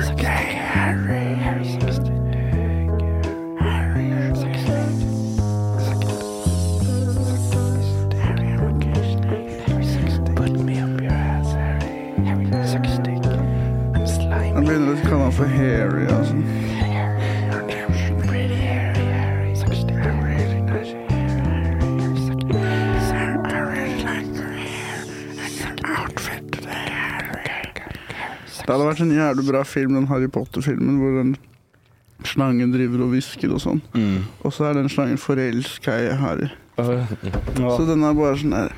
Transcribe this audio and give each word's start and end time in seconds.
Jeg 0.00 0.39
Det 28.90 28.98
hadde 28.98 29.06
vært 29.06 29.14
en 29.14 29.20
jævlig 29.22 29.52
bra 29.52 29.62
film, 29.62 29.94
den 29.94 30.06
Harry 30.10 30.26
Potter-filmen, 30.26 30.96
hvor 30.98 31.10
den 31.14 31.36
slangen 32.26 32.72
driver 32.72 33.04
og 33.04 33.12
hvisker 33.12 33.52
og 33.54 33.60
sånn. 33.62 33.78
Mm. 33.94 34.24
Og 34.42 34.50
så 34.50 34.64
er 34.66 34.74
den 34.80 34.90
slangen 34.90 35.20
forelska 35.20 35.94
i 35.94 36.08
Harry. 36.18 36.48
Ja. 36.74 37.06
Så 37.76 37.86
den 37.86 38.02
er 38.02 38.16
bare 38.18 38.34
sånn 38.40 38.50
der 38.50 38.74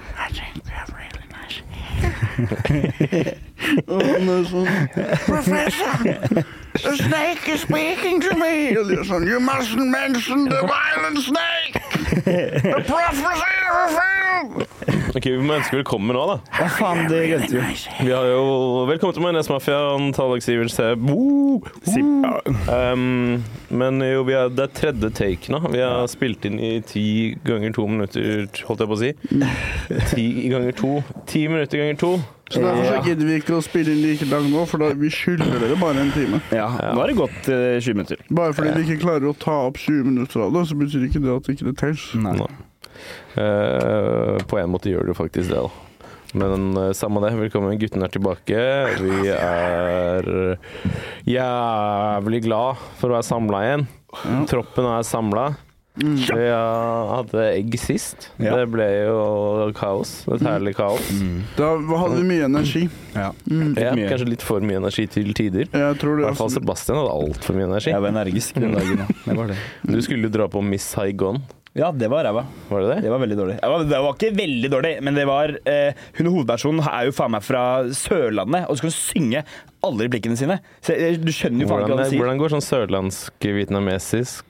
Og 3.92 4.00
han 4.02 4.28
er 4.34 4.45
sånn 4.50 4.69
Professor! 5.24 5.96
The 6.77 6.97
snake 6.98 7.48
is 7.48 7.64
speaking 7.64 8.20
to 8.27 8.36
me! 8.36 8.77
Og 8.77 8.91
de 8.91 9.00
er 9.00 9.08
sånn 9.08 9.24
You 9.28 9.41
mustn't 9.41 9.88
mention 9.88 10.48
the 10.52 10.60
violent 10.69 11.24
snake! 11.24 11.80
The 12.20 12.83
prophecy 12.84 13.55
film! 13.97 14.11
Ok, 15.12 15.26
Vi 15.28 15.44
må 15.44 15.58
ønske 15.58 15.76
velkommen 15.76 16.16
nå, 16.16 16.22
da. 16.24 16.38
ja, 16.56 16.66
faen, 16.72 17.02
det 17.10 17.18
glemte 17.28 17.60
vi. 17.60 17.74
Vi 18.06 18.12
har 18.14 18.24
jo 18.30 18.86
Velkommen 18.88 19.12
til 19.18 19.24
Majones-mafiaen, 19.26 20.06
Tallak 20.16 20.44
Sivert 20.44 20.72
Se. 20.72 20.86
Woo! 20.96 21.60
Um, 22.72 23.42
men 23.68 24.00
jo, 24.06 24.22
vi 24.24 24.36
er, 24.38 24.48
det 24.48 24.64
er 24.64 24.72
tredje 24.78 25.10
take 25.12 25.52
nå. 25.52 25.60
Vi 25.74 25.82
har 25.84 26.08
spilt 26.08 26.48
inn 26.48 26.56
i 26.56 26.72
ti 26.88 27.04
ganger 27.44 27.77
to 27.77 27.84
minutter, 27.92 28.48
holdt 28.70 28.86
jeg 28.86 28.92
på 28.94 28.96
å 28.96 29.02
si. 29.02 29.12
Ti 30.14 30.27
ganger 30.54 30.80
to. 30.80 30.94
Ti 31.28 31.44
minutter 31.52 31.84
ganger 31.84 32.00
to. 32.00 32.14
Så 32.52 32.64
derfor 32.64 32.88
så 32.88 33.04
gidder 33.04 33.28
vi 33.28 33.38
ikke 33.41 33.56
å 33.56 33.62
spille 33.64 33.92
inn 33.92 34.02
like 34.04 34.32
langt 34.32 34.48
nå, 34.52 34.64
for 34.69 34.80
da 34.80 34.91
vi 34.97 35.12
skylder 35.12 35.60
dere 35.60 35.76
bare 35.80 36.02
en 36.06 36.12
time. 36.16 36.41
Ja, 36.52 36.72
nå 36.72 37.00
har 37.04 37.12
det 37.12 37.20
gått 37.20 37.52
eh, 37.52 37.78
20 37.84 38.00
minutter. 38.00 38.26
Bare 38.32 38.56
fordi 38.56 38.74
vi 38.80 38.88
ikke 38.88 39.04
klarer 39.06 39.28
å 39.28 39.36
ta 39.36 39.60
opp 39.69 39.80
20 39.80 40.08
minutter 40.08 40.48
av 40.48 40.56
det, 40.56 40.66
så 40.72 40.76
betyr 40.80 41.08
ikke 41.08 41.24
det 41.24 41.32
at 41.36 41.52
ikke 41.52 41.69
det 41.70 41.80
tels. 41.84 42.10
Nei. 42.16 42.36
Eh, 43.34 44.36
på 44.48 44.61
en 44.61 44.72
måte 44.72 44.92
gjør 44.92 45.12
jo 45.12 45.17
faktisk 45.17 45.53
det, 45.53 45.62
da. 45.62 45.89
Men 46.33 46.70
uh, 46.78 46.92
samme 46.97 47.20
det. 47.20 47.34
Velkommen, 47.36 47.77
Guttene 47.81 48.06
er 48.09 48.12
tilbake. 48.14 48.61
Vi 49.05 49.28
er 49.34 50.31
jævlig 51.28 52.41
glad 52.47 52.81
for 53.00 53.11
å 53.11 53.19
være 53.19 53.28
samla 53.28 53.61
igjen. 53.67 53.84
Troppen 54.48 54.89
er 54.94 55.05
samla. 55.05 55.50
Mm. 56.00 56.14
Vi 56.17 56.44
hadde 57.12 57.42
egg 57.50 57.75
sist. 57.77 58.31
Ja. 58.41 58.55
Det 58.56 58.64
ble 58.72 58.86
jo 59.05 59.69
kaos. 59.77 60.22
Et 60.33 60.44
herlig 60.47 60.72
kaos. 60.78 61.11
Mm. 61.12 61.42
Da 61.59 61.75
hadde 61.77 62.16
vi 62.16 62.28
mye 62.31 62.47
energi. 62.48 62.87
Ja. 63.12 63.28
Mm. 63.44 63.75
Ja, 63.77 63.92
mye. 63.98 64.09
kanskje 64.09 64.31
litt 64.31 64.47
for 64.47 64.64
mye 64.64 64.81
energi 64.81 65.05
til 65.12 65.34
tider. 65.37 65.69
Jeg 65.69 65.98
tror 66.00 66.22
I 66.22 66.31
hvert 66.31 66.41
fall. 66.41 66.53
Sebastian 66.55 67.03
hadde 67.03 67.12
altfor 67.12 67.59
mye 67.59 67.69
energi. 67.69 67.92
Jeg 67.92 68.05
var 68.05 68.14
energisk 68.14 68.62
den 68.62 68.78
dagen, 68.78 69.05
ja. 69.05 69.09
Det 69.27 69.37
var 69.37 69.53
det. 69.53 69.59
Du 69.84 70.00
skulle 70.00 70.31
jo 70.31 70.33
dra 70.33 70.48
på 70.53 70.64
Miss 70.64 70.89
Saigon. 70.94 71.42
Ja, 71.73 71.89
det 71.97 72.09
var 72.12 72.27
ræva. 72.27 72.42
Var 72.69 72.83
det 72.83 72.89
det? 72.91 72.97
Det 73.06 73.11
var 73.15 73.20
veldig 73.23 73.37
dårlig. 73.39 73.55
Det 73.62 73.69
var, 73.73 73.84
det 73.89 74.01
var 74.05 74.17
ikke 74.19 74.37
veldig 74.37 74.70
dårlig, 74.75 74.91
men 75.06 75.17
det 75.17 75.23
var 75.28 75.55
eh, 75.65 76.03
Hun 76.19 76.28
hovedpersonen 76.28 76.84
er 76.84 77.06
jo 77.09 77.15
faen 77.17 77.33
meg 77.33 77.47
fra 77.47 77.62
Sørlandet, 77.97 78.67
og 78.67 78.77
så 78.77 78.83
skal 78.83 78.92
hun 78.92 78.98
synge 78.98 79.45
alle 79.83 80.06
blikkene 80.12 80.36
sine. 80.38 80.58
Så 80.84 80.92
eh, 80.94 81.16
Du 81.19 81.33
skjønner 81.34 81.61
jo 81.64 81.69
faen 81.70 81.80
ikke 81.83 81.94
hva 81.97 82.02
hun 82.05 82.11
sier. 82.11 82.20
hvordan 82.22 82.38
går 82.41 82.48
sånn 82.55 82.62
sørlandsk 82.66 83.34
vietnamesisk 83.58 84.44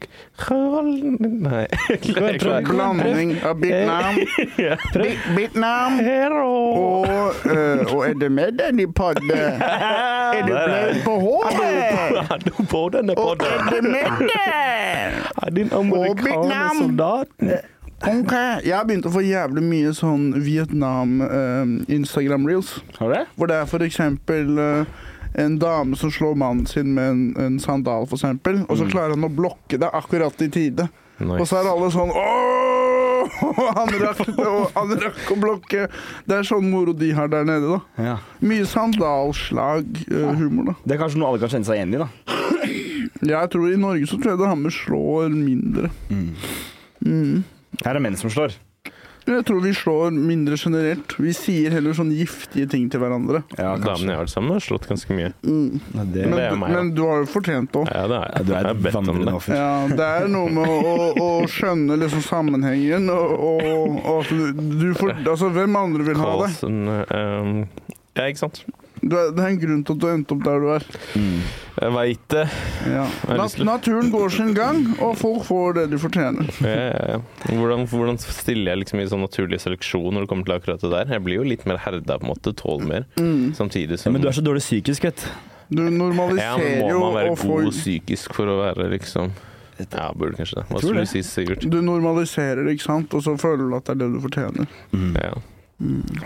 Nei, 0.52 1.66
Blanding 2.69 3.30
av 3.47 3.56
Vietnam, 3.62 4.14
Vietnam 5.37 5.93
og, 6.43 7.06
eh, 7.48 7.81
og 7.93 8.00
er 8.09 8.15
det 8.20 8.31
med 8.32 8.50
den 8.60 8.75
i 8.84 8.87
podden? 8.87 9.31
Er 10.32 10.47
det 10.48 10.56
blød 10.56 10.97
på 11.04 11.12
håret? 11.20 11.60
Er 12.32 12.38
du 12.47 12.53
på 12.70 12.81
denne 12.94 13.12
Og 13.20 13.43
er 13.44 13.60
det 13.69 13.82
med 13.84 14.09
den? 14.22 14.31
Er 14.32 15.50
din 15.53 15.69
Vietnam. 15.69 15.93
amerikaner 15.93 16.72
soldaten? 16.78 17.50
Ok, 18.03 18.32
Jeg 18.66 18.75
har 18.75 18.82
begynt 18.88 19.06
å 19.06 19.12
få 19.14 19.20
jævlig 19.22 19.62
mye 19.62 19.93
sånn 19.94 20.32
Vietnam-Instagram-reels. 20.43 22.72
Har 22.99 23.09
du 23.09 23.12
det? 23.14 23.20
Hvor 23.37 23.47
det 23.53 23.56
er 23.60 23.66
for 23.70 23.78
eksempel 23.87 24.59
eh, 24.59 24.84
en 25.34 25.59
dame 25.59 25.97
som 25.97 26.12
slår 26.12 26.34
mannen 26.38 26.66
sin 26.66 26.94
med 26.94 27.10
en, 27.10 27.22
en 27.41 27.60
sandal, 27.60 28.06
eksempel. 28.10 28.62
Og 28.69 28.81
så 28.81 28.88
klarer 28.91 29.16
han 29.16 29.28
å 29.28 29.32
blokke 29.32 29.81
det 29.81 29.91
akkurat 29.93 30.44
i 30.44 30.50
tide. 30.53 30.88
Og 31.22 31.44
så 31.47 31.60
er 31.60 31.69
alle 31.70 31.91
sånn 31.94 32.10
Åh! 32.10 32.48
Han 33.78 33.93
rakk, 34.03 34.22
han 34.75 34.93
rakk 34.98 35.28
å 35.31 35.37
blokke. 35.38 35.84
Det 36.26 36.41
er 36.41 36.47
sånn 36.47 36.66
moro 36.72 36.91
de 36.97 37.12
har 37.15 37.28
der 37.31 37.44
nede, 37.47 37.76
da. 37.76 38.03
Ja. 38.03 38.16
Mye 38.43 38.66
sandalslag-humor, 38.66 40.72
da. 40.72 40.75
Det 40.82 40.97
er 40.97 41.00
kanskje 41.04 41.22
noe 41.22 41.31
alle 41.31 41.43
kan 41.43 41.53
kjenne 41.53 41.69
seg 41.69 41.78
igjen 41.78 41.94
i, 41.94 42.03
da. 42.03 42.09
Jeg 43.32 43.53
tror 43.53 43.70
i 43.70 43.78
Norge 43.78 44.09
så 44.10 44.19
tror 44.19 44.32
jeg 44.32 44.41
det 44.41 44.50
har 44.50 44.59
med 44.59 44.75
slår 44.75 45.31
mindre. 45.31 45.93
Mm. 46.10 47.44
Her 47.84 47.94
er 47.94 48.03
menn 48.03 48.19
som 48.19 48.32
slår. 48.34 48.50
Jeg 49.27 49.44
tror 49.47 49.60
vi 49.62 49.72
slår 49.77 50.10
mindre 50.15 50.56
generelt. 50.59 51.15
Vi 51.22 51.33
sier 51.37 51.75
heller 51.75 51.94
sånn 51.97 52.10
giftige 52.15 52.66
ting 52.71 52.88
til 52.91 53.03
hverandre. 53.03 53.43
Ja, 53.55 53.77
Damene 53.78 54.12
jeg 54.12 54.19
har 54.19 54.25
vært 54.25 54.33
sammen 54.34 54.50
med, 54.50 54.59
har 54.59 54.66
slått 54.66 54.88
ganske 54.91 55.16
mye. 55.16 55.31
Mm. 55.47 55.78
Ja, 55.94 56.05
det, 56.05 56.25
Men, 56.27 56.34
det 56.34 56.47
er 56.49 56.59
meg, 56.59 56.75
da. 56.75 56.81
men 56.81 56.93
du 56.97 57.03
har 57.06 57.22
jo 57.22 57.28
fortjent 57.31 57.72
det 57.72 57.82
òg. 57.84 57.93
Ja, 57.94 58.05
det 58.11 58.19
er 58.19 58.28
ja, 58.32 58.43
du 58.43 58.53
er 58.59 58.71
et 58.72 58.99
vandrende 58.99 59.37
offer. 59.38 59.56
Ja, 59.56 59.72
det 60.03 60.11
er 60.19 60.28
noe 60.32 60.53
med 60.59 60.75
å, 60.75 60.78
å, 60.82 61.16
å 61.22 61.31
skjønne 61.50 61.99
liksom 62.03 62.25
sammenhengen, 62.27 63.11
og, 63.15 63.34
og, 63.38 63.99
og 64.03 64.22
at 64.22 64.32
du, 64.32 64.62
du 64.82 64.88
får 64.99 65.15
Altså, 65.22 65.49
hvem 65.55 65.77
andre 65.78 66.06
vil 66.06 66.19
ha 66.19 66.31
det? 66.43 66.53
Carlsen, 66.53 66.81
um, 67.15 67.93
ja, 68.19 68.27
ikke 68.27 68.43
sant. 68.43 68.65
Du 69.02 69.16
er, 69.18 69.32
det 69.34 69.42
er 69.42 69.50
en 69.50 69.58
grunn 69.58 69.82
til 69.82 69.96
at 69.96 70.02
du 70.02 70.08
endte 70.12 70.34
opp 70.36 70.42
der 70.46 70.60
du 70.62 70.68
er. 70.76 70.84
Mm. 71.18 71.38
Jeg 71.72 71.94
veit 71.96 72.26
det. 72.30 72.42
Ja. 72.92 73.04
Nat 73.40 73.56
naturen 73.66 74.10
går 74.12 74.34
sin 74.34 74.52
gang, 74.54 74.82
og 75.02 75.16
folk 75.18 75.46
får 75.48 75.78
det 75.80 75.86
de 75.90 75.98
fortjener. 75.98 76.50
Ja, 76.62 76.74
ja, 76.92 77.06
ja. 77.14 77.20
Hvordan, 77.48 77.86
hvordan 77.90 78.20
stiller 78.22 78.74
jeg 78.74 78.82
liksom 78.84 79.02
i 79.02 79.06
sånn 79.10 79.24
naturlig 79.24 79.58
seleksjon 79.64 80.12
når 80.14 80.26
det 80.26 80.30
kommer 80.30 80.46
til 80.46 80.54
akkurat 80.58 80.84
det 80.84 80.92
der? 80.92 81.14
Jeg 81.16 81.24
blir 81.26 81.40
jo 81.40 81.46
litt 81.48 81.64
mer 81.66 81.80
herda, 81.82 82.18
på 82.20 82.28
en 82.28 82.34
måte. 82.34 82.54
Tåler 82.58 82.86
mer. 82.86 83.08
Mm. 83.18 83.54
Samtidig 83.58 83.96
Ja, 83.96 84.02
som 84.04 84.14
men 84.14 84.22
du 84.22 84.28
er 84.30 84.36
så 84.36 84.44
dårlig 84.44 84.62
psykisk, 84.62 85.08
vet 85.08 85.24
du. 85.24 85.32
Du 85.72 85.82
Ja, 85.82 85.88
men 85.88 85.96
får 85.96 86.92
må 86.92 86.98
man 87.00 87.14
være 87.16 87.28
god 87.32 87.38
få 87.40 87.62
god 87.64 87.72
psykisk 87.72 88.34
for 88.36 88.50
å 88.52 88.58
være 88.60 88.90
liksom 88.92 89.32
Ja, 89.80 90.10
burde 90.12 90.36
kanskje 90.36 90.60
det. 90.60 90.66
Hva 90.69 90.82
skulle 90.82 91.06
du 91.06 91.10
si, 91.10 91.22
Sigurd? 91.24 91.64
Du 91.64 91.80
normaliserer 91.82 92.60
det, 92.62 92.76
ikke 92.76 92.84
sant, 92.90 93.14
og 93.16 93.24
så 93.24 93.34
føler 93.40 93.64
du 93.70 93.76
at 93.78 93.88
det 93.88 93.96
er 93.96 94.02
det 94.04 94.10
du 94.12 94.20
fortjener. 94.22 94.69
Ja. 95.16 95.32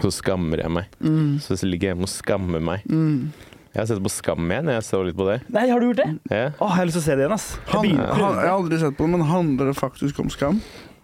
Så 0.03 0.13
skammer 0.21 0.63
jeg 0.63 0.73
meg. 0.73 0.97
Mm. 1.01 1.37
Så 1.43 1.59
ligger 1.65 1.91
jeg 1.91 1.97
hjemme 1.97 2.09
og 2.09 2.13
skammer 2.13 2.65
meg. 2.73 2.89
Mm. 2.91 3.31
Jeg 3.77 3.83
har 3.83 3.89
sett 3.91 3.99
på 4.01 4.09
Skam 4.09 4.47
igjen. 4.49 4.71
Jeg 4.73 4.85
så 4.87 4.99
litt 5.05 5.17
på 5.19 5.27
det. 5.29 5.35
Nei, 5.53 5.67
har 5.69 5.83
du 5.83 5.91
gjort 5.91 5.99
det? 6.01 6.07
Ja. 6.33 6.45
Åh, 6.65 6.71
jeg 6.71 6.79
har 6.79 6.87
lyst 6.89 6.97
til 6.97 7.03
å 7.03 7.05
se 7.05 7.17
det 7.19 7.25
igjen, 7.27 7.35
ass. 7.35 7.49
Jeg 7.59 7.73
Han, 7.75 7.83
begynner 7.85 8.07
han, 8.15 8.37
jeg 8.41 8.49
har 8.49 8.55
aldri 8.55 8.79
sett 8.81 8.95
på 8.97 9.05
det, 9.05 9.11
men 9.13 9.25
handler 9.29 9.69
det 9.69 9.75
faktisk 9.77 10.21
om 10.23 10.31
skam? 10.33 10.61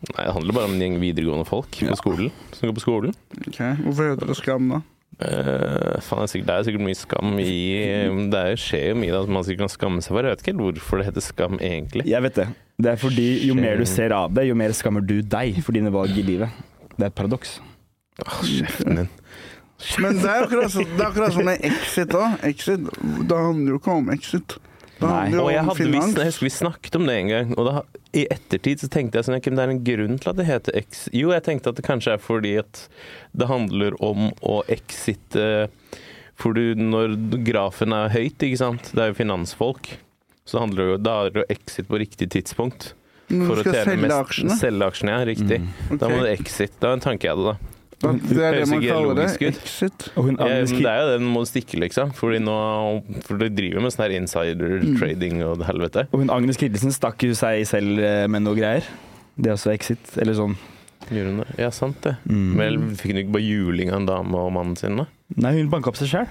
Nei, 0.09 0.23
det 0.25 0.33
handler 0.39 0.57
bare 0.57 0.71
om 0.71 0.77
en 0.79 0.85
gjeng 0.87 0.95
videregående 1.03 1.45
folk 1.51 1.69
på 1.77 1.99
skolen. 2.01 2.31
Som 2.57 2.71
går 2.71 2.79
på 2.79 2.85
skolen. 2.87 3.19
Ok, 3.43 3.59
Hvorfor 3.83 4.09
heter 4.09 4.33
det 4.33 4.37
skam, 4.39 4.73
da? 4.73 4.81
Uh, 5.21 5.99
faen, 6.01 6.23
det, 6.23 6.25
er 6.25 6.31
sikkert, 6.33 6.47
det 6.49 6.55
er 6.55 6.65
sikkert 6.67 6.85
mye 6.87 6.99
skam 6.99 7.35
i 7.39 7.51
Det 8.33 8.41
er, 8.41 8.57
skjer 8.59 8.87
jo 8.89 8.95
mye 9.03 9.13
da, 9.13 9.21
som 9.27 9.37
man 9.37 9.45
sikkert 9.47 9.67
kan 9.67 9.75
skamme 9.75 10.05
seg 10.07 10.15
for. 10.17 10.25
Jeg 10.25 10.33
vet 10.33 10.47
ikke 10.47 10.55
helt 10.55 10.65
hvorfor 10.81 11.03
det 11.03 11.09
heter 11.11 11.27
skam, 11.27 11.59
egentlig. 11.61 12.07
Jeg 12.09 12.25
vet 12.25 12.41
det. 12.41 12.47
Det 12.83 12.95
er 12.95 13.03
fordi 13.05 13.29
jo 13.51 13.59
mer 13.59 13.77
du 13.77 13.85
ser 13.87 14.17
av 14.17 14.33
det, 14.33 14.47
jo 14.49 14.57
mer 14.57 14.73
skammer 14.75 15.05
du 15.05 15.19
deg 15.21 15.61
for 15.61 15.77
dine 15.77 15.93
valg 15.93 16.17
i 16.17 16.25
livet. 16.25 16.65
Det 16.97 17.05
er 17.05 17.13
et 17.13 17.21
paradoks. 17.21 17.59
Åh, 18.21 18.43
kjeften 18.45 19.01
din. 19.03 19.09
Men 19.99 20.19
det 20.23 20.29
er 20.31 20.45
akkurat, 20.45 20.71
så, 20.71 20.85
det 20.87 21.01
er 21.01 21.09
akkurat 21.09 21.33
som 21.35 21.47
med 21.49 21.65
Exit 21.67 22.13
òg. 22.15 22.37
Exit, 22.47 22.85
det 23.27 23.39
handler 23.41 23.73
jo 23.75 23.79
ikke 23.81 23.97
om 23.99 24.13
Exit. 24.15 24.59
Det 25.01 25.09
handler 25.09 25.35
jo 25.41 25.43
Og 25.43 25.51
jeg, 25.51 25.63
om 25.65 25.71
hadde 25.73 25.87
visst, 25.97 26.19
jeg 26.21 26.29
husker 26.31 26.47
vi 26.47 26.53
snakket 26.55 26.99
om 27.01 27.09
det 27.09 27.17
en 27.19 27.31
gang, 27.33 27.55
og 27.59 27.67
da, 27.67 27.81
i 28.15 28.23
ettertid 28.31 28.85
så 28.85 28.91
tenkte 28.93 29.19
jeg 29.19 29.27
sånn 29.27 29.39
ikke, 29.41 29.51
men 29.51 29.59
Det 29.59 29.65
er 29.65 29.73
en 29.73 29.83
grunn 29.89 30.21
til 30.23 30.31
at 30.31 30.39
det 30.39 30.47
heter 30.47 30.77
X. 30.85 31.01
Jo, 31.17 31.33
jeg 31.35 31.43
tenkte 31.49 31.73
at 31.73 31.81
det 31.81 31.87
kanskje 31.89 32.15
er 32.15 32.23
fordi 32.23 32.53
at 32.63 32.85
det 33.35 33.49
handler 33.51 33.97
om 34.05 34.29
å 34.47 34.61
exite 34.71 35.49
For 36.39 36.55
du, 36.55 36.77
når 36.79 37.17
grafen 37.47 37.93
er 37.97 38.13
høyt, 38.15 38.39
ikke 38.43 38.61
sant, 38.63 38.93
det 38.95 39.03
er 39.03 39.11
jo 39.11 39.19
finansfolk, 39.19 39.97
så 40.49 40.63
handler 40.63 40.85
det 40.85 40.91
jo 40.95 41.03
da 41.09 41.17
er 41.27 41.35
det 41.35 41.43
å 41.43 41.51
exit 41.57 41.87
på 41.91 41.99
riktig 42.03 42.31
tidspunkt. 42.35 42.93
Når 43.33 43.47
For 43.49 43.59
du 43.59 43.67
skal 43.67 43.91
selge 43.91 44.17
aksjene. 44.17 44.57
Selge 44.59 44.89
aksjene, 44.93 45.13
ja. 45.15 45.27
Riktig. 45.29 45.59
Mm. 45.63 45.99
Da 46.01 46.09
må 46.11 46.17
Ok. 46.19 46.25
du 46.25 46.31
exit. 46.33 46.73
Det 46.79 46.87
var 46.89 46.97
en 46.99 47.05
tanke 47.05 47.27
jeg 47.29 47.35
hadde, 47.37 47.55
da. 47.55 47.82
Det 48.03 48.43
er 48.43 48.57
det 48.59 48.69
man 48.69 48.83
kaller 48.83 49.15
det. 49.15 49.27
ut. 49.31 49.47
Exit. 49.63 50.09
Og 50.17 50.25
hun 50.27 50.37
Ja, 50.41 50.45
det 50.49 50.73
er 50.83 51.01
jo 51.01 51.07
det 51.13 51.21
den 51.21 51.29
må 51.33 51.45
stikke, 51.47 51.79
liksom. 51.81 52.13
Fordi 52.19 52.41
nå, 52.43 52.57
for 53.23 53.39
de 53.39 53.49
driver 53.55 53.81
med 53.85 53.93
sånn 53.95 54.05
her 54.11 54.17
insider 54.19 54.83
Mm. 54.83 54.99
trading 54.99 55.43
og 55.47 55.59
det 55.63 55.67
helvete. 55.69 56.07
Og 56.13 56.21
hun 56.25 56.31
Agnes 56.31 56.57
Kittelsen 56.59 56.91
stakk 56.93 57.23
jo 57.23 57.33
seg 57.39 57.63
selv 57.67 57.99
eh, 58.03 58.27
med 58.27 58.43
noe 58.43 58.55
greier. 58.59 58.83
Det 59.39 59.47
er 59.51 59.55
også 59.55 59.73
exit, 59.73 60.17
eller 60.19 60.35
sånn. 60.35 60.57
Gjør 61.11 61.27
hun 61.31 61.39
det? 61.43 61.59
Ja, 61.59 61.71
sant 61.71 62.01
det. 62.03 62.17
Mm. 62.29 62.55
Men 62.57 62.91
fikk 62.97 63.13
hun 63.15 63.23
ikke 63.23 63.33
bare 63.33 63.47
juling 63.49 63.91
av 63.91 64.01
en 64.01 64.07
dame 64.07 64.35
og 64.39 64.53
mannen 64.53 64.77
sin, 64.77 64.97
da? 64.97 65.07
Nei, 65.37 65.55
hun 65.59 65.71
banka 65.71 65.89
opp 65.91 65.97
seg 65.97 66.09
sjøl. 66.13 66.29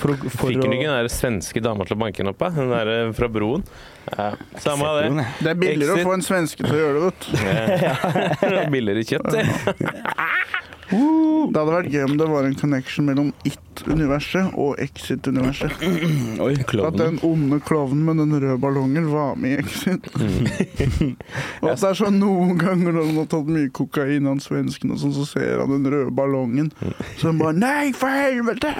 For, 0.00 0.16
for 0.32 0.50
hun 0.52 0.62
ikke 0.72 0.86
den 0.86 0.94
der 0.94 1.08
svenske 1.12 1.62
dama 1.62 1.84
til 1.88 1.96
å 1.96 2.00
banke 2.02 2.22
henne 2.22 2.32
opp? 2.34 2.40
da? 2.42 2.50
Den 2.56 2.72
der 2.72 2.90
eh, 2.92 3.12
fra 3.16 3.28
broen? 3.32 3.64
Ja, 4.08 4.32
samme 4.62 4.88
av 4.88 4.98
det. 4.98 5.26
Det 5.38 5.50
er 5.52 5.58
billigere 5.60 5.94
Exit. 5.94 6.06
å 6.06 6.08
få 6.08 6.16
en 6.16 6.24
svenske 6.26 6.64
til 6.66 6.74
å 6.74 6.80
gjøre 6.80 6.94
det, 6.98 7.04
vet 7.06 7.20
du. 7.22 7.30
Ja. 8.52 8.64
Billigere 8.72 9.04
kjøtt, 9.06 9.28
det. 9.34 9.44
Det 10.92 11.58
hadde 11.58 11.72
vært 11.72 11.92
gøy 11.92 12.04
om 12.06 12.16
det 12.20 12.26
var 12.30 12.46
en 12.46 12.56
connection 12.58 13.06
mellom 13.08 13.30
It-universet 13.48 14.52
og 14.60 14.80
Exit-universet. 14.82 15.72
Oi. 16.44 16.52
At 16.84 16.98
den 17.00 17.18
onde 17.26 17.58
klovnen 17.64 18.04
med 18.06 18.20
den 18.22 18.36
røde 18.36 18.58
ballongen 18.62 19.08
var 19.12 19.38
med 19.40 19.56
i 19.56 19.62
Exit. 19.62 20.10
og 21.62 21.70
at 21.72 21.80
det 21.82 21.88
er 21.90 21.98
sånn 21.98 22.20
noen 22.20 22.60
ganger 22.60 22.92
når 22.92 23.08
han 23.08 23.22
har 23.22 23.30
tatt 23.32 23.50
mye 23.50 23.72
kokain, 23.74 24.28
han 24.28 24.42
svensken, 24.44 24.94
og 24.94 25.02
sånn, 25.02 25.16
så 25.16 25.26
ser 25.32 25.64
han 25.64 25.72
den 25.74 25.88
røde 25.92 26.12
ballongen. 26.14 26.70
Så 27.16 27.30
han 27.30 27.40
bare 27.40 27.56
'Nei, 27.56 27.92
for 27.96 28.12
helvete!' 28.12 28.76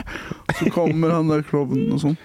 Så 0.58 0.70
kommer 0.74 1.16
han 1.16 1.32
der 1.32 1.44
klovnen 1.46 1.92
og 1.96 2.04
sånn. 2.04 2.18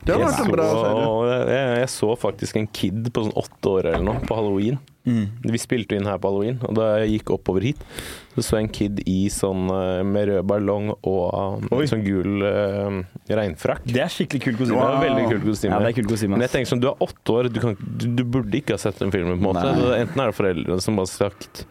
Det 0.00 0.14
har 0.14 0.22
vært 0.22 0.44
en 0.44 0.52
bra 0.54 0.68
serie. 0.70 1.40
jeg, 1.52 1.74
jeg 1.82 1.90
så 1.92 2.14
faktisk 2.18 2.56
en 2.60 2.70
kid 2.80 3.10
på 3.12 3.26
sånn 3.26 3.36
åtte 3.36 3.74
år 3.74 3.90
eller 3.92 4.06
noe 4.06 4.22
på 4.24 4.38
halloween. 4.38 4.78
Mm. 5.08 5.26
Vi 5.48 5.58
spilte 5.60 5.96
inn 5.96 6.06
her 6.08 6.18
på 6.20 6.28
halloween, 6.28 6.58
og 6.68 6.74
da 6.76 6.86
jeg 7.00 7.14
gikk 7.16 7.32
oppover 7.38 7.64
hit, 7.64 7.80
så 8.34 8.44
så 8.44 8.58
jeg 8.58 8.66
en 8.66 8.72
kid 8.76 9.00
i 9.08 9.18
sånn 9.32 9.70
eh, 9.72 10.00
med 10.06 10.28
rød 10.28 10.48
ballong 10.50 10.90
og 10.92 11.22
um, 11.64 11.68
Oi. 11.76 11.86
sånn 11.88 12.04
gul 12.04 12.44
uh, 12.44 13.00
regnfrakk. 13.28 13.86
Det 13.88 14.02
er 14.04 14.12
skikkelig 14.12 14.42
kult 14.44 14.60
kostyme. 14.60 14.80
Wow. 14.80 15.00
veldig 15.04 15.26
kult 15.32 15.46
kostyme. 15.48 15.72
Ja, 15.74 15.80
det 15.84 15.92
er 15.92 15.98
kult 16.00 16.12
kostyme. 16.12 16.36
Men 16.36 16.46
jeg 16.46 16.54
tenker 16.54 16.72
sånn, 16.74 16.84
du 16.84 16.90
er 16.92 17.06
åtte 17.08 17.36
år, 17.36 17.50
du, 17.52 17.62
kan, 17.64 17.78
du, 17.80 18.06
du 18.20 18.24
burde 18.24 18.60
ikke 18.60 18.76
ha 18.76 18.82
sett 18.82 19.00
den 19.00 19.12
filmen. 19.14 19.38
på 19.38 19.40
en 19.40 19.48
måte. 19.48 19.64
Nei. 19.66 20.02
Enten 20.04 20.24
er 20.24 20.32
det 20.32 20.38
foreldrene 20.38 20.84
som 20.84 21.00
har 21.00 21.08
sagt 21.10 21.64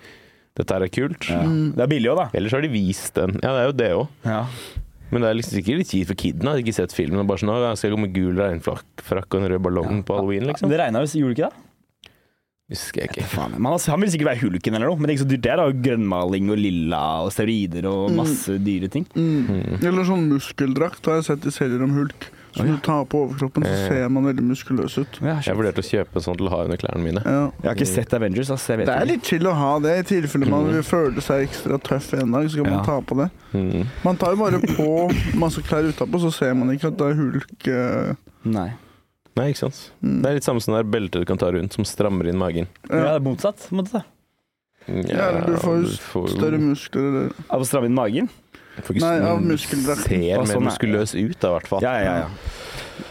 dette 0.60 0.76
her 0.76 0.84
er 0.84 0.92
kult, 0.92 1.30
Ja. 1.32 1.40
Det 1.46 1.86
er 1.86 1.88
billig 1.88 2.10
òg, 2.12 2.18
da. 2.20 2.28
eller 2.36 2.52
så 2.52 2.58
har 2.58 2.66
de 2.66 2.72
vist 2.74 3.14
den. 3.16 3.38
Ja, 3.40 3.54
det 3.56 3.62
er 3.62 3.68
jo 3.70 3.76
det 3.80 3.90
òg. 3.96 4.08
Ja. 4.28 4.42
Men 5.10 5.24
det 5.24 5.30
er 5.30 5.40
liksom 5.40 5.58
sikkert 5.58 5.82
litt 5.82 5.94
kjipt 5.94 6.12
for 6.12 6.22
kiden. 6.22 6.50
Har 6.50 6.62
ikke 6.62 6.76
sett 6.78 6.94
filmen. 6.94 7.22
og 7.24 7.30
Bare 7.30 7.42
sånn, 7.42 7.54
«Å, 7.54 7.58
jeg 7.72 7.82
skal 7.82 7.96
gå 7.96 8.04
med 8.04 8.14
gul 8.14 8.38
regnfrakk 8.38 9.26
og 9.34 9.40
en 9.40 9.50
rød 9.54 9.66
ballong 9.66 10.04
på 10.06 10.20
halloween, 10.20 10.46
liksom. 10.50 10.70
Det 10.70 10.80
regna 10.82 11.02
jo, 11.04 11.12
gjorde 11.24 11.36
det 11.36 11.40
ikke 11.40 11.50
det? 11.50 11.66
Husker 12.70 13.02
jeg 13.02 13.10
ikke. 13.10 13.26
Faen, 13.32 13.56
man, 13.58 13.74
han, 13.74 13.82
han 13.90 14.04
vil 14.04 14.12
sikkert 14.14 14.30
være 14.30 14.42
hulken 14.44 14.76
eller 14.78 14.92
noe, 14.92 15.00
men 15.00 15.10
det 15.10 15.14
er 15.14 15.18
ikke 15.18 15.24
så 15.24 15.32
dyrt. 15.32 15.46
Det 15.46 15.54
er 15.56 15.62
da 15.62 15.78
grønnmaling 15.88 16.52
og 16.54 16.60
lilla 16.62 17.00
og 17.26 17.32
steroider 17.34 17.88
og 17.90 18.12
masse 18.14 18.60
dyre 18.62 18.92
ting. 18.94 19.08
Mm. 19.18 19.80
Eller 19.80 20.06
sånn 20.06 20.28
muskeldrakt 20.30 21.10
har 21.10 21.18
jeg 21.18 21.32
sett 21.32 21.48
i 21.50 21.54
serier 21.56 21.82
om 21.82 21.96
hulk. 21.98 22.30
Så 22.52 22.66
ja. 22.66 22.72
du 22.74 22.78
tar 22.82 23.06
på 23.06 23.20
overkroppen, 23.28 23.64
så 23.64 23.70
Eh. 23.70 23.88
ser 23.90 24.10
man 24.10 24.26
veldig 24.26 24.44
muskuløs 24.44 24.98
ut. 24.98 25.20
Ja, 25.22 25.36
Jeg 25.46 25.56
vurderte 25.56 25.84
å 25.84 25.86
kjøpe 25.86 26.16
en 26.18 26.22
sånn 26.26 26.38
til 26.38 26.48
å 26.48 26.50
ha 26.50 26.64
under 26.66 26.78
klærne 26.82 27.04
mine. 27.04 27.22
Ja. 27.24 27.52
Jeg 27.62 27.68
har 27.70 27.76
ikke 27.76 27.88
sett 27.88 28.14
Avengers, 28.18 28.50
vet 28.50 28.68
Det 28.86 28.88
er 28.90 29.02
ikke. 29.04 29.08
litt 29.12 29.24
chill 29.24 29.46
å 29.48 29.54
ha 29.54 29.80
det, 29.80 29.94
i 30.00 30.04
tilfelle 30.04 30.50
man 30.50 30.66
vil 30.72 30.82
føle 30.82 31.22
seg 31.22 31.48
ekstra 31.48 31.78
tøff 31.80 32.14
en 32.18 32.32
dag. 32.32 32.50
Så 32.50 32.64
kan 32.64 32.72
man 32.74 32.86
ta 32.86 33.00
på 33.02 33.16
det. 33.18 33.30
Mm. 33.54 33.86
Man 34.04 34.18
tar 34.18 34.34
jo 34.36 34.38
bare 34.38 34.60
på 34.60 34.90
masse 35.38 35.62
klær 35.62 35.86
utapå, 35.94 36.20
så 36.20 36.32
ser 36.34 36.54
man 36.56 36.70
ikke 36.76 36.88
at 36.88 36.98
det 36.98 37.08
er 37.12 37.14
hulk. 37.16 37.68
eh, 37.68 38.16
Nei. 38.46 38.72
Nei, 39.38 39.52
ikke 39.54 39.70
sant. 39.70 39.92
Mm. 40.04 40.22
Det 40.24 40.30
er 40.30 40.34
litt 40.34 40.44
samme 40.44 40.62
som 40.62 40.74
det 40.74 40.86
beltet 40.92 41.22
du 41.22 41.26
kan 41.26 41.38
ta 41.38 41.52
rundt, 41.52 41.72
som 41.74 41.86
strammer 41.86 42.28
inn 42.28 42.38
magen. 42.38 42.68
Ja, 42.90 43.14
det 43.18 43.22
er 43.22 43.26
motsatt. 43.30 43.70
Måtte 43.72 43.94
måte. 43.94 44.04
Ja, 44.90 45.30
eller 45.30 45.46
du 45.46 45.58
får 45.62 45.84
jo 45.84 45.90
får 46.02 46.30
Større 46.34 46.58
muskler 46.58 47.32
Av 47.54 47.62
å 47.62 47.66
stramme 47.68 47.86
inn 47.86 47.94
magen? 47.94 48.30
Nei, 49.00 49.14
av 49.30 49.42
muskeldrakten. 49.44 50.10
Ser 50.10 50.24
mer 50.24 50.50
sånn 50.50 50.64
er- 50.64 50.68
muskuløs 50.70 51.16
ut, 51.18 51.38
da, 51.40 51.52
i 51.52 51.54
hvert 51.58 51.68
fall. 51.74 51.86
Ja, 51.86 51.94
ja, 52.04 52.16
ja. 52.24 52.30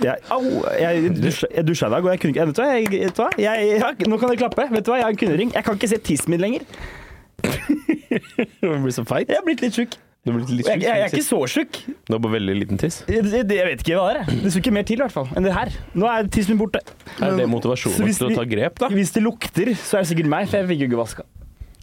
Jeg, 0.05 0.21
au, 0.31 0.43
jeg 0.79 1.13
dusja, 1.25 1.49
jeg 1.55 1.65
dusja 1.67 1.89
i 1.89 1.95
dag, 1.97 2.05
og 2.05 2.11
jeg 2.13 2.21
kunne 2.23 2.35
ikke 2.35 2.47
Vet 2.51 2.59
du 2.59 2.63
hva? 2.63 2.69
Jeg, 2.77 2.91
vet 3.09 3.17
du 3.17 3.23
hva? 3.23 3.31
Jeg, 3.41 3.69
jeg, 3.73 4.09
nå 4.13 4.19
kan 4.21 4.29
dere 4.33 4.41
klappe. 4.45 4.67
Vet 4.75 4.85
du 4.85 4.91
hva? 4.93 4.99
Jeg 5.01 5.07
har 5.09 5.15
en 5.17 5.21
kundering. 5.25 5.55
Jeg 5.57 5.65
kan 5.67 5.79
ikke 5.81 5.89
se 5.95 5.99
tissen 6.11 6.35
min 6.35 6.45
lenger. 6.45 6.67
Du 8.61 8.69
blir 8.83 8.93
så 8.95 9.05
feit. 9.09 9.29
Jeg 9.29 9.37
har 9.39 9.45
blitt 9.47 9.61
litt 9.65 9.77
sjuk. 9.77 9.97
Du 10.27 10.33
blir 10.35 10.45
litt 10.51 10.67
Og 10.67 10.73
Jeg, 10.73 10.83
jeg, 10.83 10.89
jeg 10.89 11.05
er 11.07 11.13
ikke 11.13 11.25
så 11.27 11.39
tjukk. 11.49 11.79
Du 12.09 12.15
har 12.15 12.21
bare 12.25 12.35
veldig 12.37 12.55
liten 12.59 12.81
tiss. 12.81 13.01
Jeg, 13.09 13.25
jeg, 13.31 13.45
jeg 13.55 13.67
vet 13.69 13.83
ikke 13.85 13.99
hva 13.99 14.07
det 14.17 14.23
er. 14.23 14.31
Det 14.43 14.53
skulle 14.53 14.65
ikke 14.65 14.75
mer 14.77 14.87
til 14.89 14.99
i 14.99 15.03
hvert 15.05 15.15
fall 15.15 15.29
enn 15.39 15.47
det 15.47 15.55
her. 15.57 15.73
Nå 15.99 16.09
er 16.11 16.29
tissen 16.35 16.55
min 16.57 16.61
borte. 16.63 16.83
Er 17.21 17.37
det 17.39 17.47
motivasjonen 17.53 18.13
til 18.19 18.31
å 18.31 18.37
ta 18.37 18.45
grep, 18.49 18.81
da? 18.83 18.91
Hvis 18.93 19.13
det 19.15 19.23
lukter, 19.25 19.73
så 19.79 20.01
er 20.01 20.05
det 20.07 20.11
sikkert 20.13 20.31
meg, 20.33 20.49
for 20.51 20.61
jeg 20.61 20.71
fikk 20.73 20.83
jo 20.85 20.89
ikke 20.91 21.01
vaska. 21.03 21.27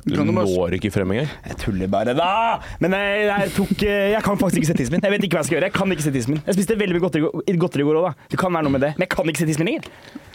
Du 0.05 0.19
når 0.21 0.75
ikke 0.77 0.91
frem 0.93 1.15
engang. 1.15 1.29
Jeg 1.49 1.55
tuller 1.63 1.89
bare, 1.89 2.13
da! 2.13 2.59
Men 2.83 2.93
jeg, 2.93 3.21
jeg, 3.25 3.51
tok, 3.55 3.71
eh, 3.87 4.11
jeg 4.13 4.21
kan 4.25 4.37
faktisk 4.37 4.59
ikke 4.61 4.69
se 4.69 4.75
tissen 4.77 4.93
min. 4.93 5.01
Jeg 5.01 5.13
vet 5.15 5.23
ikke 5.25 5.39
hva 5.39 5.41
jeg 5.41 5.47
skal 5.47 5.57
gjøre. 5.57 5.69
Jeg 5.71 5.73
kan 5.73 5.93
ikke 5.95 6.05
se 6.05 6.11
tissen 6.13 6.35
min. 6.35 6.41
Jeg 6.45 6.57
spiste 6.59 6.77
veldig 6.77 6.97
mye 6.97 7.03
godteri, 7.07 7.55
godteri 7.63 7.81
i 7.81 7.87
går 7.87 7.97
òg, 7.97 8.05
da. 8.11 8.27
Det 8.29 8.37
kan 8.37 8.53
være 8.53 8.67
noe 8.67 8.75
med 8.75 8.83
det. 8.85 8.91
Men 8.99 9.07
jeg 9.07 9.11
kan 9.15 9.31
ikke 9.31 9.41
se 9.41 9.47
tissen 9.49 9.65
min 9.65 9.71
lenger. 9.71 9.87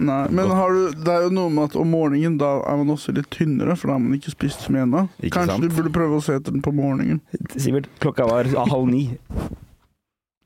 Nei, 0.09 0.17
men 0.35 0.51
har 0.59 0.75
du, 0.75 0.81
det 1.07 1.13
er 1.15 1.27
jo 1.29 1.35
noe 1.37 1.53
med 1.55 1.71
at 1.71 1.77
om 1.79 1.95
morgenen 1.95 2.39
da 2.41 2.49
er 2.67 2.81
man 2.81 2.91
også 2.97 3.15
litt 3.15 3.31
tynnere, 3.31 3.77
for 3.79 3.93
da 3.93 3.99
har 3.99 4.03
man 4.03 4.17
ikke 4.19 4.33
spist 4.35 4.65
så 4.67 4.75
mye 4.75 4.89
ennå. 4.89 5.05
Kanskje 5.29 5.53
sant? 5.53 5.63
du 5.63 5.77
burde 5.77 5.93
prøve 5.95 6.19
å 6.19 6.25
se 6.25 6.35
etter 6.41 6.57
den 6.57 6.65
på 6.67 6.73
morgenen. 6.75 7.21
Sivert, 7.55 7.87
klokka 8.03 8.27
var 8.27 8.51
halv 8.73 8.91
ni. 8.91 9.05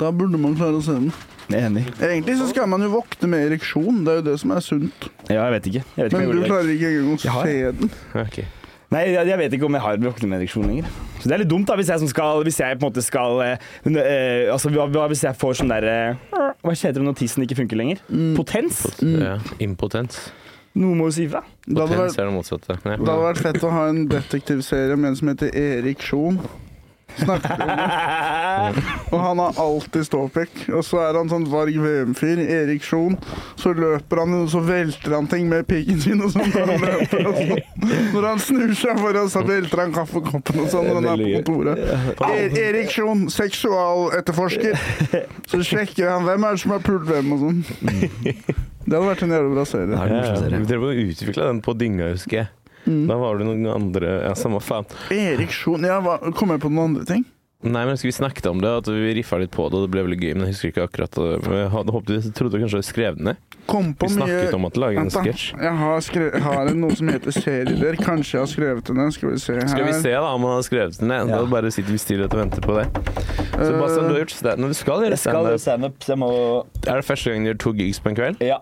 Da 0.02 0.10
burde 0.12 0.36
man 0.42 0.56
klare 0.58 0.82
å 0.82 0.84
se 0.84 0.98
den. 0.98 1.08
Enig. 1.54 1.86
Egentlig 2.02 2.34
så 2.42 2.50
skal 2.50 2.68
man 2.68 2.84
jo 2.84 2.90
våkne 2.96 3.30
med 3.30 3.46
ereksjon, 3.46 4.02
det 4.04 4.12
er 4.12 4.20
jo 4.20 4.26
det 4.28 4.36
som 4.42 4.52
er 4.52 4.68
sunt. 4.68 5.08
Ja, 5.30 5.46
jeg 5.46 5.56
vet 5.56 5.70
ikke. 5.72 5.84
Jeg 5.94 6.02
vet 6.02 6.12
ikke 6.12 6.20
Men 6.20 6.28
jeg 6.28 6.36
du 6.36 6.50
klarer 6.50 6.74
ikke 6.76 6.92
engang 6.92 7.16
å 7.16 7.40
se 7.40 7.56
den. 7.80 7.96
Ok. 8.26 8.38
Nei, 8.94 9.08
jeg, 9.10 9.26
jeg 9.26 9.40
vet 9.40 9.56
ikke 9.56 9.66
om 9.66 9.74
jeg 9.74 9.82
har 9.82 9.98
våkneereksjon 10.04 10.68
lenger. 10.70 10.90
Så 11.18 11.26
det 11.26 11.34
er 11.34 11.42
litt 11.42 11.50
dumt 11.50 11.66
da, 11.66 11.74
hvis 11.80 11.90
jeg, 11.90 12.02
som 12.04 12.10
skal, 12.10 12.44
hvis 12.46 12.60
jeg 12.60 12.78
på 12.78 12.84
en 12.84 12.92
måte 12.92 13.02
skal 13.02 13.40
eh, 13.42 13.68
eh, 13.90 14.52
Altså, 14.52 14.70
hva, 14.74 14.86
hva 14.92 15.08
hvis 15.10 15.24
jeg 15.24 15.38
får 15.40 15.56
sånn 15.60 15.72
derre 15.72 15.94
Hva 16.30 16.74
heter 16.74 17.00
det 17.00 17.06
når 17.06 17.16
tissen 17.18 17.46
ikke 17.46 17.58
funker 17.62 17.80
lenger? 17.80 18.02
Mm. 18.12 18.34
Potens? 18.38 18.84
Ja, 19.02 19.38
impotens. 19.64 20.20
Noe 20.74 20.98
må 20.98 21.06
du 21.08 21.14
si 21.14 21.28
ifra. 21.28 21.44
Potens 21.66 22.18
er 22.18 22.26
det 22.28 22.34
motsatte. 22.34 22.76
Ja. 22.82 22.96
det 22.98 23.06
hadde 23.06 23.24
vært 23.28 23.42
fett 23.44 23.66
å 23.66 23.72
ha 23.74 23.88
en 23.92 24.04
detektivserie 24.14 24.98
med 24.98 25.12
en 25.12 25.18
som 25.20 25.30
heter 25.30 25.54
Erik 25.54 26.02
Sjon. 26.02 26.40
Snakker 27.18 27.52
om 27.54 27.68
det. 27.68 28.82
Og 29.14 29.20
han 29.20 29.38
har 29.38 29.60
alltid 29.64 30.06
ståpikk. 30.08 30.64
Og 30.74 30.84
så 30.86 31.00
er 31.04 31.18
han 31.18 31.30
sånn 31.30 31.46
Varg 31.52 31.76
VM-fyr. 31.80 32.42
Erik 32.42 32.84
Sjon. 32.86 33.16
Så 33.60 33.72
løper 33.76 34.22
han, 34.24 34.34
og 34.42 34.50
så 34.52 34.62
velter 34.64 35.14
han 35.14 35.28
ting 35.30 35.48
med 35.50 35.66
pikken 35.70 36.00
sin 36.02 36.24
og 36.24 36.32
sånn. 36.34 36.50
når 36.54 36.72
han 36.72 36.84
løper 36.88 37.30
og 37.30 37.38
sånn. 37.38 37.62
Når 38.14 38.28
han 38.28 38.42
snur 38.42 38.74
seg 38.78 39.00
foran, 39.00 39.30
så 39.32 39.44
velter 39.46 39.84
han 39.84 39.94
kaffekoppen 39.94 40.64
og 40.64 40.70
sånn 40.72 40.90
når 40.90 41.00
han 41.00 41.08
er 41.12 41.24
på 41.24 41.54
kontoret. 41.54 42.28
Er 42.28 42.58
Erik 42.64 42.92
Sjon, 42.94 43.26
seksualetterforsker. 43.32 44.78
Så 45.50 45.62
sjekker 45.66 46.10
han 46.12 46.26
hvem 46.28 46.48
er 46.48 46.56
det 46.58 46.64
som 46.64 46.76
har 46.76 46.84
pult 46.84 47.08
hvem 47.10 47.34
og 47.36 47.44
sånn. 47.46 47.64
Det 48.84 48.92
hadde 48.98 49.06
vært 49.08 49.22
en 49.24 49.30
jævla 49.32 49.52
bra 49.54 49.62
serie. 49.64 49.96
Ja, 49.96 50.16
er 50.20 50.34
serie. 50.36 50.58
vi 50.60 50.66
drev 50.68 51.38
den 51.38 51.60
på 51.64 51.72
Dynga, 51.80 52.10
husker 52.12 52.42
jeg. 52.42 52.50
Mm. 52.84 53.06
Da 53.08 53.16
var 53.16 53.38
det 53.40 53.46
noen 53.48 53.64
andre 53.70 54.10
Ja, 54.26 54.34
samme 54.36 54.60
faen. 54.60 54.84
Erik 55.14 55.52
Sjon 55.54 55.86
Ja, 55.88 56.00
hva, 56.04 56.18
jeg 56.58 56.64
på 56.64 56.72
noen 56.72 56.92
andre 56.92 57.06
ting? 57.08 57.24
Nei, 57.64 57.82
men 57.82 57.94
jeg 57.94 57.98
husker 57.98 58.10
vi 58.10 58.16
snakket 58.18 58.48
om 58.50 58.60
det, 58.60 58.70
at 58.82 58.88
vi 58.92 59.14
riffa 59.18 59.40
litt 59.40 59.52
på 59.54 59.66
det, 59.72 59.78
og 59.78 59.86
det 59.86 59.92
ble 59.94 60.04
veldig 60.04 60.20
gøy, 60.20 60.32
men 60.36 60.46
jeg 60.46 60.56
husker 60.56 60.72
ikke 60.72 60.86
akkurat 60.88 61.16
det. 61.16 61.28
Jeg 61.48 61.70
hadde 61.72 61.94
håpet 61.96 62.14
jeg 62.18 62.34
trodde 62.36 62.60
kanskje 62.60 62.82
vi 62.82 62.88
skrev 62.90 63.18
det 63.18 63.28
ned. 63.30 63.58
Kom 63.64 63.94
på 63.96 64.10
Vi 64.10 64.18
mye 64.18 64.26
snakket 64.28 64.56
om 64.58 64.66
at 64.68 64.76
lage 64.76 65.00
en 65.00 65.12
sketsj. 65.12 65.46
Jeg 65.56 65.76
har, 65.80 66.02
skre... 66.04 66.26
jeg 66.34 66.44
har 66.44 66.72
noe 66.76 66.98
som 66.98 67.08
heter 67.08 67.32
serier. 67.32 67.96
Kanskje 68.04 68.36
jeg 68.36 68.42
har 68.42 68.50
skrevet 68.52 68.90
den. 68.90 69.00
ned. 69.00 69.14
Skal 69.16 69.32
vi 69.32 69.40
se 69.40 69.56
her. 69.56 69.68
Skal 69.72 69.88
vi 69.88 69.94
se 70.02 70.12
da 70.12 70.34
om 70.34 70.44
han 70.44 70.58
har 70.58 70.66
skrevet 70.66 71.00
den 71.00 71.08
ned? 71.08 71.32
Ja. 71.32 71.40
Da 71.40 71.48
bare 71.48 71.72
sitter 71.72 71.96
vi 71.96 72.02
stille 72.02 72.28
og 72.28 72.36
venter 72.36 72.64
på 72.64 72.76
det. 72.76 72.84
Så 73.54 73.70
Bastian, 73.78 74.10
du 74.10 74.12
har 74.12 74.20
gjort 74.20 74.36
standup. 74.36 74.68
Du 74.74 74.76
skal 74.76 75.06
gjøre 75.06 75.14
gjøre 75.14 75.62
standup. 75.62 75.96
Stand 76.02 76.12
jeg 76.12 76.18
må 76.20 76.30
Er 76.86 77.00
det 77.00 77.06
første 77.08 77.30
gang 77.30 77.44
du 77.44 77.50
gjør 77.52 77.60
to 77.64 77.72
gigs 77.78 78.00
på 78.00 78.12
en 78.12 78.18
kveld? 78.18 78.44
Ja. 78.44 78.60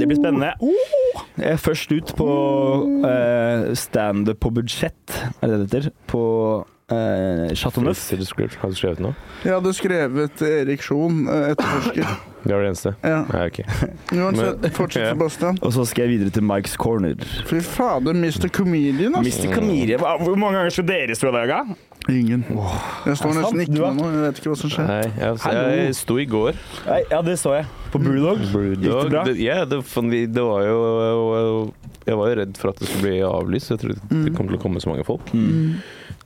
Det 0.00 0.08
blir 0.10 0.18
spennende. 0.18 0.52
Jeg 1.36 1.54
er 1.54 1.60
først 1.60 1.92
ut 1.92 2.12
på 2.18 2.28
uh, 3.04 3.70
standup 3.78 4.40
på 4.40 4.52
budsjett, 4.56 5.16
er 5.42 5.52
det 5.52 5.58
det 5.60 5.84
heter, 5.84 5.90
på 6.10 6.22
uh, 6.90 7.54
Chateau 7.54 7.82
Neuf. 7.84 8.02
Har 8.60 8.68
du 8.70 8.74
skrevet 8.78 9.00
noe? 9.00 9.14
Jeg 9.44 9.54
hadde 9.56 9.72
skrevet 9.76 10.42
Erik 10.42 10.82
Sjon, 10.84 11.22
eh, 11.28 11.52
etterforsker. 11.54 12.10
Det 12.40 12.54
var 12.54 12.62
det 12.64 12.68
eneste? 12.70 12.90
Ja. 13.04 13.18
Nei, 13.28 13.40
ok. 13.50 13.58
Uansett, 14.16 14.62
fortsett, 14.72 15.02
Ja. 15.04 15.10
Sebastian. 15.12 15.58
Og 15.60 15.74
så 15.76 15.82
skal 15.84 16.06
jeg 16.06 16.14
videre 16.14 16.32
til 16.32 16.44
Mike's 16.48 16.72
Corner. 16.80 17.20
Fy 17.44 17.58
fader, 17.60 18.16
Mr. 18.16 18.48
Comedian, 18.48 19.18
altså. 19.18 19.42
Mr. 19.44 19.54
Comedian. 19.58 20.00
Hvor 20.00 20.38
mange 20.40 20.56
ganger 20.56 20.72
skal 20.72 20.86
dere 20.88 21.18
stå 21.18 21.34
der, 21.36 21.50
da? 21.52 21.58
Ingen. 22.08 22.46
Jeg 23.04 23.18
står 23.20 23.36
nesten 23.36 23.60
ikke 23.60 23.76
med 23.76 24.00
noe, 24.00 24.08
Jeg 24.14 24.22
vet 24.24 24.40
ikke 24.40 24.54
hva 24.54 24.56
som 24.62 24.72
skjer. 24.72 24.88
Nei, 24.88 25.12
jeg, 25.20 25.84
jeg 25.84 25.98
sto 26.00 26.16
i 26.16 26.24
går. 26.32 26.56
Nei, 26.88 27.02
Ja, 27.12 27.20
det 27.28 27.36
så 27.44 27.52
jeg. 27.58 27.68
På 27.92 28.00
Brewdog. 28.00 28.40
Gikk 28.40 28.88
det 28.88 29.12
bra? 29.12 29.24
Det, 29.28 29.36
ja, 29.44 29.60
det, 29.68 29.82
det 30.32 30.44
var 30.48 30.64
jo 30.64 31.72
Jeg 32.08 32.16
var 32.22 32.32
jo 32.32 32.36
redd 32.40 32.56
for 32.56 32.72
at 32.72 32.80
det 32.80 32.88
skulle 32.88 33.04
bli 33.04 33.20
avlyst. 33.28 33.74
Jeg 33.76 33.84
trodde 33.84 34.00
Mm. 34.08 34.24
det 34.24 34.32
kom 34.38 34.48
til 34.48 34.56
å 34.56 34.62
komme 34.64 34.80
så 34.80 34.88
mange 34.94 35.04
folk. 35.04 35.28
Mm. 35.36 35.76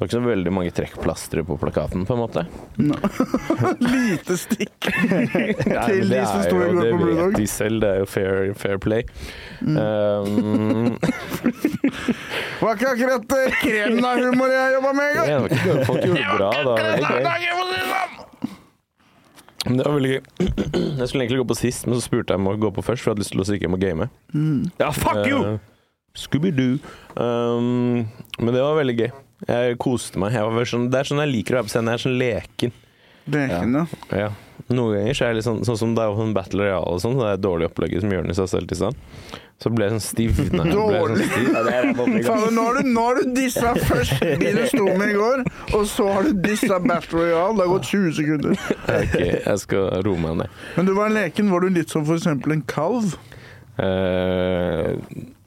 Det 0.04 0.11
var 0.11 0.20
ikke 0.20 0.26
så 0.26 0.28
veldig 0.37 0.50
mange 0.52 0.73
trekkplastre 0.76 1.42
på 1.49 1.54
plakaten, 1.56 2.02
på 2.04 2.12
en 2.12 2.18
måte. 2.20 2.42
No. 2.76 2.92
Lite 3.94 4.37
stikk 4.37 4.88
til 5.88 6.11
de 6.11 6.18
som 6.28 6.42
sto 6.44 6.58
i 6.61 6.66
går 6.76 6.90
på 6.92 7.06
Det 7.08 7.14
vet 7.16 7.38
de 7.38 7.46
selv, 7.49 7.80
det 7.80 7.88
er 7.88 8.02
jo 8.02 8.08
fair, 8.12 8.50
fair 8.52 8.76
play. 8.84 9.06
Mm. 9.64 9.78
Um, 9.80 10.99
Var 12.61 12.76
ikke 12.76 12.92
akkurat 12.92 13.34
kremen 13.62 14.04
av 14.04 14.20
humor 14.20 14.52
jeg 14.52 14.76
jobba 14.76 14.92
med 15.00 15.08
engang. 15.08 15.49
det 15.49 15.64
det. 15.64 15.88
Folk 15.88 16.04
gjorde 16.04 16.20
det 16.20 16.37
bra. 16.37 16.52
Det 16.52 16.64
var 16.68 16.76
veldig 16.84 17.16
gøy. 17.25 17.56
Det 19.64 19.80
var 19.80 19.92
veldig 19.96 20.12
gøy. 20.12 20.23
Jeg 20.44 21.08
skulle 21.08 21.25
egentlig 21.25 21.40
gå 21.46 21.50
på 21.54 21.61
sist, 21.64 21.88
men 21.88 21.96
så 21.96 22.04
spurte 22.11 22.37
jeg 22.37 22.44
om 22.44 22.52
å 22.52 22.58
gå 22.61 22.76
på 22.76 22.84
først, 22.84 23.00
for 23.00 23.08
jeg 23.08 23.16
hadde 23.16 23.25
lyst 23.25 23.38
til 23.38 23.40
å 23.40 23.49
stikke 23.49 23.70
hjem 23.70 23.80
og 23.80 23.87
game. 23.88 24.12
Ja, 24.84 24.92
fuck 24.92 25.25
you! 25.25 25.40
Uh, 25.40 25.56
Scooby-Doo. 26.14 26.76
Um, 27.16 28.04
men 28.37 28.52
det 28.52 28.61
var 28.61 28.76
veldig 28.84 29.00
gøy. 29.00 29.14
Jeg 29.49 29.79
koste 29.83 30.21
meg. 30.23 30.33
Jeg 30.37 30.57
var 30.57 30.71
sånn, 30.71 30.89
det 30.93 31.01
er 31.03 31.11
sånn 31.11 31.23
jeg 31.25 31.33
liker 31.35 31.55
å 31.55 31.61
være 31.61 31.69
på 31.69 31.75
scenen. 31.75 31.93
Jeg 31.93 32.01
er 32.01 32.05
sånn 32.07 32.19
leken. 32.21 32.75
Leken, 33.35 33.79
ja. 33.79 33.87
Ja. 34.25 34.29
Noen 34.69 34.95
ganger 34.97 35.17
så 35.17 35.25
er 35.25 35.33
jeg 35.33 35.39
litt 35.41 35.47
sånn, 35.47 35.65
sånn 35.67 35.79
som 35.81 35.95
det 35.97 36.05
er 36.05 36.15
sånn 36.17 36.33
Battle 36.37 36.65
Royale 36.65 36.93
og 36.95 37.01
sånn, 37.03 37.17
så 37.19 37.25
det 37.27 37.33
er 37.35 37.41
dårlig 37.45 37.67
opplegget 37.69 38.05
som 38.05 38.13
Jonis 38.15 38.41
har 38.41 38.49
stelt 38.49 38.73
i 38.73 38.79
stand. 38.79 39.01
Så 39.63 39.71
ble 39.73 39.87
jeg 39.87 39.95
sånn 39.95 40.03
stiv. 40.05 40.39
Sånn 40.39 40.71
Dårlig? 40.73 41.27
Faen, 42.27 42.47
nå 42.57 42.65
har 42.65 42.79
du, 42.81 42.89
nå 42.89 43.05
har 43.05 43.21
du 43.21 43.35
dissa 43.37 43.75
først 43.79 44.25
de 44.25 44.53
du 44.57 44.63
sto 44.71 44.87
med 44.99 45.13
i 45.13 45.19
går, 45.19 45.45
og 45.77 45.85
så 45.89 46.09
har 46.17 46.29
du 46.29 46.41
dissa 46.45 46.81
Battle 46.83 47.21
Royale. 47.21 47.55
Det 47.59 47.67
har 47.67 47.73
gått 47.75 47.91
20 47.93 48.17
sekunder. 48.19 48.65
Ok, 48.97 49.15
jeg 49.21 49.63
skal 49.63 49.89
roe 50.09 50.21
meg 50.25 50.41
ned. 50.43 50.59
Men 50.79 50.89
du 50.91 50.95
var 50.97 51.13
leken. 51.15 51.53
Var 51.55 51.65
du 51.65 51.77
litt 51.79 51.93
som 51.95 52.05
for 52.09 52.19
eksempel 52.21 52.57
en 52.57 52.65
kalv? 52.69 53.15
Eh, 53.81 54.95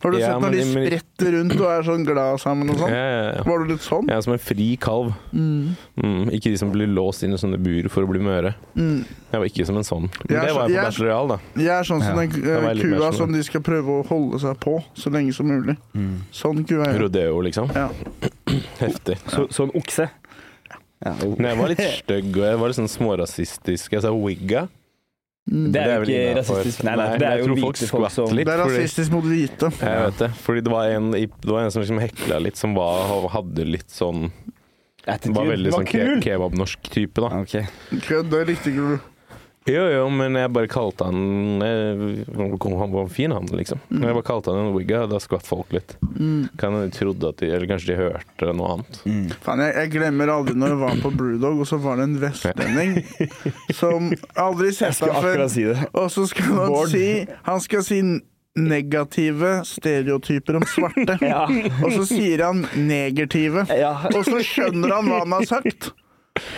Har 0.04 0.12
du 0.14 0.20
Ja, 0.20 0.28
sett 0.28 0.42
når 0.44 0.52
de 0.52 0.58
men- 0.58 0.74
men- 0.74 0.88
spretter 1.00 1.32
rundt 1.34 1.56
og 1.60 1.68
er 1.74 1.82
sånn 1.82 2.04
glad 2.06 2.40
sammen 2.40 2.70
og 2.70 2.78
sånn? 2.78 2.90
ja, 2.92 3.34
ja. 3.34 3.44
Var 3.44 3.60
du 3.64 3.66
litt 3.74 3.82
sånn? 3.82 4.06
Jeg 4.08 4.16
er 4.18 4.22
som 4.22 4.34
en 4.34 4.40
fri 4.40 4.78
kalv. 4.78 5.16
Mm. 5.34 5.76
Mm, 5.98 6.30
ikke 6.32 6.52
de 6.54 6.58
som 6.58 6.72
blir 6.72 6.86
låst 6.88 7.24
inn 7.24 7.34
i 7.34 7.38
sånne 7.42 7.58
bur 7.58 7.90
for 7.90 8.04
å 8.06 8.08
bli 8.12 8.20
møre. 8.20 8.54
Mm. 8.78 9.06
Jeg 9.32 9.40
var 9.42 9.46
ikke 9.50 9.66
som 9.66 9.76
en 9.78 9.84
sånn. 9.84 10.02
Men 10.30 10.38
Jeg 10.38 10.46
det 10.48 10.54
var 10.56 10.68
jeg 10.70 10.78
på 10.78 10.84
Bachelor 10.84 11.08
Real, 11.08 11.28
da. 11.28 11.38
Jeg 11.56 11.68
er 11.80 11.84
sånn 11.84 12.04
som 12.04 12.14
Ja, 12.16 12.28
den 12.28 12.64
mer 12.64 12.76
kua 12.76 13.10
sånn. 13.12 13.18
som 13.18 13.32
de 13.34 13.44
skal 13.44 13.62
prøve 13.62 13.88
å 13.88 14.06
holde 14.08 14.40
seg 14.40 14.60
på 14.60 14.84
så 14.96 15.10
lenge 15.12 15.34
som 15.34 15.48
mulig. 15.48 15.78
Mm. 15.96 16.18
Sånn 16.32 16.64
kua 16.68 16.86
er 16.88 16.94
jeg. 16.94 17.02
Rodeo, 17.02 17.42
liksom. 17.42 17.74
Ja. 17.74 17.90
Heftig. 18.80 19.18
Så, 19.28 19.48
så 19.50 19.64
en 19.64 19.72
okse. 19.72 20.10
Ja, 21.06 21.14
Men 21.26 21.38
jeg 21.46 21.58
var 21.58 21.68
litt 21.70 21.80
stygg, 21.80 22.38
og 22.38 22.44
jeg 22.44 22.58
var 22.58 22.68
litt 22.70 22.78
sånn 22.78 22.90
smårasistisk. 22.90 23.92
Jeg 23.94 24.02
sa 24.02 24.12
wigga. 24.14 24.68
Mm. 25.48 25.68
Det 25.72 25.80
er 25.80 25.94
jo 25.94 26.00
vel 26.04 26.10
ikke 26.12 26.36
rasistisk. 26.42 26.84
Nei, 26.84 26.94
nei, 27.00 27.08
Nei, 27.08 27.20
det 27.22 27.28
er 27.28 27.40
jo 27.40 27.48
hvite 27.54 27.88
folk 27.88 27.94
folk 27.94 28.12
som 28.12 28.34
litt. 28.36 28.50
Det 28.50 28.56
er 28.56 28.62
rasistisk 28.66 29.14
mot 29.16 29.28
hvite. 29.28 29.70
Jeg 29.80 30.02
vet 30.10 30.22
det. 30.26 30.30
Fordi 30.44 30.64
det 30.66 30.74
var 30.74 30.96
en, 30.98 31.12
det 31.16 31.48
var 31.48 31.62
en 31.64 31.72
som 31.72 31.86
liksom 31.86 32.02
hekla 32.04 32.40
litt, 32.44 32.60
som 32.60 32.76
var, 32.76 33.16
hadde 33.32 33.68
litt 33.68 33.90
sånn 33.94 34.28
Attitude. 35.08 35.38
Var 35.38 35.46
veldig 35.54 35.72
var 35.72 35.86
sånn 35.86 35.88
ke 35.88 36.16
kebabnorsk 36.26 36.90
type, 36.92 37.24
da. 37.24 37.30
Okay. 37.40 37.64
Kødd, 38.10 38.28
det 38.34 38.42
likte 38.50 38.74
ikke 38.74 38.90
du. 38.90 39.06
Jo, 39.68 39.82
jo, 39.92 40.04
men 40.14 40.38
jeg 40.40 40.52
bare 40.56 40.70
kalte 40.72 41.08
han 41.10 41.62
eh, 41.66 42.04
Han 42.38 42.94
var 42.94 43.10
fin, 43.12 43.34
han, 43.36 43.50
liksom. 43.52 43.82
Men 43.90 44.06
Jeg 44.10 44.16
bare 44.20 44.28
kalte 44.30 44.54
han 44.54 44.62
en 44.70 44.76
wigga, 44.78 45.02
da 45.12 45.20
skvatt 45.20 45.48
folk 45.48 45.74
litt. 45.76 45.98
Mm. 46.16 46.48
Kan 46.62 46.78
de 46.78 46.86
trodde 46.96 47.32
at 47.34 47.42
de, 47.42 47.50
Eller 47.52 47.68
kanskje 47.68 47.92
de 47.92 47.98
hørte 48.00 48.54
noe 48.56 48.78
annet. 48.78 49.02
Mm. 49.04 49.26
Faen, 49.44 49.66
jeg, 49.66 49.76
jeg 49.82 49.92
glemmer 49.98 50.32
aldri 50.38 50.56
når 50.56 50.74
jeg 50.76 50.80
var 50.86 51.02
på 51.04 51.12
Brewdog, 51.20 51.60
og 51.66 51.70
så 51.70 51.82
var 51.84 52.00
det 52.00 52.08
en 52.08 52.16
vestlending 52.24 52.96
som 53.82 54.10
aldri 54.40 54.72
sett 54.78 55.04
ham 55.04 55.20
før. 55.24 55.44
si 55.52 55.68
det. 55.68 55.78
Og 55.94 56.10
så 56.16 56.26
skal 56.32 56.50
han 56.54 56.72
Bård. 56.74 56.92
si 56.96 57.06
Han 57.50 57.64
skal 57.64 57.84
si 57.88 58.02
negative 58.58 59.62
stereotyper 59.70 60.56
om 60.58 60.64
svarte. 60.66 61.18
Ja. 61.28 61.44
Og 61.84 61.92
så 61.94 62.08
sier 62.10 62.42
han 62.48 62.64
negative. 62.88 63.68
ja. 63.78 63.92
Og 64.16 64.24
så 64.26 64.40
skjønner 64.46 64.96
han 64.96 65.10
hva 65.12 65.20
han 65.26 65.36
har 65.38 65.46
sagt. 65.50 65.92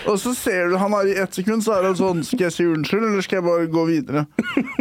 Og 0.10 0.18
så 0.22 0.34
ser 0.38 0.72
du 0.72 0.78
han 0.80 0.94
har 0.96 1.08
i 1.10 1.16
ett 1.22 1.34
sekund 1.36 1.64
så 1.66 1.76
er 1.78 1.88
han 1.90 1.98
sånn 2.00 2.22
Skal 2.26 2.48
jeg 2.48 2.56
si 2.56 2.66
unnskyld, 2.70 3.04
eller 3.10 3.26
skal 3.26 3.40
jeg 3.40 3.46
bare 3.46 3.68
gå 3.72 3.84
videre? 3.90 4.24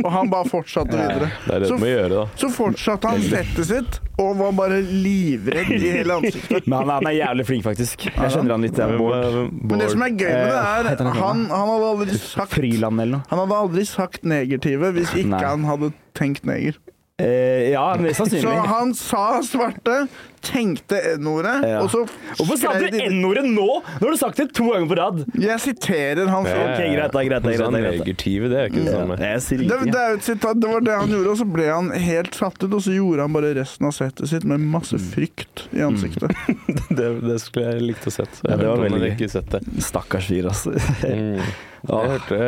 Og 0.05 0.09
han 0.15 0.31
bare 0.33 0.49
fortsatte 0.49 0.95
videre. 0.97 1.31
Det 1.47 1.55
er 1.57 1.65
det 1.65 1.71
Så, 1.71 1.77
du 1.79 1.83
må 1.85 1.91
gjøre, 1.91 2.11
da. 2.15 2.25
så 2.43 2.51
fortsatte 2.55 3.13
han 3.13 3.25
settet 3.27 3.69
sitt, 3.69 3.99
og 4.19 4.35
var 4.39 4.55
bare 4.59 4.81
livredd 4.83 5.73
i 5.77 5.93
hele 5.99 6.19
ansiktet. 6.21 6.67
Men 6.67 6.79
han, 6.81 6.93
han 6.99 7.11
er 7.11 7.17
jævlig 7.19 7.47
flink, 7.51 7.65
faktisk. 7.67 8.07
Jeg 8.09 8.33
skjønner 8.35 8.57
han 8.57 8.67
litt. 8.67 8.79
Men, 8.79 8.99
Bård. 8.99 9.39
Men 9.53 9.83
det 9.83 9.91
som 9.93 10.05
er 10.07 10.15
gøy 10.15 10.33
med 10.33 10.53
det, 10.53 10.59
er 10.59 11.03
han 11.05 11.19
han, 11.19 11.45
han 11.53 11.73
hadde 11.75 11.91
aldri 11.93 12.21
sagt 12.23 12.55
Friland 12.57 13.03
eller 13.05 13.19
noe. 13.19 13.29
Han 13.33 13.43
hadde 13.45 13.59
aldri 13.65 13.87
sagt 13.89 14.25
negative 14.29 14.93
hvis 14.97 15.13
ikke 15.15 15.33
Nei. 15.35 15.43
han 15.45 15.67
hadde 15.69 15.93
tenkt 16.19 16.47
neger. 16.49 16.79
Eh, 17.21 17.71
ja, 17.73 17.97
mest 17.99 18.21
Så 18.21 18.25
sannsynlig. 18.29 18.67
han 18.71 18.93
sa 18.95 19.41
svarte, 19.43 19.95
tenkte 20.41 21.01
n-ordet, 21.17 21.65
Ja. 21.67 21.81
og 21.83 21.89
så 21.91 22.05
Hvorfor 22.39 22.57
sa 22.61 22.73
du 22.79 22.85
N-ordet 22.95 23.43
nå? 23.43 23.65
Nå 23.83 24.05
har 24.05 24.13
du 24.15 24.17
sagt 24.21 24.37
det 24.39 24.53
to 24.55 24.69
ganger 24.71 24.87
på 24.87 24.97
rad. 25.01 25.25
Jeg 25.35 25.59
siterer 25.59 26.29
han 26.31 26.45
Ja, 26.47 26.53
fra 26.53 26.67
Ok, 26.69 26.79
greit 26.79 27.11
da, 27.17 27.23
greit 27.27 27.43
da, 27.43 27.49
greit 27.49 27.59
da, 27.59 27.65
sånn 27.65 27.75
greit. 27.75 28.05
Det 28.07 28.61
er 28.61 28.69
ikke 28.71 28.85
det 28.85 28.93
samme. 28.95 29.17
Jeg 29.19 29.41
sier 29.43 29.59
det, 29.59 29.81
det, 29.91 29.99
er 29.99 30.15
et 30.15 30.23
sitat, 30.29 30.61
det 30.63 30.71
var 30.71 30.81
det 30.87 30.95
han 30.95 31.09
gjorde, 31.11 31.31
og 31.35 31.39
så 31.41 31.47
ble 31.57 31.67
han 31.67 31.91
helt 31.91 32.39
satt 32.39 32.63
ut, 32.63 32.73
og 32.79 32.83
så 32.87 32.95
gjorde 32.95 33.21
han 33.27 33.33
bare 33.35 33.51
resten 33.59 33.87
av 33.91 33.97
settet 33.99 34.29
sitt 34.31 34.45
med 34.47 34.61
masse 34.61 34.95
Mm. 34.95 35.09
frykt 35.11 35.65
i 35.75 35.83
ansiktet. 35.83 36.31
Det, 36.99 37.09
det 37.27 37.41
skulle 37.43 37.73
jeg 37.75 37.83
likt 37.83 38.07
å 38.07 38.13
sett. 38.15 38.39
Ja, 38.47 38.55
det 38.57 38.67
var 38.71 38.79
veldig 38.79 39.11
ikke 39.19 39.29
sett 39.31 39.51
det. 39.51 39.61
Stakkars 39.83 40.27
fyr, 40.31 40.47
altså. 40.53 40.71
Mm. 41.03 41.43
Jeg 41.89 42.11
hørte 42.11 42.39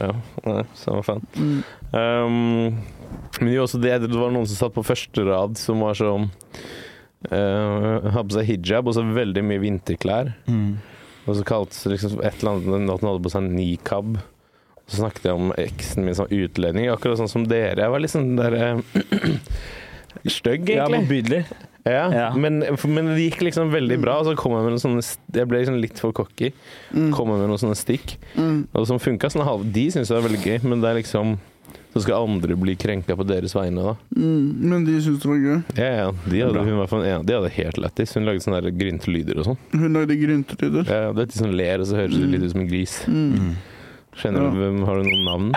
Ja, 0.00 0.10
det 0.44 0.66
samme 0.76 1.04
fint 1.04 1.36
Mm. 1.36 1.62
Um, 1.92 2.80
men 3.40 3.52
jo, 3.54 3.62
også 3.64 3.80
det, 3.82 3.94
det 4.06 4.16
var 4.16 4.32
noen 4.34 4.48
som 4.48 4.58
satt 4.58 4.74
på 4.76 4.84
første 4.86 5.24
rad 5.26 5.58
som 5.60 5.80
var 5.84 5.96
sånn 5.98 6.28
uh, 7.30 8.10
Hadde 8.10 8.26
på 8.30 8.36
seg 8.38 8.48
hijab 8.50 8.90
og 8.90 8.96
så 8.96 9.04
veldig 9.06 9.44
mye 9.46 9.62
vinterklær. 9.62 10.32
Mm. 10.50 10.74
Og 11.28 11.36
så 11.38 11.46
kalte 11.46 11.76
det 11.84 11.94
liksom 11.96 12.20
et 12.24 12.42
eller 12.42 12.58
annet 12.74 12.94
at 12.94 13.02
han 13.04 13.10
hadde 13.12 13.24
på 13.26 13.32
seg 13.32 13.48
nikab. 13.52 14.20
Så 14.90 15.02
snakket 15.04 15.28
jeg 15.30 15.38
om 15.38 15.52
eksen 15.60 16.06
min 16.06 16.16
som 16.18 16.30
utlending, 16.32 16.88
akkurat 16.90 17.20
sånn 17.20 17.30
som 17.30 17.44
dere. 17.46 17.84
Jeg 17.84 17.92
var 17.94 18.02
liksom 18.02 18.30
sånn 18.32 18.40
der 18.40 18.56
uh, 18.58 19.34
Stygg, 20.26 20.66
Ja, 20.68 20.88
egentlig. 20.88 21.04
motbydelig. 21.04 21.42
Ja, 21.86 22.02
Ja. 22.12 22.24
Men, 22.36 22.58
men 22.92 23.06
det 23.14 23.22
gikk 23.28 23.44
liksom 23.46 23.70
veldig 23.72 24.00
bra. 24.02 24.18
Og 24.20 24.26
så 24.28 24.34
kom 24.36 24.52
jeg 24.56 24.66
med 24.66 24.74
noen 24.74 24.82
sånne 24.82 25.04
Jeg 25.36 25.48
ble 25.48 25.62
liksom 25.62 25.78
litt 25.80 26.00
for 26.02 26.12
cocky. 26.16 26.50
Mm. 26.92 27.12
Kom 27.14 27.30
jeg 27.32 27.40
med 27.40 27.48
noen 27.52 27.62
sånne 27.62 27.78
stikk. 27.78 28.16
Mm. 28.34 28.66
Og 28.74 28.88
som 28.90 29.00
funka 29.00 29.30
sånn 29.32 29.46
halv 29.46 29.64
De 29.72 29.86
syns 29.94 30.10
jeg 30.10 30.18
er 30.18 30.26
veldig 30.26 30.42
gøy, 30.42 30.58
men 30.68 30.82
det 30.82 30.90
er 30.90 30.98
liksom 31.00 31.38
Så 31.92 32.04
skal 32.04 32.22
andre 32.22 32.54
bli 32.54 32.76
krenka 32.78 33.16
på 33.18 33.24
deres 33.26 33.54
vegne, 33.56 33.82
da. 33.82 33.94
Mm. 34.14 34.44
Men 34.70 34.84
de 34.86 34.92
syntes 35.02 35.24
det 35.24 35.30
var 35.32 35.40
gøy. 35.42 35.56
Ja, 35.74 35.88
ja. 36.04 36.10
De 36.30 36.42
hadde, 36.44 36.62
hun 36.68 36.78
var 36.78 37.06
ja, 37.06 37.16
de 37.26 37.34
hadde 37.34 37.50
helt 37.56 37.80
lættis. 37.82 38.14
Hun 38.14 38.28
lagde 38.28 38.44
sånne 38.44 38.60
der 38.62 38.76
gryntelyder 38.78 39.40
og 39.42 39.48
sånn. 39.50 39.58
Hun 39.74 39.96
lagde 39.98 40.14
gryntelyder. 40.20 40.86
Ja, 40.86 41.10
det 41.16 41.24
er 41.26 41.32
de 41.32 41.40
som 41.40 41.50
ler, 41.50 41.82
og 41.82 41.90
så 41.90 41.98
høres 41.98 42.14
det 42.14 42.28
litt 42.30 42.46
ut 42.46 42.52
som 42.54 42.62
en 42.62 42.70
gris. 42.70 42.94
Mm. 43.10 43.50
Kjenner 44.20 44.46
Ja. 44.46 44.50
du 44.54 44.60
hvem 44.62 44.84
Har 44.86 45.00
du 45.00 45.08
noen 45.08 45.24
navn? 45.26 45.50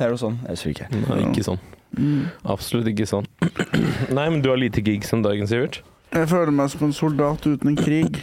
Er 0.00 0.12
og 0.14 0.18
sånn? 0.22 0.40
Jeg 0.46 0.56
husker 0.56 0.70
ikke. 0.74 0.90
Nei, 1.06 1.20
ikke 1.30 1.46
sånn. 1.46 1.62
Mm. 1.98 2.20
Absolutt 2.56 2.86
ikke 2.90 3.06
sånn. 3.10 3.26
Nei, 4.16 4.26
men 4.30 4.40
du 4.42 4.48
har 4.50 4.58
lite 4.58 4.82
gigs 4.82 5.12
om 5.14 5.22
dagen, 5.22 5.46
Sivert. 5.50 5.82
Jeg 6.10 6.26
føler 6.26 6.50
meg 6.50 6.70
som 6.72 6.80
en 6.88 6.92
soldat 6.96 7.44
uten 7.46 7.68
en 7.70 7.76
krig. 7.78 8.16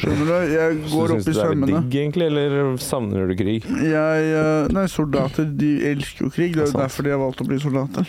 Skjønner 0.00 0.24
du? 0.24 0.34
Jeg 0.54 0.76
Så 0.88 0.92
går 0.96 1.10
syns 1.12 1.16
opp 1.16 1.26
du 1.26 1.30
i 1.30 1.34
det 1.34 1.34
er 1.34 1.40
sømmene. 1.50 1.80
digg, 1.82 1.96
egentlig, 2.00 2.28
eller 2.30 2.76
savner 2.80 3.28
du 3.28 3.34
krig? 3.36 3.66
Jeg, 3.66 4.30
eh, 4.40 4.68
nei, 4.72 4.86
soldater 4.88 5.50
de 5.60 5.72
elsker 5.92 6.24
jo 6.26 6.30
krig. 6.32 6.54
Det 6.56 6.64
er 6.64 6.70
jo 6.72 6.78
derfor 6.80 7.04
de 7.04 7.12
har 7.12 7.20
valgt 7.20 7.42
å 7.44 7.48
bli 7.50 7.58
soldater. 7.60 8.08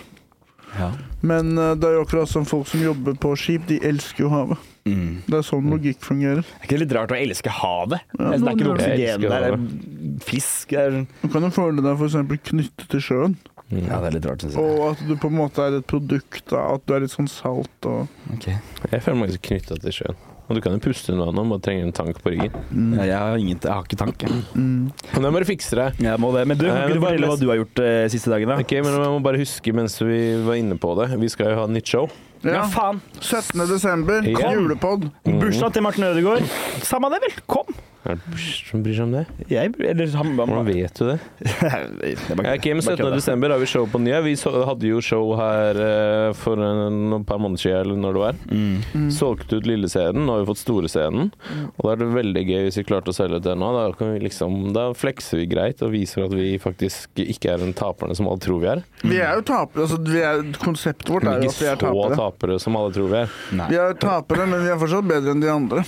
Ja. 0.78 0.92
Men 1.28 1.58
eh, 1.58 1.74
det 1.76 1.90
er 1.90 1.98
jo 1.98 2.06
akkurat 2.06 2.32
som 2.32 2.46
folk 2.48 2.68
som 2.72 2.80
jobber 2.86 3.18
på 3.20 3.34
skip, 3.40 3.68
de 3.68 3.82
elsker 3.88 4.24
jo 4.28 4.32
havet. 4.32 4.64
Mm. 4.88 5.18
Det 5.28 5.36
er 5.42 5.44
sånn 5.44 5.68
logikk 5.74 6.00
fungerer. 6.08 6.46
Er 6.48 6.64
ikke 6.64 6.78
det 6.78 6.82
litt 6.86 6.96
rart 6.96 7.12
å 7.12 7.20
elske 7.20 7.52
havet? 7.52 8.00
Ja, 8.16 8.30
Altså, 8.32 8.46
det 8.46 8.48
er 8.48 8.56
ikke 8.56 8.70
noe 8.70 8.78
det. 8.80 8.88
oksygen 8.88 9.28
der. 9.28 9.48
Det 9.52 9.52
er 9.52 10.26
fisk 10.32 10.72
det 10.72 10.80
er... 10.86 10.98
Du 11.26 11.28
kan 11.36 11.44
jo 11.44 11.52
føle 11.52 11.84
deg 11.84 12.00
f.eks. 12.00 12.18
knyttet 12.54 12.88
til 12.96 13.04
sjøen, 13.12 13.36
Mm. 13.36 13.57
Ja, 13.70 13.98
det 14.00 14.08
er 14.08 14.16
litt 14.16 14.26
rart, 14.30 14.42
syns 14.46 14.56
jeg. 14.56 14.64
og 14.64 14.94
at 14.94 15.02
du 15.10 15.16
på 15.20 15.28
en 15.28 15.36
måte 15.42 15.60
er 15.66 15.78
et 15.82 15.88
produkt 15.90 16.54
av 16.56 16.78
at 16.78 16.86
du 16.88 16.94
er 16.96 17.02
litt 17.04 17.12
sånn 17.12 17.28
salt 17.28 17.88
og 17.90 18.08
okay. 18.34 18.56
Jeg 18.94 19.02
føler 19.04 19.20
meg 19.20 19.34
ikke 19.36 19.50
knytta 19.52 19.76
til 19.84 19.92
sjøen. 19.98 20.16
Og 20.48 20.56
du 20.56 20.62
kan 20.64 20.72
jo 20.72 20.80
puste 20.80 21.12
under 21.12 21.28
vannet, 21.28 21.50
bare 21.52 21.64
trenger 21.66 21.84
en 21.90 21.92
tank 21.98 22.22
på 22.24 22.32
ryggen. 22.32 22.54
Ja, 22.96 23.04
jeg, 23.04 23.18
har 23.20 23.36
ingen, 23.36 23.58
jeg 23.60 23.68
har 23.68 23.84
ikke 23.84 23.98
tanke. 24.00 24.30
mm. 24.56 24.86
Men 25.12 25.26
det 25.26 25.32
må 25.36 25.42
du 25.44 25.46
fikse 25.50 25.76
deg. 25.76 25.98
Jeg 26.00 26.22
må 26.24 26.30
det. 26.32 26.46
Men 26.48 26.56
du, 26.62 26.64
kan 26.70 26.86
ikke 26.86 26.96
du 26.96 27.04
fortelle 27.04 27.28
hva 27.34 27.36
du 27.42 27.48
har 27.52 27.60
gjort 27.60 27.82
eh, 27.84 28.06
siste 28.14 28.32
dagen, 28.32 28.54
da? 28.54 28.56
Ok, 28.64 28.72
men 28.80 28.96
jeg 28.96 29.12
må 29.12 29.20
bare 29.26 29.42
huske 29.42 29.74
mens 29.76 30.00
vi 30.00 30.22
var 30.48 30.56
inne 30.56 30.80
på 30.80 30.94
det. 31.02 31.10
Vi 31.20 31.28
skal 31.36 31.52
jo 31.52 31.58
ha 31.60 31.68
nytt 31.68 31.92
show. 31.92 32.08
Ja, 32.46 32.62
Ja. 32.62 32.64
faen! 32.72 33.02
17. 33.20 33.60
desember, 33.68 34.24
Ja. 34.24 34.54
julepod. 34.56 35.10
Mm. 35.28 35.40
Bursdag 35.44 35.74
til 35.76 35.84
Martin 35.84 36.08
Ødegaard. 36.14 36.48
Samme 36.80 37.12
det, 37.12 37.20
vel. 37.28 37.36
Kom! 37.52 37.76
Er 38.08 38.16
det 38.16 38.32
Bush 38.32 38.68
som 38.70 38.84
bryr 38.86 38.96
seg 38.96 39.04
om 39.04 39.14
det? 39.18 39.24
Jeg, 39.52 39.74
eller 39.84 40.14
han, 40.16 40.30
han, 40.32 40.38
Hvordan 40.40 40.68
vet 40.70 41.00
du 41.00 41.10
det? 41.10 41.18
Ja, 42.48 42.54
ok, 42.54 42.68
men 42.78 42.84
17. 42.84 43.02
desember 43.12 43.52
har 43.52 43.60
vi 43.60 43.68
show 43.68 43.88
på 43.92 44.00
nye. 44.00 44.20
Vi 44.24 44.36
så, 44.40 44.52
hadde 44.68 44.88
jo 44.88 45.02
show 45.04 45.34
her 45.36 45.80
uh, 45.82 46.30
for 46.38 46.62
en, 46.64 47.18
et 47.18 47.26
par 47.28 47.42
måneder 47.42 47.64
siden, 47.66 47.82
eller 47.82 48.00
når 48.00 48.16
det 48.16 48.22
var. 48.22 48.40
Mm. 48.48 48.78
Mm. 48.94 49.10
Solgte 49.12 49.60
ut 49.60 49.68
lille 49.68 49.90
scenen, 49.92 50.24
nå 50.24 50.38
har 50.38 50.46
vi 50.46 50.50
fått 50.52 50.62
store 50.62 50.92
scenen. 50.92 51.34
Og 51.76 51.82
da 51.84 51.94
er 51.94 52.02
det 52.02 52.10
veldig 52.14 52.44
gøy 52.48 52.68
hvis 52.68 52.80
vi 52.80 52.86
klarte 52.88 53.12
å 53.12 53.18
selge 53.18 53.42
ut 53.42 53.48
det 53.48 53.58
nå. 53.60 53.72
Da, 53.76 53.84
kan 54.00 54.14
vi 54.14 54.24
liksom, 54.24 54.58
da 54.78 54.88
flekser 54.98 55.42
vi 55.42 55.50
greit 55.52 55.84
og 55.84 55.92
viser 55.96 56.28
at 56.28 56.36
vi 56.38 56.54
faktisk 56.64 57.24
ikke 57.24 57.56
er 57.56 57.66
den 57.66 57.76
taperne 57.78 58.16
som 58.18 58.30
alle 58.32 58.44
tror 58.44 58.64
vi 58.64 58.72
er. 58.78 58.84
Vi 59.04 59.20
er 59.20 59.42
jo 59.42 59.46
tapere. 59.52 59.88
Altså, 59.88 60.00
vi 60.08 60.24
er, 60.24 60.44
konseptet 60.64 61.12
vårt 61.12 61.28
er 61.28 61.44
jo 61.44 61.52
at 61.52 61.60
vi 61.60 61.72
er 61.74 61.82
tapere. 61.84 62.08
Ikke 62.08 62.16
så 62.16 62.22
tapere. 62.24 62.60
som 62.64 62.80
alle 62.80 62.96
tror 62.96 63.12
vi 63.12 63.22
er. 63.26 63.38
Nei. 63.60 63.70
Vi 63.74 63.82
er 63.84 64.00
tapere, 64.08 64.48
men 64.48 64.64
vi 64.64 64.72
er 64.72 64.80
fortsatt 64.80 65.12
bedre 65.12 65.36
enn 65.36 65.44
de 65.44 65.52
andre. 65.52 65.86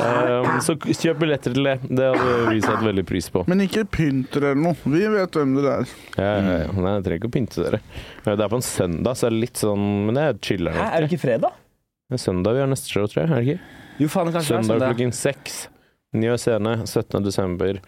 Um, 0.02 0.56
så 0.64 0.74
kjøp 0.82 1.18
billetter 1.20 1.52
til 1.54 1.66
det. 1.68 1.74
Det 1.86 2.06
hadde 2.10 2.36
vi 2.50 2.60
satt 2.64 2.80
veldig 2.82 3.04
pris 3.06 3.28
på. 3.30 3.44
Men 3.50 3.60
ikke 3.62 3.84
pynt 3.92 4.32
dere 4.34 4.50
eller 4.52 4.62
noe. 4.64 4.92
Vi 4.96 5.02
vet 5.12 5.36
hvem 5.38 5.52
dere 5.58 5.74
er. 5.82 5.92
Ja, 6.16 6.30
ja, 6.32 6.54
ja. 6.64 6.70
Nei, 6.74 6.94
jeg 6.96 7.04
trenger 7.06 7.20
ikke 7.20 7.30
å 7.30 7.34
pynte 7.36 7.66
dere. 7.66 7.80
Det 8.24 8.34
er 8.34 8.50
på 8.50 8.58
en 8.58 8.66
søndag, 8.66 9.18
så 9.20 9.28
er 9.28 9.34
det 9.36 9.42
litt 9.44 9.60
sånn 9.62 9.84
Men 10.08 10.18
det 10.18 10.24
er 10.26 10.40
chiller'n. 10.48 10.80
Er 10.88 11.04
det 11.04 11.10
ikke 11.12 11.22
fredag? 11.22 11.54
Det 12.10 12.18
er 12.18 12.22
søndag 12.24 12.56
vi 12.58 12.64
har 12.64 12.72
neste 12.72 12.90
show, 12.90 13.06
tror 13.08 13.22
jeg. 13.22 13.30
Er 13.30 13.36
det 13.44 13.54
ikke? 13.54 13.78
Jo, 14.02 14.08
faen, 14.10 14.32
kanskje 14.34 14.48
Søndag 14.48 14.58
det 14.58 14.64
er 14.64 14.72
søndag. 14.72 14.96
klokken 14.96 15.14
seks. 15.20 15.58
Ny 16.18 16.32
scene 16.40 16.74
17. 16.82 17.22
desember. 17.28 17.78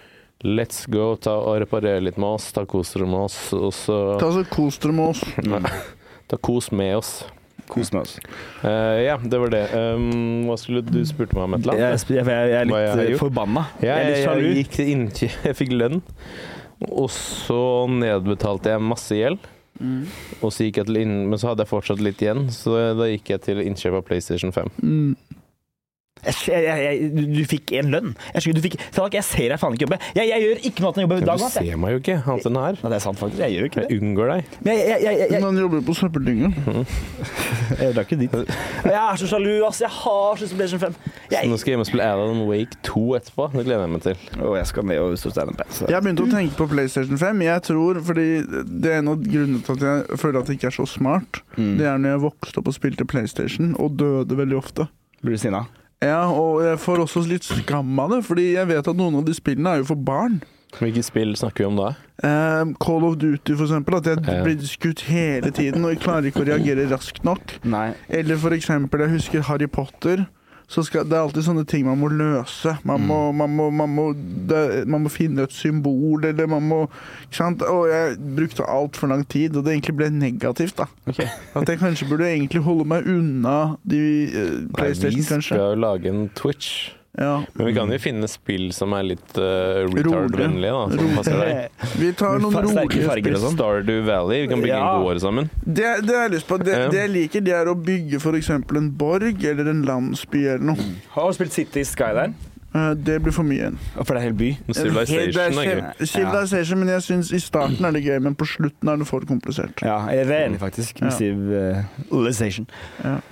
Let's 0.45 0.85
go. 0.91 1.15
Ta 1.17 1.35
og 1.41 1.59
Reparere 1.65 2.05
litt 2.05 2.21
med 2.21 2.37
oss. 2.39 2.51
Ta 2.55 2.63
kos 2.69 2.95
dere 2.95 3.09
med 3.11 3.27
oss. 3.27 3.39
Og 3.57 3.73
så 3.75 3.99
Ta 4.21 4.31
så 4.35 4.45
Kos 4.55 4.79
dere 4.83 4.95
med 4.97 5.15
oss. 5.17 5.25
Ta 6.31 6.39
kos 6.41 6.71
med 6.73 6.95
oss. 7.01 7.17
Kos 7.75 7.93
med 7.95 8.04
oss. 8.04 8.16
Uh, 8.62 9.00
ja, 9.02 9.16
det 9.19 9.40
var 9.43 9.52
det. 9.54 9.64
Um, 9.75 10.45
hva 10.49 10.59
skulle 10.61 10.85
du 10.87 11.00
spurte 11.09 11.37
meg 11.37 11.49
om 11.49 11.57
et 11.57 11.64
eller 11.64 11.78
annet? 11.78 12.04
jeg, 12.11 12.19
jeg 12.21 12.37
jeg 12.45 12.59
er 12.61 12.71
litt 12.71 13.14
eh, 13.14 13.19
forbanna. 13.21 13.66
Ja, 13.83 13.99
jeg 14.02 14.21
jeg, 14.21 14.45
jeg 14.45 14.61
gikk 14.61 14.76
til 14.78 15.35
Jeg 15.49 15.59
fikk 15.59 15.75
lønn, 15.75 16.00
og 16.88 17.11
så 17.12 17.61
nedbetalte 17.90 18.75
jeg 18.75 18.85
masse 18.85 19.19
gjeld. 19.19 19.50
Mm. 19.81 20.04
Og 20.38 20.52
så 20.54 20.69
gikk 20.69 20.78
jeg 20.81 20.88
til 20.90 21.00
inn, 21.00 21.14
men 21.31 21.40
så 21.40 21.50
hadde 21.50 21.64
jeg 21.64 21.73
fortsatt 21.73 22.02
litt 22.04 22.23
igjen, 22.23 22.47
så 22.54 22.76
da 22.95 23.09
gikk 23.11 23.35
jeg 23.35 23.43
til 23.49 23.62
innkjøp 23.64 23.99
av 23.99 24.07
PlayStation 24.07 24.54
5. 24.54 24.71
Mm. 24.85 25.40
Jeg, 26.25 26.35
jeg, 26.49 26.76
jeg, 26.80 27.09
du, 27.12 27.23
du 27.35 27.40
fikk 27.44 27.73
en 27.76 27.90
lønn. 27.92 28.12
Jeg, 28.33 28.54
du 28.56 28.61
fikk, 28.64 28.76
Tallak, 28.94 29.16
jeg 29.18 29.26
ser 29.26 29.50
deg 29.52 29.61
faen 29.61 29.75
ikke 29.76 29.85
jobbe. 29.85 29.99
Jeg, 30.16 30.28
jeg 30.30 30.44
gjør 30.44 30.61
ikke 30.71 30.85
noe 30.85 30.88
annet 30.88 30.97
enn 30.97 31.04
å 31.04 31.04
jobbe 31.04 31.26
dag 31.28 31.40
du 31.40 31.44
jeg. 31.44 31.52
ser 31.59 31.80
meg 31.83 31.92
jo 31.92 31.99
ikke, 32.00 32.14
annet 32.23 32.47
enn 32.49 32.59
her. 32.62 32.78
Nei, 32.80 32.92
det 32.92 32.97
er 32.97 33.02
sant, 33.04 33.18
faktisk. 33.21 33.42
Jeg 33.42 33.52
gjør 33.54 33.66
ikke 33.68 33.83
det. 33.83 33.88
Jeg 33.90 34.00
unngår 34.00 34.30
deg. 34.33 34.54
Men 34.64 34.78
jeg, 34.78 34.87
jeg, 34.88 35.02
jeg, 35.04 35.18
jeg, 35.21 35.28
jeg, 35.35 35.42
Man 35.44 35.61
jobber 35.61 35.83
på 35.85 35.97
søppeldynga. 35.99 36.50
jeg 37.83 37.90
drar 37.99 38.06
ikke 38.06 38.18
dit. 38.23 38.38
Jeg 38.88 38.97
er 39.02 39.21
så 39.21 39.28
sjalu, 39.35 39.50
ass. 39.68 39.83
Jeg 39.85 39.92
har 39.99 40.40
så 40.40 40.49
PlayStation 40.54 40.85
5. 40.87 40.97
Så 41.35 41.44
nå 41.50 41.61
skal 41.61 41.73
jeg 41.73 41.76
hjem 41.76 41.85
og 41.85 41.90
spille 41.90 42.09
Alan 42.14 42.42
Wake 42.49 42.80
2 42.88 43.04
etterpå. 43.21 43.50
Det 43.59 43.66
gleder 43.68 43.85
jeg 43.85 43.92
meg 43.99 44.04
til. 44.09 44.25
og 44.40 44.56
jeg 44.62 44.71
skal 44.73 44.88
ned 44.94 45.04
og 45.04 45.21
stå 45.21 45.35
standup. 45.37 45.62
Jeg 45.90 46.00
begynte 46.06 46.25
å 46.25 46.33
tenke 46.33 46.59
på 46.62 46.71
PlayStation 46.73 47.21
5. 47.21 47.44
Jeg 47.50 47.66
tror, 47.68 48.00
fordi 48.09 48.28
Det 48.64 48.92
er 48.94 49.02
en 49.02 49.12
av 49.12 49.21
grunnene 49.28 49.61
til 49.66 49.76
at 49.76 49.88
jeg 49.90 50.21
føler 50.25 50.40
at 50.40 50.49
det 50.49 50.56
ikke 50.56 50.73
er 50.73 50.78
så 50.80 50.88
smart. 50.88 51.42
Mm. 51.59 51.75
Det 51.83 51.88
er 51.90 52.00
når 52.00 52.16
jeg 52.16 52.25
vokste 52.30 52.62
opp 52.62 52.71
og 52.73 52.80
spilte 52.80 53.09
PlayStation, 53.12 53.75
og 53.83 53.99
døde 54.00 54.40
veldig 54.40 54.56
ofte. 54.62 54.88
Blir 55.21 55.37
du 55.37 55.40
sinna? 55.44 55.66
Ja, 56.05 56.23
og 56.31 56.61
jeg 56.65 56.79
får 56.83 57.05
også 57.07 57.23
litt 57.29 57.47
skam 57.49 57.99
av 58.03 58.11
det, 58.13 58.23
fordi 58.27 58.51
jeg 58.55 58.69
vet 58.71 58.91
at 58.93 58.99
noen 58.99 59.17
av 59.21 59.25
de 59.27 59.35
spillene 59.37 59.73
er 59.77 59.83
jo 59.83 59.89
for 59.95 59.97
barn. 59.97 60.43
Hvilke 60.75 61.05
spill 61.07 61.37
snakker 61.39 61.63
vi 61.63 61.69
om 61.69 61.77
da? 61.79 61.93
Eh, 62.27 62.65
Call 62.83 63.05
of 63.07 63.17
Duty, 63.23 63.55
for 63.55 63.65
eksempel. 63.69 63.95
At 64.01 64.09
jeg 64.11 64.19
Ja. 64.27 64.43
blir 64.43 64.59
skutt 64.67 65.01
hele 65.07 65.51
tiden, 65.55 65.85
og 65.85 65.93
jeg 65.95 66.01
klarer 66.03 66.27
ikke 66.31 66.43
å 66.43 66.49
reagere 66.51 66.89
raskt 66.91 67.23
nok. 67.25 67.59
Nei. 67.65 67.95
Eller 68.11 68.37
for 68.37 68.51
eksempel, 68.51 69.01
jeg 69.07 69.11
husker 69.11 69.43
Harry 69.43 69.67
Potter. 69.69 70.27
Så 70.66 70.83
skal, 70.87 71.04
det 71.04 71.12
er 71.12 71.23
alltid 71.26 71.44
sånne 71.44 71.64
ting 71.68 71.85
man 71.87 71.99
må 72.00 72.09
løse. 72.09 72.73
Man 72.88 73.04
må, 73.04 73.18
man 73.37 73.52
må, 73.52 73.66
man 73.71 73.90
må, 73.92 74.06
det, 74.49 74.62
man 74.88 75.04
må 75.04 75.12
finne 75.12 75.44
et 75.44 75.52
symbol, 75.52 76.25
eller 76.25 76.49
man 76.50 76.64
må 76.64 76.78
ikke 77.26 77.37
sant? 77.37 77.62
Og 77.68 77.85
jeg 77.92 78.16
brukte 78.38 78.64
altfor 78.64 79.12
lang 79.12 79.26
tid, 79.28 79.56
og 79.56 79.66
det 79.66 79.75
egentlig 79.76 79.97
ble 80.00 80.09
negativt. 80.14 80.78
da. 80.80 80.88
Okay. 81.06 81.28
At 81.59 81.68
jeg 81.68 81.78
kanskje 81.85 82.09
burde 82.09 82.30
egentlig 82.33 82.64
holde 82.64 82.88
meg 82.88 83.06
unna 83.06 83.76
de 83.85 84.02
eh, 84.25 84.52
Nei, 84.64 84.75
PlayStation, 84.78 85.21
vi 85.21 85.26
skal 85.28 85.42
kanskje. 85.42 85.62
lage 85.85 86.11
en 86.14 86.28
Twitch. 86.35 86.71
Ja. 87.16 87.44
Men 87.54 87.66
vi 87.68 87.73
kan 87.76 87.90
jo 87.94 87.99
finne 88.02 88.26
spill 88.26 88.73
som 88.75 88.92
er 88.99 89.04
litt 89.06 89.37
uh, 89.38 89.85
retard-vennlige, 89.87 90.73
da. 90.75 90.97
Som 90.99 91.12
passer 91.14 91.37
deg. 91.38 91.68
Vi 92.00 92.09
tar 92.18 92.40
noen 92.42 92.56
rolige 92.66 93.04
spill. 93.06 93.37
sånn. 93.38 93.54
Stardew 93.54 94.00
Valley. 94.09 94.40
Vi 94.42 94.49
kan 94.50 94.64
bygge 94.64 94.73
Ja. 94.80 94.97
en 94.97 95.04
gård 95.04 95.21
sammen. 95.23 95.50
Det, 95.62 95.92
det 96.09 96.16
har 96.16 96.25
jeg 96.28 96.33
lyst 96.38 96.49
på. 96.50 96.59
Det, 96.59 96.73
Ja. 96.75 96.88
det 96.90 96.99
jeg 97.04 97.12
liker, 97.14 97.40
det 97.47 97.54
er 97.54 97.71
å 97.71 97.76
bygge 97.78 98.18
f.eks. 98.18 98.50
en 98.50 98.90
borg 98.99 99.44
eller 99.47 99.71
en 99.71 99.85
landsby 99.87 100.42
eller 100.56 100.66
noe. 100.73 100.88
Har 101.14 101.30
du 101.30 101.38
spilt 101.38 101.52
City 101.54 101.85
Skyline? 101.87 102.35
Eh, 102.75 102.94
Det 103.06 103.21
blir 103.23 103.30
for 103.37 103.47
mye. 103.47 103.61
igjen. 103.62 103.78
For 103.94 104.11
det 104.11 104.16
er 104.18 104.25
hele 104.26 104.38
by. 104.40 104.50
Civilization 104.75 105.62
er 105.62 105.71
gøy. 105.71 106.06
Civilization, 106.11 106.78
men 106.83 106.88
jeg 106.97 107.02
syns 107.06 107.30
i 107.30 107.38
starten 107.38 107.85
er 107.87 107.92
det 107.94 108.02
gøy, 108.02 108.18
men 108.26 108.35
på 108.35 108.44
slutten 108.50 108.90
er 108.90 108.97
det 108.99 109.06
for 109.06 109.21
komplisert. 109.30 109.78
Ja, 109.87 110.00
jeg 110.11 110.26
er 110.26 110.49
enig 110.49 110.59
faktisk 110.59 110.99
med 111.00 111.12
Ja. 111.14 111.16
Civilization. 112.11 112.66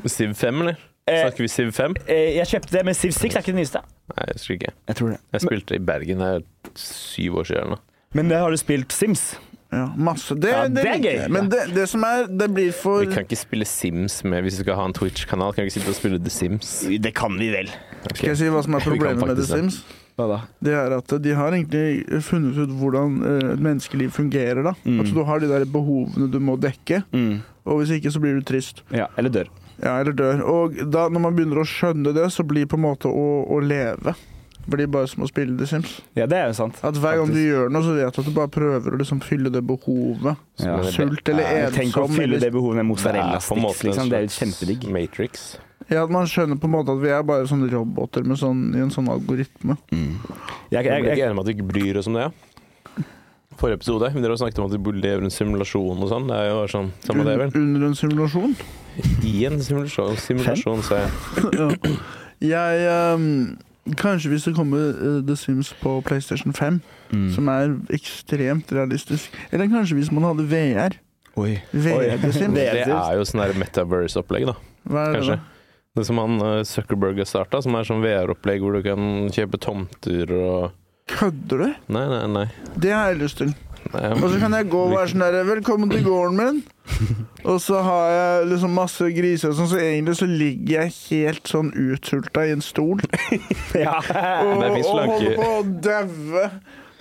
Civ 0.06 0.34
5, 0.38 0.60
eller? 0.62 0.76
Eh, 1.10 1.20
Snakker 1.24 1.42
vi 1.42 1.48
Siv 1.50 1.72
5? 1.74 1.94
eh, 2.06 2.36
jeg 2.38 2.46
kjøpte 2.46 2.70
det 2.76 2.84
men 2.86 2.94
Siv 2.94 3.10
6, 3.16 3.34
er 3.34 3.40
ikke 3.42 3.52
det 3.52 3.58
nyeste? 3.58 3.80
Nei, 4.12 4.26
jeg 4.28 4.36
husker 4.38 4.54
ikke. 4.58 4.74
Jeg 4.88 4.96
tror 5.00 5.08
det. 5.10 5.16
Jeg 5.34 5.40
spilte 5.42 5.74
i 5.74 5.78
Bergen 5.78 6.20
her 6.22 6.44
syv 6.78 7.40
år 7.42 7.48
siden. 7.48 7.80
Men 8.14 8.28
det 8.30 8.38
har 8.38 8.50
du 8.50 8.56
spilt 8.60 8.92
Sims? 8.94 9.24
Ja, 9.72 9.86
masse. 9.96 10.34
Det, 10.36 10.50
Ja, 10.52 10.66
det, 10.68 10.82
det 10.84 10.90
er 10.92 11.00
gøy. 11.00 11.28
Men 11.32 11.48
det, 11.48 11.62
det 11.74 11.86
som 11.88 12.02
er 12.04 12.26
Det 12.28 12.50
blir 12.52 12.72
for 12.76 13.00
Vi 13.00 13.06
kan 13.14 13.24
ikke 13.24 13.38
spille 13.40 13.64
Sims 13.64 14.18
med 14.28 14.42
hvis 14.44 14.58
vi 14.60 14.66
skal 14.66 14.76
ha 14.76 14.84
en 14.84 14.92
Twitch-kanal. 14.92 15.54
Kan 15.56 15.64
vi 15.64 15.70
ikke 15.72 15.78
sitte 15.80 15.94
og 15.94 15.96
spille 15.96 16.18
The 16.20 16.30
Sims? 16.30 16.72
Det 17.02 17.14
kan 17.16 17.38
vi 17.40 17.48
vel. 17.54 17.70
Okay. 18.04 18.14
Skal 18.18 18.28
jeg 18.34 18.40
si 18.42 18.50
hva 18.52 18.62
som 18.66 18.74
er 18.76 18.84
problemet 18.84 19.26
med 19.26 19.40
The. 19.40 19.46
Sims? 19.48 19.80
Hva 20.20 20.26
da? 20.28 20.38
Det 20.60 20.74
er 20.76 20.92
at 20.98 21.14
de 21.24 21.32
har 21.34 21.56
egentlig 21.56 22.04
funnet 22.28 22.58
ut 22.60 22.76
hvordan 22.82 23.16
eh, 23.24 23.48
et 23.54 23.64
menneskeliv 23.64 24.12
fungerer. 24.12 24.60
da. 24.68 24.74
Mm. 24.84 25.00
Altså 25.00 25.14
Du 25.16 25.24
har 25.24 25.40
de 25.40 25.48
der 25.48 25.64
behovene 25.64 26.28
du 26.30 26.38
må 26.38 26.58
dekke, 26.60 27.02
Mm. 27.10 27.40
og 27.64 27.80
hvis 27.80 27.96
ikke 27.96 28.12
så 28.12 28.20
blir 28.20 28.36
du 28.38 28.44
trist. 28.44 28.84
Ja, 28.92 29.06
eller 29.16 29.30
dør. 29.32 29.48
Ja, 29.80 29.96
eller 30.00 30.12
dør. 30.12 30.42
Og 30.48 30.76
da, 30.92 31.08
når 31.08 31.24
man 31.28 31.38
begynner 31.38 31.62
å 31.62 31.68
skjønne 31.68 32.12
det, 32.16 32.28
så 32.34 32.44
blir 32.46 32.68
på 32.70 32.78
en 32.78 32.86
måte 32.86 33.10
å, 33.10 33.26
å 33.48 33.62
leve 33.64 34.14
blir 34.66 34.86
bare 34.86 35.08
som 35.10 35.24
å 35.24 35.28
spille 35.28 35.56
The 35.58 35.66
Sims. 35.66 35.96
Ja, 36.18 36.26
det 36.30 36.38
er 36.38 36.50
jo 36.52 36.56
sant. 36.58 36.78
At 36.86 36.98
Hver 37.00 37.18
gang 37.18 37.32
du 37.34 37.40
gjør 37.40 37.72
noe, 37.72 37.82
så 37.84 37.96
vet 37.96 38.14
du 38.14 38.20
at 38.22 38.28
du 38.28 38.34
bare 38.36 38.50
prøver 38.52 38.94
å 38.94 39.00
liksom 39.00 39.22
fylle 39.24 39.50
det 39.52 39.62
behovet. 39.66 40.38
Ja. 40.62 40.76
Sult 40.86 41.28
eller 41.32 41.48
Ja, 41.64 41.72
Tenk 41.74 41.98
å 41.98 42.06
fylle 42.10 42.38
det 42.42 42.52
behovet 42.54 42.78
med 42.78 42.84
Det 42.84 42.86
er 42.86 42.90
mozzarella-sticks, 42.92 43.84
liksom. 43.88 44.12
Det 44.12 44.20
er 44.20 44.28
jo 44.28 44.34
kjempedigg. 44.36 44.88
Matrix. 44.92 45.46
ja, 45.88 46.04
at 46.04 46.14
man 46.14 46.30
skjønner 46.30 46.60
på 46.60 46.70
en 46.70 46.76
måte 46.76 46.94
at 46.94 47.02
vi 47.02 47.10
er 47.10 47.26
bare 47.26 47.48
sånne 47.50 47.70
roboter 47.72 48.26
med 48.28 48.38
sånn, 48.40 48.68
i 48.76 48.84
en 48.84 48.94
sånn 48.94 49.10
algoritme. 49.12 49.78
Jeg, 49.90 50.06
Jeg 50.70 50.84
jeg, 50.86 50.94
er 50.94 51.10
ikke 51.10 51.26
enig 51.26 51.38
med 51.38 51.44
at 51.44 51.50
vi 51.50 51.56
ikke 51.58 51.70
bryr 51.72 51.98
oss 52.00 52.10
om 52.10 52.18
det. 52.18 52.28
ja. 52.28 52.32
Forrige 53.60 53.82
episode 53.82 54.08
vi 54.14 54.22
snakket 54.22 54.58
om 54.62 54.70
at 54.70 54.72
vi 54.74 54.92
lever 54.96 55.22
i 55.22 55.28
en 55.28 55.34
simulasjon 55.34 56.00
og 56.00 56.08
sånn. 56.08 56.30
Det 56.30 56.38
er 56.38 56.48
jo 56.48 56.62
sånn, 56.72 56.88
samme 57.04 57.26
det, 57.26 57.36
vel? 57.38 57.52
Under 57.60 57.90
en 57.90 57.98
simulasjon. 57.98 58.54
I 59.24 59.44
en 59.48 59.60
simulasjon, 59.62 60.16
simulasjon 60.20 60.82
sa 60.86 61.02
jeg. 61.04 61.12
ja. 61.58 61.68
Jeg 62.42 63.14
um, 63.14 63.58
Kanskje 63.98 64.30
hvis 64.30 64.44
det 64.46 64.52
kommer 64.54 64.92
eh, 64.94 65.20
The 65.26 65.34
Sims 65.38 65.72
på 65.82 65.96
PlayStation 66.06 66.52
5, 66.54 66.80
Mm. 67.12 67.26
som 67.34 67.48
er 67.52 67.74
ekstremt 67.92 68.70
realistisk. 68.72 69.34
Eller 69.52 69.66
kanskje 69.68 69.98
hvis 69.98 70.08
man 70.14 70.24
hadde 70.24 70.46
VR. 70.48 70.94
Oi. 71.36 71.58
VR 71.74 72.14
The 72.22 72.30
Sims. 72.32 72.54
Det 72.56 72.68
er 72.86 73.16
jo 73.18 73.24
sånn 73.28 73.42
metaverse-opplegg, 73.60 74.46
da. 74.48 74.54
Hva 74.88 75.02
er 75.02 75.12
det 75.12 75.18
Kanskje. 75.20 75.36
da? 75.36 75.48
Det 75.98 76.06
som 76.08 76.20
han 76.22 76.38
eh, 76.40 76.62
Zuckerberg 76.64 77.18
har 77.20 77.28
starta, 77.28 77.60
som 77.60 77.74
er 77.76 77.84
sånn 77.84 78.00
VR-opplegg 78.00 78.62
hvor 78.64 78.78
du 78.78 78.80
kan 78.86 79.28
kjøpe 79.34 79.60
tomter 79.60 80.32
og 80.38 80.70
Kødder 81.12 81.58
du? 81.66 81.68
Nei, 81.92 82.06
nei, 82.08 82.22
nei. 82.32 82.46
Det 82.80 82.94
har 82.94 83.10
jeg 83.12 83.20
lyst 83.26 83.42
til. 83.42 83.52
Nei 83.92 84.10
Og 84.16 84.26
så 84.30 84.38
kan 84.42 84.54
jeg 84.56 84.68
gå 84.72 84.80
og 84.86 84.94
være 84.94 85.10
sånn 85.12 85.24
der 85.24 85.48
Velkommen 85.48 85.90
til 85.92 86.04
gården 86.06 86.38
min. 86.38 86.60
Og 87.50 87.58
så 87.62 87.80
har 87.82 88.10
jeg 88.14 88.50
liksom 88.52 88.76
masse 88.78 89.08
griser 89.16 89.50
og 89.50 89.56
sånn, 89.58 89.70
så 89.72 89.80
egentlig 89.82 90.14
så 90.20 90.28
ligger 90.30 90.84
jeg 90.84 90.94
helt 91.08 91.50
sånn 91.50 91.72
utsulta 91.74 92.44
i 92.46 92.52
en 92.54 92.62
stol. 92.62 93.02
Ja. 93.82 93.96
Og, 94.44 94.60
og 94.62 94.78
holder 94.86 95.36
på 95.38 95.48
å 95.48 95.62
daue. 95.82 96.44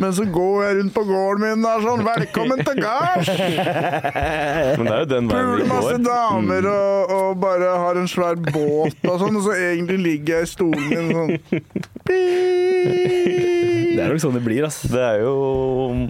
Men 0.02 0.14
så 0.18 0.26
går 0.26 0.64
jeg 0.66 0.78
rundt 0.80 0.94
på 0.96 1.04
gården 1.06 1.44
min 1.44 1.66
og 1.66 1.72
er 1.72 1.84
sånn 1.86 2.02
Velkommen 2.08 2.64
til 2.66 2.80
gards! 2.82 3.30
Men 4.80 4.88
det 4.88 4.94
er 4.96 5.04
jo 5.04 5.10
den 5.12 5.30
veien 5.30 5.52
Puler 5.52 5.68
masse 5.70 5.98
damer 6.02 6.68
og, 6.72 7.14
og 7.18 7.42
bare 7.44 7.76
har 7.84 8.00
en 8.02 8.10
svær 8.10 8.40
båt 8.42 9.06
og 9.06 9.20
sånn, 9.22 9.38
og 9.38 9.46
så 9.46 9.54
egentlig 9.60 10.00
ligger 10.02 10.40
jeg 10.40 10.48
i 10.48 10.52
stolen 10.56 10.84
min 10.90 11.08
sånn 11.14 11.32
Det 13.92 14.00
er 14.00 14.10
nok 14.10 14.22
sånn 14.24 14.38
det 14.38 14.44
blir, 14.46 14.64
ass. 14.66 14.80
Det 14.90 15.02
er 15.04 15.20
jo 15.22 15.34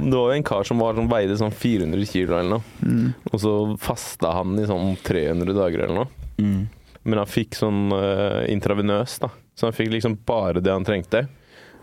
Det 0.06 0.14
var 0.14 0.30
jo 0.30 0.36
en 0.38 0.46
kar 0.48 0.68
som 0.68 0.80
var 0.80 0.96
som 0.96 1.10
veide 1.12 1.36
sånn 1.40 1.52
400 1.52 2.06
kilo 2.08 2.38
eller 2.38 2.52
noe. 2.54 2.64
Mm. 2.86 3.08
Og 3.32 3.42
så 3.42 3.54
fasta 3.82 4.32
han 4.38 4.54
i 4.62 4.68
sånn 4.70 4.94
300 5.04 5.58
dager 5.58 5.84
eller 5.88 6.04
noe. 6.04 6.28
Mm. 6.38 6.62
Men 7.10 7.22
han 7.24 7.30
fikk 7.30 7.58
sånn 7.58 7.90
uh, 7.92 8.46
intravenøs, 8.54 9.18
da. 9.24 9.32
Så 9.58 9.68
han 9.68 9.76
fikk 9.76 9.92
liksom 9.96 10.20
bare 10.30 10.62
det 10.64 10.72
han 10.72 10.86
trengte. 10.88 11.26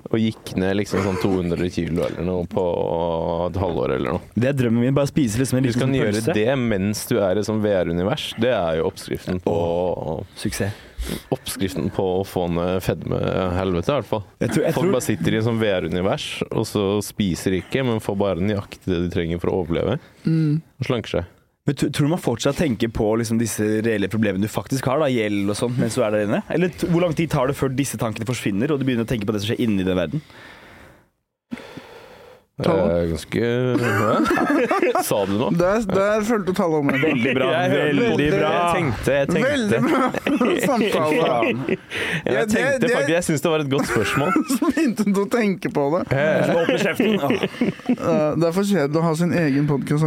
Og 0.08 0.16
gikk 0.22 0.54
ned 0.56 0.76
liksom 0.78 1.02
sånn 1.04 1.18
200 1.20 1.68
kilo 1.74 2.04
eller 2.06 2.24
noe 2.24 2.46
på 2.48 2.62
et 3.48 3.58
halvår 3.60 3.94
eller 3.98 4.14
noe. 4.16 4.20
Det 4.38 4.48
er 4.48 4.56
drømmen 4.56 4.86
min. 4.86 4.94
Bare 4.96 5.10
spise 5.10 5.40
liksom 5.40 5.58
en 5.58 5.66
Du 5.66 5.68
liten 5.68 5.82
kan 5.84 5.96
gjøre 5.98 6.14
pølse. 6.16 6.34
det 6.38 6.54
mens 6.58 7.02
du 7.10 7.18
er 7.20 7.36
i 7.40 7.44
sånn 7.44 7.60
VR-univers. 7.64 8.30
Det 8.40 8.52
er 8.54 8.78
jo 8.80 8.86
oppskriften 8.88 9.42
på 9.44 9.56
Suksess. 10.38 10.84
Oppskriften 11.30 11.90
på 11.94 12.04
å 12.20 12.24
få 12.26 12.48
ned 12.50 12.80
fedmehelvetet, 12.82 13.90
i 13.92 13.96
hvert 14.00 14.08
fall. 14.08 14.24
Jeg 14.42 14.50
tror, 14.50 14.64
jeg 14.64 14.74
Folk 14.74 14.86
tror, 14.88 14.94
bare 14.96 15.06
sitter 15.06 15.34
i 15.36 15.38
en 15.38 15.46
sånn 15.46 15.60
VR-univers, 15.60 16.26
og 16.50 16.66
så 16.66 16.84
spiser 17.06 17.54
ikke, 17.60 17.84
men 17.86 18.02
får 18.02 18.16
bare 18.18 18.42
nøyaktig 18.42 18.88
det 18.90 19.02
de 19.04 19.10
trenger 19.14 19.38
for 19.42 19.52
å 19.52 19.60
overleve. 19.62 19.98
mm. 20.24 20.56
Og 20.80 20.88
slanker 20.90 21.14
seg. 21.18 21.34
Men 21.68 21.76
tror 21.76 22.06
du 22.06 22.08
man 22.08 22.20
fortsatt 22.20 22.56
tenker 22.56 22.88
på 22.96 23.10
liksom 23.20 23.36
disse 23.36 23.64
reelle 23.84 24.08
problemene 24.08 24.46
du 24.46 24.48
faktisk 24.48 24.86
har, 24.88 25.02
da, 25.02 25.10
gjeld 25.12 25.50
og 25.52 25.56
sånn, 25.58 25.74
mens 25.76 25.98
du 25.98 26.00
er 26.00 26.14
der 26.14 26.24
inne? 26.24 26.38
Eller 26.54 26.72
hvor 26.88 27.04
lang 27.04 27.12
tid 27.16 27.28
tar 27.34 27.50
det 27.50 27.58
før 27.58 27.74
disse 27.76 28.00
tankene 28.00 28.24
forsvinner, 28.28 28.72
og 28.72 28.80
du 28.80 28.86
begynner 28.88 29.04
å 29.04 29.10
tenke 29.10 29.28
på 29.28 29.34
det 29.36 29.42
som 29.42 29.50
skjer 29.50 29.60
inni 29.66 29.84
den 29.84 29.98
verden? 29.98 30.24
Tallet? 32.62 32.90
Eh, 32.90 33.08
ganske 33.10 33.40
Hæ? 33.78 35.02
Sa 35.08 35.18
du 35.28 35.34
noe? 35.38 35.52
Der, 35.54 35.84
der 35.86 36.24
fulgte 36.26 36.54
tallet 36.58 36.78
om. 36.82 36.88
Veldig 36.90 37.34
bra. 37.36 37.50
Veldig 37.70 38.30
bra. 38.32 38.50
Jeg 38.54 38.72
tenkte, 38.74 39.12
jeg 39.14 39.28
tenkte. 39.30 39.50
Veldig 39.52 39.80
bra 39.86 40.10
samtale. 40.70 41.28
Ja, 42.28 42.32
Ja, 42.32 42.40
jeg 42.40 42.48
tenkte 42.50 42.88
faktisk 42.88 43.10
Jeg 43.12 43.24
syns 43.24 43.42
det 43.44 43.50
var 43.52 43.62
et 43.62 43.70
godt 43.70 43.88
spørsmål. 43.88 44.32
Så 44.50 44.70
begynte 44.72 45.04
du 45.06 45.20
å 45.22 45.26
tenke 45.30 45.70
på 45.72 45.84
det. 45.94 46.02
Så 46.10 46.56
Åpne 46.62 46.78
kjeften. 46.82 47.14
Åh. 47.22 47.34
Uh, 47.88 48.34
det 48.38 48.48
er 48.48 48.54
for 48.56 48.66
kjedelig 48.68 49.00
å 49.00 49.04
ha 49.06 49.12
sin 49.18 49.32
egen 49.38 49.68
podkast. 49.70 50.04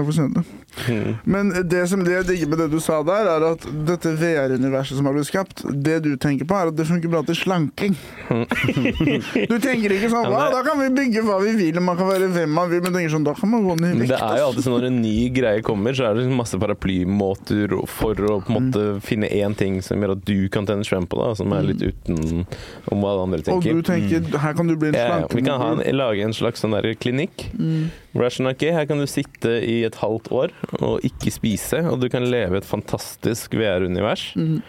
Mm. 0.87 1.07
Men 1.23 1.51
det 1.71 1.85
som 1.91 2.03
det 2.05 2.13
jeg 2.17 2.27
digger 2.29 2.51
med 2.51 2.61
det 2.63 2.67
du 2.73 2.79
sa 2.83 2.99
der, 3.07 3.29
er 3.31 3.45
at 3.53 3.65
dette 3.87 4.13
VR-universet 4.19 4.99
som 4.99 5.07
har 5.09 5.15
blitt 5.15 5.29
skapt, 5.29 5.63
det 5.71 6.01
du 6.05 6.11
tenker 6.21 6.47
på, 6.49 6.57
er 6.57 6.71
at 6.71 6.77
det 6.77 6.87
funker 6.89 7.11
bra 7.11 7.23
til 7.27 7.37
slanking. 7.39 7.95
Du 8.27 9.57
tenker 9.61 9.95
ikke 9.95 10.11
sånn 10.11 10.29
Ja, 10.31 10.45
da 10.53 10.61
kan 10.67 10.79
vi 10.81 10.91
bygge 10.95 11.25
hva 11.27 11.39
vi 11.43 11.55
vil, 11.59 11.79
og 11.81 11.85
man 11.87 11.99
kan 11.99 12.07
være 12.11 12.27
hvem 12.31 12.40
man 12.49 12.69
vil, 12.71 12.81
men 12.83 12.95
tenker 12.95 13.13
sånn, 13.13 13.25
da 13.27 13.33
kan 13.37 13.51
man 13.51 13.65
gå 13.65 13.75
ned 13.79 13.95
i 13.95 13.99
vekt. 14.01 14.11
det 14.13 14.19
er 14.21 14.41
jo 14.41 14.47
alltid 14.49 14.65
sånn 14.65 14.75
når 14.77 14.87
en 14.89 14.99
ny 15.03 15.15
greie 15.35 15.63
kommer, 15.65 15.95
så 15.97 16.07
er 16.07 16.15
det 16.15 16.23
liksom 16.23 16.39
masse 16.41 16.59
paraplymåter 16.61 17.75
for 17.91 18.21
å 18.27 18.37
på 18.45 18.53
en 18.53 18.57
måte 18.57 18.85
finne 19.05 19.29
én 19.31 19.55
ting 19.57 19.79
som 19.85 20.01
gjør 20.01 20.15
at 20.15 20.25
du 20.27 20.49
kan 20.53 20.69
tenne 20.69 20.85
strøm 20.87 21.07
på, 21.11 21.19
da, 21.21 21.31
som 21.37 21.53
er 21.55 21.67
litt 21.71 21.83
uten 21.83 22.45
om 22.91 23.03
hva 23.03 23.15
alle 23.15 23.27
andre 23.27 23.55
Og 23.55 23.65
du 23.65 23.81
tenker. 23.85 24.23
mm. 24.25 24.37
her 24.43 24.55
kan 24.57 24.71
du 24.71 24.75
bli 24.75 24.91
en 24.91 24.99
Ja, 24.99 25.21
vi 25.31 25.45
kan 25.45 25.61
ha 25.61 25.71
en, 25.77 25.83
lage 25.97 26.25
en 26.25 26.35
slags 26.35 26.63
sånn 26.63 26.75
der 26.77 26.91
klinikk. 26.99 27.47
Mm. 27.57 27.89
Er 28.17 28.33
sånn, 28.33 28.51
Her 28.51 28.87
kan 28.89 28.99
du 28.99 29.07
sitte 29.09 29.57
i 29.63 29.81
et 29.87 29.97
halvt 30.01 30.31
år 30.35 30.55
og 30.79 31.05
ikke 31.07 31.33
spise, 31.33 31.83
og 31.87 32.01
du 32.03 32.09
kan 32.11 32.27
leve 32.27 32.59
et 32.59 32.67
fantastisk 32.67 33.55
VR-univers. 33.57 34.31
Mm. 34.35 34.61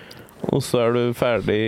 Og 0.51 0.63
så 0.67 0.81
er 0.83 0.97
du 0.97 1.01
ferdig 1.15 1.59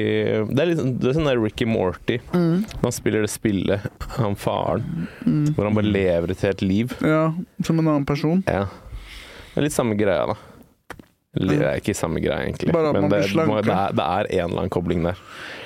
Det 0.51 0.59
er, 0.61 0.67
litt, 0.73 0.81
det 1.01 1.11
er 1.11 1.15
sånn 1.19 1.29
der 1.29 1.39
Ricky 1.41 1.67
Morty. 1.69 2.19
Mm. 2.35 2.65
Han 2.83 2.95
spiller 2.95 3.23
det 3.27 3.31
spillet, 3.31 3.85
han 4.19 4.35
faren, 4.35 5.07
Mm. 5.25 5.55
hvor 5.55 5.69
han 5.69 5.77
bare 5.79 5.93
lever 5.93 6.31
et 6.35 6.43
helt 6.45 6.63
liv. 6.63 6.97
Ja, 7.01 7.33
som 7.65 7.79
en 7.79 7.87
annen 7.89 8.05
person. 8.09 8.43
Ja. 8.49 8.67
Det 9.55 9.61
er 9.63 9.69
litt 9.69 9.77
samme 9.77 9.95
greia, 9.97 10.27
da. 10.33 10.35
Det 11.35 11.57
er 11.59 11.81
ikke 11.81 11.95
samme 11.99 12.21
greia, 12.23 12.45
egentlig. 12.47 12.71
Bare 12.75 12.93
at 12.93 12.95
Men 12.95 13.09
man 13.09 13.11
det, 13.11 13.23
det, 13.33 13.75
er, 13.75 13.93
det 13.99 14.05
er 14.05 14.29
en 14.31 14.51
eller 14.51 14.61
annen 14.63 14.71
kobling 14.71 15.03
der. 15.03 15.19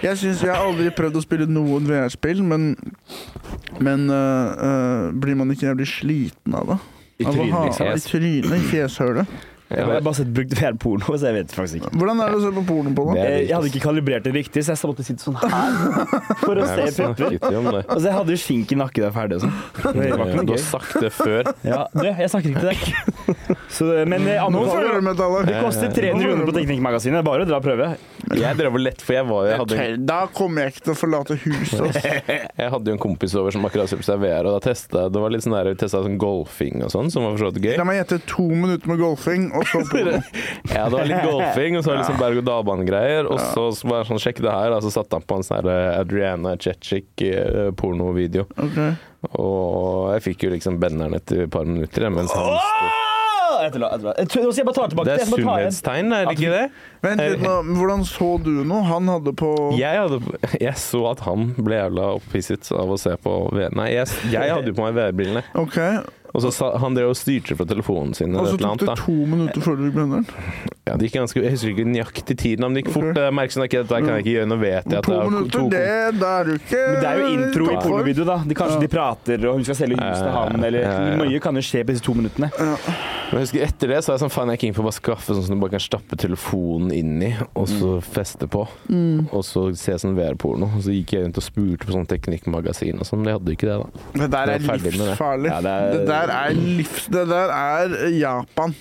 Jeg 0.03 0.17
synes 0.17 0.41
jeg 0.43 0.53
har 0.55 0.65
aldri 0.65 0.89
prøvd 0.97 1.19
å 1.21 1.25
spille 1.25 1.49
noen 1.51 1.85
VR-spill, 1.89 2.41
men, 2.43 2.71
men 3.85 4.07
øh, 4.09 4.55
øh, 4.69 5.13
blir 5.21 5.37
man 5.37 5.53
ikke 5.53 5.69
jævlig 5.69 5.89
sliten 5.91 6.57
av 6.57 6.73
det? 6.73 6.79
I 7.19 7.27
trynet, 7.27 7.65
liksom. 7.67 7.91
i 7.93 8.05
trynet, 8.07 8.53
i 8.57 8.67
fjeshølet. 8.71 9.39
Jeg 9.69 9.85
har 9.85 10.01
bare 10.01 10.17
sett 10.17 10.31
brukt 10.33 10.53
VR-porno, 10.57 11.13
så 11.13 11.29
jeg 11.29 11.37
vet 11.37 11.53
faktisk 11.53 11.79
ikke. 11.83 11.91
Hvordan 12.01 12.23
er 12.25 12.31
det 12.33 12.39
å 12.39 12.45
se 12.47 12.53
på 12.57 12.63
porno 12.71 12.93
på 12.97 13.05
litt, 13.11 13.21
Jeg 13.21 13.53
hadde 13.53 13.69
ikke 13.69 13.83
kalibrert 13.85 14.25
det 14.25 14.33
riktig, 14.33 14.63
så 14.65 14.73
jeg 14.73 14.89
måtte 14.89 15.05
sitte 15.05 15.27
sånn 15.27 15.37
her 15.43 15.77
for 16.41 16.57
å 16.57 16.69
se 16.71 16.87
pupper. 16.97 17.37
Altså, 17.85 18.05
jeg 18.07 18.15
hadde 18.17 18.33
jo 18.33 18.41
skink 18.41 18.73
i 18.73 18.79
nakken 18.81 19.05
da 19.05 19.11
jeg 19.11 19.17
ferdig 19.19 19.39
og 19.39 19.45
sånn. 19.45 19.59
Det 19.99 20.09
var 20.15 20.33
ikke 20.33 20.47
Du 20.49 20.55
har 20.55 20.63
sagt 20.65 20.97
det 21.05 21.11
før. 21.13 21.51
Ja, 21.69 21.83
du, 21.93 22.07
jeg 22.09 22.31
snakker 22.33 22.55
ikke 22.55 22.63
til 22.65 22.71
deg. 22.73 23.59
Så, 23.69 23.91
men 24.09 24.25
jeg 24.31 24.41
anbefaler. 24.41 25.51
Det 25.51 25.59
koster 25.61 25.93
300 25.93 26.25
kroner 26.25 26.49
på 26.49 26.57
Teknikkmagasinet. 26.57 27.21
Det 27.21 27.27
bare 27.29 27.45
å 27.45 27.51
dra 27.51 27.61
og 27.61 27.69
prøve. 27.69 27.91
Jeg 28.39 28.57
drev 28.59 28.77
og 28.77 28.83
lett, 28.83 29.05
for 29.05 29.17
jeg 29.17 29.25
var 29.29 29.47
jo 29.49 29.61
hadde, 29.63 29.85
Da 30.09 30.19
kommer 30.33 30.65
jeg 30.65 30.75
ikke 30.75 30.85
til 30.89 30.95
å 30.95 30.97
forlate 30.99 31.37
huset. 31.45 31.85
Altså. 31.85 32.17
jeg 32.63 32.73
hadde 32.75 32.91
jo 32.93 32.97
en 32.97 33.01
kompis 33.01 33.37
over 33.41 33.55
som 33.55 33.69
akkurat 33.69 33.93
kjøpte 33.93 34.09
seg 34.09 34.21
VR, 34.25 34.49
og 34.49 34.57
da 34.57 34.65
testa 34.69 35.05
jeg 35.05 35.15
Det 35.15 35.23
var 35.23 35.33
litt 35.33 35.45
sånn 35.45 35.57
der, 35.57 35.71
vi 35.73 35.81
testa 35.81 36.03
sånn 36.05 36.19
golfing 36.21 36.85
og 36.85 36.93
sånn, 36.93 37.13
som 37.13 37.25
var 37.25 37.37
for 37.37 37.45
så 37.45 37.53
vidt 37.53 37.69
gøy. 37.69 37.77
La 37.81 37.87
meg 37.89 38.01
gjette 38.03 38.21
to 38.29 38.49
minutter 38.53 38.93
med 38.93 39.01
golfing, 39.01 39.49
porno. 39.58 39.58
Ja, 40.75 40.85
det 40.89 40.93
var 40.95 41.09
litt 41.09 41.25
golfing, 41.27 41.77
og 41.79 41.85
så 41.85 41.91
var 41.91 41.99
det 41.99 42.05
liksom 42.05 42.21
berg-og-dal-bane-greier. 42.23 43.29
Og 43.33 43.41
så 43.43 43.69
så 43.79 43.89
bare 43.91 44.07
sånn, 44.09 44.21
sjekk 44.23 44.43
det 44.45 44.53
her, 44.55 44.75
og 44.77 44.85
så 44.87 44.93
satte 44.95 45.19
han 45.19 45.27
på 45.29 45.39
en 45.41 45.47
sånn 45.47 45.69
Adriana 45.73 46.55
Chechik-pornovideo. 46.61 48.47
Ok. 48.57 48.79
Og 49.35 50.13
jeg 50.15 50.25
fikk 50.31 50.47
jo 50.47 50.55
liksom 50.55 50.79
benderen 50.83 51.17
etter 51.19 51.45
et 51.47 51.53
par 51.53 51.67
minutter, 51.67 52.07
jeg, 52.07 52.15
mens 52.15 52.35
han 52.37 52.53
sto 52.55 52.89
Åh! 52.89 53.05
Etterla, 53.59 53.89
etterla. 53.97 54.13
Jeg 54.19 54.29
tror- 54.29 54.53
jeg 54.55 54.65
bare 54.67 54.75
ta 54.77 54.87
tilbake 54.87 55.05
Det 55.09 55.15
er 55.15 55.27
sunnhetstegn, 55.27 56.13
er 56.15 56.27
det 56.29 56.35
ikke 56.39 56.51
det? 56.53 56.71
Vent 57.03 57.21
litt 57.23 57.41
nå, 57.43 57.55
hvordan 57.79 58.05
så 58.07 58.29
du 58.45 58.51
noe? 58.63 58.83
Han 58.87 59.09
hadde 59.09 59.33
på 59.35 59.51
Jeg, 59.79 59.99
hadde, 59.99 60.21
jeg 60.61 60.75
så 60.79 61.01
at 61.11 61.21
han 61.27 61.55
ble 61.57 61.75
jævla 61.81 62.05
opphisset 62.21 62.71
av 62.71 62.93
å 62.95 62.99
se 63.01 63.17
på 63.17 63.35
Nei, 63.75 63.89
jeg, 63.97 64.07
jeg 64.31 64.53
hadde 64.53 64.71
jo 64.71 64.77
på 64.79 64.85
meg 64.87 64.95
VR-brillene. 64.95 65.43
Ok, 65.59 65.79
Og 66.35 66.43
så 66.45 66.51
sa, 66.53 66.73
han 66.79 66.95
drev 66.95 67.09
og 67.15 67.17
styrte 67.17 67.57
fra 67.57 67.65
telefonen 67.65 68.15
sin. 68.15 68.35
og 68.37 68.47
så 68.51 68.59
tok 68.61 68.83
det 68.85 68.97
to 69.01 69.13
minutter 69.27 69.61
før 69.65 69.79
dere 69.81 69.93
blenderen? 69.95 70.27
Ja, 70.89 70.95
det 70.97 71.09
gikk 71.11 71.19
ganske, 71.21 71.41
jeg 71.45 71.53
husker 71.53 71.73
ikke 71.75 71.85
nøyaktig 71.89 72.35
tiden, 72.41 72.65
men 72.65 72.75
det 72.79 72.83
gikk 72.85 72.93
fort. 72.95 73.17
Jeg 73.21 73.35
merker 73.37 73.61
okay, 73.61 73.81
ok, 73.81 73.89
dette 73.89 73.99
kan 74.05 74.13
jeg 74.15 74.25
ikke 74.25 74.35
gjøre, 74.39 74.49
nå 74.49 74.57
vet 74.61 74.87
jeg 74.89 74.99
at 74.99 75.05
To 75.05 75.13
det 75.13 75.19
er 75.19 75.29
minutter, 75.29 75.51
to 75.59 75.69
det, 75.69 76.21
da 76.21 76.31
er 76.41 76.45
du 76.49 76.53
ikke 76.55 76.81
Men 76.89 76.97
det 77.03 77.09
er 77.11 77.19
jo 77.19 77.27
intro 77.35 77.65
i 77.69 77.77
pornovideo, 77.83 78.25
da. 78.25 78.37
De, 78.49 78.55
kanskje 78.57 78.79
Ja. 78.79 78.81
de 78.81 78.89
prater, 78.89 79.45
og 79.49 79.55
hun 79.59 79.65
skal 79.69 79.77
selge 79.83 79.99
hus 80.01 80.19
til 80.23 80.33
han, 80.33 80.65
eller 80.65 80.79
Ja, 80.81 80.93
ja. 81.13 81.17
Mye 81.21 81.41
kan 81.45 81.55
jo 81.61 81.65
skje 81.65 81.85
på 81.85 81.93
disse 81.93 82.05
to 82.05 82.15
minuttene. 82.17 82.49
Men 83.29 83.43
jeg 83.43 83.45
husker 83.45 83.65
etter 83.67 83.89
det 83.93 83.99
så 84.05 84.13
er 84.13 84.17
jeg 84.17 84.23
sånn, 84.25 84.33
faen, 84.33 84.49
jeg 84.49 84.57
er 84.57 84.63
keen 84.65 84.75
på 84.79 84.81
å 84.81 84.87
bare 84.89 84.97
skaffe 84.97 85.35
sånn 85.37 85.45
som 85.45 85.59
du 85.59 85.61
bare 85.61 85.75
kan 85.77 85.85
stappe 85.85 86.17
telefonen 86.17 86.93
inn 86.97 87.21
i, 87.27 87.35
og 87.53 87.69
så 87.69 87.99
feste 88.01 88.49
på. 88.49 88.65
Mm. 88.89 89.29
Og 89.37 89.45
så 89.45 89.67
se 89.77 89.93
sånn 90.01 90.17
VR-porno. 90.17 90.71
Og 90.79 90.81
så 90.87 90.95
gikk 90.97 91.13
jeg 91.13 91.27
rundt 91.27 91.37
og 91.37 91.45
spurte 91.45 91.85
på 91.85 91.93
sånn 91.93 92.09
teknikkmagasin 92.09 92.97
og 92.97 93.05
sånn, 93.05 93.21
men 93.21 93.29
de 93.29 93.37
hadde 93.37 93.53
ikke 93.59 93.69
det, 93.69 93.77
da. 93.77 94.09
Det 94.25 94.31
der 94.33 94.49
er 94.49 94.55
er 94.57 94.79
det. 94.81 94.95
livsfarlig. 94.97 95.51
Ja, 95.53 95.61
det 95.61 95.75
er- 95.77 95.93
Det 95.99 96.07
der 96.09 96.18
er 96.27 96.55
livs... 96.59 97.07
Det 97.13 97.27
der 97.31 97.53
er 97.55 98.09
Japan. 98.15 98.75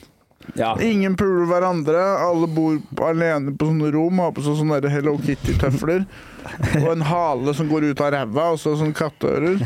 Ja. 0.55 0.77
Ingen 0.81 1.17
puler 1.17 1.45
hverandre, 1.49 1.99
alle 2.23 2.47
bor 2.47 2.77
alene 3.09 3.51
på 3.57 3.67
sånne 3.67 3.91
rom, 3.93 4.21
har 4.23 4.33
på 4.35 4.43
seg 4.45 4.57
sånne 4.61 4.91
Hello 4.91 5.17
Kitty-tøfler. 5.21 6.05
Og 6.81 6.91
en 6.93 7.03
hale 7.03 7.53
som 7.57 7.67
går 7.67 7.89
ut 7.91 8.01
av 8.01 8.13
ræva, 8.15 8.45
og 8.53 8.59
så 8.61 8.77
sånne 8.79 8.95
katteører. 8.95 9.57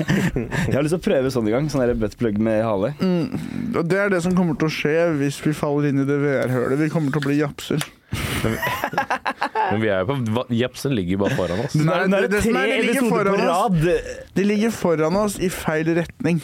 Jeg 0.66 0.74
har 0.74 0.82
lyst 0.82 0.96
til 0.96 0.98
å 0.98 1.04
prøve 1.04 1.30
sånn 1.30 1.46
en 1.46 1.54
gang. 1.54 1.68
Sånn 1.70 1.84
der 1.84 1.94
buttplug 2.00 2.40
med 2.42 2.64
hale. 2.66 2.90
Mm. 2.98 3.76
Og 3.76 3.84
det 3.86 4.00
er 4.02 4.10
det 4.10 4.24
som 4.24 4.34
kommer 4.34 4.58
til 4.58 4.66
å 4.66 4.74
skje 4.74 4.96
hvis 5.20 5.38
vi 5.44 5.54
faller 5.54 5.92
inn 5.92 6.02
i 6.02 6.08
det 6.08 6.18
VR-hølet. 6.24 6.82
Vi 6.82 6.90
kommer 6.90 7.14
til 7.14 7.22
å 7.22 7.28
bli 7.28 7.38
japser. 7.38 7.86
Men 9.70 9.80
vi 9.82 9.88
er 9.90 10.02
jo 10.02 10.14
på 10.14 10.44
Japsen 10.54 10.94
ligger 10.94 11.22
bare 11.24 11.38
foran 11.38 11.62
oss. 11.64 11.74
Nei, 11.78 12.02
det, 12.10 12.20
det 12.30 12.42
det 12.44 12.52
det 12.54 12.78
ligger 12.86 13.08
foran 13.10 13.42
oss. 13.46 14.04
De 14.36 14.46
ligger 14.46 14.74
foran 14.74 15.18
oss 15.22 15.38
i 15.42 15.50
feil 15.52 15.90
retning. 15.98 16.42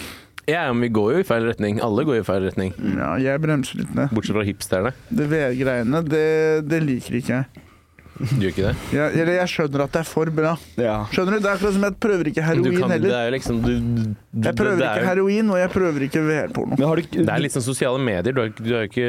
Ja, 0.50 0.64
men 0.72 0.82
vi 0.82 0.88
går 0.90 1.12
jo 1.14 1.18
i 1.22 1.26
feil 1.26 1.44
retning. 1.46 1.78
Alle 1.84 2.02
går 2.08 2.18
i 2.20 2.24
feil 2.26 2.42
retning. 2.48 2.72
Ja, 2.98 3.12
jeg 3.22 3.40
bremser 3.44 3.78
litt 3.82 3.92
ned. 3.94 4.10
Bortsett 4.10 4.34
fra 4.34 4.42
hipsterne. 4.48 4.90
Det 5.08 5.28
VR-greiene, 5.30 6.00
det, 6.08 6.24
det 6.66 6.80
liker 6.82 7.20
ikke 7.20 7.36
jeg. 7.36 7.68
Du 8.22 8.42
gjør 8.44 8.50
ikke 8.52 8.64
det? 8.66 8.72
jeg. 8.92 9.12
Eller 9.22 9.32
jeg 9.38 9.48
skjønner 9.50 9.82
at 9.86 9.94
det 9.94 10.00
er 10.02 10.06
for 10.06 10.28
bra. 10.36 10.50
Ja. 10.78 10.96
Skjønner 11.10 11.32
du? 11.32 11.38
Det 11.42 11.48
er 11.48 11.54
akkurat 11.56 11.74
som 11.78 11.86
jeg 11.86 11.94
prøver 12.04 12.28
ikke 12.28 12.44
heroin 12.44 12.76
kan, 12.76 12.90
det 12.92 12.98
heller. 12.98 13.14
er 13.22 13.32
liksom 13.34 13.62
du, 13.64 13.70
du, 13.72 14.02
Jeg 14.44 14.58
prøver 14.58 14.76
det, 14.76 14.84
ikke 14.84 14.92
er, 14.92 15.00
jo- 15.00 15.08
heroin, 15.08 15.50
og 15.54 15.58
jeg 15.62 15.70
prøver 15.72 16.04
ikke 16.06 16.22
VR-porno. 16.28 16.76
Det 17.08 17.24
er 17.32 17.42
litt 17.42 17.56
sånn 17.56 17.64
sosiale 17.66 17.98
medier. 18.04 18.34
Du 18.36 18.42
har, 18.42 18.50
ikke- 18.52 18.66
du 18.68 18.74
har 18.76 18.86
ikke 18.90 19.08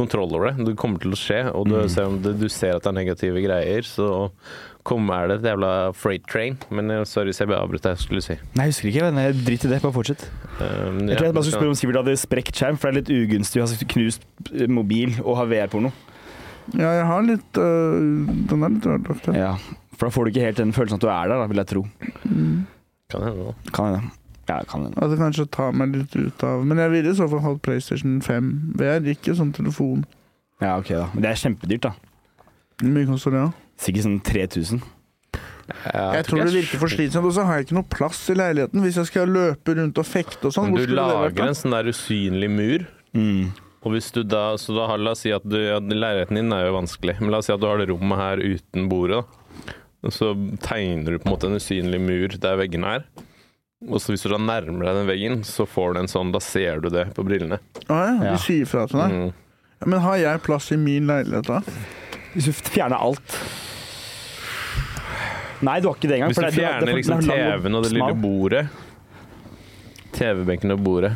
kontroll 0.00 0.32
over 0.34 0.50
det. 0.52 0.64
Det 0.70 0.76
kommer 0.80 1.02
til 1.02 1.12
å 1.14 1.18
skje, 1.18 1.42
og 1.54 1.68
du, 1.68 1.74
Mm. 1.82 1.88
ser, 1.90 2.04
om 2.08 2.20
det, 2.22 2.38
du 2.40 2.48
ser 2.48 2.76
at 2.76 2.82
det 2.82 2.90
er 2.90 2.98
negative 3.04 3.42
greier, 3.44 3.82
så 3.82 4.30
kommer 4.84 5.28
det 5.30 5.38
et 5.40 5.46
jævla 5.48 5.70
freight 5.96 6.26
train. 6.30 6.58
Men 6.74 6.90
eh, 6.92 7.04
sorry, 7.08 7.32
så 7.32 7.44
jeg 7.44 7.50
ble 7.52 7.58
avbrutt 7.60 7.84
det 7.86 7.94
jeg 7.94 8.02
skulle 8.04 8.24
si. 8.24 8.36
Nei, 8.54 8.66
jeg 8.68 8.74
husker 8.74 8.90
ikke. 8.90 9.04
Men 9.10 9.20
jeg 9.24 9.38
drit 9.46 9.64
i 9.64 9.70
det. 9.72 9.78
Bare 9.84 9.96
fortsett. 9.96 10.26
Um, 10.60 10.98
Jeg 11.08 11.16
tror 11.18 11.28
jeg 11.30 11.36
bare 11.36 11.44
skulle 11.46 11.60
spørre 11.60 11.72
om 11.72 11.78
Sivert 11.80 12.00
hadde 12.02 12.16
sprukket 12.20 12.60
skjerm, 12.60 12.76
for 12.80 12.90
det 12.90 12.94
er 12.94 13.00
litt 13.00 13.14
ugunstig 13.24 13.62
å 13.62 13.68
ha 13.70 13.88
knust 13.94 14.26
eh, 14.52 14.68
mobil 14.70 15.16
og 15.24 15.38
ha 15.40 15.46
VR-porno. 15.50 15.90
Ja, 16.72 16.90
jeg 16.96 17.06
har 17.10 17.24
litt 17.26 17.58
øh, 17.60 18.28
Den 18.48 18.62
er 18.64 18.70
litt 18.76 18.86
ødelagt. 18.88 19.26
ja. 19.32 19.40
Ja. 19.50 19.56
For 19.94 20.08
da 20.08 20.14
får 20.16 20.24
du 20.26 20.30
ikke 20.32 20.42
helt 20.48 20.58
den 20.58 20.72
følelsen 20.74 20.96
at 20.98 21.02
du 21.04 21.08
er 21.12 21.28
der, 21.30 21.38
da, 21.38 21.44
vil 21.46 21.60
jeg 21.60 21.68
tro. 21.70 21.82
Mm. 22.26 22.54
Kan 23.12 23.22
hende, 23.22 23.44
da. 23.46 23.72
Kan 23.76 23.84
hende. 23.92 24.08
Ja, 24.48 24.56
kan 24.68 24.82
hende. 24.88 24.98
At 24.98 25.12
det 25.12 25.18
kanskje 25.20 25.44
tar 25.54 25.70
meg 25.76 25.92
litt 25.94 26.16
ut 26.18 26.42
av 26.44 26.64
Men 26.66 26.80
jeg 26.82 26.90
ville 26.92 27.12
i 27.12 27.16
så 27.16 27.28
fall 27.30 27.40
hatt 27.44 27.60
PlayStation 27.64 28.16
5 28.24 28.48
VR, 28.80 29.06
ikke 29.14 29.36
sånn 29.38 29.52
telefon. 29.54 30.02
Ja, 30.60 30.74
ok 30.80 30.90
da. 30.96 31.06
Men 31.14 31.24
det 31.24 31.30
er 31.30 31.40
kjempedyrt, 31.44 31.86
da. 31.86 31.92
Hvor 32.82 32.90
mye 32.96 33.06
koster 33.12 33.36
det? 33.36 33.44
da? 33.46 33.63
Sikkert 33.80 34.06
sånn 34.06 34.20
3000. 34.24 34.82
Ja, 35.88 36.12
Jeg 36.18 36.26
tror 36.28 36.42
det 36.44 36.52
virker 36.52 36.80
for 36.82 36.92
slitsomt, 36.92 37.24
og 37.24 37.32
så 37.32 37.44
har 37.48 37.56
jeg 37.58 37.66
ikke 37.68 37.76
noe 37.78 37.88
plass 37.88 38.18
i 38.28 38.34
leiligheten 38.36 38.82
hvis 38.84 38.98
jeg 39.00 39.08
skal 39.08 39.30
løpe 39.32 39.74
rundt 39.78 39.96
og 40.02 40.04
fekte 40.06 40.50
og 40.50 40.52
sånn. 40.52 40.70
Hvor 40.74 40.82
du 40.82 40.84
skulle 40.90 41.06
det 41.08 41.20
lager 41.24 41.48
en 41.48 41.56
sånn 41.58 41.72
der 41.76 41.88
usynlig 41.88 42.50
mur. 42.52 42.84
Mm. 43.16 43.52
Og 43.84 43.92
hvis 43.94 44.10
du 44.16 44.22
da, 44.24 44.42
så 44.60 44.76
da 44.76 44.86
har, 44.90 45.00
La 45.00 45.12
oss 45.12 45.22
si 45.24 45.32
at 45.32 45.44
du, 45.44 45.56
ja, 45.60 45.78
leiligheten 45.80 46.36
din 46.40 46.52
er 46.56 46.66
jo 46.68 46.76
vanskelig, 46.78 47.16
men 47.20 47.32
la 47.32 47.40
oss 47.40 47.48
si 47.50 47.54
at 47.56 47.60
du 47.60 47.66
har 47.68 47.80
det 47.80 47.88
rommet 47.90 48.20
her 48.20 48.40
uten 48.44 48.88
bordet. 48.92 49.22
da. 49.24 49.74
Og 50.04 50.12
så 50.12 50.30
tegner 50.60 51.14
du 51.16 51.18
på 51.18 51.28
en 51.30 51.32
måte 51.34 51.48
en 51.48 51.56
usynlig 51.56 52.00
mur 52.00 52.36
der 52.40 52.58
veggene 52.60 52.98
er. 52.98 53.06
Og 53.88 54.00
så 54.00 54.12
hvis 54.14 54.24
du 54.24 54.30
da 54.32 54.38
nærmer 54.40 54.84
deg 54.88 54.96
den 55.00 55.08
veggen, 55.08 55.40
så 55.48 55.64
får 55.68 55.94
du 55.96 56.00
en 56.00 56.08
sånn, 56.12 56.32
da 56.32 56.40
ser 56.44 56.80
du 56.84 56.88
det 56.92 57.06
på 57.16 57.24
brillene. 57.24 57.58
Å 57.88 57.96
ja, 58.00 58.12
Ja. 58.24 58.32
de 58.36 58.40
sier 58.40 58.68
fra 58.68 58.86
til 58.88 59.00
deg. 59.00 59.12
Mm. 59.12 59.32
Ja, 59.80 59.86
Men 59.92 60.00
har 60.00 60.16
jeg 60.20 60.42
plass 60.44 60.70
i 60.72 60.76
min 60.80 61.06
leilighet 61.08 61.48
da? 61.48 61.60
Hvis 62.34 62.48
du 62.50 62.52
fjerner 62.52 62.98
alt 62.98 63.36
Nei, 65.64 65.78
du 65.80 65.86
har 65.88 65.94
ikke 65.96 66.08
det 66.10 66.16
engang. 66.18 66.32
Hvis 66.32 66.36
du 66.36 66.44
er- 66.44 66.52
fjerner 66.52 66.88
er- 66.90 66.96
liksom 66.98 67.20
TV-en 67.24 67.74
og 67.78 67.84
det 67.86 67.92
lille 67.94 68.14
bordet 68.20 68.64
TV-benken 70.14 70.70
og 70.74 70.82
bordet. 70.84 71.12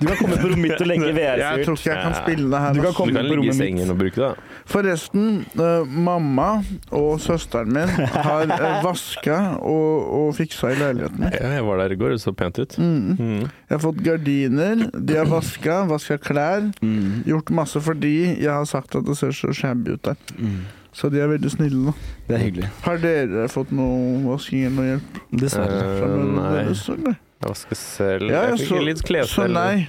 Du 0.00 0.06
kan 0.06 0.16
komme 0.20 0.36
på 0.36 0.48
rommet 0.50 0.62
mitt 0.62 0.82
og 0.82 0.88
legge 0.90 1.10
VR, 1.16 1.40
Jeg 1.44 1.66
tror 1.66 1.78
ikke 1.78 1.90
jeg 1.90 2.02
kan 2.02 2.16
spille 2.18 2.50
det 2.52 2.60
her. 2.62 2.76
Du 2.76 2.80
kan 2.80 2.90
ass. 2.90 2.96
Du 2.96 3.02
kan 3.02 3.16
på 3.16 3.22
ligge 3.22 3.34
i 3.34 3.38
rommet 3.40 3.58
sengen 3.58 3.82
mitt. 3.82 3.92
og 3.92 4.00
bruke 4.02 4.22
det. 4.22 4.30
Forresten, 4.72 5.26
uh, 5.60 5.96
mamma 6.08 6.48
og 6.90 7.10
søsteren 7.24 7.72
min 7.76 7.92
har 8.14 8.46
uh, 8.52 8.66
vaska 8.84 9.40
og, 9.58 10.08
og 10.20 10.30
fiksa 10.38 10.72
i 10.74 10.78
leiligheten. 10.80 11.28
Ja, 11.32 11.52
jeg 11.58 11.66
var 11.68 11.82
der 11.82 11.96
i 11.96 12.00
går, 12.00 12.16
det 12.16 12.22
så 12.24 12.34
pent 12.36 12.60
ut. 12.60 12.78
Mm. 12.78 13.16
Mm. 13.18 13.44
Jeg 13.44 13.74
har 13.74 13.84
fått 13.84 14.00
gardiner, 14.06 14.88
de 14.96 15.20
har 15.20 15.30
vaska, 15.30 15.82
vaska 15.90 16.18
klær. 16.22 16.70
Mm. 16.82 17.22
Gjort 17.28 17.54
masse 17.62 17.82
fordi 17.82 18.16
jeg 18.34 18.50
har 18.52 18.66
sagt 18.68 18.98
at 18.98 19.06
det 19.06 19.18
ser 19.18 19.36
så 19.36 19.54
shabby 19.56 19.96
ut 19.96 20.04
der. 20.06 20.18
Mm. 20.38 20.64
Så 20.96 21.10
de 21.12 21.20
er 21.20 21.28
veldig 21.28 21.50
snille. 21.52 21.90
nå. 21.90 21.92
Det 22.28 22.38
er 22.38 22.40
hyggelig. 22.40 22.70
Har 22.86 23.00
dere 23.02 23.48
fått 23.52 23.72
noe 23.76 24.22
vasking 24.24 24.64
eller 24.64 24.76
noe 24.78 24.88
hjelp? 24.94 25.22
Dessverre. 25.42 25.82
Uh, 26.00 26.96
nei. 27.04 27.16
Vasker 27.44 27.78
selv. 27.78 28.30
Ja, 28.30 28.46
jeg 28.52 28.64
fikk 28.64 28.86
litt 28.86 29.28
Så 29.28 29.46
nei. 29.50 29.88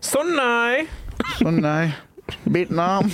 Så 0.00 0.22
nei! 0.26 0.86
Så 1.38 1.50
nei. 1.54 1.90
Vietnam. 2.44 3.08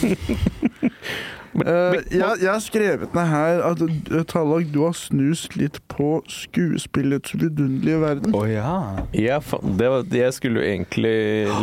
Uh, 1.55 1.95
jeg, 2.11 2.41
jeg 2.43 2.51
har 2.51 2.63
skrevet 2.63 3.15
ned 3.15 3.29
her 3.31 3.63
at 3.63 3.79
tallag 3.79 4.27
Tallak, 4.33 4.73
du 4.75 4.81
har 4.85 4.97
snust 4.99 5.55
litt 5.59 5.79
på 5.93 6.19
skuespillets 6.31 7.37
vidunderlige 7.37 8.01
verden. 8.03 8.35
Å 8.35 8.43
oh, 8.43 8.51
Ja, 8.51 8.75
Jeg, 9.15 9.63
det 9.79 9.93
var, 9.93 10.09
jeg 10.11 10.35
skulle 10.37 10.61
jo 10.61 10.67
egentlig 10.67 11.15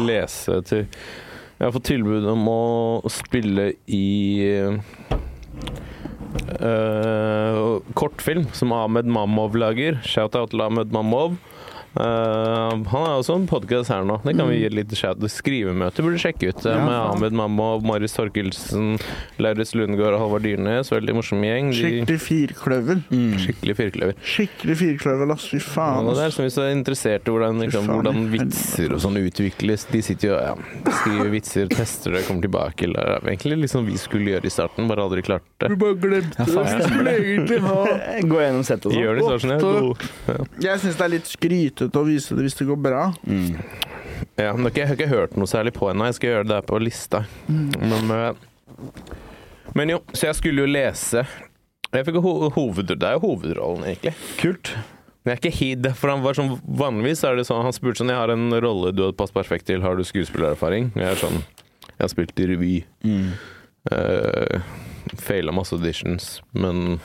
lese 0.07 0.61
til 0.69 0.85
Jeg 0.85 1.65
har 1.67 1.75
fått 1.75 1.89
tilbud 1.91 2.25
om 2.31 2.47
å 2.49 2.61
spille 3.11 3.73
i 3.91 4.07
uh, 6.57 7.77
kortfilm 7.93 8.47
som 8.57 8.73
Ahmed 8.73 9.11
Mamov 9.11 9.59
lager. 9.59 9.99
Shout-out 10.07 10.55
til 10.55 10.63
Ahmed 10.65 10.95
Mamov. 10.95 11.35
Eh, 11.91 12.69
han 12.71 12.85
har 12.87 13.17
også 13.19 13.35
en 13.35 13.47
podkast 13.51 13.91
her 13.91 14.05
nå. 14.07 14.15
Det 14.23 14.31
kan 14.37 14.47
vi 14.47 14.61
gi 14.61 14.69
litt 14.71 14.77
lite 14.91 14.95
shout 14.95 15.19
Skrivemøte 15.31 16.03
burde 16.05 16.15
du 16.15 16.21
sjekke 16.23 16.47
ut. 16.53 16.65
eh, 16.65 16.71
Ja, 16.71 16.85
med. 16.85 16.95
Ahmed 17.11 17.33
Mammo, 17.35 17.81
Marius 17.83 18.13
Torkelsen, 18.15 18.97
Lauritz 19.43 19.73
Lundgaard 19.75 20.15
og 20.15 20.21
Halvard 20.23 20.45
Dyrnes. 20.47 20.89
Veldig 20.91 21.15
morsom 21.17 21.41
gjeng. 21.43 21.71
De, 21.71 21.81
Skikkelig 21.81 22.19
firkløver. 22.23 23.01
Mm. 23.11 23.33
skikkelig 23.43 23.75
firkløver. 23.75 24.15
Skikkelig 24.23 24.77
firkløver, 24.79 25.33
ass. 25.35 25.49
Fy 25.51 25.59
faen. 25.59 26.07
Ja, 26.07 26.15
det 26.15 26.25
er 26.29 26.35
som 26.35 26.45
hvis 26.47 26.55
du 26.55 26.61
er 26.63 26.71
interessert 26.75 27.27
i 27.27 27.31
hvordan, 27.35 27.59
liksom, 27.65 27.89
hvordan 27.91 28.23
vitser 28.31 28.95
og 28.95 29.03
sånn 29.03 29.19
utvikles. 29.21 29.85
De 29.91 30.01
sitter 30.01 30.31
jo 30.31 30.39
ja, 30.39 30.55
skriver 31.01 31.29
vitser, 31.35 31.67
tester 31.71 32.15
det, 32.15 32.23
kommer 32.27 32.47
tilbake. 32.47 32.87
Eller, 32.87 33.19
egentlig 33.27 33.69
sånn 33.71 33.85
vi 33.85 33.97
skulle 33.99 34.31
gjøre 34.37 34.47
i 34.47 34.53
starten, 34.53 34.87
bare 34.87 35.03
aldri 35.03 35.21
klarte 35.27 35.67
Du 35.67 35.75
det. 35.75 35.79
bare 35.83 35.99
glemte 35.99 36.39
Ja, 36.39 36.45
det. 36.45 36.71
Vi 36.71 36.87
skulle 36.87 37.15
egentlig 37.19 37.59
ha 37.67 37.77
Gå 38.31 38.39
gjennom 38.41 38.63
settet 38.63 38.85
og 38.87 38.93
sånn. 38.93 39.01
Gjør 39.01 39.19
det 39.19 39.23
sånn, 39.43 39.97
ja. 40.31 40.39
Jeg 40.71 40.79
syns 40.85 40.97
det 40.97 41.05
er 41.05 41.11
litt 41.17 41.27
skrytete 41.81 42.01
å 42.01 42.05
vise 42.05 42.35
det 42.37 42.45
hvis 42.45 42.57
det 42.59 42.67
går 42.69 42.77
bra. 42.77 43.03
Mm. 43.25 43.57
ja, 44.37 44.53
men 44.53 44.71
jeg 44.75 44.87
har 44.87 44.95
ikke 44.95 45.09
hørt 45.09 45.37
noe 45.37 45.49
særlig 45.49 45.73
på 45.73 45.89
ennå. 45.89 46.05
Jeg 46.09 46.19
skal 46.19 46.29
gjøre 46.29 46.47
det 46.47 46.53
der 46.53 46.67
på 46.67 46.79
lista. 46.81 47.25
Men, 47.47 48.11
eh, 48.11 48.33
men 49.73 49.89
jo, 49.89 50.01
så 50.13 50.29
jeg 50.29 50.41
skulle 50.41 50.65
jo 50.65 50.69
lese 50.69 51.25
jeg 51.91 52.05
fikk 52.07 52.21
ho 52.23 52.49
hoved, 52.55 52.87
Det 52.87 53.03
er 53.03 53.17
jo 53.17 53.25
hovedrollen, 53.25 53.83
egentlig. 53.83 54.13
Kult. 54.39 54.69
Men 55.23 55.33
jeg 55.33 55.37
er 55.37 55.41
ikke 55.41 55.57
hid, 55.57 55.87
for 55.99 56.09
han 56.09 56.21
var 56.23 56.37
sånn, 56.37 56.53
Vanligvis 56.63 57.25
er 57.27 57.35
det 57.35 57.43
sånn 57.45 57.65
Han 57.65 57.75
spurte 57.75 57.99
sånn 57.99 58.09
Jeg 58.09 58.17
har 58.17 58.31
en 58.31 58.47
rolle 58.63 58.93
du 58.95 59.03
hadde 59.03 59.17
passet 59.19 59.35
perfekt 59.35 59.67
til. 59.67 59.83
Har 59.83 59.99
du 59.99 60.05
skuespillererfaring? 60.07 60.93
Jeg 60.95 61.09
er 61.09 61.19
sånn 61.19 61.41
Jeg 61.41 61.99
har 61.99 62.13
spilt 62.13 62.39
i 62.39 62.47
revy. 62.47 62.77
Mm. 63.03 63.33
Uh, 63.91 64.63
Faila 65.19 65.51
masse 65.51 65.75
auditions, 65.75 66.37
men 66.53 67.01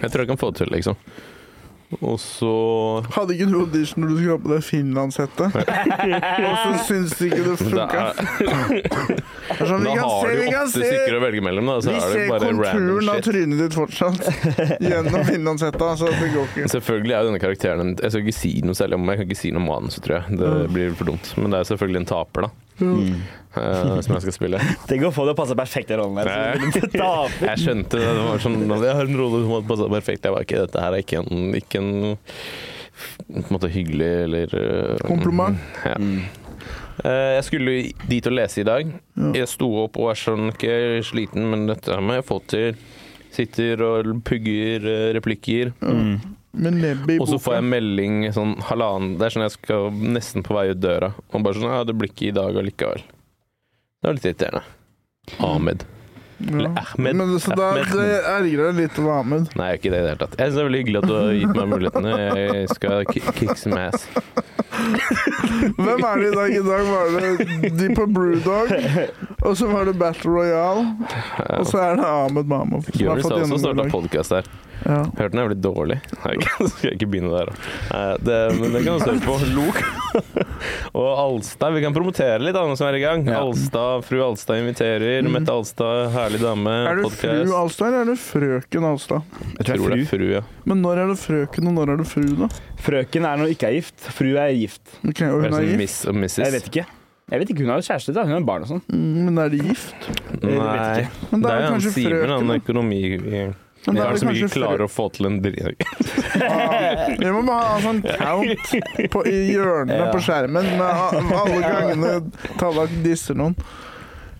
jeg 0.00 0.08
tror 0.08 0.22
jeg 0.22 0.30
kan 0.30 0.40
få 0.40 0.50
det 0.52 0.62
til, 0.62 0.72
liksom. 0.72 0.96
Og 2.00 2.16
så 2.20 2.50
Hadde 3.12 3.34
ikke 3.36 3.48
du 3.50 3.58
audition 3.60 4.02
når 4.04 4.12
du 4.12 4.16
skulle 4.16 4.32
ha 4.32 4.40
på 4.40 4.52
deg 4.52 4.62
finlandshette? 4.64 5.48
Og 6.48 6.54
så 6.62 6.70
syns 6.88 7.14
du 7.18 7.24
ikke 7.28 7.42
det 7.44 7.56
funka? 7.60 8.04
sånn, 9.60 9.84
da 9.84 9.96
har 9.98 10.24
se, 10.24 10.32
du 10.32 10.42
åtte 10.46 10.64
se 10.72 10.86
stykker 10.86 11.18
å 11.18 11.22
velge 11.26 11.44
mellom, 11.44 11.68
da. 11.68 11.76
Så 11.84 11.92
Vi 11.92 12.00
er 12.00 12.16
det 12.16 12.24
bare 12.30 12.48
konturen 12.48 13.12
av 13.12 13.20
trynet 13.26 13.62
ditt 13.64 13.76
fortsatt 13.76 14.22
gjennom 14.88 15.28
finlandshetta, 15.28 15.92
så 16.00 16.08
det 16.08 16.32
går 16.32 16.48
ikke. 16.48 16.70
Selvfølgelig 16.72 17.16
er 17.16 17.20
jo 17.20 17.30
denne 17.32 17.42
karakteren 17.42 17.94
Jeg 17.98 18.14
skal 18.14 18.24
ikke 18.24 18.38
si 18.38 18.54
noe 18.64 18.78
særlig 18.78 18.98
om 19.00 19.12
jeg 19.12 19.20
kan 19.22 19.28
ikke 19.30 19.42
si 19.42 19.52
noe 19.52 19.64
om 19.64 19.70
manus, 19.74 20.00
tror 20.02 20.20
jeg. 20.20 20.40
Det 20.40 20.52
blir 20.72 20.96
for 20.98 21.12
dumt. 21.12 21.34
Men 21.38 21.52
det 21.52 21.60
er 21.62 21.72
selvfølgelig 21.74 22.02
en 22.04 22.12
taper, 22.14 22.48
da. 22.48 22.52
Mm. 22.80 23.22
eh, 23.56 24.00
som 24.00 24.14
jeg 24.16 24.24
skal 24.24 24.34
spille. 24.36 24.60
Tenk 24.90 25.06
å 25.08 25.12
få 25.14 25.26
det 25.28 25.34
å 25.34 25.38
passe 25.38 25.56
perfekt 25.58 25.92
i 25.92 25.98
rollen 26.00 26.20
der. 26.20 26.58
Jeg 26.58 27.62
skjønte 27.64 27.98
det. 28.00 28.06
det 28.06 28.26
var 28.26 28.42
sånn, 28.42 28.60
Jeg 28.64 28.96
har 28.98 29.08
en 29.08 29.18
rolle 29.20 29.42
som 29.44 29.56
hadde 29.56 29.68
passa 29.72 29.88
perfekt. 29.92 30.28
Jeg 30.28 30.36
var 30.36 30.46
ikke, 30.46 30.62
Dette 30.66 30.84
her 30.84 30.96
er 30.96 31.04
ikke 31.04 31.22
en, 31.22 31.42
ikke 31.58 31.82
en 31.82 31.90
på 33.32 33.40
en 33.40 33.50
måte 33.54 33.70
hyggelig 33.72 34.10
eller 34.26 34.56
eh, 34.58 35.04
Kompliment. 35.08 35.58
Ja. 35.84 35.96
Mm. 35.98 36.22
Uh, 37.02 37.32
Jeg 37.38 37.44
skulle 37.48 37.72
dit 38.08 38.26
og 38.28 38.36
lese 38.36 38.60
i 38.62 38.68
dag. 38.68 38.90
Ja. 39.16 39.30
Jeg 39.42 39.48
sto 39.50 39.70
opp 39.84 39.96
og 39.98 40.12
er 40.12 40.20
sånn 40.20 40.52
ikke 40.52 40.74
sliten, 41.06 41.48
men 41.50 41.66
dette 41.70 41.96
må 42.04 42.18
jeg 42.18 42.28
fått 42.28 42.50
til. 42.52 42.76
Sitter 43.32 43.80
og 43.86 44.10
pugger 44.28 44.84
replikker. 45.16 45.72
Mm. 45.80 46.20
Og 46.52 47.28
så 47.30 47.38
får 47.40 47.54
jeg 47.56 47.64
melding 47.64 48.16
sånn 48.36 48.58
halvannen 48.68 49.14
Det 49.16 49.24
er 49.24 49.32
sånn 49.32 49.46
jeg 49.46 49.54
skal 49.54 49.86
nesten 50.18 50.44
på 50.44 50.52
vei 50.56 50.66
ut 50.74 50.82
døra. 50.82 51.12
Og 51.32 51.46
bare 51.46 51.56
sånn 51.56 51.72
Ja, 51.72 51.80
det 51.88 51.96
blir 51.96 52.12
ikke 52.12 52.28
i 52.28 52.34
dag 52.36 52.58
allikevel. 52.60 53.00
Det 54.02 54.08
var 54.10 54.18
litt 54.18 54.28
irriterende. 54.28 54.62
Ahmed. 55.38 55.86
Eller 56.48 56.70
Ahmed. 56.82 57.16
Men 57.22 57.38
så 57.40 57.54
da, 57.56 57.68
Ahmed. 57.72 57.92
det 57.92 58.08
ergrer 58.32 58.70
deg 58.72 58.80
litt 58.82 58.98
over 59.02 59.12
Ahmed. 59.20 59.48
Nei, 59.58 59.68
jeg 59.72 59.80
ikke 59.82 59.92
det 59.92 59.98
i 59.98 60.02
det 60.02 60.10
hele 60.12 60.20
tatt. 60.24 60.36
Jeg 60.38 60.46
synes 60.50 60.56
det 60.58 60.62
er 60.64 60.68
veldig 60.70 60.82
hyggelig 60.82 61.02
at 61.02 61.08
du 61.08 61.14
har 61.16 61.32
gitt 61.38 61.56
meg 61.60 61.70
mulighetene. 61.72 62.16
Jeg 62.42 62.68
skal 62.74 63.04
ki- 63.12 63.36
kick 63.38 63.56
some 63.60 63.80
ass. 63.86 64.08
Hvem 64.72 66.04
er 66.08 66.22
det 66.22 66.28
i 66.30 66.34
dag? 66.34 66.50
I 66.56 66.62
dag 66.64 66.82
var 66.88 67.14
det 67.20 67.70
de 67.78 67.88
på 67.96 68.06
Brewdog, 68.16 68.72
og 69.44 69.56
så 69.58 69.68
var 69.70 69.86
det 69.90 69.94
Battle 70.00 70.32
Royale, 70.32 70.84
og 71.58 71.66
så 71.68 71.82
er 71.84 71.96
det 72.00 72.06
Ahmed 72.08 72.48
Mahmoud. 72.50 72.84
som 72.88 72.98
har 72.98 73.06
Jonis 73.12 73.26
fått 73.26 73.36
har 73.36 73.44
også 73.46 73.62
starta 73.62 73.86
gjennomslag. 73.86 73.92
podkast 73.92 74.36
der. 74.38 74.52
Ja. 74.82 74.96
Hørte 75.14 75.30
den 75.30 75.38
er 75.38 75.46
blitt 75.52 75.60
dårlig. 75.62 75.96
Nei, 76.24 76.32
så 76.56 76.66
skal 76.72 76.88
jeg 76.88 76.96
ikke 76.96 77.06
begynne 77.12 77.30
der. 77.30 77.52
da. 77.52 78.00
Det, 78.18 78.38
men 78.58 78.72
det 78.74 78.80
kan 78.82 78.96
du 78.98 79.04
høre 79.04 79.20
på. 79.22 79.36
Lok. 79.54 79.78
Og 80.98 81.06
Alstad. 81.22 81.76
Vi 81.76 81.82
kan 81.84 81.94
promotere 81.94 82.40
litt, 82.42 82.58
alle 82.58 82.74
som 82.80 82.88
er 82.88 82.98
i 82.98 83.02
gang. 83.04 83.22
Ja. 83.30 83.44
Alstad, 83.44 84.02
Fru 84.08 84.18
Alstad 84.26 84.58
inviterer. 84.58 85.22
Mm. 85.22 85.30
Mette 85.36 85.54
Alstad, 85.54 86.08
herlig 86.32 86.40
dame. 86.42 86.74
Er 86.88 86.96
du 86.96 87.02
podcast. 87.06 87.44
fru 87.46 87.54
Alstad, 87.60 87.86
eller 87.92 88.00
er 88.00 88.10
du 88.10 88.16
frøken 88.16 88.88
Alstad? 88.88 89.22
Jeg 89.42 89.66
Jeg 89.66 89.66
tror 89.76 89.94
det 89.94 90.00
er 90.00 90.08
fru, 90.10 90.24
ja. 90.32 90.40
Men 90.64 90.82
når 90.82 91.02
er 91.04 91.06
du 91.12 91.14
frøken, 91.20 91.68
og 91.68 91.74
når 91.76 91.92
er 91.92 91.96
du 92.02 92.04
fru, 92.08 92.24
da? 92.42 92.48
Frøken 92.82 93.24
er 93.28 93.36
når 93.36 93.44
hun 93.46 93.54
ikke 93.54 93.68
er 93.70 93.76
gift. 93.78 94.08
Fru 94.16 94.32
er 94.36 94.52
gift. 94.56 94.82
Ok, 95.06 95.22
og 95.28 95.38
hun 95.44 95.52
er 95.52 95.66
gift? 95.68 95.78
Miss 95.78 95.98
og 96.06 96.14
Mrs. 96.18 96.38
Jeg 96.42 96.52
vet 96.56 96.68
ikke. 96.72 96.86
Jeg 97.32 97.40
vet 97.40 97.50
ikke, 97.54 97.62
Hun 97.64 97.70
har 97.72 97.78
jo 97.80 97.86
kjæreste, 97.86 98.12
da. 98.12 98.22
hun 98.26 98.32
har 98.34 98.40
barn 98.44 98.62
og 98.66 98.68
sånn. 98.68 98.80
Mm, 98.92 99.24
Men 99.24 99.38
er 99.38 99.48
de 99.48 99.58
gift? 99.62 99.94
Jeg 100.04 100.40
vet 100.42 100.58
Nei. 100.58 101.00
ikke. 101.00 101.28
Men 101.32 101.40
Det 101.42 101.50
er 101.50 101.54
er 101.54 101.60
jo 101.60 101.66
han 101.68 101.72
kanskje 101.78 101.92
Simen, 101.94 102.12
frøken. 102.12 102.32
han 102.36 102.48
da. 102.48 102.54
økonomi... 102.60 103.02
Men 103.84 103.96
da 103.96 104.02
Det 104.02 104.02
er 104.02 104.06
er 104.06 104.12
det 104.12 104.20
så 104.20 104.26
mye 104.28 104.42
kanskje 104.42 104.58
klarer 104.60 104.82
å 104.84 104.90
få 104.92 105.04
til 105.10 105.26
en 105.26 105.38
dri- 105.42 105.58
Ah, 106.38 107.08
Vi 107.18 107.30
må 107.34 107.40
bare 107.46 107.64
ha 107.72 107.78
sånn 107.82 108.02
count 108.02 108.74
på, 109.10 109.22
i 109.26 109.38
hjørnene 109.56 109.96
Ja. 109.98 110.10
på 110.12 110.20
skjermen 110.22 110.68
med 110.76 110.86
a- 110.86 111.10
alle 111.40 111.62
gangene 111.64 112.12
Tallak 112.60 112.90
disser 113.02 113.34
noen. 113.34 113.56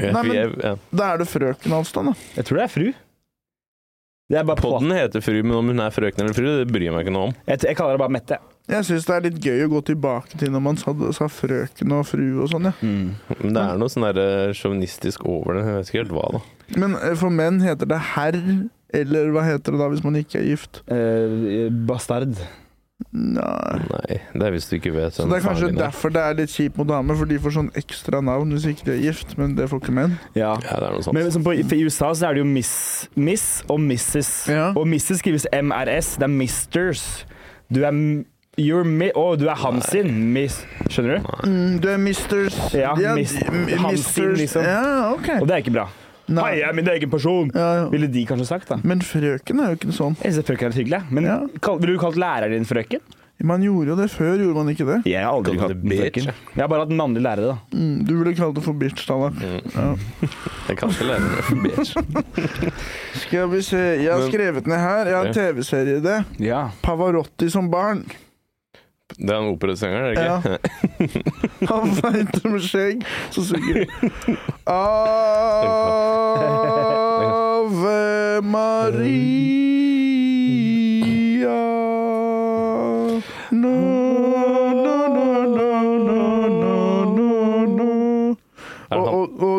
Nei, 0.00 0.22
men- 0.22 0.36
er- 0.36 0.54
ja. 0.64 0.74
Da 0.92 1.12
er 1.14 1.18
det 1.18 1.28
frøken 1.28 1.72
Alstad, 1.76 2.04
da. 2.08 2.14
Jeg 2.36 2.44
tror 2.48 2.56
det 2.58 2.64
er 2.64 2.72
fru. 2.72 2.92
Det 4.32 4.38
er 4.40 4.44
bare 4.48 4.56
på. 4.56 4.70
Podden 4.78 4.94
heter 4.96 5.20
Fru, 5.20 5.42
men 5.42 5.52
om 5.58 5.66
hun 5.68 5.80
er 5.84 5.90
frøken 5.92 6.22
eller 6.24 6.32
fru, 6.32 6.46
det 6.62 6.68
bryr 6.72 6.86
jeg 6.86 6.92
meg 6.94 7.04
ikke 7.04 7.12
noe 7.12 7.26
om. 7.28 7.34
Jeg, 7.46 7.58
jeg 7.66 7.76
kaller 7.76 7.98
det 7.98 8.00
bare 8.00 8.14
Mette. 8.14 8.38
Jeg 8.70 8.86
syns 8.88 9.04
det 9.04 9.14
er 9.16 9.24
litt 9.26 9.40
gøy 9.44 9.64
å 9.66 9.68
gå 9.74 9.80
tilbake 9.90 10.38
til 10.40 10.52
når 10.54 10.62
man 10.62 10.78
sa, 10.80 10.94
sa 11.12 11.26
frøken 11.28 11.92
og 11.92 12.06
fru 12.08 12.22
og 12.40 12.48
sånn, 12.48 12.70
ja. 12.70 12.72
Mm. 12.80 13.10
Men 13.42 13.52
det 13.58 13.64
er 13.66 13.76
noe 13.82 13.92
sånn 13.92 14.06
der 14.14 14.54
sjåvinistisk 14.56 15.26
over 15.28 15.58
det. 15.58 15.66
Jeg 15.66 15.74
vet 15.76 15.90
ikke 15.90 16.00
helt 16.04 16.14
hva, 16.16 16.24
da. 16.38 16.42
Men 16.80 16.94
eh, 17.02 17.14
for 17.18 17.34
menn 17.34 17.60
heter 17.60 17.90
det 17.90 17.98
herr, 18.14 18.38
eller 19.02 19.32
hva 19.34 19.44
heter 19.50 19.74
det 19.76 19.82
da 19.82 19.90
hvis 19.92 20.04
man 20.06 20.16
ikke 20.22 20.40
er 20.40 20.48
gift? 20.48 20.80
Eh, 20.88 21.68
bastard. 21.90 22.38
Nei. 23.12 23.78
Nei, 23.90 24.18
det 24.32 24.46
er 24.46 24.54
hvis 24.54 24.68
du 24.70 24.76
ikke 24.78 24.92
vet 24.94 25.12
Så 25.16 25.26
det 25.28 25.38
er 25.40 25.44
kanskje 25.46 25.68
er. 25.68 25.76
derfor 25.80 26.12
det 26.14 26.22
er 26.22 26.34
litt 26.38 26.50
kjipt 26.54 26.78
mot 26.78 26.88
damer, 26.88 27.16
for 27.18 27.28
de 27.28 27.38
får 27.42 27.54
sånn 27.58 27.70
ekstra 27.76 28.22
navn 28.24 28.52
hvis 28.54 28.66
ikke 28.70 28.86
de 28.88 28.92
er 28.96 29.02
gift, 29.10 29.36
men 29.38 29.54
det 29.58 29.68
får 29.70 29.82
ikke 29.82 29.94
menn. 29.98 30.18
Ja. 30.34 30.54
Ja, 30.64 30.78
det 30.80 30.88
er 30.88 30.96
noe 30.96 31.02
sånt. 31.04 31.14
Men 31.18 31.24
liksom 31.28 31.44
på, 31.44 31.56
for 31.68 31.74
I 31.76 31.84
USA 31.84 32.12
så 32.14 32.28
er 32.30 32.34
det 32.38 32.44
jo 32.44 32.48
Miss, 32.48 32.74
miss 33.16 33.46
og 33.68 33.80
Mrs. 33.80 34.32
Ja. 34.52 34.70
Og 34.76 34.86
Mrs. 34.88 35.18
skrives 35.20 35.46
MRS. 35.52 36.14
Det 36.20 36.28
er 36.28 36.34
Misters. 36.36 37.06
Du 37.72 37.82
er 37.84 37.92
You're 38.60 38.84
mi 38.84 39.06
Å, 39.16 39.30
du 39.40 39.46
er 39.48 39.56
han 39.56 39.80
sin. 39.80 40.10
Miss. 40.34 40.58
Skjønner 40.92 41.16
du? 41.22 41.48
Mm, 41.48 41.78
du 41.80 41.86
er 41.88 41.96
misters 41.96 42.58
Ja, 42.76 42.90
ja 43.00 43.14
mis- 43.16 43.32
m- 43.48 43.64
han 43.80 43.94
misters- 43.94 44.36
liksom. 44.36 44.62
Ja, 44.68 45.12
ok. 45.14 45.30
Og 45.40 45.46
det 45.48 45.54
er 45.56 45.62
ikke 45.64 45.72
bra. 45.72 45.86
Nei. 46.32 46.44
Hei, 46.48 46.52
jeg 46.62 46.68
er 46.70 46.76
min 46.78 46.88
egen 46.94 47.10
person! 47.12 47.50
Ja, 47.54 47.70
ja. 47.82 47.88
Ville 47.92 48.08
de 48.12 48.22
kanskje 48.28 48.46
sagt, 48.48 48.68
da. 48.72 48.78
Men 48.82 49.02
frøken 49.04 49.60
er 49.60 49.72
jo 49.74 49.78
ikke 49.80 49.92
sånn. 49.96 50.16
Jeg 50.24 50.32
synes 50.36 50.46
frøken 50.48 50.70
er 50.72 50.78
hyggelig. 50.80 51.02
Men 51.12 51.24
Ja. 51.28 51.40
ville 51.76 51.92
du 51.96 51.98
kalt 52.00 52.16
læreren 52.16 52.50
din 52.56 52.64
frøken? 52.68 53.00
Man 53.42 53.62
gjorde 53.64 53.88
jo 53.90 53.94
det 53.98 54.04
før, 54.12 54.36
gjorde 54.38 54.54
man 54.54 54.68
ikke 54.70 54.84
det? 54.86 54.96
Jeg 55.10 55.24
har 55.24 55.32
aldri 55.34 55.56
kalt 55.58 55.72
det 55.82 55.98
frøken. 55.98 56.26
Jeg 56.54 56.62
har 56.62 56.68
bare 56.70 56.84
hatt 56.84 56.92
mannlig 56.94 57.22
lærere, 57.24 57.48
da. 57.50 57.56
Mm, 57.74 58.04
du 58.06 58.12
ville 58.22 58.34
kalt 58.38 58.54
det 58.54 58.62
for 58.62 58.72
bitch, 58.78 59.06
da 59.08 59.16
Mm. 59.32 59.60
Ja. 59.74 59.96
Jeg 60.68 60.76
kan 60.78 60.88
ikke 60.94 61.08
lære 61.08 61.20
meg 61.20 61.42
for 61.48 61.56
bitch. 61.64 61.96
Skal 63.24 63.48
vi 63.50 63.62
se, 63.66 63.80
jeg 64.02 64.12
har 64.12 64.28
skrevet 64.30 64.66
ned 64.66 64.78
her. 64.78 65.06
Jeg 65.10 65.16
har 65.16 65.26
en 65.26 65.34
TV-serie 65.34 65.96
i 65.98 66.00
det. 66.04 66.18
Ja. 66.38 66.68
Pavarotti 66.84 67.50
som 67.50 67.68
barn. 67.72 68.04
Det 69.18 69.30
er 69.30 69.38
en 69.38 69.52
operasanger, 69.52 69.98
er 69.98 70.14
det 70.14 70.18
ikke? 70.22 70.58
Han 71.72 71.94
feiter 71.94 72.48
med 72.48 72.60
skjegg, 72.64 73.02
så 73.30 73.44
synger 73.44 73.84
Ave 77.52 78.42
Maria 78.42 79.52
no, 83.52 83.76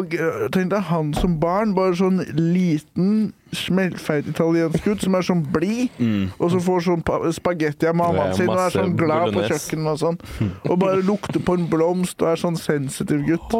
Og, 0.03 0.13
eh, 0.19 0.47
tenk 0.51 0.69
deg 0.73 0.83
han 0.89 1.13
som 1.15 1.37
barn, 1.39 1.71
bare 1.77 1.95
sånn 1.95 2.19
liten, 2.35 3.31
smellfeit 3.53 4.25
italiensk 4.27 4.83
gutt 4.83 5.01
som 5.05 5.13
er 5.15 5.21
sånn 5.21 5.43
blid, 5.53 5.89
Mm. 5.99 6.31
og 6.41 6.49
så 6.51 6.59
får 6.59 6.81
sånn 6.87 7.03
pa- 7.05 7.19
spagetti 7.31 7.85
av 7.87 7.95
mammaen 7.95 8.33
sin 8.35 8.49
og 8.49 8.57
er 8.57 8.69
sånn 8.73 8.95
glad 8.97 9.27
på 9.29 9.33
bolognese. 9.37 9.53
kjøkkenet 9.53 9.87
og 9.93 9.99
sånn. 10.01 10.17
Og 10.71 10.79
bare 10.79 11.01
lukter 11.05 11.39
på 11.39 11.53
en 11.59 11.67
blomst 11.69 12.21
og 12.21 12.27
er 12.33 12.35
sånn 12.41 12.57
sensitiv 12.57 13.21
gutt. 13.27 13.51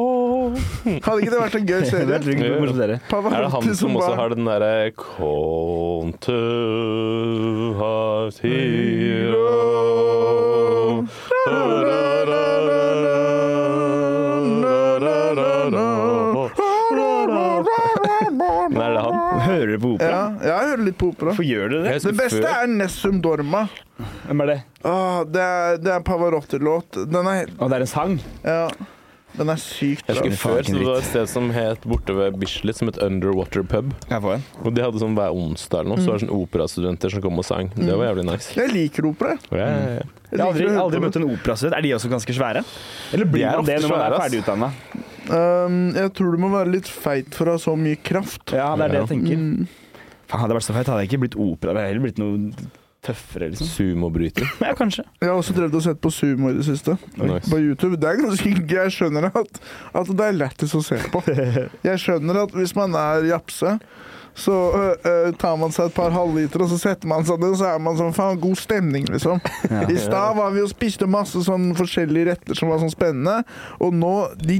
Hadde 1.04 1.22
ikke 1.22 1.30
det 1.32 1.40
vært 1.44 1.56
en 1.56 1.68
gøy 1.68 1.80
er 1.82 1.86
serie? 1.86 2.16
Er 2.16 3.42
det 3.44 3.52
han 3.54 3.76
som 3.76 3.96
også 3.96 4.16
har 4.16 4.30
den 4.34 4.46
derre 4.46 4.92
Kontu 4.98 6.42
har 7.78 8.32
tiro 8.32 9.50
Hører 19.64 19.78
du 19.78 19.84
på 19.84 19.92
opera? 19.96 20.22
Ja, 20.44 20.48
jeg 20.60 20.70
hører 20.74 20.82
litt 20.90 20.98
på 21.00 21.08
opera. 21.14 21.32
Hvorfor 21.32 21.48
gjør 21.48 21.70
du 21.72 21.76
det? 21.86 21.94
Det 22.04 22.16
beste 22.18 22.42
før- 22.44 22.64
er 22.64 22.68
Nessum 22.68 23.22
Dorma. 23.24 23.62
Hvem 24.28 24.42
er 24.44 24.50
det? 24.52 24.58
Åh, 24.84 25.22
det 25.32 25.40
er, 25.42 25.78
det 25.80 25.94
er 25.94 26.02
Pavarotti-låt. 26.04 27.00
Den 27.08 27.30
er 27.32 27.48
Å, 27.56 27.70
det 27.72 27.78
er 27.80 27.86
en 27.88 27.88
sang? 27.94 28.18
Ja. 28.44 28.68
Den 29.34 29.50
er 29.50 29.58
sykt 29.58 30.06
Jeg 30.06 30.20
husker 30.20 30.36
før 30.38 30.60
så 30.62 30.74
det 30.78 30.86
var 30.86 31.00
et 31.00 31.08
sted 31.08 31.30
som 31.32 31.48
het 31.56 31.86
borte 31.90 32.14
ved 32.14 32.36
Bislett, 32.38 32.78
som 32.78 32.92
het 32.92 33.00
Underwater 33.02 33.64
Pub. 33.66 33.94
Jeg 34.12 34.22
få 34.22 34.36
en? 34.36 34.44
Og 34.62 34.76
de 34.76 34.84
hadde 34.84 35.00
sånn 35.02 35.16
hver 35.18 35.34
onsdag 35.34 35.80
eller 35.80 35.96
noe, 35.96 36.04
så 36.04 36.12
var 36.12 36.20
det 36.20 36.28
sånn 36.28 36.36
operastudenter 36.36 37.10
som 37.16 37.24
kom 37.24 37.40
og 37.42 37.48
sang. 37.48 37.72
Det 37.74 37.96
var 37.98 38.12
jævlig 38.12 38.28
nice. 38.28 38.52
Jeg 38.60 38.70
liker 38.76 39.08
opera. 39.10 39.34
Ja, 39.50 39.58
ja, 39.72 39.96
ja. 40.04 40.06
Jeg 40.34 40.40
har 40.42 40.52
aldri, 40.52 40.68
aldri 40.84 41.02
møtt 41.02 41.18
en 41.18 41.26
operastudent. 41.32 41.78
Er 41.80 41.82
de 41.88 41.96
også 41.98 42.12
ganske 42.14 42.36
svære? 42.38 42.62
Eller 43.14 43.26
blir 43.26 43.48
De 43.48 43.56
man 43.58 43.66
det 43.72 43.80
når 43.82 43.90
man 43.96 44.06
er 44.06 44.18
svære, 44.20 45.04
Um, 45.30 45.94
jeg 45.96 46.12
tror 46.18 46.36
du 46.36 46.42
må 46.44 46.52
være 46.52 46.74
litt 46.74 46.90
feit 46.90 47.34
for 47.36 47.48
å 47.50 47.58
ha 47.58 47.62
så 47.62 47.76
mye 47.80 48.00
kraft. 48.04 48.46
Ja, 48.52 48.74
det 48.80 48.90
er 48.90 48.96
det 48.96 49.04
jeg 49.04 49.12
tenker. 49.16 49.44
Mm. 49.44 49.68
Faen, 50.28 50.42
hadde 50.42 50.56
jeg 50.56 50.60
vært 50.60 50.68
så 50.68 50.76
feit, 50.76 50.90
hadde 50.90 51.04
jeg 51.06 51.12
ikke 51.12 51.22
blitt 51.26 51.38
opera. 51.40 51.74
Det 51.74 51.84
hadde 51.84 51.92
heller 51.94 52.06
blitt 52.08 52.22
noe 52.22 52.72
tøffere, 53.04 53.50
liksom. 53.52 53.68
Sumobryter. 53.68 54.48
Ja, 54.64 54.74
kanskje. 54.78 55.04
Jeg 55.22 55.30
har 55.30 55.38
også 55.38 55.56
drevet 55.58 55.76
og 55.80 55.84
sett 55.86 56.02
på 56.04 56.12
sumo 56.14 56.52
i 56.52 56.58
det 56.58 56.66
siste. 56.68 56.96
Nice. 57.20 57.52
På 57.52 57.60
YouTube. 57.60 58.00
Det 58.00 58.10
er 58.10 58.22
ganske 58.22 58.54
Jeg 58.76 58.96
skjønner 58.96 59.30
at, 59.30 59.62
at 60.00 60.12
det 60.12 60.28
er 60.28 60.40
lættis 60.40 60.76
å 60.78 60.84
se 60.86 61.00
på. 61.14 61.24
Jeg 61.90 62.04
skjønner 62.04 62.44
at 62.46 62.56
hvis 62.56 62.76
man 62.80 62.96
er 63.00 63.28
japse, 63.34 63.78
så 64.36 64.54
øh, 65.06 65.28
tar 65.38 65.58
man 65.62 65.72
seg 65.76 65.92
et 65.92 65.96
par 65.96 66.14
halvliter, 66.16 66.64
og 66.66 66.72
så 66.72 66.78
setter 66.82 67.10
man 67.10 67.26
seg 67.28 67.38
ned, 67.42 67.54
og 67.54 67.60
så 67.60 67.68
er 67.74 67.82
man 67.86 67.98
sånn 68.00 68.16
faen 68.18 68.40
god 68.42 68.58
stemning, 68.58 69.06
liksom. 69.14 69.42
I 69.70 69.98
stad 70.02 70.38
var 70.40 70.54
vi 70.56 70.64
og 70.66 70.72
spiste 70.72 71.06
masse 71.10 71.44
sånn 71.46 71.72
forskjellige 71.78 72.32
retter 72.32 72.58
som 72.58 72.72
var 72.74 72.82
sånn 72.82 72.94
spennende, 72.94 73.44
og 73.84 73.94
nå 73.94 74.14
de 74.42 74.58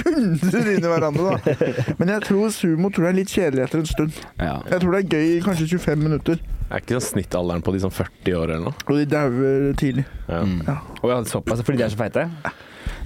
dundrer 0.00 0.72
inn 0.74 0.82
i 0.82 0.90
hverandre, 0.90 1.36
da. 1.36 1.56
Men 2.00 2.14
jeg 2.16 2.26
tror 2.26 2.50
sumo 2.54 2.90
tror 2.90 3.08
jeg 3.08 3.14
er 3.14 3.20
litt 3.20 3.32
kjedelig 3.36 3.64
etter 3.68 3.82
en 3.84 3.90
stund. 3.92 4.18
Ja. 4.42 4.56
Jeg 4.72 4.82
tror 4.82 4.96
det 4.96 5.04
er 5.04 5.14
gøy 5.16 5.30
i 5.36 5.44
kanskje 5.46 5.68
25 5.76 6.02
minutter, 6.08 6.42
Er 6.72 6.80
ikke 6.80 6.96
sånn 6.96 7.18
snittalderen 7.18 7.60
på 7.62 7.74
de 7.74 7.82
sånn 7.84 7.92
40 7.92 8.36
år 8.38 8.50
eller 8.54 8.62
noe? 8.70 8.84
og 8.88 8.94
de 8.96 9.02
dauer 9.12 9.72
tidlig. 9.76 10.06
Ja. 10.26 10.38
Mm. 10.40 10.62
Og 11.02 11.08
jeg 11.10 11.16
hadde 11.18 11.28
såpass 11.28 11.60
fordi 11.66 11.82
de 11.82 11.84
er 11.84 11.92
så 11.92 12.00
feite. 12.00 12.22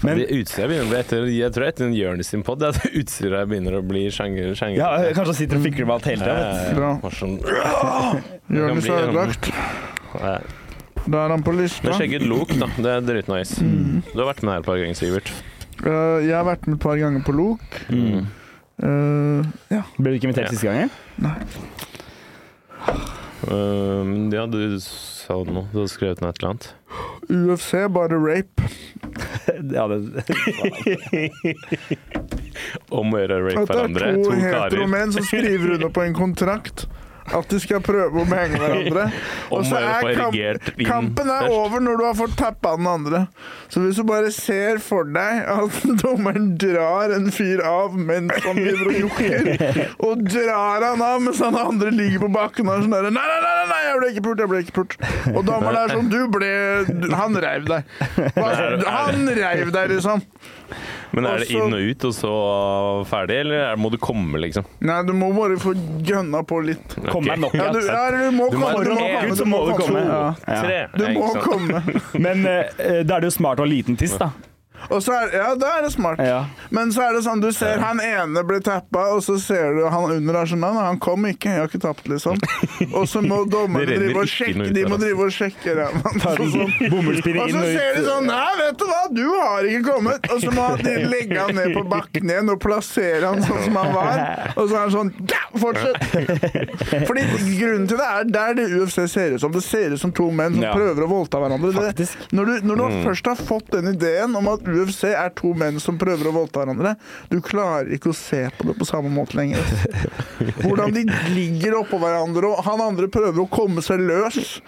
Men 0.02 0.18
det 0.20 0.26
utstyret 0.36 0.68
begynner 0.68 0.86
å 0.86 0.90
bli 0.92 0.98
etter, 1.00 1.24
Jeg 1.32 1.52
tror 1.54 1.64
etter 1.68 1.86
en 1.86 1.94
Jonis 1.96 2.28
sin 2.32 2.42
pod 2.46 2.62
at 2.68 2.76
utstyret 2.90 3.48
begynner 3.48 3.78
å 3.78 3.82
bli 3.86 4.06
sjanger. 4.12 4.52
sjanger. 4.58 4.76
ja, 4.82 4.90
kanskje 5.16 5.32
han 5.32 5.38
sitter 5.40 5.56
og 5.60 5.66
fikler 5.66 5.88
med 5.88 5.94
alt 5.96 6.06
hele 6.10 6.22
tida. 6.26 6.92
Jonis 8.52 8.88
er 8.92 9.08
ødelagt. 9.08 9.50
Da 11.06 11.20
er 11.22 11.30
han 11.36 11.42
på 11.46 11.52
lista. 11.54 11.92
Sjekk 11.94 12.16
ut 12.18 12.26
Lok, 12.26 12.54
da. 12.58 12.66
Det 12.82 12.90
er 12.96 13.04
dritnice. 13.06 13.62
Mm. 13.62 14.00
Du 14.10 14.18
har 14.20 14.32
vært 14.32 14.42
med 14.42 14.56
her 14.56 14.64
et 14.64 14.66
par 14.66 14.80
ganger, 14.80 14.98
Sivert. 14.98 15.30
Uh, 15.84 16.18
jeg 16.24 16.34
har 16.34 16.46
vært 16.48 16.66
med 16.66 16.78
et 16.78 16.82
par 16.82 16.96
ganger 16.98 17.22
på 17.26 17.34
Lok. 17.36 17.78
Mm. 17.92 18.26
Uh, 18.82 19.46
ja. 19.72 19.84
Ble 20.00 20.12
du 20.12 20.18
ikke 20.18 20.28
invitert 20.32 20.50
Ja. 20.50 20.56
siste 20.56 20.66
gangen? 20.66 20.90
Um, 23.44 24.30
ja, 24.32 24.46
du 24.48 24.78
sa 24.80 25.36
noe. 25.44 25.66
Du 25.72 25.82
hadde 25.82 25.92
skrevet 25.92 26.22
ned 26.24 26.32
et 26.32 26.38
eller 26.40 26.50
annet. 26.54 26.68
UFC, 27.28 27.72
bare 27.92 28.16
rape. 28.22 28.62
Ja, 29.76 29.86
det, 29.88 29.96
Om 32.90 33.12
å 33.14 33.20
gjøre 33.20 33.36
rape 33.44 33.62
hverandre. 33.68 33.68
det 33.68 33.70
er 33.70 33.70
hverandre. 33.70 34.08
to 34.16 34.24
To 34.24 34.30
karer. 34.34 34.56
heteromenn 34.64 35.12
som 35.14 35.24
skriver 35.28 35.76
under 35.76 35.92
på 35.94 36.02
en 36.06 36.16
kontrakt. 36.16 36.86
At 37.34 37.48
de 37.50 37.58
skal 37.62 37.82
prøve 37.84 38.22
å 38.22 38.26
henge 38.30 38.58
hverandre. 38.60 39.06
Og 39.54 39.64
så 39.66 39.80
er 39.80 40.06
kamp, 40.18 40.70
kampen 40.86 41.30
er 41.32 41.48
over 41.50 41.82
når 41.82 41.98
du 41.98 42.04
har 42.06 42.16
fått 42.18 42.36
tappa 42.38 42.76
den 42.78 42.86
andre. 42.90 43.22
Så 43.72 43.82
hvis 43.82 43.98
du 43.98 44.04
bare 44.06 44.30
ser 44.34 44.78
for 44.82 45.08
deg 45.10 45.42
at 45.50 45.80
dommeren 46.04 46.52
drar 46.60 47.14
en 47.16 47.30
fyr 47.34 47.62
av 47.66 47.96
mens 47.98 48.34
han 48.46 48.60
driver 48.60 48.92
og 48.92 49.00
jokker, 49.04 49.50
og 50.08 50.26
drar 50.28 50.86
han 50.90 51.02
av 51.02 51.24
mens 51.26 51.42
han 51.42 51.58
andre 51.58 51.92
ligger 51.94 52.26
på 52.26 52.32
bakken 52.36 52.70
og 52.70 52.76
er 52.76 52.86
sånn 52.86 52.96
der 52.96 53.10
Nei, 53.16 53.24
nei, 53.30 53.40
nei, 53.42 53.66
nei, 53.70 53.80
jeg 53.86 53.98
ble 54.00 54.12
ikke 54.12 54.24
pult, 54.26 54.42
jeg 54.44 54.52
ble 54.52 54.62
ikke 54.64 54.76
pult. 54.80 54.96
Og 55.32 55.40
dommeren 55.46 55.78
er 55.80 55.94
sånn 55.94 56.10
Du 56.12 56.18
ble 56.32 56.50
Han 57.16 57.38
reiv 57.42 57.66
deg. 57.70 57.96
Han 58.36 59.26
reiv 59.36 59.72
deg, 59.74 59.94
liksom. 59.94 60.22
Men 61.16 61.26
er 61.30 61.42
det 61.42 61.48
inn 61.50 61.72
og 61.74 61.90
ut, 61.90 62.04
og 62.08 62.12
så 62.14 62.32
ferdig, 63.10 63.38
eller 63.44 63.62
er- 63.72 63.76
må 63.80 63.90
du 63.90 63.96
komme, 63.98 64.38
liksom? 64.42 64.66
Nei, 64.84 65.02
du 65.08 65.12
må 65.16 65.30
bare 65.36 65.56
få 65.60 65.72
gønna 66.04 66.42
på 66.46 66.60
litt. 66.66 66.98
Okay. 66.98 67.10
Komme 67.10 67.36
nok 67.40 67.54
Ja, 67.56 67.70
du, 67.72 67.80
ja, 67.80 68.10
du 68.12 68.30
må 68.36 68.50
Du 68.52 68.58
må 68.60 68.72
komme. 68.72 68.84
Du 68.84 68.92
må 68.94 69.00
du 69.00 69.16
komme. 69.16 69.36
så 69.40 69.46
må 69.48 69.62
du 69.66 69.72
komme. 69.80 70.02
Ja. 70.04 70.34
Ja. 70.46 70.60
Tre. 70.62 70.78
Du 70.96 71.06
må 71.16 71.30
komme. 71.40 71.82
Men 72.26 72.44
uh, 72.46 73.02
da 73.02 73.16
er 73.16 73.24
det 73.24 73.30
jo 73.32 73.36
smart 73.38 73.58
å 73.58 73.64
ha 73.66 73.70
liten 73.70 73.96
tiss, 73.96 74.16
da. 74.20 74.30
Og 74.90 75.02
så 75.02 75.14
er, 75.16 75.32
ja, 75.36 75.48
da 75.58 75.72
er 75.78 75.86
det 75.86 75.92
smart. 75.94 76.20
Ja. 76.22 76.44
Men 76.74 76.92
så 76.94 77.02
er 77.06 77.16
det 77.16 77.22
sånn, 77.26 77.40
du 77.42 77.50
ser 77.54 77.80
han 77.82 78.00
ene 78.02 78.42
ble 78.46 78.60
tappa, 78.64 79.06
og 79.16 79.22
så 79.26 79.36
ser 79.42 79.74
du 79.76 79.84
han 79.90 80.10
under 80.16 80.40
er 80.42 80.50
sånn 80.50 80.64
han 80.66 80.98
kom 81.02 81.26
ikke, 81.28 81.50
jeg 81.52 81.62
har 81.62 81.70
ikke 81.70 81.82
tapt, 81.82 82.08
liksom. 82.10 82.38
Og 82.96 83.06
så 83.08 83.20
må 83.24 83.42
dommerne 83.50 83.96
drive 83.98 84.20
og 84.22 84.28
sjekke, 84.30 84.68
de 84.74 84.84
må 84.88 84.98
drive 85.00 85.26
og 85.26 85.32
sjekke 85.34 85.74
ræva 85.78 86.12
sånn. 86.22 86.72
Og 86.92 87.50
så 87.52 87.62
ser 87.64 87.96
de 87.96 88.04
sånn 88.06 88.26
Nei, 88.26 88.52
vet 88.60 88.78
du 88.80 88.84
hva, 88.88 89.00
du 89.14 89.24
har 89.30 89.68
ikke 89.70 89.82
kommet. 89.86 90.26
Og 90.34 90.40
så 90.42 90.52
må 90.54 90.66
de 90.82 90.94
legge 91.10 91.38
han 91.40 91.54
ned 91.56 91.72
på 91.76 91.82
bakken 91.90 92.30
igjen 92.32 92.52
og 92.52 92.60
plassere 92.62 93.30
han 93.32 93.42
sånn 93.44 93.62
som 93.66 93.78
han 93.80 93.92
var. 93.94 94.22
Og 94.56 94.62
så 94.70 94.76
er 94.76 94.80
han 94.84 94.94
sånn 94.94 95.12
Ja, 95.30 95.42
fortsett! 95.60 95.98
Fordi 97.08 97.24
grunnen 97.60 97.86
til 97.90 98.00
det 98.00 98.06
er 98.10 98.30
der 98.36 98.56
det 98.58 98.66
UFC 98.76 98.98
ser 99.12 99.36
ut 99.36 99.42
som. 99.42 99.52
Det 99.54 99.62
ser 99.64 99.94
ut 99.94 100.00
som 100.02 100.12
to 100.16 100.28
menn 100.34 100.56
som 100.58 100.66
prøver 100.76 101.06
å 101.06 101.10
voldta 101.10 101.40
hverandre. 101.42 101.72
Det, 101.96 102.08
når 102.36 102.50
du, 102.52 102.54
når 102.70 102.76
du 102.76 102.84
Mm. 102.86 103.02
først 103.02 103.26
har 103.26 103.38
fått 103.48 103.72
den 103.74 103.88
ideen 103.90 104.36
om 104.38 104.46
at 104.48 104.62
UFC 104.76 105.08
er 105.10 105.32
to 105.36 105.52
menn 105.58 105.80
som 105.82 105.98
prøver 106.00 106.30
å 106.30 106.34
voldta 106.36 106.62
hverandre, 106.62 106.94
du 107.30 107.38
klarer 107.44 107.90
ikke 107.96 108.12
å 108.12 108.16
se 108.16 108.44
på 108.56 108.68
det 108.68 108.76
på 108.78 108.88
samme 108.88 109.10
måte 109.12 109.38
lenger. 109.38 109.62
Hvordan 110.64 110.94
de 110.96 111.04
ligger 111.34 111.78
oppå 111.80 112.00
hverandre, 112.02 112.50
og 112.52 112.64
han 112.66 112.82
andre 112.84 113.08
prøver 113.12 113.42
å 113.42 113.48
komme 113.50 113.84
seg 113.84 114.02
løs. 114.06 114.58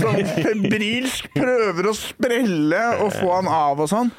Sånn 0.00 0.20
febrilsk 0.36 1.30
prøver 1.36 1.90
å 1.90 1.94
sprelle 1.96 2.82
og 3.02 3.12
få 3.16 3.32
han 3.36 3.50
av 3.52 3.82
og 3.82 3.90
sånn. 3.92 4.12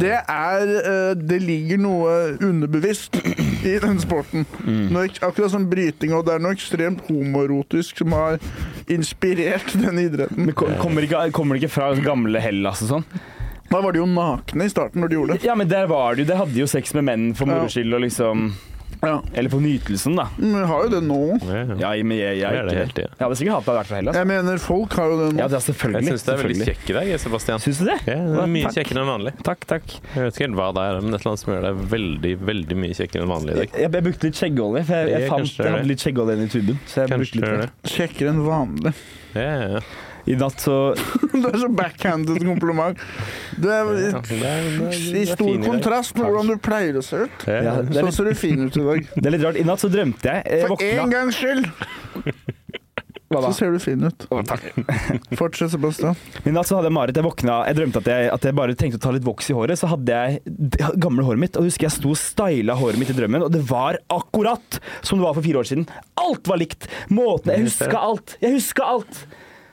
Det 0.00 0.16
er 0.20 0.74
eh, 0.80 1.12
Det 1.20 1.40
ligger 1.42 1.80
noe 1.80 2.14
underbevisst 2.44 3.18
i 3.20 3.76
den 3.82 4.00
sporten. 4.02 4.46
Noe, 4.64 5.08
akkurat 5.20 5.52
som 5.52 5.66
bryting, 5.70 6.14
og 6.16 6.26
det 6.28 6.36
er 6.36 6.44
noe 6.44 6.56
ekstremt 6.56 7.04
homoerotisk 7.08 8.00
som 8.02 8.14
har 8.16 8.40
inspirert 8.90 9.74
den 9.78 10.00
idretten. 10.02 10.48
Men 10.48 10.56
kommer, 10.56 11.06
ikke, 11.06 11.26
kommer 11.36 11.56
det 11.56 11.64
ikke 11.64 11.76
fra 11.78 11.92
gamle 12.04 12.42
Hellas 12.42 12.82
og 12.86 12.96
sånn? 12.96 13.06
Da 13.70 13.80
var 13.84 13.92
de 13.94 14.00
jo 14.02 14.06
nakne 14.10 14.66
i 14.66 14.72
starten 14.72 15.00
når 15.04 15.08
de 15.12 15.14
gjorde 15.20 15.36
det. 15.38 15.44
Ja, 15.46 15.54
men 15.54 15.68
der 15.70 15.86
var 15.90 16.14
de 16.18 16.24
jo 16.24 16.30
De 16.32 16.40
hadde 16.42 16.58
jo 16.58 16.66
sex 16.70 16.92
med 16.98 17.06
menn 17.06 17.30
for 17.38 17.46
moro 17.50 17.68
skyld 17.70 17.94
og 17.94 18.02
liksom 18.06 18.50
Ja. 19.00 19.14
Eller 19.32 19.48
for 19.48 19.62
nytelsen, 19.64 20.12
da. 20.18 20.26
Men 20.36 20.58
vi 20.58 20.64
har 20.68 20.82
jo 20.84 20.88
det 20.92 20.98
nå. 21.06 21.18
Ja, 21.46 21.60
ja. 21.70 21.76
Ja, 21.80 21.90
men 22.04 22.18
jeg, 22.18 22.34
jeg, 22.36 22.52
jeg, 22.52 22.64
det 22.68 22.74
helt, 22.76 22.98
ja. 23.00 23.06
Jeg 23.14 23.22
hadde 23.22 23.36
sikkert 23.38 23.54
hatt 23.54 23.68
det 23.70 23.76
vært 23.78 23.88
for 23.88 23.96
Hellas. 23.96 24.18
Jeg 24.18 24.28
mener, 24.28 24.58
folk 24.60 24.96
har 24.98 25.06
jo 25.08 25.14
det 25.22 25.28
nå. 25.30 25.38
Ja, 25.40 25.46
det 25.48 25.56
er 25.56 25.62
Jeg 25.62 25.66
selvfølgelig. 25.70 26.10
syns 26.10 26.26
det 26.26 26.34
er 26.34 26.42
veldig 26.42 26.66
kjekk 26.68 26.90
i 26.90 26.96
dag, 26.98 27.12
Sebastian. 27.22 27.62
Syns 27.64 27.80
du 27.80 27.86
det? 27.88 27.96
Ja, 28.10 28.18
det 28.26 28.42
er 28.42 28.50
mye 28.56 28.66
Takk. 28.66 28.76
kjekkere 28.76 29.00
enn 29.06 29.08
vanlig. 29.14 29.32
Takk, 29.46 29.64
takk. 29.72 29.94
Jeg 30.10 30.26
vet 30.26 30.34
ikke 30.36 30.44
helt 30.48 30.58
hva 30.60 30.68
det 30.76 30.84
er, 30.90 31.00
men 31.00 31.14
et 31.16 31.22
eller 31.22 31.30
annet 31.32 31.44
som 31.46 31.54
gjør 31.54 31.64
deg 31.70 31.80
veldig 31.94 32.34
veldig 32.50 32.78
mye 32.82 32.98
kjekkere 33.00 33.24
enn 33.24 33.32
vanlig 33.32 33.54
i 33.54 33.58
dag. 33.62 33.72
Jeg, 33.80 33.86
jeg 33.86 34.04
brukte 34.10 34.28
litt 34.28 34.42
skjeggolje, 34.42 34.84
for 34.90 35.00
jeg, 35.00 35.14
jeg, 35.16 35.32
fant 35.32 35.56
jeg 35.64 35.72
hadde 35.78 35.90
litt 35.94 36.04
skjeggolje 36.04 36.36
i 36.36 36.52
tuben. 36.58 36.82
Så 36.84 37.00
jeg 37.00 37.14
Kanskje 37.14 37.22
brukte 37.24 37.40
litt 37.40 37.48
mer. 37.48 37.64
det. 37.64 37.94
Kjekkere 37.96 38.34
enn 38.34 38.44
vanlig. 38.50 38.94
Ja, 39.38 39.48
ja, 39.48 39.66
ja. 39.78 39.82
I 40.28 40.36
natt 40.40 40.60
så 40.60 40.74
Det 41.32 41.52
er 41.54 41.58
så 41.62 41.68
backhanded 41.72 42.42
kompliment. 42.44 42.98
Det 43.56 43.70
er- 43.70 43.90
i 45.20 45.24
stor 45.26 45.48
i 45.48 45.56
dag. 45.56 45.66
kontrast 45.70 46.16
med 46.18 46.26
hvordan 46.28 46.50
du 46.52 46.56
pleier 46.60 46.98
å 47.00 47.04
se 47.04 47.24
ut. 47.26 47.46
Ja, 47.48 47.52
Ja, 47.60 47.62
ja. 47.62 47.82
det 47.82 47.96
er 48.02 48.08
Så 48.10 48.16
ser 48.20 48.30
du 48.30 48.34
fin 48.38 48.66
ut 48.66 48.76
i 48.76 48.84
dag. 48.84 49.06
det 49.16 49.26
er 49.26 49.36
litt 49.36 49.44
rart. 49.46 49.56
I 49.60 49.64
natt 49.68 49.80
så 49.82 49.88
drømte 49.92 50.34
jeg. 50.34 50.44
jeg 50.50 50.68
For 50.68 50.84
én 50.84 51.04
en 51.06 51.10
gangs 51.14 51.38
skyld 51.40 51.66
Hva 53.30 53.38
da? 53.44 53.50
så 53.52 53.60
ser 53.60 53.70
du 53.70 53.78
fin 53.78 54.02
ut. 54.02 54.24
Å, 54.34 54.40
takk. 54.42 54.64
Fortsett, 55.38 55.70
Sebastian. 55.70 56.16
I 56.42 56.50
natt 56.50 56.66
så 56.66 56.74
hadde 56.80 56.90
jeg 56.90 56.96
mareritt. 56.96 57.20
Jeg 57.20 57.26
våkna, 57.28 57.60
jeg 57.70 57.78
drømte 57.78 58.00
at 58.02 58.08
jeg, 58.10 58.30
at 58.34 58.48
jeg 58.48 58.56
bare 58.58 58.74
trengte 58.80 58.98
å 58.98 59.04
ta 59.04 59.12
litt 59.14 59.26
voks 59.28 59.52
i 59.52 59.54
håret. 59.54 59.78
Så 59.78 59.86
hadde 59.92 60.16
jeg 60.18 60.40
det 60.74 60.88
gamle 60.98 61.22
håret 61.28 61.38
mitt, 61.44 61.54
og 61.60 61.68
husker 61.68 61.86
jeg 61.86 61.94
sto 61.94 62.10
og 62.10 62.18
styla 62.18 62.74
håret 62.80 62.98
mitt 62.98 63.12
i 63.14 63.14
drømmen, 63.14 63.44
og 63.46 63.52
det 63.54 63.62
var 63.70 64.00
akkurat 64.10 64.80
som 65.06 65.20
det 65.22 65.28
var 65.28 65.36
for 65.38 65.46
fire 65.46 65.62
år 65.62 65.70
siden. 65.70 65.86
Alt 66.18 66.50
var 66.50 66.58
likt! 66.58 66.90
Måten 67.14 67.54
Jeg 67.54 67.68
huska 67.70 68.02
alt! 68.02 68.34
Jeg 68.42 68.56
huska 68.58 68.90
alt! 68.96 69.22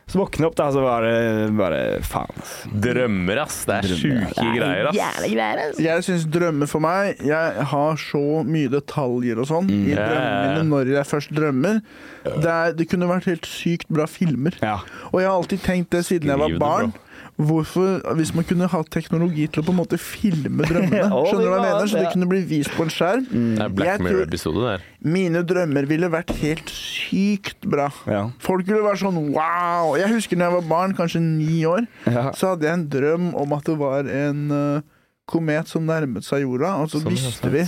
Så 0.08 0.22
våkner 0.22 0.45
jeg 0.45 0.51
opp, 0.53 0.55
da, 0.55 0.66
så 0.72 0.82
var 0.86 1.03
det 1.03 1.16
bare 1.58 1.80
faen. 2.08 2.43
Drømmer, 2.84 3.41
ass. 3.43 3.58
Det 3.68 3.76
er 3.76 3.88
sjuke 3.91 4.45
greier, 4.55 4.88
ass. 4.93 5.82
Jeg 5.84 6.05
syns 6.08 6.24
drømmer 6.32 6.70
for 6.72 6.84
meg 6.84 7.20
Jeg 7.28 7.66
har 7.74 7.99
så 7.99 8.22
mye 8.47 8.72
detaljer 8.72 9.41
og 9.43 9.49
sånn 9.49 9.68
i 9.68 9.91
ja, 9.91 10.05
drømmene 10.08 10.45
mine 10.45 10.64
når 10.70 10.93
jeg 10.93 11.10
først 11.12 11.34
drømmer. 11.36 11.82
Det, 12.24 12.53
er, 12.53 12.72
det 12.80 12.88
kunne 12.88 13.10
vært 13.12 13.28
helt 13.28 13.49
sykt 13.51 13.91
bra 13.91 14.08
filmer. 14.08 14.55
Ja. 14.64 14.78
Og 15.12 15.20
jeg 15.20 15.28
har 15.28 15.36
alltid 15.41 15.66
tenkt 15.68 15.91
det 15.97 16.05
siden 16.08 16.32
jeg 16.32 16.43
var 16.45 16.55
barn. 16.62 16.95
Hvorfor, 17.38 18.00
Hvis 18.18 18.32
man 18.34 18.46
kunne 18.50 18.66
hatt 18.72 18.88
teknologi 18.90 19.44
til 19.54 19.62
å 19.62 19.66
på 19.68 19.74
en 19.76 19.78
måte 19.78 19.98
filme 20.02 20.66
drømmene, 20.66 21.04
skjønner 21.30 21.44
du 21.44 21.50
hva 21.52 21.58
jeg 21.60 21.66
mener? 21.68 21.90
Så 21.92 22.00
det 22.02 22.12
kunne 22.16 22.30
bli 22.32 22.40
vist 22.50 22.72
på 22.74 22.88
en 22.88 22.90
skjerm. 22.94 23.28
Det 23.30 23.62
er 23.68 23.76
Black 23.78 24.02
Mirror-episode 24.02 24.64
der. 24.66 24.86
Mine 25.06 25.44
drømmer 25.46 25.86
ville 25.86 26.10
vært 26.10 26.34
helt 26.42 26.72
sykt 26.74 27.68
bra. 27.70 27.92
Ja. 28.10 28.24
Folk 28.42 28.66
ville 28.66 28.82
vært 28.82 29.04
sånn 29.04 29.20
wow! 29.36 29.94
Jeg 30.02 30.10
husker 30.16 30.40
da 30.42 30.48
jeg 30.50 30.56
var 30.58 30.66
barn, 30.72 30.96
kanskje 30.98 31.22
ni 31.22 31.62
år, 31.70 31.86
Ja. 32.10 32.32
så 32.34 32.56
hadde 32.56 32.66
jeg 32.66 32.74
en 32.80 32.88
drøm 32.98 33.30
om 33.38 33.54
at 33.54 33.70
det 33.70 33.78
var 33.78 34.10
en 34.10 34.42
uh, 34.50 34.82
komet 35.30 35.70
som 35.70 35.86
nærmet 35.86 36.26
seg 36.26 36.42
jorda, 36.48 36.74
og 36.82 36.90
så 36.90 37.04
Sånn, 37.04 37.14
visste 37.14 37.50
vi 37.54 37.64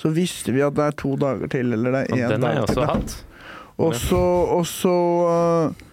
Så 0.00 0.14
visste 0.16 0.54
vi 0.56 0.64
at 0.64 0.72
det 0.78 0.88
er 0.88 0.96
to 0.96 1.12
dager 1.20 1.50
til, 1.52 1.72
eller 1.76 1.92
det 1.98 2.02
er 2.06 2.16
én 2.24 2.32
den 2.38 2.48
har 2.48 2.56
jeg 2.62 2.64
dag 2.64 2.72
til. 2.72 2.80
også 2.80 2.88
hatt. 2.94 3.18
Og 3.80 3.94
så, 3.96 4.24
og 4.56 4.64
så 4.68 4.96
øh, 5.28 5.86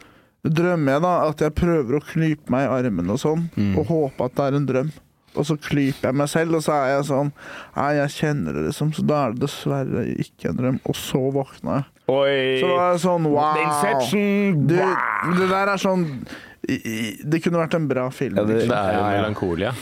drømmer 0.53 0.93
jeg 0.93 1.01
da 1.01 1.11
at 1.29 1.39
jeg 1.39 1.53
prøver 1.55 1.97
å 1.97 2.03
klype 2.05 2.49
meg 2.53 2.65
i 2.67 2.71
armen 2.79 3.09
og 3.09 3.19
sånn, 3.19 3.49
Mm. 3.57 3.77
og 3.77 3.85
håpe 3.87 4.25
at 4.25 4.35
det 4.35 4.45
er 4.45 4.55
en 4.57 4.65
drøm. 4.67 4.91
Og 5.37 5.45
så 5.45 5.53
klyper 5.61 6.07
jeg 6.09 6.15
meg 6.15 6.27
selv, 6.29 6.55
og 6.55 6.61
så 6.65 6.71
er 6.73 6.87
jeg 6.95 7.05
sånn 7.11 7.31
Nei, 7.75 7.91
jeg 7.99 8.09
kjenner 8.09 8.53
det, 8.57 8.63
liksom. 8.71 8.91
Så 8.95 9.05
da 9.05 9.27
er 9.27 9.33
det 9.33 9.41
dessverre 9.43 10.05
ikke 10.17 10.49
en 10.49 10.57
drøm. 10.57 10.79
Og 10.89 10.95
så 10.95 11.19
våkna 11.31 11.75
jeg. 11.75 11.85
Oi! 12.09 12.59
Så 12.61 12.67
da 12.71 12.77
er 12.87 12.91
jeg 12.95 13.01
sånn 13.03 13.27
wow! 13.29 13.59
Inception! 13.61 14.65
Du, 14.67 14.75
det 15.37 15.49
der 15.51 15.67
er 15.67 15.77
sånn 15.77 16.25
Det 16.67 17.41
kunne 17.43 17.61
vært 17.61 17.75
en 17.75 17.87
bra 17.87 18.09
film. 18.09 18.35
Ja, 18.35 18.43
det- 18.43 18.55
liksom. 18.63 18.69
Det 18.69 18.77
er 18.77 18.93
jo. 18.97 19.03
Melankolia. 19.21 19.73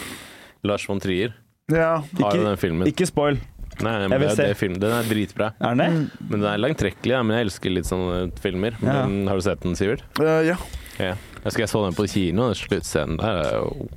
Lars 0.64 0.86
von 0.88 1.00
Trier 1.00 1.34
Ja. 1.72 2.02
har 2.20 2.36
jo 2.36 2.44
den 2.44 2.58
filmen. 2.58 2.88
Ikke 2.88 3.08
spoil. 3.08 3.38
Nei, 3.84 3.96
men 4.06 4.14
vil 4.16 4.30
det 4.30 4.46
er 4.46 4.54
det 4.54 4.60
film. 4.60 4.78
Den 4.80 4.94
er 4.96 5.08
dritbra. 5.10 5.52
Er 5.60 5.76
den 5.76 5.84
det? 5.84 5.90
Mm. 5.92 6.28
Men 6.30 6.38
den 6.38 6.48
er 6.52 6.62
langtrekkelig, 6.62 7.14
ja, 7.16 7.24
men 7.26 7.38
jeg 7.38 7.48
elsker 7.50 7.74
litt 7.74 7.90
sånne 7.90 8.20
filmer. 8.44 8.78
Ja. 8.80 9.02
Men, 9.04 9.26
har 9.30 9.40
du 9.40 9.46
sett 9.46 9.66
den, 9.66 9.76
Sivert? 9.80 10.06
Uh, 10.22 10.40
ja. 10.46 10.60
Ja. 11.00 11.16
Jeg 11.16 11.50
husker 11.50 11.66
jeg 11.66 11.74
så 11.74 11.82
den 11.86 11.98
på 11.98 12.08
kino, 12.10 12.48
den 12.50 12.58
sluttscenen 12.58 13.20
der 13.20 13.42
er 13.44 13.58
jo 13.60 13.90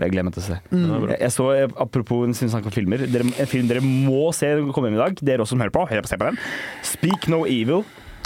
Jeg 0.00 0.10
gleder 0.10 0.24
meg 0.26 0.34
til 0.34 0.42
å 0.42 0.46
se. 0.46 0.56
er. 0.56 0.94
Jeg, 1.12 1.18
jeg 1.20 1.34
så, 1.34 1.48
Apropos 1.68 1.84
Apropos 1.84 2.24
en 2.26 2.54
snakk 2.54 2.66
om 2.66 2.74
filmer, 2.74 3.04
dere, 3.06 3.28
en 3.28 3.50
film 3.50 3.68
dere 3.70 3.84
må 3.84 4.32
se 4.34 4.48
når 4.50 4.64
dere 4.64 4.74
kommer 4.74 4.90
hjem 4.90 4.98
i 4.98 5.04
dag. 5.04 5.20
Dere 5.28 5.44
også 5.44 5.54
som 5.54 5.62
hører 5.62 5.74
på, 5.76 5.84
hør 5.92 6.02
på, 6.02 6.10
se 6.10 6.18
på 6.18 6.30
den. 6.30 6.40
Speak 6.94 7.28
No 7.30 7.44
Evil. 7.46 7.84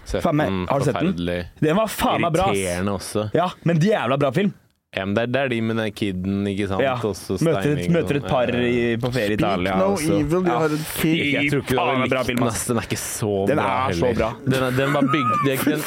Sett 0.09 0.25
den, 0.25 0.63
har 0.71 0.81
du 0.81 0.89
sett 0.89 0.97
den? 1.05 1.51
Den 1.61 1.77
var 1.77 1.91
faen 1.93 2.23
meg 2.25 2.33
bra. 2.33 2.49
Irriterende 2.55 2.95
også. 2.97 3.27
Ja, 3.37 3.51
men 3.69 3.83
jævla 3.85 4.17
bra 4.21 4.33
film. 4.33 4.55
Ja, 4.99 5.05
men 5.07 5.15
det, 5.17 5.23
er, 5.29 5.31
det 5.35 5.41
er 5.45 5.53
de 5.53 5.59
med 5.69 5.79
den 5.81 5.93
kiden, 5.95 6.41
ikke 6.51 6.67
sant? 6.71 6.83
Ja. 6.85 6.95
Møter 6.99 7.71
et, 7.73 7.85
møter 7.95 8.19
et 8.21 8.27
par 8.29 8.51
i, 8.53 8.73
på 9.01 9.11
ferie 9.15 9.37
i 9.37 9.39
Speak 9.39 9.39
Italia. 9.39 9.77
No 9.79 9.93
også. 9.95 10.17
Evil, 10.19 10.43
de 10.45 10.51
Ja. 10.53 10.59
har 10.65 10.75
en 10.75 10.83
film. 10.97 11.29
Jeg 11.39 11.53
tror 11.53 11.63
ikke 11.63 11.77
du 11.77 11.81
hadde 11.83 12.09
det 12.09 12.19
likt 12.19 12.33
den, 12.35 12.49
ass. 12.51 12.65
Den 12.69 12.81
er 12.83 12.89
ikke 12.91 13.01
så 13.03 13.33
Den 13.53 13.63
bra 13.63 13.77
er 13.89 13.97
så 14.01 14.11
bra. 14.19 14.31
Den, 14.45 14.59
er, 14.59 14.77
den, 14.83 14.97
var 14.99 15.09
bygd, 15.15 15.39
den, 15.47 15.87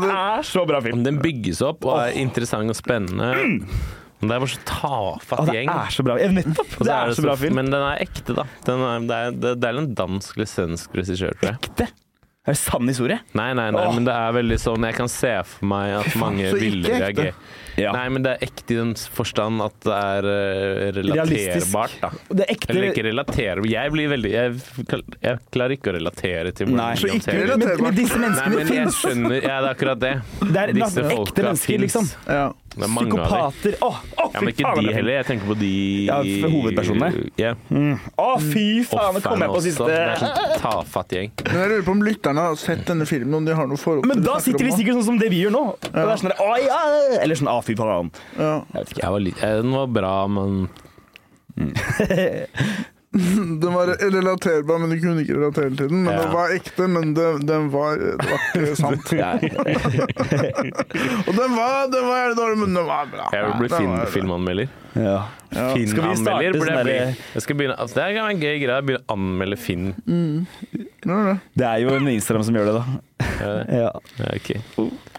den, 0.00 0.08
er 0.16 0.48
så 0.50 0.64
bra 0.72 0.80
film. 0.88 1.04
den 1.06 1.20
bygges 1.22 1.62
opp 1.66 1.84
og 1.86 2.00
er 2.06 2.16
interessant 2.24 2.72
og 2.72 2.78
spennende. 2.78 3.30
Men 4.16 4.30
det 4.30 4.32
er 4.38 4.40
bare 4.40 4.48
så 4.48 4.62
tafatt 4.64 5.42
Å, 5.42 5.44
det 5.50 5.54
gjeng. 5.58 5.68
er 5.76 5.90
så 5.92 6.04
bra. 6.06 6.14
Ja, 6.22 6.30
nettopp! 6.32 6.70
Og 6.80 6.86
Det 6.88 6.94
er 6.96 7.10
så 7.18 7.24
bra 7.26 7.34
film. 7.36 7.58
Men 7.60 7.68
den 7.68 7.82
er 7.84 8.00
ekte, 8.00 8.32
da. 8.38 8.46
Den 8.64 8.80
er, 8.80 9.04
det, 9.10 9.18
er, 9.26 9.34
det, 9.44 9.50
det 9.60 9.68
er 9.68 9.80
en 9.82 9.90
dansk 9.98 10.38
eller 10.38 10.48
svensk 10.48 10.96
regissør, 10.96 11.36
tror 11.36 11.50
jeg. 11.52 11.58
Ekte. 11.68 11.88
Er 12.46 12.54
det 12.54 12.60
sann 12.62 12.86
historie? 12.88 13.18
Nei, 13.36 13.50
nei, 13.58 13.66
nei, 13.74 13.84
Åh. 13.90 13.94
men 13.98 14.04
det 14.06 14.14
er 14.14 14.34
veldig 14.36 14.56
sånn 14.62 14.84
Jeg 14.86 14.94
kan 14.94 15.08
se 15.10 15.32
for 15.50 15.66
meg 15.66 15.96
at 15.98 16.12
mange 16.20 16.46
så 16.52 16.60
ville 16.62 16.92
reagere. 16.94 17.32
Ja. 17.76 17.92
Nei, 17.92 18.06
men 18.08 18.24
det 18.24 18.30
er 18.36 18.44
ekte 18.46 18.72
i 18.72 18.78
den 18.78 18.92
forstand 18.96 19.60
at 19.60 19.74
det 19.84 19.96
er 19.96 20.28
eh, 20.30 20.92
relaterbart, 20.96 21.96
da. 22.00 22.10
Det 22.30 22.46
er 22.46 22.52
ekte 22.54 22.70
Eller 22.72 22.86
ikke 22.90 23.04
relaterbart. 23.08 23.68
Jeg 23.70 23.92
blir 23.92 24.08
veldig 24.14 24.30
Jeg, 24.32 24.54
jeg 25.22 25.40
klarer 25.52 25.76
ikke 25.76 25.92
å 25.92 25.96
relatere 25.98 26.52
til 26.56 26.70
hvordan 26.70 26.80
Nei. 26.80 26.94
Så 27.00 27.10
ikke 27.12 27.34
håndterer- 27.36 27.60
men, 27.60 27.82
men 27.86 27.98
disse 27.98 28.16
Nei, 28.16 28.22
menneskene 28.26 28.56
men 28.56 28.72
jeg 28.78 28.94
skjønner 28.96 29.36
Ja, 29.36 29.56
det 29.60 29.68
er 29.68 29.72
akkurat 29.74 30.00
det. 30.06 30.14
Det 30.40 30.62
er 30.62 30.72
Disse 30.76 31.04
ekte 31.04 31.10
folka 31.12 31.42
mennesker, 31.50 31.84
liksom. 31.84 32.08
Ja. 32.28 32.46
Det 32.76 32.84
er 32.84 32.90
mange. 32.92 33.08
Psykopater. 33.08 33.76
Å, 33.80 33.88
oh, 33.88 34.00
Ja, 34.16 34.26
fy 34.28 34.42
men 34.44 34.50
ikke 34.52 34.64
faen, 34.66 34.80
de 34.84 34.90
er 34.90 34.96
heller. 34.98 35.14
Jeg 35.16 35.26
tenker 35.30 35.48
på 35.48 35.56
de 35.56 35.70
Ja, 36.04 36.16
for 36.42 36.54
hovedpersonene. 36.56 37.22
Ja. 37.40 37.52
Mm. 37.72 37.94
Å, 38.20 38.26
fy 38.42 38.64
faen, 38.84 39.16
nå 39.16 39.22
kom 39.24 39.44
jeg 39.46 39.52
på 39.54 39.62
siste. 39.64 39.86
Det 39.88 39.96
er 40.02 40.20
sånn 40.20 40.54
tafatt 40.60 41.14
gjeng. 41.16 41.32
Men 41.46 41.56
jeg 41.62 41.72
lurer 41.72 41.86
på 41.86 41.94
om 41.96 42.02
lytterne 42.04 42.44
har 42.50 42.58
sett 42.60 42.84
denne 42.90 43.08
filmen, 43.08 43.38
om 43.40 43.48
de 43.48 43.56
har 43.56 43.70
noe 43.70 43.80
forhold 43.80 44.08
Men 44.10 44.20
da 44.26 44.36
sitter 44.44 44.66
vi 44.66 44.74
de 44.74 44.76
sikkert 44.82 45.00
sånn 45.00 45.08
som 45.12 45.20
det 45.22 45.30
vi 45.32 45.40
gjør 45.46 45.56
nå. 45.56 45.64
Og 45.72 45.96
det 45.96 46.04
er 46.04 46.20
sånn 46.20 46.32
der, 46.34 46.42
«Å, 46.44 46.58
ja. 46.60 46.82
Eller 47.22 47.40
sånn 47.40 47.52
'Å, 47.52 47.56
fy 47.64 47.78
faen'. 47.78 48.12
Ja. 48.36 48.52
Jeg 48.74 48.82
vet 48.82 48.92
ikke. 48.92 49.02
Jeg 49.06 49.16
var 49.16 49.24
litt, 49.24 49.40
eh, 49.40 49.56
den 49.62 49.72
var 49.80 49.88
bra, 49.96 50.16
men 50.28 50.68
Den 53.62 53.72
var 53.74 53.86
relaterbar, 54.00 54.78
men 54.82 54.90
du 54.92 54.96
kunne 55.00 55.20
ikke 55.24 55.36
relatere 55.38 55.70
til 55.78 55.88
den. 55.88 56.02
Men 56.04 56.12
Ja. 56.12 56.18
den 56.26 56.32
var 56.34 56.46
ekte, 56.52 56.86
men 56.92 57.14
det, 57.16 57.28
den 57.48 57.70
var, 57.72 57.96
det 57.96 58.28
var 58.28 58.38
ikke 58.54 58.76
sant. 58.82 59.06
Og 61.26 61.32
den 61.36 61.50
var, 61.56 61.86
den 61.92 62.04
var 62.08 62.16
jævlig 62.20 62.36
dårlig, 62.40 62.58
men 62.62 62.70
den 62.76 62.86
var 62.88 63.04
bra. 63.12 63.24
jeg 63.32 63.42
vil 63.46 63.54
bli 63.62 63.68
fin, 63.72 63.92
filmanmelder. 64.12 64.66
Ja. 64.96 65.18
Ja. 65.52 65.66
Skal 65.86 66.02
vi 66.02 66.16
starte 66.18 66.34
anmelder, 66.34 66.60
sånn 66.66 66.86
der- 66.90 67.14
Jeg 67.36 67.42
skal 67.44 67.54
begynne, 67.56 67.76
altså, 67.80 67.94
det 67.94 68.02
er 68.04 68.08
en 68.28 68.40
gøy 68.40 68.58
greie. 68.64 68.82
Begynne 68.82 69.04
å 69.04 69.06
anmelde 69.16 69.56
film. 69.56 69.94
Ja, 71.06 71.16
det. 71.30 71.36
Det 71.54 71.66
er 71.70 71.76
jo 71.84 71.88
en 71.96 72.08
Instagram 72.08 72.42
som 72.48 72.54
gjør 72.58 72.66
det, 72.66 72.74
da. 72.74 72.84
Ja. 73.40 73.52
Ja, 73.80 73.90
ok. 74.34 74.48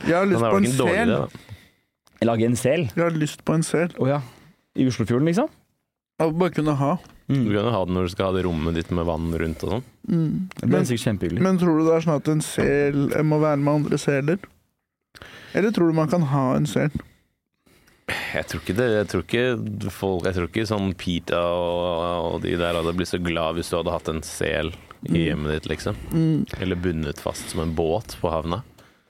Jeg 0.08 0.16
har 0.16 0.26
lyst 0.26 0.42
på 0.42 0.58
en 0.58 0.66
sel. 0.78 1.10
Lage 2.26 2.44
en 2.46 2.56
sel. 2.58 2.82
Jeg 2.96 3.04
har 3.04 3.12
lyst 3.14 3.44
på 3.46 3.54
en 3.54 3.64
sel. 3.64 3.90
Oh, 4.02 4.08
ja. 4.10 4.22
I 4.76 4.88
Oslofjorden, 4.90 5.26
liksom? 5.30 5.48
Jeg 6.20 6.34
bare 6.38 6.50
kunne 6.54 6.74
ha. 6.76 6.96
Du 7.28 7.50
kan 7.52 7.66
jo 7.68 7.72
ha 7.74 7.82
det 7.84 7.96
når 7.96 8.08
du 8.08 8.14
skal 8.14 8.30
ha 8.30 8.36
det 8.38 8.46
rommet 8.46 8.78
ditt 8.78 8.92
med 8.96 9.08
vann 9.08 9.28
rundt 9.36 9.64
og 9.68 9.74
sånn. 9.74 9.86
Mm. 10.08 10.30
Det 10.54 10.70
blir 10.70 11.34
Men, 11.36 11.44
men 11.44 11.60
tror 11.60 11.80
du 11.80 11.84
det 11.84 11.98
er 11.98 12.06
sånn 12.06 12.22
at 12.22 12.32
en 12.32 12.44
sel 12.46 13.04
må 13.28 13.42
være 13.44 13.60
med 13.60 13.82
andre 13.82 14.00
seler? 14.00 14.40
Eller 15.58 15.74
tror 15.76 15.92
du 15.92 15.98
man 15.98 16.12
kan 16.12 16.24
ha 16.32 16.46
en 16.56 16.68
sel? 16.70 16.94
Jeg 18.08 18.48
tror 18.48 18.64
ikke 18.64 18.78
det. 18.78 18.88
Jeg 18.94 19.08
tror 19.12 19.24
ikke 19.26 19.92
folk 19.92 20.28
Jeg 20.30 20.38
tror 20.38 20.48
ikke 20.48 20.68
sånn 20.70 20.94
Pita 20.96 21.42
og, 21.44 22.36
og 22.38 22.38
de 22.46 22.56
der 22.60 22.80
hadde 22.80 22.96
blitt 22.96 23.12
så 23.12 23.20
glad 23.20 23.58
hvis 23.58 23.72
du 23.74 23.80
hadde 23.82 23.96
hatt 23.98 24.12
en 24.14 24.24
sel 24.24 24.72
i 25.08 25.28
hjemmet 25.28 25.54
ditt, 25.54 25.68
liksom. 25.70 26.00
Mm. 26.10 26.46
Eller 26.58 26.80
bundet 26.80 27.20
fast 27.22 27.52
som 27.52 27.62
en 27.62 27.76
båt 27.78 28.16
på 28.22 28.32
havna. 28.32 28.64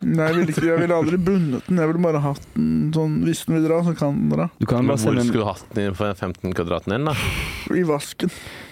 Nei, 0.05 0.27
jeg 0.29 0.35
ville 0.37 0.51
ikke, 0.53 0.61
jeg 0.67 0.77
ville 0.79 0.93
aldri 0.95 1.17
bundet 1.17 1.65
den. 1.67 1.79
Jeg 1.81 1.89
ville 1.89 2.01
bare 2.03 2.19
hatt 2.21 2.43
den 2.53 2.91
sånn 2.93 3.15
Hvis 3.25 3.39
den 3.47 3.55
vil 3.57 3.63
dra, 3.65 3.79
så 3.83 3.95
kan 3.97 4.13
den 4.19 4.29
dra. 4.29 4.45
Du 4.61 4.65
kan 4.69 4.83
Men 4.85 4.91
bare 4.93 4.99
hvor 5.01 5.07
sende 5.09 5.23
en, 5.23 5.27
skulle 5.31 5.43
du 5.43 5.49
hatt 5.49 5.73
den 5.75 5.95
for 5.97 6.13
15 6.19 6.53
kvadraten 6.53 6.93
din, 6.93 7.05
da? 7.09 7.15
I 7.73 7.83
vasken. 7.89 8.29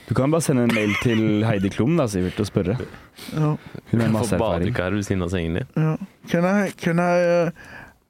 du 0.08 0.14
kan 0.14 0.30
bare 0.32 0.46
sende 0.46 0.68
en 0.68 0.76
mail 0.78 0.94
til 1.02 1.44
Heidi 1.48 1.70
Klum 1.74 1.98
da, 1.98 2.06
Sivert, 2.08 2.38
og 2.40 2.46
spørre. 2.46 2.78
Ja. 3.34 3.56
Hun 3.90 4.00
har 4.00 4.08
Få 4.08 4.14
masse 4.20 4.36
erfaring. 4.38 4.70
badekar 4.70 4.92
ved 4.94 5.04
siden 5.10 5.24
av 5.26 5.30
sengen 5.34 5.58
din. 5.58 5.68
ja. 5.76 5.96
Can 6.30 6.46
I 6.46 6.70
Can 6.78 7.00
I 7.02 7.02
uh, 7.26 7.50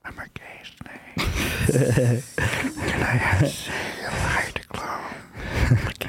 I'm 0.06 0.20
a 0.20 0.28
gay 0.36 0.60
snake. 0.68 2.22
Can 2.86 3.02
I 3.02 3.16
have 3.16 3.48
seal 3.48 4.12
Heidi 4.12 4.68
Klum? 4.68 5.04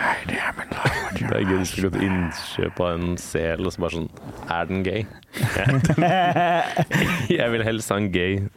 Heidi, 0.00 0.36
I'm 0.40 0.56
in 0.62 0.68
love 0.70 1.09
Det 1.30 1.38
er 1.38 1.44
gøy 1.46 1.60
hvis 1.60 1.70
du 1.70 1.76
skulle 1.76 1.92
gått 1.94 2.02
innkjøp 2.02 2.80
av 2.82 2.88
en 2.96 3.12
sel 3.22 3.60
og 3.62 3.70
så 3.70 3.78
bare 3.84 3.94
sånn 3.94 4.10
Er 4.50 4.66
den 4.66 4.82
gay? 4.82 5.06
Jeg 7.38 7.46
vil 7.52 7.62
helst 7.62 7.86
ha 7.94 7.98
en 8.00 8.08
gay. 8.10 8.50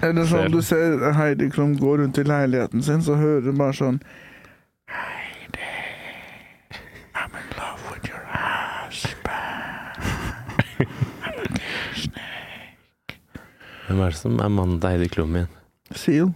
Eller 0.00 0.24
sånn 0.30 0.48
du 0.54 0.62
ser 0.64 1.12
Heidi 1.18 1.50
Klum 1.52 1.74
gå 1.76 1.98
rundt 2.00 2.16
i 2.16 2.24
leiligheten 2.24 2.80
sin, 2.86 3.04
så 3.04 3.12
hører 3.20 3.44
du 3.44 3.52
bare 3.60 3.76
sånn 3.76 4.00
Heidi, 4.88 5.68
I'm 7.12 7.28
in 7.36 7.44
love 7.60 7.84
with 7.92 8.08
your 8.08 8.24
husband. 8.32 9.92
Hvem 13.84 14.00
er 14.00 14.08
det 14.16 14.20
som 14.24 14.40
er 14.40 14.48
mannen 14.48 14.80
til 14.80 14.96
Heidi 14.96 15.12
Klum 15.12 15.36
igjen? 15.36 15.52
Seal. 15.92 16.32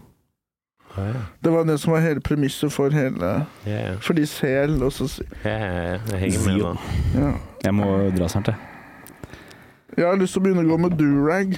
Å, 0.92 1.04
ja. 1.08 1.20
Det 1.42 1.52
var 1.54 1.64
det 1.64 1.78
som 1.80 1.92
var 1.94 2.02
hele 2.04 2.20
premisset 2.20 2.72
for 2.74 2.92
hele 2.92 3.30
Ja, 3.64 3.76
ja. 3.78 3.94
Fordi 4.04 4.26
sel 4.28 4.74
og 4.84 4.92
så 4.92 5.06
Ja, 5.44 5.54
ja, 5.56 5.70
ja. 5.72 5.98
Jeg 6.12 6.18
henger 6.26 6.46
med 6.46 6.58
nå. 6.60 6.72
ja. 7.16 7.30
Jeg 7.64 7.74
må 7.78 7.88
dra 8.16 8.28
snart, 8.28 8.50
jeg. 8.52 8.56
Jeg 9.96 10.06
har 10.08 10.16
lyst 10.20 10.32
til 10.36 10.42
å 10.42 10.44
begynne 10.44 10.64
å 10.66 10.68
gå 10.72 10.78
med 10.80 10.98
durag. 10.98 11.56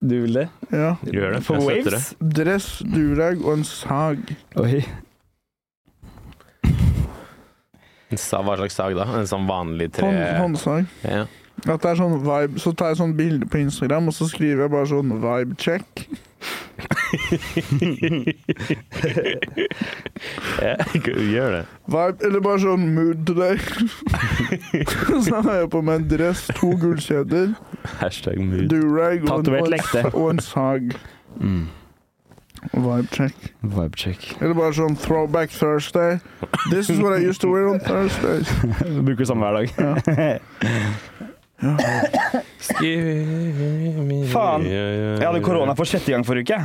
Du 0.00 0.14
vil 0.22 0.32
det? 0.38 0.46
Ja. 0.72 0.94
Gjør 1.04 1.34
det. 1.36 1.42
For 1.44 1.60
Jeg 1.60 1.84
waves? 1.84 2.14
Dress, 2.20 2.68
durag 2.88 3.42
og 3.44 3.58
en 3.58 3.64
sag. 3.68 4.34
Oi. 4.56 4.80
En 8.10 8.18
sa- 8.18 8.40
Hva 8.42 8.56
slags 8.56 8.74
sag 8.74 8.94
da? 8.96 9.04
En 9.20 9.26
sånn 9.28 9.46
vanlig 9.46 9.92
tre 9.92 10.08
Hånd, 10.08 10.56
håndsag. 10.56 10.86
ja. 11.04 11.26
At 11.66 11.82
det 11.82 11.90
er 11.90 11.96
sånn 12.00 12.14
vibe, 12.24 12.58
så 12.62 12.72
tar 12.72 12.92
jeg 12.94 13.00
sånn 13.02 13.16
bilde 13.18 13.46
på 13.50 13.58
Instagram, 13.60 14.08
og 14.08 14.14
så 14.16 14.24
skriver 14.30 14.62
jeg 14.64 14.72
bare 14.72 14.86
sånn 14.90 15.10
vibe 15.20 15.56
check. 15.60 16.08
ja. 20.62 20.76
Gjør 21.04 21.50
det. 21.56 21.64
Vibe, 21.90 22.24
eller 22.26 22.40
bare 22.44 22.62
sånn 22.62 22.86
mood 22.94 23.26
today. 23.28 23.58
så 25.26 25.42
har 25.44 25.60
jeg 25.62 25.70
på 25.74 25.82
meg 25.84 26.00
en 26.02 26.08
dress, 26.14 26.46
to 26.58 26.72
gullkjeder, 26.80 27.52
Hashtag 28.00 28.40
mood. 28.40 28.68
durag 28.72 29.24
og, 29.24 29.28
en- 29.28 29.44
Tatovert 29.44 29.70
lekte. 29.76 30.06
og 30.14 30.30
en 30.34 30.42
sag. 30.44 30.94
Mm. 31.40 31.68
Vibe 32.74 33.08
check. 33.14 33.36
Vibe 33.64 33.96
check. 33.96 34.24
Eller 34.40 34.54
bare 34.58 34.74
sånn 34.76 34.96
throwback 35.00 35.50
Thursday. 35.54 36.18
This 36.70 36.90
is 36.92 37.00
what 37.00 37.14
I 37.16 37.22
used 37.24 37.40
to 37.40 37.48
wear 37.48 37.68
on 37.72 37.80
Thursdays. 37.80 38.48
Bruker 39.04 39.24
det 39.24 39.30
samme 39.30 39.48
hver 39.48 39.64
dag. 40.10 40.40
Ja. 41.60 41.74
Faen. 44.30 44.64
Jeg 44.64 45.24
hadde 45.24 45.42
korona 45.44 45.74
for 45.78 45.88
sjette 45.88 46.12
gang 46.14 46.24
forrige 46.26 46.54
uke. 46.56 46.60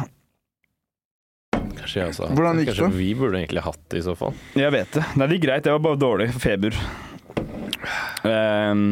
Kanskje 1.76 2.00
jeg 2.02 2.14
også. 2.14 2.30
Hvordan 2.34 2.62
gikk 2.62 2.72
Kanskje 2.72 2.88
det? 2.88 3.00
vi 3.00 3.10
burde 3.18 3.41
egentlig 3.41 3.64
hatt 3.66 3.84
det 3.91 4.00
i 4.00 4.06
så 4.06 4.16
fall. 4.18 4.34
Jeg 4.58 4.72
vet 4.74 4.96
det. 4.96 5.04
Nei, 5.20 5.28
det 5.28 5.38
gikk 5.38 5.46
greit. 5.50 5.68
Jeg 5.68 5.78
var 5.78 5.84
bare 5.86 6.02
dårlig. 6.02 6.30
Feber. 6.41 6.78
Um, 8.26 8.86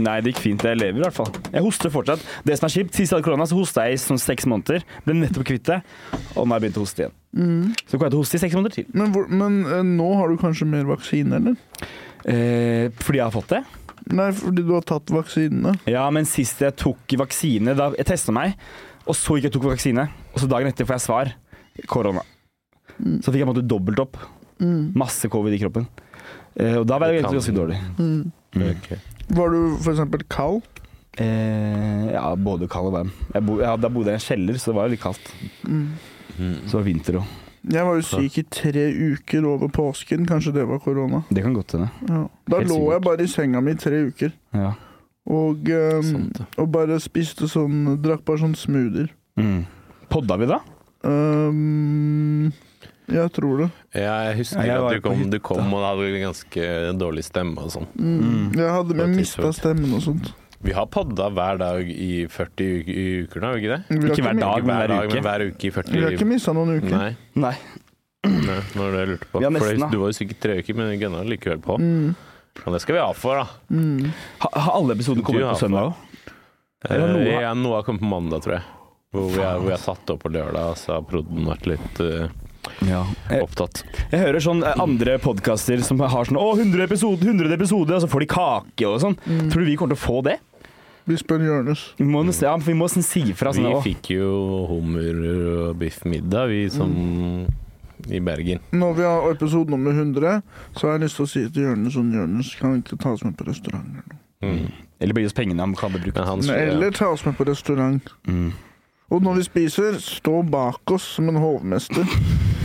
nei, 0.00 0.16
det 0.24 0.32
gikk 0.32 0.42
fint. 0.44 0.64
Jeg 0.64 0.78
lever 0.78 1.02
i 1.02 1.04
hvert 1.04 1.16
fall. 1.16 1.32
Jeg 1.50 1.64
hoster 1.64 1.92
fortsatt. 1.92 2.22
Det 2.46 2.56
som 2.58 2.68
er 2.68 2.74
kjipt, 2.76 2.94
Sist 2.96 3.10
jeg 3.10 3.18
hadde 3.18 3.26
korona, 3.26 3.48
så 3.50 3.58
hosta 3.58 3.84
jeg 3.88 3.98
i 3.98 4.00
sånn 4.00 4.20
seks 4.22 4.48
måneder. 4.50 4.86
Ble 5.04 5.18
nettopp 5.18 5.48
kvitt 5.50 5.66
det, 5.68 5.80
og 6.36 6.46
nå 6.46 6.54
har 6.54 6.60
jeg 6.60 6.66
begynt 6.68 6.80
å 6.80 6.86
hoste 6.86 7.04
igjen. 7.04 7.16
Så 7.84 7.98
kommer 7.98 8.08
jeg 8.08 8.14
til 8.14 8.20
å 8.20 8.22
hoste 8.22 8.38
i 8.40 8.44
seks 8.44 8.56
måneder 8.58 8.76
til. 8.78 8.88
Men, 8.94 9.12
hvor, 9.14 9.28
men 9.42 9.60
eh, 9.66 9.84
nå 9.86 10.08
har 10.18 10.30
du 10.32 10.40
kanskje 10.40 10.68
mer 10.70 10.88
vaksine, 10.88 11.42
eller? 11.42 11.58
Uh, 12.20 12.88
fordi 13.02 13.20
jeg 13.20 13.26
har 13.26 13.34
fått 13.36 13.52
det? 13.56 13.62
Nei, 14.08 14.30
fordi 14.36 14.64
du 14.66 14.72
har 14.74 14.86
tatt 14.88 15.12
vaksinene. 15.12 15.74
Ja, 15.90 16.06
men 16.14 16.28
sist 16.28 16.62
jeg 16.64 16.76
tok 16.80 17.14
vaksine 17.20 17.74
da 17.76 17.90
Jeg 17.98 18.08
testa 18.08 18.32
meg, 18.34 18.56
og 19.04 19.16
så 19.18 19.36
gikk 19.36 19.50
jeg 19.50 19.56
tok 19.58 19.68
vaksine. 19.70 20.08
Og 20.32 20.42
så 20.42 20.48
dagen 20.50 20.70
etter 20.70 20.88
får 20.88 20.98
jeg 20.98 21.06
svar 21.06 21.32
korona. 21.90 22.24
Mm. 22.98 23.20
Så 23.20 23.30
fikk 23.30 23.42
jeg 23.42 23.48
på 23.48 23.50
en 23.50 23.54
måte 23.54 23.68
dobbelt 23.68 24.02
opp. 24.02 24.20
Mm. 24.60 24.92
Masse 24.98 25.28
covid 25.32 25.56
i 25.56 25.60
kroppen. 25.62 25.86
Eh, 26.56 26.76
og 26.80 26.86
da 26.88 26.98
var 27.00 27.12
jeg 27.12 27.22
Det 27.22 27.32
ganske 27.32 27.56
dårlig. 27.56 27.78
Mm. 27.98 28.32
Okay. 28.56 28.98
Var 29.30 29.54
du 29.54 29.60
eksempel 29.92 30.24
kald? 30.28 30.64
Eh, 31.20 32.10
ja, 32.14 32.24
både 32.36 32.68
kald 32.70 32.90
og 32.90 32.96
varm. 32.98 33.12
Jeg 33.34 33.46
bo, 33.46 33.60
ja, 33.62 33.76
da 33.76 33.90
bodde 33.92 34.12
jeg 34.12 34.20
i 34.20 34.22
en 34.22 34.26
kjeller, 34.26 34.58
så 34.58 34.70
det 34.70 34.78
var 34.78 34.92
litt 34.92 35.02
kaldt. 35.02 35.34
Så 35.64 35.70
Mm. 36.40 36.54
Så 36.64 36.70
det 36.70 36.78
var 36.78 36.84
vinter 36.86 37.16
òg. 37.20 37.32
Jeg 37.68 37.84
var 37.84 37.98
jo 37.98 38.04
syk 38.08 38.38
i 38.40 38.44
tre 38.48 38.86
uker 39.12 39.44
over 39.44 39.68
påsken. 39.68 40.24
Kanskje 40.28 40.54
det 40.56 40.64
var 40.68 40.80
korona. 40.80 41.22
Det 41.28 41.42
kan 41.44 41.52
godt 41.54 41.74
hende. 41.76 41.90
Ja. 42.08 42.22
Da 42.48 42.56
Helt 42.62 42.70
lå 42.70 42.78
sikkert. 42.78 42.92
jeg 42.92 43.02
bare 43.04 43.26
i 43.26 43.32
senga 43.34 43.60
mi 43.60 43.74
i 43.74 43.80
tre 43.80 44.00
uker. 44.08 44.32
Ja. 44.56 44.72
Og, 45.30 45.68
um, 45.68 46.02
Sant 46.08 46.40
og 46.58 46.70
bare 46.72 46.96
spiste 46.98 47.46
sånn 47.46 48.00
Drakk 48.02 48.24
bare 48.24 48.40
sånn 48.40 48.56
smoother. 48.56 49.12
Mm. 49.38 49.66
Podda 50.10 50.38
vi 50.40 50.48
da? 50.50 50.58
Um, 51.04 52.48
jeg 53.10 53.30
tror 53.36 53.64
det. 53.64 53.68
Jeg 54.00 54.36
husker 54.40 54.64
jeg 54.64 54.80
at 54.80 54.96
du 54.96 55.04
kom, 55.04 55.22
du 55.30 55.38
kom 55.42 55.74
og 55.76 55.84
hadde 55.84 56.10
ganske 56.22 56.66
dårlig 56.98 57.24
stemme 57.28 57.60
og 57.60 57.72
sånn. 57.76 57.88
Mm. 57.98 58.18
Mm. 58.20 58.44
Jeg 58.58 58.74
hadde 58.78 58.96
med 58.98 59.16
mista 59.20 59.52
stemmen 59.56 59.94
og 59.98 60.04
sånt. 60.08 60.32
Vi 60.62 60.72
har 60.76 60.86
podda 60.92 61.30
hver 61.32 61.56
dag 61.60 61.88
i 61.90 62.26
40 62.28 62.66
uker, 62.80 62.92
i 62.92 63.04
uker 63.24 63.40
nå, 63.40 63.46
har 63.48 63.54
vi 63.56 63.62
ikke 63.64 63.76
det? 63.76 64.00
Vi 64.00 64.10
Ikke 64.12 64.24
hver 64.26 64.40
dag, 64.40 64.64
men 64.66 64.76
hver 64.76 64.90
hver 64.92 65.06
uke. 65.06 65.14
men 65.14 65.24
hver 65.24 65.44
uke 65.48 65.68
i 65.68 65.70
40 65.72 65.94
Vi 65.94 66.02
har 66.04 66.16
ikke 66.18 66.26
mista 66.28 66.52
noen 66.56 66.72
uker. 66.76 66.90
Nei, 66.92 67.12
Nei. 67.40 67.52
nei, 68.28 68.58
var 68.76 68.92
det 68.92 68.98
jeg 69.00 69.08
lurte 69.14 69.28
på. 69.32 69.40
Nesten, 69.40 69.62
For 69.80 69.94
du 69.94 69.98
var 70.02 70.10
jo 70.12 70.16
sikkert 70.18 70.40
tre 70.44 70.58
uker, 70.60 70.76
men 70.76 70.90
vi 70.92 70.98
gønna 71.00 71.22
likevel 71.24 71.62
på. 71.64 71.78
Mm. 71.80 72.10
Og 72.66 72.74
det 72.76 72.80
skal 72.84 72.98
vi 72.98 73.00
ha 73.00 73.08
for, 73.16 73.40
da. 73.40 73.46
Mm. 73.72 74.10
Ha- 74.44 74.52
Har 74.66 74.76
alle 74.82 74.98
episoder 74.98 75.24
kommet 75.24 75.46
på 75.48 75.56
søndag 75.62 75.88
òg? 75.88 76.28
Eh, 76.90 77.06
noe? 77.08 77.40
Ja, 77.40 77.54
noe 77.56 77.78
har 77.80 77.86
kommet 77.88 78.04
på 78.04 78.10
mandag, 78.12 78.44
tror 78.44 78.58
jeg. 78.58 78.68
Hvor 79.16 79.32
vi 79.32 79.72
har, 79.72 79.80
satt 79.80 80.12
opp 80.12 80.20
på 80.26 80.30
lørdag, 80.30 80.76
så 80.78 80.98
har 80.98 81.08
Prodden 81.08 81.48
vært 81.48 81.64
litt 81.66 81.98
uh, 82.04 82.28
Ja. 82.86 83.00
Jeg, 83.30 83.42
opptatt. 83.48 83.80
jeg 84.12 84.20
hører 84.20 84.44
sånn 84.44 84.60
eh, 84.62 84.76
andre 84.78 85.16
podkaster 85.24 85.80
som 85.82 85.98
har 86.04 86.28
sånn 86.28 86.36
Å, 86.38 86.52
100 86.60 86.84
episoder, 86.84 87.32
100 87.32 87.56
episoder, 87.56 87.96
og 87.96 88.04
så 88.04 88.10
får 88.12 88.20
de 88.26 88.28
kake 88.36 88.86
og 88.92 89.00
sånn. 89.02 89.16
Mm. 89.24 89.48
Tror 89.50 89.64
du 89.64 89.66
vi 89.72 89.76
kommer 89.80 89.96
til 89.96 90.02
å 90.04 90.04
få 90.04 90.20
det? 90.28 90.36
Vi 91.08 91.16
spør 91.18 91.42
Jonis. 91.46 91.86
Vi 91.98 92.06
må 92.06 92.22
ja, 92.28 92.52
vi 92.60 92.74
må 92.76 92.88
sånn 92.92 93.06
si 93.06 93.24
ifra. 93.32 93.54
Vi 93.54 93.62
Sånn, 93.62 93.72
å, 93.78 93.82
fikk 93.84 94.12
jo 94.14 94.30
hummer 94.70 95.24
og 95.30 95.80
biffmiddag, 95.80 96.50
vi 96.52 96.62
som 96.72 96.94
i 98.08 98.20
Bergen. 98.24 98.62
Når 98.72 98.94
vi 98.96 99.04
har 99.04 99.28
episode 99.30 99.70
nummer 99.70 99.92
100, 99.92 100.40
så 100.76 100.86
har 100.86 100.96
jeg 100.96 101.04
lyst 101.06 101.18
til 101.20 101.26
å 101.26 101.30
si 101.30 101.44
til 101.52 101.68
Jonis 101.68 101.96
sånn 101.96 102.12
Jonis, 102.14 102.54
kan 102.60 102.74
vi 102.74 102.84
ikke 102.84 103.00
ta 103.02 103.14
oss 103.16 103.24
med 103.26 103.36
på 103.36 103.48
restaurant? 103.48 103.86
eller 103.90 104.06
noe? 104.08 104.20
Mm. 104.40 104.72
eller 105.04 105.12
blir 105.18 105.26
oss 105.28 105.36
pengene 105.36 105.60
han 105.60 105.74
kan 105.76 105.92
bruke. 105.92 106.24
Hans, 106.24 106.48
han 106.48 106.56
Men 106.56 106.70
Eller 106.76 106.94
ta 106.96 107.10
oss 107.12 107.26
med 107.26 107.36
på 107.36 107.44
restaurant. 107.44 108.12
Mm. 108.24 108.52
Og 109.10 109.22
når 109.22 109.40
vi 109.40 109.44
spiser, 109.50 109.98
stå 110.00 110.40
bak 110.48 110.94
oss 110.94 111.04
som 111.16 111.28
en 111.28 111.40
hovmester. 111.42 112.08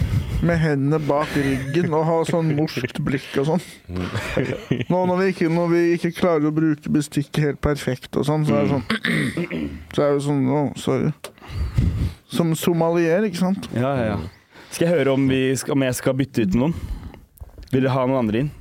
Med 0.45 0.59
hendene 0.61 0.99
bak 1.01 1.31
ryggen 1.33 1.93
og 1.95 2.03
ha 2.05 2.17
sånn 2.27 2.51
morskt 2.57 2.99
blikk 3.05 3.31
og 3.41 3.47
sånn. 3.49 3.63
Nå 4.91 4.99
når 5.09 5.21
vi, 5.21 5.29
ikke, 5.33 5.47
når 5.49 5.71
vi 5.71 5.81
ikke 5.95 6.11
klarer 6.19 6.49
å 6.49 6.53
bruke 6.53 6.91
bestikket 6.93 7.41
helt 7.41 7.61
perfekt 7.65 8.19
og 8.19 8.27
sånn, 8.27 8.45
så 8.45 8.59
er 8.59 8.67
det 8.67 8.75
sånn 8.75 8.85
Så 9.95 10.05
er 10.05 10.13
det 10.13 10.25
sånn 10.27 10.43
Å, 10.53 10.61
sorry. 10.77 11.09
Som 12.29 12.53
somalier, 12.59 13.25
ikke 13.25 13.41
sant? 13.41 13.69
Ja, 13.73 13.95
ja, 13.97 14.05
ja. 14.13 14.19
Skal 14.69 14.89
jeg 14.89 14.99
høre 14.99 15.15
om, 15.15 15.25
vi 15.31 15.41
skal, 15.57 15.73
om 15.77 15.85
jeg 15.87 15.97
skal 15.97 16.17
bytte 16.19 16.45
ut 16.45 16.57
noen? 16.59 16.77
Vil 17.71 17.81
dere 17.81 17.95
ha 17.95 18.05
noen 18.05 18.21
andre 18.21 18.45
inn? 18.45 18.53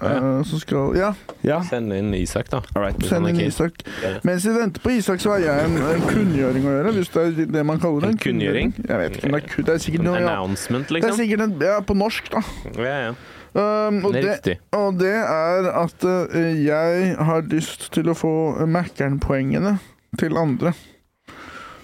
Ja. 0.00 0.38
Eh, 0.38 0.42
så 0.48 0.58
skal 0.58 0.96
Ja, 0.96 1.12
Ja? 1.42 1.60
Send 1.62 1.92
inn 1.92 2.14
Isak, 2.14 2.50
da. 2.50 2.62
Right. 2.74 2.98
Send 3.06 3.28
inn. 3.28 3.40
Isak. 3.40 3.84
Mens 4.22 4.46
vi 4.46 4.54
venter 4.56 4.82
på 4.82 4.90
Isak, 4.90 5.20
så 5.20 5.34
har 5.34 5.44
jeg 5.44 5.68
en, 5.68 5.76
en 5.76 6.02
kunngjøring 6.08 6.66
å 6.66 6.74
gjøre, 6.78 6.94
hvis 6.98 7.12
det 7.14 7.22
er 7.24 7.52
det 7.58 7.64
man 7.66 7.80
kaller 7.82 8.08
det. 8.08 8.14
En 8.14 8.22
kunngjøring? 8.24 8.74
Jeg 8.80 8.98
vet 9.02 9.18
ikke 9.18 9.30
om 9.30 9.36
det 9.36 9.42
er 9.42 9.48
kun... 9.54 9.64
Det 9.68 9.74
er 9.74 9.84
sikkert 9.86 10.04
En 10.04 10.10
noe 10.10 10.20
ja. 10.20 10.34
announcement, 10.34 10.88
Det 10.88 10.98
er 10.98 11.00
liksom? 11.00 11.20
sikkert 11.22 11.46
en, 11.46 11.56
ja, 11.62 11.78
på 11.80 11.98
norsk, 11.98 12.32
da. 12.34 12.44
Ja, 12.78 12.98
ja. 13.08 13.14
Um, 13.54 14.00
og, 14.02 14.12
Det 14.12 14.40
det, 14.42 14.56
og 14.74 14.96
det 14.98 15.12
er 15.14 15.68
at 15.70 16.04
uh, 16.04 16.38
jeg 16.58 17.12
har 17.14 17.44
lyst 17.52 17.92
til 17.94 18.10
å 18.10 18.16
få 18.18 18.32
Mækkern-poengene 18.66 19.76
til 20.18 20.34
andre. 20.40 20.72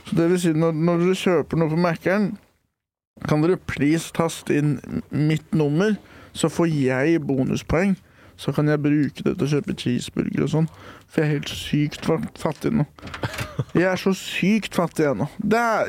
Så 0.09 0.19
det 0.19 0.27
vil 0.33 0.41
si, 0.43 0.51
når, 0.59 0.75
når 0.75 1.05
dere 1.05 1.19
kjøper 1.21 1.61
noe 1.61 1.71
på 1.71 1.79
Mækkern, 1.79 2.33
kan 3.29 3.45
dere 3.45 3.61
please 3.71 4.11
taste 4.17 4.57
inn 4.57 4.79
mitt 5.15 5.55
nummer, 5.55 5.95
så 6.33 6.49
får 6.53 6.67
jeg 6.73 7.21
bonuspoeng. 7.27 7.97
Så 8.41 8.53
kan 8.57 8.69
jeg 8.73 8.81
bruke 8.81 9.21
det 9.27 9.35
til 9.37 9.45
å 9.45 9.53
kjøpe 9.53 9.75
cheeseburger 9.77 10.43
og 10.47 10.51
sånn. 10.55 10.69
For 11.11 11.21
jeg 11.21 11.27
er 11.27 11.35
helt 11.35 11.51
sykt 11.53 12.03
fattig 12.41 12.71
nå. 12.73 12.85
Jeg 13.75 13.85
er 13.91 13.99
så 14.01 14.13
sykt 14.17 14.73
fattig 14.79 15.05
ennå. 15.11 15.27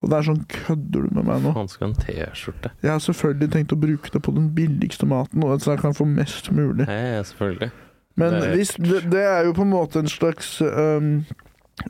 Og 0.04 0.12
det 0.12 0.18
er 0.18 0.26
sånn 0.28 0.42
Kødder 0.52 1.06
du 1.08 1.16
med 1.16 1.28
meg 1.30 1.46
nå? 1.46 1.54
Han 1.56 1.70
skal 1.72 1.88
ha 1.88 1.94
en 1.94 2.02
T-skjorte. 2.04 2.74
Jeg 2.84 2.92
har 2.92 3.04
selvfølgelig 3.04 3.52
tenkt 3.56 3.76
å 3.76 3.80
bruke 3.80 4.12
det 4.12 4.24
på 4.26 4.36
den 4.36 4.50
billigste 4.58 5.08
maten, 5.08 5.44
og 5.48 5.64
så 5.64 5.78
jeg 5.78 5.84
kan 5.86 5.96
få 5.96 6.08
mest 6.10 6.52
mulig. 6.52 6.90
Ja, 6.90 7.20
ja, 7.20 7.24
selvfølgelig. 7.32 7.72
Men 8.20 8.36
Det 8.40 8.50
hvis, 8.56 8.76
det, 8.78 9.00
det 9.12 9.24
er 9.26 9.46
jo 9.48 9.54
på 9.58 9.64
en 9.66 9.72
måte 9.74 10.00
en 10.04 10.12
slags 10.12 10.60
um, 10.62 11.26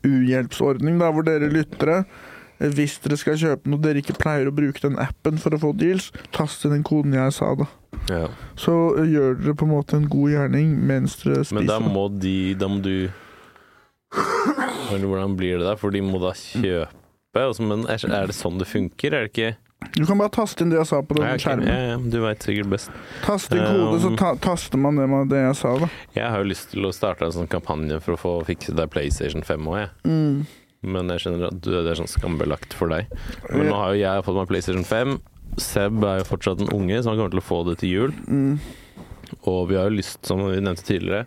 uhjelpsordning, 0.07 0.99
da, 1.01 1.09
hvor 1.11 1.25
dere 1.27 1.49
lyttere 1.51 2.03
hvis 2.63 2.99
dere 3.03 3.17
skal 3.19 3.35
kjøpe 3.35 3.67
noe 3.67 3.81
dere 3.83 3.99
ikke 3.99 4.15
pleier 4.21 4.47
å 4.47 4.53
bruke 4.55 4.79
den 4.79 4.95
appen 5.01 5.39
for 5.41 5.51
å 5.55 5.59
få 5.59 5.71
deals, 5.75 6.11
tast 6.31 6.63
inn 6.63 6.71
den 6.71 6.85
koden 6.87 7.11
jeg 7.17 7.33
sa, 7.35 7.49
da. 7.59 7.65
Ja. 8.07 8.27
Så 8.59 8.75
eh, 9.01 9.09
gjør 9.11 9.35
dere 9.41 9.55
på 9.59 9.67
en 9.67 9.73
måte 9.73 9.97
en 9.99 10.07
god 10.11 10.31
gjerning 10.31 10.71
mens 10.87 11.17
dere 11.23 11.41
spiser. 11.43 11.57
Men 11.59 11.67
da 11.67 11.79
må 11.83 12.05
de 12.21 12.53
Da 12.55 12.69
må 12.71 12.79
du 12.85 13.09
hvordan 14.13 15.35
blir 15.35 15.57
det 15.57 15.65
der? 15.67 15.79
For 15.81 15.93
de 15.93 16.01
må 16.05 16.19
da 16.21 16.31
kjøpe 16.37 17.43
og 17.49 17.55
så- 17.57 17.65
Men 17.67 17.85
er 17.89 18.27
det 18.27 18.35
sånn 18.37 18.59
det 18.59 18.67
funker? 18.69 19.13
Er 19.13 19.27
det 19.27 19.31
ikke 19.33 19.55
Du 19.95 20.05
kan 20.05 20.17
bare 20.17 20.29
taste 20.33 20.61
inn 20.63 20.69
det 20.71 20.77
jeg 20.79 20.87
sa 20.89 21.01
på 21.01 21.15
den 21.17 21.23
Ja, 21.25 21.33
okay. 21.35 21.43
skjermen. 21.45 21.67
Ja, 21.67 21.79
ja, 21.93 21.97
du 21.97 22.17
veit 22.23 22.39
sikkert 22.45 22.69
best. 22.69 22.91
Taste 23.25 23.57
inn 23.57 23.65
kode, 23.65 23.99
så 24.01 24.11
Um, 24.13 24.17
ta, 24.17 24.33
taster 24.35 24.77
man 24.77 24.95
det, 24.95 25.07
det 25.29 25.41
jeg 25.43 25.55
sa, 25.59 25.77
da. 25.79 25.89
Jeg 26.15 26.29
har 26.29 26.43
jo 26.43 26.49
lyst 26.49 26.71
til 26.71 26.85
å 26.85 26.93
starte 26.93 27.25
en 27.25 27.31
sånn 27.35 27.47
kampanje 27.51 27.99
for 28.01 28.13
å 28.15 28.19
få 28.19 28.33
fikset 28.45 28.75
deg 28.75 28.89
PlayStation 28.93 29.41
5 29.43 29.67
òg, 29.67 29.77
jeg. 29.79 29.89
Mm. 30.05 30.45
Men 30.83 31.07
jeg 31.13 31.19
skjønner 31.23 31.47
at 31.47 31.61
du- 31.61 31.71
det 31.71 31.91
er 31.93 31.95
sånn 32.01 32.11
skambelagt 32.11 32.73
for 32.73 32.87
deg. 32.89 33.07
Men 33.51 33.67
nå 33.67 33.73
har 33.75 33.93
jo 33.93 33.99
jeg 34.01 34.23
fått 34.25 34.35
meg 34.35 34.47
PlayStation 34.47 34.83
5. 34.83 35.21
Seb 35.57 36.03
er 36.03 36.17
jo 36.19 36.23
fortsatt 36.25 36.59
en 36.61 36.73
unge, 36.73 36.97
så 37.03 37.09
han 37.13 37.17
kommer 37.17 37.31
til 37.31 37.39
å 37.39 37.49
få 37.49 37.65
det 37.69 37.77
til 37.79 37.89
jul. 37.89 38.11
Mm. 38.27 38.59
Og 39.47 39.69
vi 39.69 39.75
har 39.75 39.89
jo 39.89 39.95
lyst, 39.97 40.25
som 40.25 40.37
vi 40.39 40.59
nevnte 40.59 40.83
tidligere, 40.83 41.25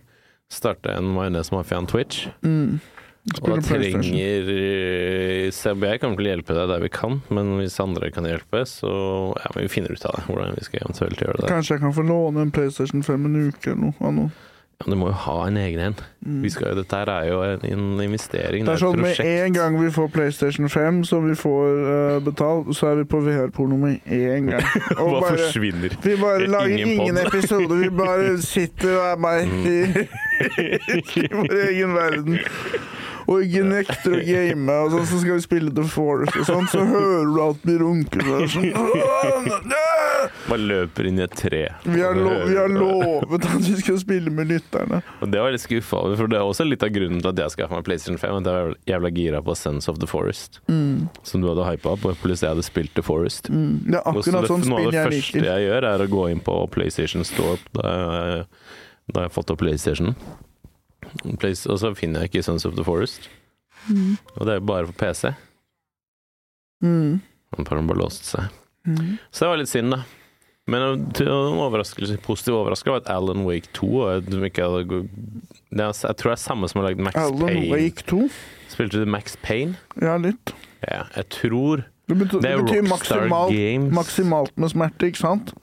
starte 0.50 0.92
en 0.96 1.09
majones-mafiaen 1.14 1.88
Twitch. 1.88 2.28
Mm. 2.42 2.80
Og 3.27 3.41
Spiller 3.41 3.62
PlayStation. 3.66 4.03
trenger 4.07 4.51
eh, 4.55 5.49
jeg 5.51 6.01
kommer 6.01 6.20
til 6.20 6.29
å 6.29 6.31
hjelpe 6.31 6.55
deg 6.55 6.68
der 6.70 6.83
vi 6.85 6.91
kan, 6.95 7.20
men 7.35 7.57
hvis 7.59 7.81
andre 7.83 8.11
kan 8.14 8.29
hjelpe, 8.29 8.62
så 8.70 8.91
ja, 9.35 9.51
men 9.55 9.66
vi 9.66 9.72
finner 9.72 9.91
ut 9.91 10.05
av 10.07 10.14
det. 10.14 10.27
Hvordan 10.29 10.55
vi 10.55 10.66
skal 10.68 10.85
eventuelt 10.85 11.24
gjøre 11.24 11.41
det. 11.43 11.51
Kanskje 11.51 11.74
jeg 11.74 11.83
kan 11.89 11.95
få 11.97 12.07
låne 12.07 12.47
en 12.47 12.53
PlayStation 12.55 13.03
5 13.03 13.27
en 13.27 13.41
uke 13.49 13.72
eller 13.72 13.89
noe. 13.89 13.97
av 13.99 14.14
noe. 14.14 14.31
Ja, 14.77 14.91
du 14.93 14.97
må 15.01 15.07
jo 15.09 15.16
ha 15.24 15.37
en 15.49 15.57
egen 15.57 15.81
en. 15.81 15.95
Mm. 16.20 16.41
Vi 16.45 16.51
skal 16.53 16.77
dette 16.77 16.99
her 17.01 17.09
er 17.09 17.29
jo 17.31 17.39
en, 17.41 18.01
investering. 18.05 18.66
Det 18.66 18.74
er 18.74 18.83
sånn 18.83 19.01
med 19.01 19.20
en 19.24 19.55
gang 19.57 19.79
vi 19.81 19.89
får 19.95 20.11
PlayStation 20.12 20.68
5 20.68 20.99
som 21.09 21.24
vi 21.24 21.37
får 21.39 21.81
uh, 21.87 22.18
betalt, 22.27 22.68
så 22.77 22.91
er 22.91 23.01
vi 23.01 23.07
på 23.09 23.22
VR-porno 23.24 23.79
med 23.81 24.05
en 24.05 24.51
gang. 24.53 24.68
Og 25.01 25.16
bare, 25.16 25.33
forsvinner? 25.33 25.97
vi 26.05 26.18
bare 26.20 26.51
lager 26.53 26.77
ingen 26.77 26.93
ingen 27.01 27.22
episoder, 27.24 27.74
vi 27.87 27.89
bare 27.89 28.37
sitter 28.55 28.99
og 29.01 29.09
er 29.14 29.16
bare 29.16 29.47
Mm. 29.47 29.66
i, 29.66 29.79
i 31.24 31.27
vår 31.33 31.57
egen 31.70 31.95
verden. 31.97 32.39
Og 33.27 33.43
ikke 33.43 33.64
nekter 33.66 34.16
å 34.16 34.22
game, 34.27 34.77
og 34.87 34.95
sånn, 34.95 35.07
så 35.11 35.20
skal 35.22 35.39
vi 35.39 35.45
spille 35.45 35.72
The 35.74 35.87
Forest 35.91 36.37
og 36.41 36.47
sånn, 36.49 36.68
så 36.70 36.85
hører 36.87 37.31
du 37.33 37.41
at 37.43 37.66
vi 37.66 37.77
runker. 37.83 38.22
så 38.22 38.39
er 38.41 38.53
Sånn, 38.57 39.51
øh!» 39.66 40.31
Bare 40.47 40.62
løper 40.62 41.09
inn 41.09 41.18
i 41.20 41.24
et 41.24 41.35
tre. 41.39 41.62
vi, 41.85 42.01
har 42.03 42.14
lo 42.18 42.33
vi 42.47 42.57
har 42.59 42.70
lovet 42.70 43.47
at 43.47 43.62
vi 43.62 43.74
skal 43.81 43.99
spille 44.03 44.31
med 44.35 44.51
lytterne. 44.51 45.03
Og 45.20 45.31
det 45.31 45.41
var 45.43 45.51
jeg 45.51 45.59
litt 45.59 45.64
skuffa 45.66 46.01
over, 46.03 46.16
for 46.20 46.31
det 46.31 46.39
er 46.39 46.47
også 46.47 46.66
litt 46.66 46.87
av 46.87 46.93
grunnen 46.95 47.22
til 47.22 47.31
at 47.33 47.43
jeg 47.43 47.55
skaffa 47.57 47.79
meg 47.79 47.87
PlayStation 47.89 48.20
5. 48.22 48.39
At 48.41 48.51
jeg 48.51 48.57
var 48.68 48.74
jævla 48.93 49.12
gira 49.18 49.43
på 49.47 49.57
Sense 49.59 49.91
of 49.91 50.01
the 50.03 50.11
Forest, 50.11 50.61
som 50.66 51.43
du 51.43 51.51
hadde 51.51 51.68
hypa 51.68 51.97
på, 52.03 52.14
pluss 52.22 52.45
jeg 52.47 52.55
hadde 52.55 52.66
spilt 52.66 52.95
The 52.99 53.05
Forest. 53.07 53.51
Mm, 53.51 53.85
det 53.91 54.01
er 54.01 54.11
akkurat 54.12 54.47
det, 54.47 54.51
sånn 54.55 54.66
noe 54.70 54.87
av 54.87 54.95
det 54.95 55.07
første 55.11 55.45
jeg 55.47 55.68
gjør, 55.68 55.91
er 55.93 56.07
å 56.07 56.11
gå 56.16 56.27
inn 56.33 56.43
på 56.47 56.59
PlayStation 56.74 57.27
Store 57.27 57.59
da 57.77 57.93
jeg, 57.93 58.45
da 59.12 59.22
jeg 59.22 59.31
har 59.31 59.35
fått 59.35 59.53
opp 59.55 59.62
PlayStation. 59.62 60.14
Play, 61.40 61.57
og 61.70 61.80
så 61.80 61.92
finner 61.97 62.24
jeg 62.24 62.32
ikke 62.32 62.44
Sons 62.47 62.66
of 62.68 62.76
the 62.76 62.84
Forest. 62.84 63.28
Mm. 63.88 64.16
Og 64.36 64.47
det 64.47 64.55
er 64.55 64.61
jo 64.61 64.68
bare 64.68 64.90
på 64.90 64.97
PC. 65.05 65.32
Mm. 66.82 67.20
Han 67.57 67.68
har 67.70 67.82
bare 67.88 68.03
låst 68.03 68.28
seg. 68.28 68.51
Mm. 68.86 69.16
Så 69.30 69.44
det 69.44 69.51
var 69.51 69.61
litt 69.61 69.72
synd, 69.72 69.94
da. 69.94 70.03
Men 70.66 70.82
en 70.82 71.59
overraskelse, 71.62 72.16
positiv 72.26 72.57
overraskelse 72.59 72.90
var 72.90 73.03
at 73.05 73.11
Alan 73.14 73.44
Wake 73.47 73.70
2 73.76 73.86
og 73.86 74.09
jeg, 74.11 74.24
tror 74.26 75.05
det 75.70 76.32
er 76.32 76.40
samme 76.42 76.66
som 76.68 76.80
har 76.80 76.88
lagd 76.88 77.05
Max 77.07 77.18
Alan 77.20 77.47
Payne. 77.47 77.68
Wake 77.70 78.03
2? 78.11 78.24
Spilte 78.72 79.05
du 79.05 79.07
Max 79.07 79.36
Payne? 79.47 79.78
Ja, 80.03 80.16
litt. 80.18 80.51
Ja, 80.82 81.05
jeg 81.14 81.28
tror 81.30 81.84
Det 82.07 82.16
betyr, 82.18 82.40
Det 82.42 82.51
er 82.51 82.57
det 82.57 82.66
betyr 82.66 82.90
Rockstar 82.90 83.22
maksimalt, 83.22 83.55
Games. 83.55 83.94
maksimalt 83.94 84.59
med 84.59 84.74
smerte, 84.74 85.11
ikke 85.11 85.22
sant? 85.22 85.55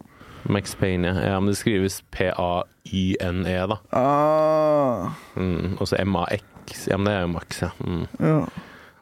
Max 0.49 0.75
Payne, 0.75 1.07
ja. 1.07 1.21
ja. 1.31 1.39
Men 1.39 1.51
det 1.53 1.57
skrives 1.59 2.01
P-A-Y-N-E, 2.11 3.55
da. 3.71 3.77
Ah, 3.95 5.13
Mm, 5.39 5.77
og 5.79 5.87
så 5.87 5.95
M-A-X. 6.01 6.87
Ja, 6.89 6.97
men 6.97 7.05
det 7.09 7.13
er 7.17 7.25
jo 7.25 7.31
Max, 7.33 7.61
ja. 7.61 7.71
Mm. 7.83 8.05
ja. 8.19 8.37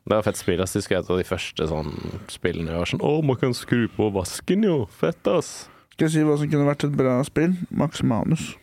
Det 0.02 0.16
var 0.18 0.24
fett 0.26 0.38
spill. 0.40 0.62
ass. 0.64 0.74
Jeg 0.76 0.82
husker 0.82 0.98
et 0.98 1.10
av 1.14 1.20
de 1.20 1.24
første 1.28 1.68
sånn 1.70 1.92
spillene 2.32 2.72
jeg 2.74 2.82
var 2.82 2.90
sånn 2.90 3.04
Å, 3.06 3.12
man 3.24 3.38
kan 3.38 3.54
skru 3.56 3.84
på 3.94 4.08
vasken, 4.16 4.64
jo! 4.66 4.80
Fett, 4.98 5.22
ass! 5.30 5.68
Skal 5.94 6.08
jeg 6.08 6.14
si 6.16 6.24
hva 6.26 6.38
som 6.42 6.50
kunne 6.50 6.66
vært 6.66 6.88
et 6.88 6.96
bra 6.98 7.20
spill? 7.28 7.54
Max 7.70 8.02
Manus. 8.04 8.56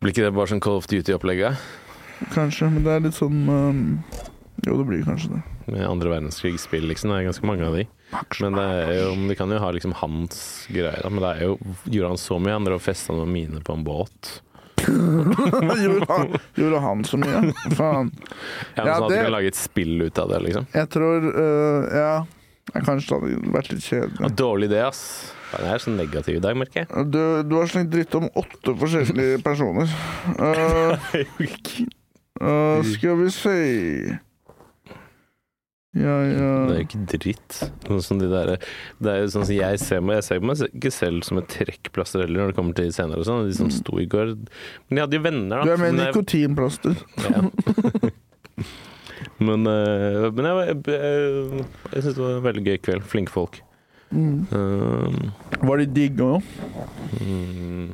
Blir 0.00 0.12
ikke 0.14 0.26
det 0.26 0.34
bare 0.36 0.50
sånn 0.52 0.62
Call 0.62 0.78
of 0.78 0.86
Duty-opplegget? 0.90 1.58
Kanskje, 2.34 2.68
men 2.70 2.84
det 2.86 2.92
er 2.94 3.02
litt 3.08 3.16
sånn 3.18 3.42
um, 3.50 3.82
Jo, 4.64 4.76
det 4.78 4.86
blir 4.88 5.02
kanskje 5.06 5.32
det. 5.34 5.42
Med 5.66 5.82
andre 5.88 6.12
verdenskrigsspill, 6.14 6.86
liksom. 6.92 7.10
Det 7.10 7.18
er 7.22 7.28
ganske 7.30 7.48
mange 7.48 7.66
av 7.66 7.74
de. 7.78 7.86
Men 8.40 8.56
det 8.58 8.64
er 8.84 8.92
jo, 9.00 9.10
de 9.28 9.36
kan 9.38 9.50
jo 9.54 9.58
ha 9.62 9.70
liksom 9.74 9.94
hans 10.00 10.40
greier. 10.72 11.04
Men 11.10 11.22
det 11.24 11.30
er 11.36 11.44
jo 11.48 11.58
Gjorde 11.84 12.12
han 12.14 12.20
så 12.20 12.38
mye? 12.42 12.56
Han 12.56 12.66
drev 12.68 12.78
og 12.80 12.84
festa 12.84 13.16
noen 13.16 13.32
miner 13.34 13.64
på 13.66 13.76
en 13.76 13.84
båt. 13.86 14.32
gjorde, 14.84 16.06
han, 16.10 16.34
gjorde 16.58 16.80
han 16.84 17.04
så 17.08 17.16
mye? 17.20 17.42
Faen. 17.78 18.10
Ja, 18.76 18.84
Ja, 18.84 18.96
sånn 18.98 19.04
at 19.06 19.10
det- 19.10 19.18
du 19.18 19.24
kan 19.28 19.32
lage 19.36 19.52
et 19.52 19.56
spill 19.60 20.02
ut 20.02 20.18
av 20.18 20.28
det, 20.34 20.40
liksom. 20.48 20.66
Jeg 20.74 20.90
tror 20.92 21.28
uh, 21.30 21.94
Ja. 21.96 22.14
Kanskje 22.74 23.12
det 23.12 23.36
hadde 23.36 23.52
vært 23.52 23.66
litt 23.74 23.84
kjedelig. 23.84 24.28
Dårlig 24.40 24.68
idé, 24.70 24.78
ass. 24.86 25.00
Det 25.52 25.66
er 25.70 25.78
så 25.84 25.90
negativ 25.94 26.38
i 26.38 26.40
dag, 26.42 26.56
merker 26.56 26.82
jeg. 26.86 27.04
Du, 27.12 27.20
du 27.46 27.52
har 27.60 27.68
slengt 27.70 27.92
dritt 27.92 28.14
om 28.18 28.24
åtte 28.40 28.72
forskjellige 28.80 29.42
personer. 29.48 29.90
Uh, 30.34 30.96
uh, 32.42 32.80
skal 32.88 33.18
vi 33.20 33.28
se 33.30 33.56
Ja, 35.94 36.14
ja 36.26 36.46
Det 36.66 36.74
er 36.74 36.80
jo 36.80 36.86
ikke 36.88 37.02
dritt. 37.12 37.58
Sånn 38.02 38.22
de 38.22 38.28
der, 38.30 38.54
det 38.98 39.12
er 39.12 39.20
jo 39.22 39.28
sånn 39.30 39.46
som 39.46 39.54
jeg 39.54 39.78
ser 39.82 40.00
meg 40.02 40.18
Jeg 40.18 40.26
ser 40.26 40.40
meg 40.42 40.64
ikke 40.66 40.90
selv 40.94 41.26
som 41.26 41.38
et 41.38 41.50
trekkplaster 41.52 42.24
heller, 42.24 42.40
når 42.42 42.50
det 42.50 42.58
kommer 42.58 42.78
til 42.78 42.90
senere 42.96 43.22
og 43.22 43.28
sånn. 43.28 43.46
De 43.46 43.54
som 43.56 43.70
sto 43.72 44.00
i 44.02 44.08
går 44.10 44.34
Men 44.34 44.98
de 44.98 45.04
hadde 45.04 45.20
jo 45.20 45.26
venner, 45.26 45.54
da. 45.54 45.62
Mm. 45.62 45.68
Du 45.68 45.74
er 45.76 45.84
med 45.84 46.00
nikotinplaster. 46.00 46.98
Ja. 47.22 47.44
men 49.46 49.70
eh, 49.70 50.26
men 50.34 50.50
jeg, 50.50 50.66
jeg, 50.66 50.82
jeg, 50.90 51.64
jeg 51.92 52.02
syns 52.02 52.18
det 52.18 52.24
var 52.24 52.34
en 52.34 52.44
veldig 52.50 52.66
gøy 52.66 52.82
kveld. 52.88 53.08
Flinke 53.14 53.34
folk. 53.34 53.62
Mm. 54.14 54.46
Um, 54.50 55.32
Var 55.62 55.80
de 55.80 55.88
digge 55.90 56.26
òg? 56.36 56.52
mm, 57.18 57.86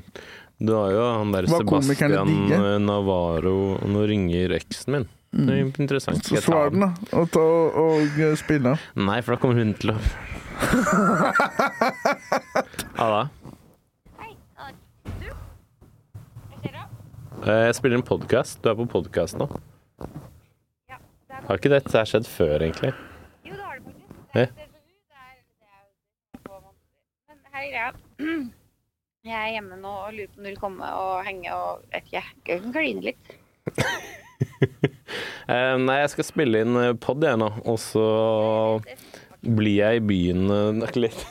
du 0.61 0.73
har 0.77 0.91
jo 0.93 1.05
han 1.07 1.31
der 1.33 1.47
Sebastian 1.49 2.85
Navarro 2.85 3.79
Nå 3.89 4.03
ringer 4.11 4.53
eksen 4.59 4.97
min. 4.97 5.07
Det 5.33 5.55
er 5.55 5.64
Mm. 5.64 5.72
interessant. 5.78 6.24
Skal 6.24 6.28
Så 6.28 6.35
jeg 6.35 6.43
ta 6.45 6.53
svar 6.53 6.68
den? 6.70 6.81
den, 6.81 6.95
da. 7.11 7.16
Og, 7.18 7.31
ta, 7.31 7.41
og 7.41 8.01
og 8.31 8.39
spille. 8.39 8.78
Nei, 8.97 9.20
for 9.22 9.35
da 9.35 9.41
kommer 9.41 9.57
hun 9.62 9.74
til 9.74 9.91
å? 9.93 9.97
Hva 12.97 13.07
da? 13.14 13.22
Eh, 17.47 17.64
Jeg 17.66 17.74
spiller 17.78 17.97
en 17.97 18.03
podkast. 18.05 18.61
Du 18.62 18.68
er 18.68 18.74
på 18.76 18.85
podkast 18.91 19.39
nå. 19.41 19.47
Har 21.49 21.57
ikke 21.57 21.70
dette 21.72 21.93
her 21.97 22.05
skjedd 22.07 22.26
før, 22.28 22.61
egentlig? 22.66 22.93
Jo, 23.47 23.53
det 23.55 23.61
har 23.64 23.74
det 23.78 23.85
faktisk. 23.87 24.09
Ja. 24.35 24.41
Er. 24.43 24.45
Det 24.45 24.45
er, 24.45 24.47
det 24.51 24.51
er 24.61 24.61
jo 24.61 24.61
det 24.61 24.66
som 25.49 25.61
er 25.64 25.85
på 26.45 26.53
måneder. 26.61 26.85
Men 27.31 27.39
her 27.55 27.62
er 27.62 27.70
greia. 27.70 27.91
Jeg 29.24 29.39
er 29.41 29.51
hjemme 29.57 29.74
nå 29.81 29.93
og 30.07 30.12
lurer 30.16 30.28
på 30.28 30.37
om 30.39 30.43
du 30.45 30.49
vil 30.51 30.61
komme 30.61 30.85
og 31.01 31.14
henge 31.26 31.49
og 31.57 31.70
vet 31.93 32.05
ikke, 32.11 32.22
jeg 32.49 32.57
kan 32.62 32.72
kline 32.76 33.01
litt. 33.09 33.24
Eh, 35.51 35.74
nei, 35.82 35.97
jeg 36.05 36.11
skal 36.12 36.24
spille 36.28 36.61
inn 36.62 36.76
eh, 36.78 36.93
pod, 37.03 37.24
jeg 37.26 37.34
nå. 37.41 37.49
Og 37.66 37.78
så 37.82 38.03
blir 39.43 39.80
jeg 39.80 39.99
i 39.99 40.03
byen 40.07 40.45
eh, 40.55 40.93
litt. 41.03 41.24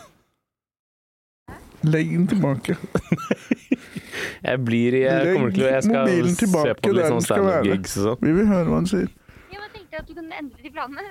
Legg 1.87 2.11
den 2.11 2.25
tilbake. 2.27 2.75
Jeg 4.43 4.59
blir 4.67 4.95
i 4.97 4.99
Jeg 5.05 5.33
kommer 5.35 5.51
til 5.55 5.63
å 5.63 5.69
Jeg 5.71 5.83
skal 5.85 6.09
se 6.09 6.73
på 6.79 6.91
litt 6.91 7.07
sånn 7.07 7.17
den 7.19 7.23
skal 7.23 7.43
være. 7.45 7.63
standup-gigs 7.63 7.95
og 7.99 8.03
sånn. 8.09 8.19
Vi 8.27 8.31
vil 8.35 8.47
høre 8.51 8.67
hva 8.67 8.77
han 8.81 8.89
sier. 8.91 9.09
Ja, 9.51 9.57
men 9.59 9.63
jeg 9.63 9.71
tenkte 9.77 10.01
at 10.01 10.07
du 10.09 10.13
kunne 10.19 10.35
endre 10.43 10.59
de 10.63 10.71
planene. 10.75 11.01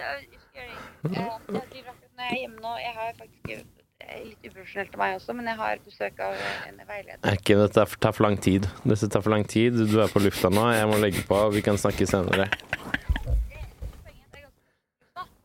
Jeg 1.08 2.92
har 3.00 3.10
faktisk 3.16 3.77
litt 4.08 4.48
uprofesjonelt 4.48 4.94
av 4.96 5.00
meg 5.02 5.16
også, 5.18 5.34
men 5.36 5.50
jeg 5.50 5.58
har 5.58 5.82
besøk 5.84 6.22
av 6.24 6.36
en 6.68 6.80
veileder. 6.88 7.20
Er 7.22 7.36
Ikke, 7.38 7.58
dette 7.60 7.84
tar 8.00 8.16
for 8.16 8.26
lang 8.26 8.38
tid. 8.40 8.68
Dette 8.84 9.08
tar 9.12 9.24
for 9.24 9.34
lang 9.34 9.44
tid. 9.48 9.76
Du 9.90 9.98
er 10.02 10.10
på 10.12 10.22
lufta 10.22 10.50
nå. 10.52 10.64
Jeg 10.74 10.88
må 10.90 10.98
legge 11.02 11.24
på. 11.28 11.40
Vi 11.54 11.62
kan 11.64 11.78
snakke 11.80 12.08
senere. 12.08 12.48
Er 12.48 12.78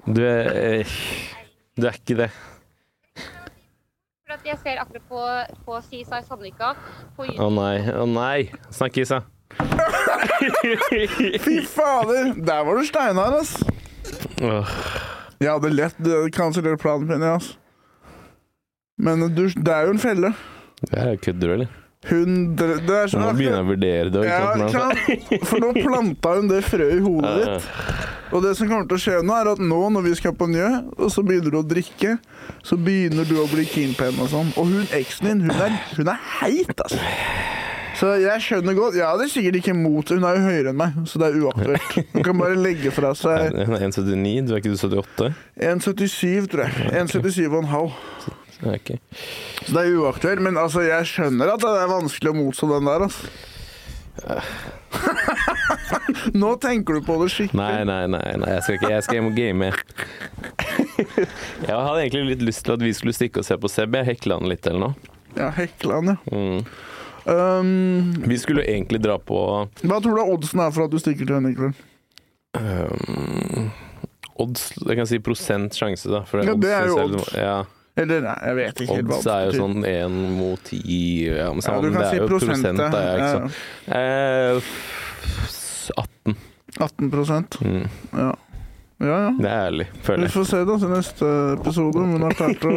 Du 0.05 0.19
er 0.27 0.49
eh, 0.51 0.97
Du 1.79 1.87
er 1.87 1.95
ikke 1.95 2.17
det. 2.25 2.31
For 4.27 4.35
at 4.35 4.45
jeg 4.45 4.59
ser 4.63 4.81
akkurat 4.81 5.05
på, 5.09 5.21
på 5.65 5.79
i 5.95 6.03
Sandvika 6.07 6.73
på 7.15 7.27
Å 7.27 7.49
nei. 7.53 7.77
Å 7.93 8.05
nei. 8.09 8.51
Snakk, 8.73 8.97
Isa. 9.03 9.23
Fy 11.45 11.59
fader! 11.69 12.33
Der 12.35 12.63
var 12.65 12.79
du 12.79 12.85
steinar, 12.87 13.37
ass. 13.39 13.55
Jeg 15.39 15.49
hadde 15.49 15.71
lett 15.73 15.99
kansellert 16.35 16.81
planen 16.81 17.07
min, 17.07 17.23
ass. 17.23 17.53
Men 19.03 19.27
du, 19.35 19.45
det 19.51 19.73
er 19.75 19.87
jo 19.89 19.95
en 19.97 20.01
felle. 20.03 20.33
Det 20.83 20.99
er 20.99 21.15
kødder 21.23 21.47
du, 21.49 21.53
eller? 21.59 21.79
Hun 22.03 22.33
dre- 22.59 22.81
Det 22.83 22.95
er 22.99 23.11
sånn 23.13 23.21
nå 23.23 23.29
begynner 23.37 23.61
jeg 23.61 23.63
å 23.63 23.67
vurdere 23.69 24.09
det. 24.11 24.23
ja, 24.27 24.39
Ikke 24.57 24.65
ikke 24.65 25.37
sant? 25.37 25.45
For 25.47 25.63
nå 25.63 25.69
planta 25.77 26.33
hun 26.35 26.49
det 26.51 26.57
frøet 26.67 26.97
i 26.97 27.03
hodet 27.05 27.31
Ja, 27.31 27.53
ditt. 27.53 28.09
Og 28.33 28.41
det 28.43 28.51
som 28.57 28.67
kommer 28.67 28.87
til 28.89 28.97
å 28.97 29.03
skje 29.03 29.19
nå, 29.23 29.35
er 29.37 29.49
at 29.53 29.61
nå 29.61 29.77
når 29.93 30.03
vi 30.09 30.13
skal 30.19 30.33
på 30.35 30.47
Njø, 30.51 30.67
og 30.97 31.11
så 31.13 31.21
begynner 31.23 31.53
du 31.53 31.59
å 31.61 31.63
drikke, 31.69 32.15
så 32.65 32.75
begynner 32.81 33.27
du 33.29 33.35
å 33.39 33.45
bli 33.51 33.63
keen 33.69 33.93
på 33.95 34.07
henne 34.09 34.25
og 34.25 34.31
sånn. 34.33 34.49
Og 34.59 34.67
hun 34.73 34.87
eksen 34.97 35.29
din, 35.29 35.43
hun 35.45 35.61
er, 35.67 35.75
hun 35.99 36.09
er 36.15 36.19
heit, 36.41 36.73
altså. 36.75 36.99
Så 37.93 38.09
jeg 38.17 38.41
skjønner 38.41 38.73
godt 38.73 38.95
Jeg 38.97 39.05
hadde 39.05 39.27
sikkert 39.29 39.57
ikke 39.59 39.75
mot 39.77 40.09
Hun 40.09 40.23
er 40.25 40.39
jo 40.39 40.41
høyere 40.47 40.71
enn 40.71 40.79
meg, 40.79 40.95
så 41.07 41.19
det 41.21 41.27
er 41.29 41.35
uaktuelt. 41.45 41.91
Hun 42.15 42.23
kan 42.25 42.39
bare 42.41 42.55
legge 42.57 42.89
fra 42.91 43.11
seg 43.15 43.53
Hun 43.53 43.75
er 43.77 43.83
1,79. 43.85 44.47
Du 44.49 44.55
er 44.55 44.63
ikke 44.63 44.71
du 44.73 44.79
78? 44.81 45.29
1,77, 45.61 46.47
tror 46.49 46.65
jeg. 46.65 46.89
1,77,5. 47.03 47.93
Ja, 48.33 48.42
ok. 48.65 48.93
Så 49.63 49.73
det 49.73 49.81
er 49.83 49.97
uaktuelt. 49.99 50.43
Men 50.45 50.59
altså, 50.61 50.83
jeg 50.85 51.09
skjønner 51.09 51.55
at 51.55 51.63
det 51.63 51.73
er 51.81 51.89
vanskelig 51.91 52.33
å 52.33 52.37
motstå 52.37 52.69
den 52.75 52.91
der, 52.91 53.07
altså. 53.09 53.33
Nå 56.37 56.49
tenker 56.61 56.99
du 56.99 57.05
på 57.05 57.15
det 57.23 57.29
skikkelig. 57.33 57.57
Nei, 57.57 57.81
nei, 57.89 58.03
nei, 58.13 58.33
nei. 58.39 58.49
Jeg 58.55 58.63
skal 58.65 58.75
ikke 58.77 58.91
Jeg 58.91 59.05
skal 59.05 59.17
hjem 59.17 59.29
og 59.31 59.37
game. 59.39 59.69
Jeg 61.63 61.73
hadde 61.73 62.01
egentlig 62.03 62.25
litt 62.35 62.45
lyst 62.51 62.61
til 62.67 62.75
at 62.75 62.83
vi 62.83 62.91
skulle 62.95 63.15
stikke 63.17 63.41
og 63.41 63.47
se 63.47 63.57
på 63.57 63.71
Seb. 63.71 63.95
Jeg 63.97 64.09
hekla 64.13 64.37
han 64.39 64.51
litt 64.51 64.65
eller 64.69 64.81
noe. 64.87 64.95
Ja, 65.33 65.47
han, 65.49 66.13
ja. 66.13 66.17
Mm. 66.29 66.61
Um, 67.25 68.13
Vi 68.27 68.37
skulle 68.37 68.65
egentlig 68.67 68.99
dra 69.01 69.15
på 69.15 69.37
hva 69.87 69.99
tror 70.03 70.17
du 70.19 70.23
oddsen 70.25 70.59
er 70.59 70.73
for 70.75 70.83
at 70.85 70.91
du 70.91 70.99
stikker 70.99 71.23
til 71.23 71.37
henne 71.37 71.53
i 71.53 71.55
kveld? 71.55 71.71
um, 72.59 73.69
odds 74.43 74.65
Jeg 74.81 74.97
kan 74.99 75.07
si 75.07 75.21
prosent 75.23 75.71
sjanse, 75.77 76.11
da. 76.11 76.25
Ja, 76.43 76.53
det 76.59 76.73
er 76.75 76.91
jo 76.91 76.97
odds. 77.05 77.31
Ja, 77.37 77.61
Eller 77.95 78.21
nei, 78.25 78.37
jeg 78.47 78.55
vet 78.57 78.79
ikke 78.81 78.95
helt 78.97 79.07
hva 79.11 79.17
odds 79.19 79.27
er 79.29 79.43
jo 79.45 79.51
sånn 79.61 79.83
én 79.85 80.15
mot 80.37 80.63
ti 80.65 80.79
ja, 81.27 81.51
men 81.53 81.61
Ja, 81.61 81.75
du 81.83 81.91
kan 81.93 82.07
si 82.09 82.17
er 82.17 82.27
prosent, 82.27 82.63
prosent, 82.65 82.79
sant. 83.33 83.51
Eh, 83.93 84.61
18. 86.01 86.35
18 86.79 87.11
Mm. 87.61 87.87
Ja. 88.17 88.31
Ja, 89.03 89.15
ja. 89.19 89.29
Det 89.35 89.49
er 89.49 89.65
ærlig, 89.67 89.85
Vi 89.91 89.99
føler 90.05 90.21
jeg. 90.23 90.31
får 90.31 90.45
se 90.47 90.59
da 90.65 90.75
til 90.79 90.91
neste 90.93 91.29
episode 91.59 91.99
om 91.99 92.11
hun 92.15 92.21
har 92.23 92.35
klart 92.37 92.61
å, 92.69 92.73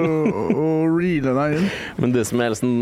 å 0.58 0.66
reele 0.90 1.32
deg 1.36 1.54
inn. 1.60 1.68
Men 2.02 2.12
det 2.16 2.24
som 2.26 2.40
er 2.42 2.50
liksom, 2.50 2.72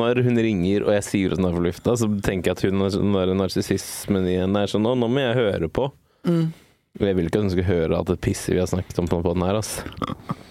når 0.00 0.22
hun 0.26 0.40
ringer 0.42 0.82
og 0.88 0.92
jeg 0.96 1.04
sier 1.06 1.32
at 1.36 1.38
hun 1.38 1.46
er 1.46 1.54
på 1.54 1.62
lufta, 1.68 1.94
så 2.00 2.08
tenker 2.24 2.50
jeg 2.50 2.56
at 2.58 2.64
hun 2.66 2.80
har- 2.82 2.98
når 3.14 3.34
narsissismen 3.38 4.26
igjen 4.26 4.56
er 4.58 4.66
sånn 4.72 4.82
nå 4.82 4.96
må 4.98 5.22
jeg 5.22 5.38
høre 5.38 5.68
på. 5.70 5.92
Mm. 6.26 6.52
Jeg 6.98 7.14
vil 7.16 7.26
ikke 7.30 7.36
at 7.38 7.46
hun 7.46 7.50
skal 7.54 7.68
høre 7.70 8.00
at 8.00 8.06
det 8.10 8.20
pisser 8.20 8.52
vi 8.54 8.58
har 8.64 8.66
snakket 8.66 8.98
om 8.98 9.06
på 9.06 9.22
den 9.22 9.42
her, 9.46 9.54
altså. 9.60 9.84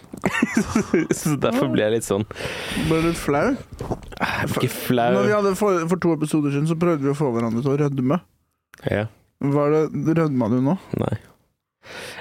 så 1.20 1.36
derfor 1.40 1.70
blir 1.72 1.86
jeg 1.86 1.94
litt 2.00 2.08
sånn 2.08 2.26
Ble 2.90 3.00
litt 3.06 3.20
flau. 3.20 3.54
Ikke 4.50 4.72
flau. 4.74 5.14
Når 5.16 5.28
vi 5.30 5.36
hadde 5.38 5.56
for, 5.60 5.86
for 5.92 6.02
to 6.02 6.14
episoder 6.18 6.54
siden, 6.56 6.68
så 6.70 6.78
prøvde 6.80 7.06
vi 7.06 7.14
å 7.14 7.18
få 7.18 7.32
hverandre 7.36 7.64
til 7.66 7.76
å 7.76 7.80
rødme. 7.86 8.20
Ja. 8.90 9.08
Hva 9.40 9.68
er 9.70 9.76
det, 9.94 10.16
Rødma 10.20 10.50
du 10.52 10.60
nå? 10.66 10.76
Nei. 11.00 11.16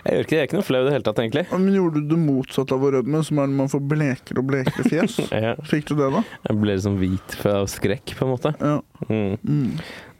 Jeg 0.07 0.15
gjør 0.15 0.25
ikke 0.25 0.31
det. 0.31 0.37
Jeg 0.37 0.41
er 0.41 0.49
ikke 0.49 0.59
noe 0.59 0.67
flau 0.67 0.81
i 0.81 0.87
det 0.87 0.93
hele 0.95 1.07
tatt, 1.09 1.21
egentlig. 1.23 1.45
Men 1.53 1.75
Gjorde 1.75 2.03
du 2.03 2.13
det 2.13 2.19
motsatte 2.23 2.77
av 2.77 2.85
å 2.87 2.91
rødme, 2.95 3.23
som 3.27 3.41
er 3.43 3.49
når 3.51 3.59
man 3.59 3.73
får 3.73 3.83
blekere 3.91 4.43
og 4.43 4.49
blekere 4.49 4.85
fjes? 4.87 5.19
ja. 5.47 5.55
Fikk 5.69 5.91
du 5.91 5.97
det, 5.99 6.11
da? 6.15 6.23
jeg 6.47 6.61
ble 6.63 6.77
liksom 6.79 6.99
hvit 7.01 7.39
av 7.49 7.69
skrekk, 7.71 8.15
på 8.19 8.27
en 8.27 8.33
måte. 8.33 8.55
Ja. 8.63 8.77
Mm. 9.09 9.35
Mm. 9.43 9.73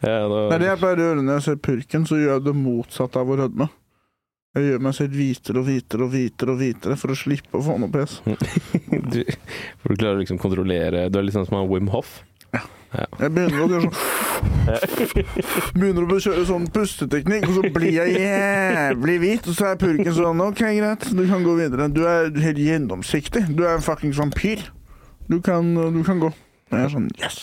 Ja, 0.03 0.19
da, 0.31 0.43
er 0.55 0.63
det 0.63 0.69
jeg 0.69 0.81
pleier 0.83 1.01
å 1.01 1.07
gjøre 1.09 1.23
når 1.25 1.39
jeg 1.39 1.47
ser 1.49 1.63
purken, 1.69 2.05
så 2.07 2.19
gjør 2.19 2.35
jeg 2.37 2.47
det 2.49 2.57
motsatte 2.59 3.23
av 3.23 3.31
å 3.33 3.39
rødme. 3.41 3.69
Jeg 4.59 4.73
gjør 4.73 4.81
meg 4.83 4.95
selv 4.97 5.15
hvitere 5.15 5.61
og 5.61 5.69
hvitere 5.69 6.03
og 6.05 6.15
hvitere 6.15 6.55
og 6.55 6.59
hvitere 6.59 6.97
for 6.99 7.15
å 7.15 7.19
slippe 7.19 7.59
å 7.59 7.63
få 7.63 7.77
noe 7.79 7.93
pes. 7.95 8.19
du, 9.13 9.21
for 9.79 9.93
du 9.93 10.01
klarer 10.01 10.19
å 10.19 10.23
liksom 10.23 10.41
kontrollere 10.43 11.07
Du 11.13 11.21
er 11.21 11.29
litt 11.29 11.37
sånn 11.37 11.47
som 11.47 11.61
han 11.61 11.71
Wim 11.71 11.93
Hoff. 11.95 12.25
Jeg 12.89 13.33
begynner 13.37 13.61
å 13.61 13.83
sånn 13.85 13.91
Begynner 15.77 16.09
å 16.09 16.19
kjøre 16.25 16.45
sånn 16.49 16.67
pusteteknikk, 16.73 17.45
og 17.51 17.59
så 17.59 17.71
blir 17.75 17.93
jeg 17.99 18.17
jævlig 18.23 19.17
hvit. 19.23 19.49
Og 19.51 19.59
så 19.59 19.71
er 19.71 19.81
purken 19.81 20.17
sånn 20.17 20.43
OK, 20.45 20.65
greit, 20.79 21.07
du 21.13 21.23
kan 21.29 21.45
gå 21.45 21.55
videre. 21.61 21.91
Du 21.93 22.03
er 22.09 22.33
helt 22.45 22.61
gjennomsiktig. 22.65 23.45
Du 23.53 23.65
er 23.67 23.77
en 23.77 23.85
fuckings 23.85 24.19
vampyr. 24.21 24.65
Du 25.29 25.41
kan, 25.45 25.75
du 25.77 26.01
kan 26.07 26.21
gå. 26.23 26.33
Jeg 26.69 26.85
er 26.85 26.91
sånn 26.93 27.09
Yes! 27.19 27.39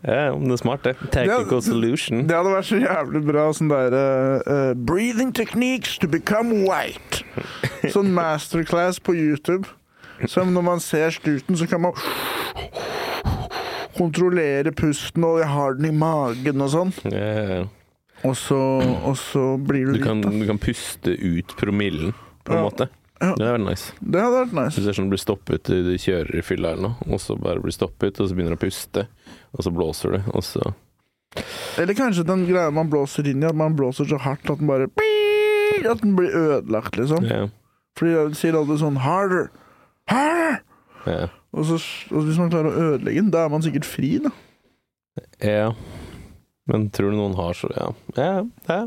Ja, 0.00 0.30
det 0.32 0.54
er 0.54 0.56
smart, 0.56 0.84
det. 0.86 0.94
Technical 1.12 1.60
solution. 1.62 2.22
Det 2.28 2.32
hadde 2.36 2.52
vært 2.54 2.68
så 2.70 2.78
jævlig 2.80 3.20
bra 3.26 3.42
sånn 3.54 3.68
der 3.68 3.92
uh, 4.48 4.70
Breathing 4.88 5.34
techniques 5.36 5.98
to 6.00 6.08
become 6.08 6.62
white. 6.64 7.20
Sånn 7.92 8.08
masterclass 8.16 8.96
på 9.04 9.12
YouTube. 9.18 9.68
Som 10.28 10.54
når 10.56 10.64
man 10.64 10.80
ser 10.84 11.12
stuten, 11.12 11.56
så 11.60 11.68
kan 11.68 11.84
man 11.84 11.92
kontrollere 13.96 14.72
pusten, 14.76 15.24
og 15.28 15.40
jeg 15.42 15.48
har 15.52 15.76
den 15.76 15.90
i 15.90 15.94
magen 15.96 16.64
og 16.64 16.72
sånn. 16.72 16.94
Yeah. 17.12 17.68
Og 18.24 18.34
så, 18.36 18.56
og 19.04 19.16
så 19.20 19.44
blir 19.60 19.90
du, 19.92 19.98
du, 19.98 20.04
kan, 20.04 20.20
litt, 20.24 20.40
du 20.42 20.48
kan 20.48 20.60
puste 20.60 21.14
ut 21.16 21.54
promillen, 21.60 22.12
på 22.44 22.56
en 22.56 22.60
Ja. 22.60 22.64
måte. 22.68 22.88
Ja. 23.20 23.34
Det 23.36 23.44
hadde 23.44 23.52
vært 23.58 23.66
nice. 23.68 23.92
Det 24.00 24.20
hadde 24.24 24.36
vært 24.38 24.52
Hvis 24.54 24.58
nice. 24.64 24.82
det 24.84 24.90
er 24.92 24.96
sånn 24.96 25.08
du 25.10 25.14
blir 25.14 25.20
stoppet, 25.20 25.68
du 25.68 25.90
kjører 26.00 26.38
i 26.40 26.44
fylla 26.46 26.70
eller 26.72 26.86
noe, 26.88 27.08
og 27.12 27.20
så 27.20 27.36
bare 27.36 27.60
blir 27.60 27.74
stoppet, 27.76 28.16
og 28.20 28.30
så 28.30 28.36
begynner 28.36 28.56
du 28.56 28.60
å 28.60 28.62
puste, 28.62 29.06
og 29.52 29.66
så 29.66 29.72
blåser 29.76 30.16
du, 30.16 30.30
og 30.32 30.44
så 30.46 30.62
Eller 31.78 31.94
kanskje 31.98 32.24
den 32.26 32.46
greia 32.48 32.70
man 32.74 32.88
blåser 32.90 33.28
inn 33.30 33.44
i, 33.44 33.46
at 33.50 33.58
man 33.58 33.76
blåser 33.78 34.08
så 34.08 34.18
hardt 34.24 34.48
at 34.50 34.58
den 34.62 34.70
bare 34.70 34.88
At 35.84 36.00
den 36.02 36.16
blir 36.16 36.32
ødelagt, 36.34 36.96
liksom. 36.96 37.24
Ja. 37.28 37.44
Fordi 37.98 38.16
jeg 38.16 38.34
sier 38.40 38.56
alltid 38.58 38.80
sånn 38.80 38.98
harder, 39.04 39.50
harder! 40.10 40.58
Ja. 41.06 41.28
Og, 41.52 41.64
så, 41.66 41.78
og 42.14 42.26
hvis 42.26 42.38
man 42.40 42.50
klarer 42.52 42.70
å 42.72 42.82
ødelegge 42.94 43.22
den, 43.22 43.30
da 43.34 43.44
er 43.44 43.52
man 43.52 43.62
sikkert 43.64 43.86
fri, 43.88 44.16
da. 44.24 44.32
ja. 45.44 45.70
Men 46.70 46.84
tror 46.94 47.10
du 47.10 47.16
noen 47.18 47.34
har 47.34 47.56
så 47.58 47.66
Ja. 47.74 47.86
ja, 48.16 48.44
ja. 48.68 48.82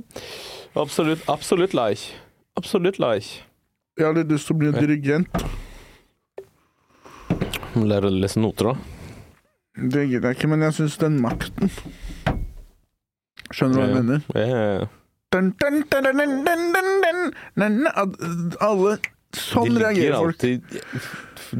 Absolutt, 0.79 1.25
absolutt 1.29 1.73
like. 1.75 2.13
Absolutt 2.57 2.99
like. 3.01 3.41
Jeg 3.93 4.07
har 4.07 4.15
litt 4.17 4.31
lyst 4.33 4.47
til 4.49 4.55
å 4.55 4.57
bli 4.57 4.69
en 4.71 4.77
dirigent. 4.79 5.43
Lære 7.77 8.09
å 8.09 8.13
lese 8.13 8.41
noter, 8.41 8.71
da? 8.71 8.73
Det 9.93 10.07
gidder 10.07 10.31
jeg 10.31 10.37
ikke, 10.39 10.49
men 10.49 10.63
jeg 10.65 10.73
syns 10.77 10.95
den 11.01 11.15
makten 11.17 11.71
Skjønner 13.53 13.73
du 13.73 13.79
hva 13.79 13.85
jeg 13.87 13.95
mener? 13.97 14.19
Ja, 14.37 14.45
ja, 14.45 14.59
ja. 14.77 14.85
Alle 18.61 18.91
Sånn 19.33 19.77
reagerer 19.81 20.17
folk. 20.19 20.37
Alltid, 20.37 20.61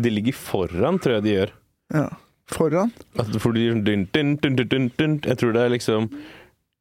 de 0.06 0.10
ligger 0.14 0.36
foran, 0.38 1.00
tror 1.02 1.18
jeg 1.18 1.26
de 1.26 1.32
gjør. 1.34 1.54
Ja. 1.94 2.08
Foran? 2.54 2.94
Altså, 3.18 3.42
for 3.42 3.58
de, 3.58 3.62
jeg 3.66 5.38
tror 5.42 5.56
det 5.58 5.62
er 5.64 5.74
liksom 5.74 6.10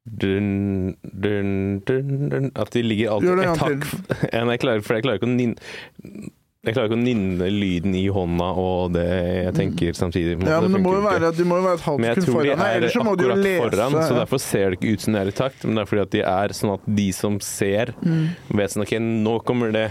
dun, 0.05 0.95
dun, 1.03 1.79
dun. 1.87 2.51
At 2.55 2.71
de 2.75 2.81
ligger 2.83 3.11
alltid 3.15 3.37
det 3.39 3.49
et 3.49 3.61
hakk 3.63 3.85
jeg 4.33 4.59
klarer, 4.63 4.81
For 4.83 4.97
jeg 4.97 5.03
klarer 5.05 5.19
ikke 5.21 5.29
å 5.29 5.35
nynne 5.35 6.31
jeg 6.63 6.77
klarer 6.77 6.87
ikke 6.87 6.95
å 6.95 7.03
nynne 7.03 7.47
lyden 7.51 7.95
i 7.99 8.05
hånda 8.15 8.45
og 8.55 8.93
det 8.95 9.03
jeg 9.03 9.53
tenker 9.57 9.97
samtidig. 9.99 10.37
Ja, 10.47 10.61
men 10.63 10.71
det 10.71 10.79
må 10.79 10.93
jo 10.95 11.01
være, 11.03 11.33
de 11.35 11.43
må 11.43 11.57
jo 11.59 11.65
være 11.65 11.75
et 11.75 11.83
halvt 11.83 12.05
sekund 12.07 12.29
foran 12.37 12.45
deg, 12.47 12.61
er 12.63 12.77
ellers 12.77 12.93
så 12.95 13.03
må 13.03 13.15
du 13.19 13.23
jo 13.25 13.35
lese. 13.35 13.65
foran, 13.65 13.97
så 14.07 14.13
derfor 14.15 14.39
ser 14.39 14.69
det 14.71 14.77
ikke 14.79 14.93
ut 14.95 15.03
som 15.03 15.17
de 15.17 15.19
er 15.19 15.31
i 15.33 15.35
takt. 15.35 15.65
Men 15.67 15.75
det 15.75 15.83
er 15.83 15.89
fordi 15.91 16.03
at 16.05 16.13
de 16.15 16.21
er 16.31 16.55
sånn 16.55 16.71
at 16.77 16.85
de 17.01 17.07
som 17.19 17.35
ser, 17.43 17.91
Mm. 17.99 18.21
vet 18.55 18.71
sånn 18.77 18.85
OK, 18.87 18.93
nå 19.03 19.33
kommer 19.43 19.75
det. 19.75 19.83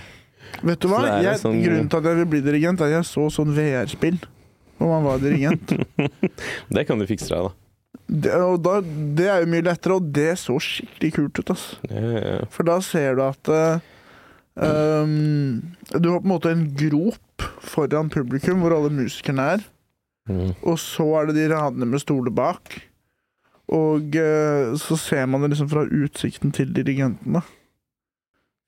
Vet 0.64 0.80
du 0.80 0.88
hva? 0.88 1.02
Jeg, 1.20 1.42
sånn- 1.44 1.60
Grunnen 1.60 1.90
til 1.92 2.00
at 2.00 2.08
jeg 2.08 2.20
vil 2.22 2.30
bli 2.32 2.40
dirigent, 2.48 2.80
er 2.80 2.88
at 2.88 2.96
jeg 3.02 3.04
så 3.10 3.28
sånn 3.36 3.52
VR-spill 3.52 4.16
hvor 4.80 4.88
man 4.96 5.04
var 5.04 5.20
dirigent. 5.20 5.76
Det 6.72 6.86
kan 6.88 6.96
du 6.98 7.04
fikse 7.04 7.28
deg, 7.28 7.50
da. 7.50 7.52
Det, 8.12 8.32
og 8.36 8.60
da, 8.60 8.76
det 9.16 9.26
er 9.30 9.42
jo 9.42 9.50
mye 9.54 9.64
lettere, 9.64 9.96
og 9.96 10.12
det 10.14 10.34
så 10.40 10.58
skikkelig 10.60 11.12
kult 11.16 11.40
ut. 11.40 11.52
altså. 11.54 11.78
Ja, 11.88 12.12
ja. 12.12 12.38
For 12.52 12.68
da 12.68 12.76
ser 12.84 13.16
du 13.16 13.22
at 13.24 13.52
um, 14.60 15.62
Du 15.96 16.10
har 16.10 16.20
på 16.20 16.26
en 16.26 16.32
måte 16.34 16.52
en 16.52 16.66
grop 16.76 17.46
foran 17.64 18.12
publikum 18.12 18.60
hvor 18.62 18.76
alle 18.76 18.92
musikerne 18.92 19.48
er. 19.56 19.64
Mm. 20.28 20.52
Og 20.60 20.76
så 20.78 21.06
er 21.18 21.30
det 21.30 21.38
de 21.40 21.48
radene 21.54 21.88
med 21.88 22.04
stoler 22.04 22.34
bak. 22.34 22.76
Og 23.72 24.18
uh, 24.20 24.76
så 24.76 24.98
ser 25.00 25.26
man 25.30 25.42
det 25.42 25.54
liksom 25.54 25.72
fra 25.72 25.86
utsikten 25.88 26.52
til 26.52 26.74
dirigentene. 26.76 27.40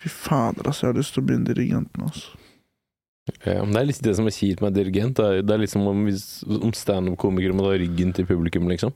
Fy 0.00 0.08
fader, 0.08 0.64
altså. 0.64 0.86
Jeg 0.86 0.94
har 0.94 1.02
lyst 1.02 1.14
til 1.16 1.24
å 1.24 1.28
bli 1.28 1.38
en 1.38 1.48
dirigent 1.48 2.00
nå, 2.00 2.08
altså. 2.08 2.40
Ja, 3.40 3.62
men 3.64 3.72
det 3.72 3.80
er 3.80 3.86
litt 3.88 4.04
det 4.04 4.12
som 4.18 4.26
er 4.28 4.34
kjipt 4.36 4.60
med 4.60 4.74
dirigent. 4.76 5.16
Det 5.16 5.24
er, 5.24 5.44
det 5.44 5.54
er 5.54 5.62
liksom 5.62 5.86
om, 5.88 6.02
om 6.60 6.72
standup-komikere 6.76 7.56
må 7.56 7.64
ta 7.64 7.76
ryggen 7.80 8.12
til 8.16 8.26
publikum, 8.28 8.68
liksom. 8.68 8.92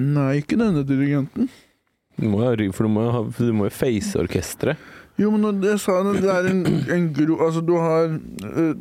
Nei, 0.00 0.40
ikke 0.40 0.56
denne 0.60 0.82
dirigenten. 0.88 1.50
Du 2.20 2.26
må 2.28 2.40
jo 2.42 2.48
ha 2.48 2.56
rygg, 2.56 2.72
for 2.76 2.88
du 2.88 2.92
må 2.94 3.06
ha, 3.12 3.22
du 3.36 3.52
må 3.56 3.68
jo 3.68 3.74
face 3.74 4.16
orkesteret. 4.20 4.80
Jo, 5.20 5.30
men 5.34 5.42
når 5.44 5.74
jeg 5.74 5.80
sa 5.82 5.98
det, 6.06 6.20
det 6.24 6.32
er 6.32 6.46
en, 6.48 6.60
en 6.94 7.08
gro... 7.16 7.36
Altså, 7.44 7.60
du 7.64 7.74
har 7.76 8.14
uh, 8.16 8.74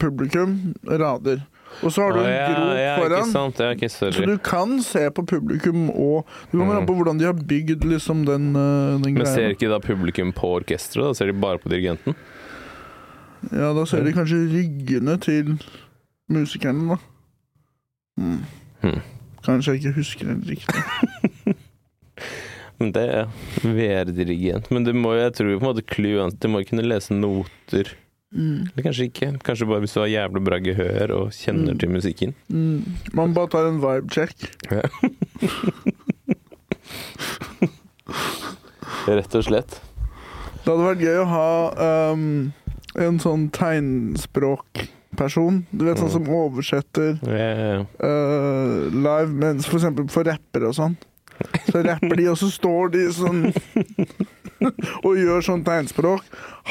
publikum, 0.00 0.58
rader. 0.84 1.40
Og 1.84 1.92
så 1.92 2.04
har 2.04 2.14
du 2.14 2.20
en 2.20 2.28
ja, 2.30 2.44
grop 2.52 2.78
ja, 2.78 2.92
foran. 3.00 3.32
Sant? 3.32 3.60
Ja, 3.60 3.88
Så 3.92 4.10
du 4.24 4.36
kan 4.44 4.76
se 4.84 5.02
på 5.12 5.24
publikum 5.28 5.88
og 5.90 6.28
Du 6.52 6.58
kommer 6.58 6.76
an 6.78 6.84
Mm. 6.84 6.88
på 6.88 6.94
hvordan 6.96 7.18
de 7.18 7.26
har 7.26 7.34
bygd 7.34 7.84
liksom 7.84 8.24
den, 8.24 8.54
eh, 8.56 9.00
den 9.02 9.14
Men 9.14 9.26
ser 9.26 9.52
ikke 9.52 9.68
da 9.68 9.78
publikum 9.82 10.32
på 10.32 10.54
orkesteret? 10.60 11.10
Da 11.10 11.14
ser 11.14 11.32
de 11.32 11.32
bare 11.32 11.58
på 11.58 11.68
dirigenten? 11.68 12.14
Ja, 13.52 13.72
da 13.74 13.84
ser 13.84 14.04
de 14.04 14.12
kanskje 14.12 14.38
ryggene 14.52 15.18
til 15.20 15.58
musikerne, 16.32 16.96
da. 16.96 16.98
Mm. 18.16 18.40
Hmm. 18.82 19.02
Kanskje 19.46 19.72
jeg 19.76 19.82
ikke 19.84 19.96
husker 20.00 20.32
det 20.32 20.56
riktig. 20.56 21.54
Men 22.78 22.90
det 22.92 23.02
er 23.08 23.28
VR-dirigent. 23.62 24.66
Men 24.74 24.84
det 24.84 24.92
må 24.98 25.14
jo, 25.14 25.22
jeg 25.22 25.32
tror 25.38 25.54
på 25.54 25.62
en 25.62 25.68
måte 25.70 25.84
clou 25.88 26.18
er 26.26 26.34
Du 26.36 26.48
må 26.52 26.60
jo 26.60 26.68
kunne 26.68 26.84
lese 26.84 27.14
noter. 27.16 27.88
Mm. 28.36 28.66
Eller 28.68 28.84
kanskje 28.84 29.06
ikke. 29.08 29.28
Kanskje 29.46 29.68
bare 29.70 29.80
hvis 29.84 29.94
du 29.96 30.00
har 30.02 30.10
jævlig 30.12 30.42
bra 30.44 30.58
gehør 30.60 31.14
og 31.20 31.30
kjenner 31.32 31.72
Mm. 31.72 31.78
til 31.80 31.88
musikken. 31.94 32.34
Mm. 32.52 32.82
Man 33.16 33.32
bare 33.38 33.48
tar 33.54 33.68
en 33.70 33.80
vibe-check. 33.80 34.34
Rett 39.06 39.34
og 39.38 39.44
slett. 39.46 39.78
Det 40.64 40.72
hadde 40.72 40.86
vært 40.88 41.02
gøy 41.06 41.18
å 41.22 41.26
ha 41.30 41.48
um, 42.12 42.52
en 42.98 43.20
sånn 43.22 43.48
tegnspråkperson. 45.16 45.66
Du 45.72 45.84
vet, 45.84 45.98
sånn 45.98 46.10
Mm. 46.10 46.12
som 46.12 46.34
oversetter 46.34 47.18
yeah. 47.26 47.84
uh, 48.02 48.88
live, 48.92 49.32
mens 49.32 49.66
for 49.66 49.78
eksempel 49.78 50.08
for 50.08 50.24
rappere 50.24 50.68
og 50.68 50.74
sånn. 50.76 50.96
Så 51.68 51.82
rapper 51.84 52.16
de, 52.16 52.28
og 52.30 52.36
så 52.38 52.48
står 52.50 52.92
de 52.94 53.06
sånn 53.12 53.52
og 55.04 55.16
gjør 55.18 55.42
sånn 55.44 55.64
tegnspråk. 55.66 56.22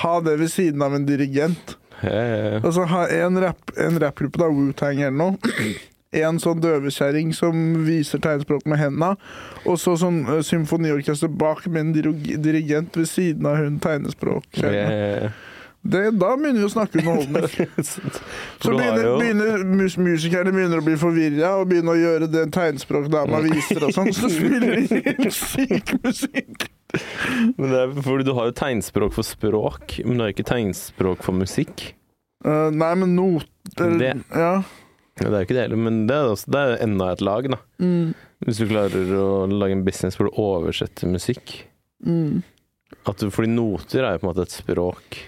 Ha 0.01 0.19
det 0.25 0.37
ved 0.39 0.49
siden 0.51 0.81
av 0.81 0.95
en 0.97 1.05
dirigent. 1.05 1.75
Yeah. 2.03 2.55
ja. 2.55 2.61
Altså 2.63 2.85
ha 2.89 3.07
en 3.07 3.37
rap- 3.41 3.75
en 3.77 3.99
rappgruppe, 4.01 4.37
da, 4.41 4.49
Wu-Tang 4.49 5.01
eller 5.01 5.17
noe. 5.17 5.37
En 6.15 6.37
sånn 6.39 6.61
døvekjerring 6.63 7.33
som 7.35 7.83
viser 7.83 8.21
tegnspråk 8.23 8.63
med 8.71 8.79
henda. 8.79 9.17
Og 9.67 9.75
så 9.81 9.97
sånn 9.99 10.21
uh, 10.29 10.37
symfoniorkester 10.47 11.27
bak 11.27 11.65
med 11.67 11.89
en 11.97 12.37
dirigent 12.39 12.95
ved 12.95 13.09
siden 13.11 13.43
av 13.49 13.57
hun 13.59 13.73
Ja, 13.75 13.81
tegnspråkkjerringa. 13.83 15.33
Det- 15.85 16.11
Da 16.17 16.31
begynner 16.37 16.63
vi 16.63 16.65
å 16.65 16.71
snakke 16.73 17.01
underholdning. 17.01 17.67
Så 18.63 18.71
begynner, 18.73 19.09
begynner 19.19 19.65
mus 19.69 19.97
musikerne 20.01 20.53
begynner 20.55 20.81
å 20.81 20.85
bli 20.85 20.95
forvirra 20.97 21.51
og 21.59 21.67
begynner 21.69 21.93
å 21.93 21.99
gjøre 22.01 22.29
det 22.33 22.45
tegnspråkdama 22.55 23.41
viser 23.45 23.85
og 23.85 23.93
sånn, 23.93 24.09
så 24.15 24.29
spiller 24.33 24.65
de 24.65 25.01
helt 25.05 25.35
syk 25.35 25.93
musikk. 26.05 26.65
Men 27.57 27.69
det 27.69 27.83
er 27.83 27.93
fordi 28.05 28.25
du 28.25 28.33
har 28.37 28.49
jo 28.49 28.55
tegnspråk 28.57 29.13
for 29.17 29.27
språk, 29.27 29.99
men 30.05 30.17
du 30.17 30.25
har 30.25 30.33
ikke 30.33 30.47
tegnspråk 30.47 31.21
for 31.25 31.37
musikk. 31.37 31.91
Uh, 32.45 32.69
nei, 32.73 32.91
men 33.01 33.13
noter 33.17 33.95
Det. 33.99 34.11
Ja. 34.33 34.55
Ja, 35.15 35.29
Det 35.29 35.31
er 35.31 35.37
jo 35.39 35.45
ikke 35.47 35.55
det 35.55 35.63
heller, 35.67 35.79
men 35.79 36.01
det 36.09 36.15
er, 36.17 36.31
også, 36.33 36.49
det 36.51 36.59
er 36.65 36.81
enda 36.83 37.11
et 37.13 37.21
lag, 37.23 37.45
da. 37.53 37.61
Mm. 37.79 38.09
Hvis 38.45 38.57
du 38.59 38.65
klarer 38.67 39.13
å 39.15 39.29
lage 39.47 39.77
en 39.77 39.85
business 39.85 40.17
hvor 40.19 40.27
du 40.27 40.41
oversetter 40.41 41.07
musikk. 41.07 41.53
Mm. 42.05 42.41
Du, 43.05 43.29
fordi 43.31 43.53
noter 43.53 44.03
er 44.03 44.17
jo 44.17 44.21
på 44.23 44.27
en 44.27 44.31
måte 44.33 44.43
et 44.49 44.57
språk. 44.57 45.21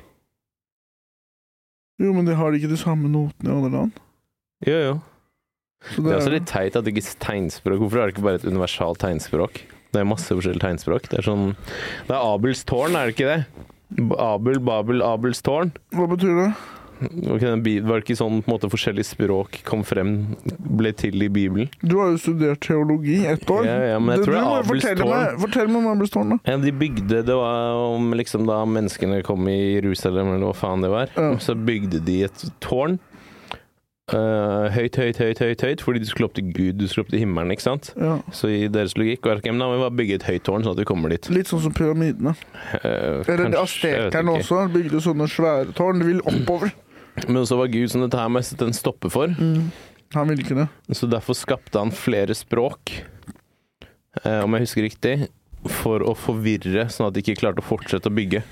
Jo, 1.99 2.13
men 2.13 2.25
de 2.25 2.35
har 2.37 2.51
ikke 2.53 2.69
de 2.69 2.77
samme 2.77 3.09
notene 3.09 3.49
i 3.49 3.53
alle 3.55 3.71
land. 3.73 3.91
Jo, 4.67 4.77
jo. 4.87 4.95
Så 5.93 6.01
Det 6.03 6.11
er 6.11 6.15
er- 6.15 6.19
også 6.21 6.31
litt 6.33 6.45
teit 6.47 6.75
at 6.75 6.83
det 6.83 6.93
ikke 6.95 7.05
er 7.05 7.19
tegnspråk. 7.25 7.77
Hvorfor 7.79 7.97
er 8.01 8.05
det 8.07 8.15
ikke 8.15 8.23
bare 8.25 8.35
et 8.41 8.45
universalt 8.45 8.97
tegnspråk? 8.99 9.61
Det 9.93 10.01
er 10.01 10.05
masse 10.05 10.27
forskjellige 10.29 10.61
tegnspråk. 10.65 11.07
Det 11.09 11.19
er 11.19 11.23
sånn 11.23 11.55
Det 12.07 12.11
er 12.15 12.21
Abels 12.33 12.63
tårn, 12.65 12.95
er 12.95 13.05
det 13.07 13.15
ikke 13.15 13.29
det? 13.29 13.45
Abel, 14.19 14.59
Babel, 14.59 15.01
Abels 15.01 15.41
tårn. 15.41 15.71
Hva 15.93 16.07
betyr 16.09 16.35
det? 16.45 16.55
Var 16.97 17.49
det 17.61 18.01
ikke 18.01 18.17
sånn 18.17 18.39
på 18.41 18.49
en 18.49 18.53
måte 18.55 18.69
forskjellig 18.73 19.05
språk 19.05 19.59
kom 19.67 19.83
frem, 19.85 20.13
ble 20.57 20.93
til 20.97 21.21
i 21.21 21.29
Bibelen? 21.29 21.69
Du 21.81 21.97
har 21.99 22.13
jo 22.13 22.21
studert 22.21 22.63
teologi 22.65 23.19
ett 23.29 23.45
år. 23.53 23.67
Ja, 23.69 23.77
ja, 23.93 23.99
men 24.01 24.15
jeg 24.15 24.23
det, 24.23 24.29
tror 24.29 24.33
det 24.33 24.39
er 24.39 24.47
må 24.47 24.53
jo 24.55 24.61
Abels 24.63 24.85
fortelle 24.85 25.03
tårn. 25.03 25.13
meg, 25.13 25.41
fortell 25.43 25.67
meg 25.73 25.81
om 25.81 25.91
Abelstårn, 25.93 26.33
da. 26.33 26.39
Ja, 26.49 26.57
de 26.61 26.73
bygde 26.73 27.21
Det 27.27 27.35
var 27.37 27.83
om 27.91 28.15
liksom 28.17 28.47
da 28.49 28.63
menneskene 28.65 29.21
kom 29.27 29.45
i 29.51 29.59
Jerusalem, 29.77 30.33
eller 30.35 30.49
hva 30.49 30.57
faen 30.57 30.85
det 30.85 30.93
var. 30.93 31.13
Ja. 31.17 31.35
Så 31.43 31.57
bygde 31.57 32.01
de 32.07 32.23
et 32.29 32.49
tårn. 32.63 32.97
Uh, 34.07 34.71
høyt, 34.71 34.95
høyt, 34.95 35.17
høyt, 35.19 35.39
høyt, 35.43 35.61
høyt, 35.65 35.81
fordi 35.83 35.99
du 35.99 36.05
skulle 36.07 36.29
opp 36.29 36.35
til 36.37 36.45
Gud, 36.55 36.77
du 36.79 36.85
skulle 36.87 37.03
opp 37.03 37.09
til 37.11 37.19
himmelen, 37.19 37.51
ikke 37.51 37.65
sant? 37.65 37.89
Ja. 37.99 38.13
Så 38.31 38.47
i 38.55 38.69
deres 38.71 38.95
logikk 38.95 39.27
var 39.27 39.35
det 39.35 39.43
ikke, 39.43 39.51
men 39.57 39.81
bare 39.81 39.91
bygge 39.99 40.21
et 40.21 40.27
høyt 40.29 40.45
tårn, 40.47 40.63
sånn 40.63 40.77
at 40.77 40.79
vi 40.79 40.87
kommer 40.87 41.11
dit. 41.11 41.27
Litt 41.35 41.51
sånn 41.51 41.65
som 41.65 41.73
pyramidene. 41.75 42.31
Uh, 42.79 43.27
Eller 43.27 43.57
astekerne 43.59 44.37
også 44.39 44.63
bygde 44.71 45.03
sånne 45.03 45.27
svære 45.27 45.75
tårn. 45.75 45.99
De 45.99 46.07
vil 46.07 46.23
oppover. 46.23 46.71
Men 47.26 47.47
så 47.49 47.57
var 47.57 47.72
Gud 47.74 47.89
som 47.91 48.03
dette 48.03 48.20
her 48.20 48.30
må 48.30 48.41
jeg 48.43 48.51
sette 48.51 48.68
en 48.70 48.76
stopper 48.78 49.11
for. 49.13 49.34
Mm. 49.34 49.72
Han 50.15 50.30
ville 50.30 50.43
ikke 50.45 50.59
det. 50.59 50.68
Så 50.95 51.09
derfor 51.09 51.36
skapte 51.36 51.82
han 51.82 51.91
flere 51.91 52.36
språk, 52.38 52.93
eh, 54.24 54.39
om 54.43 54.53
jeg 54.55 54.68
husker 54.68 54.86
riktig, 54.88 55.15
for 55.82 56.05
å 56.05 56.13
forvirre, 56.15 56.88
sånn 56.93 57.09
at 57.09 57.15
de 57.18 57.24
ikke 57.24 57.39
klarte 57.41 57.63
å 57.63 57.68
fortsette 57.68 58.07
å 58.07 58.15
bygge. 58.15 58.43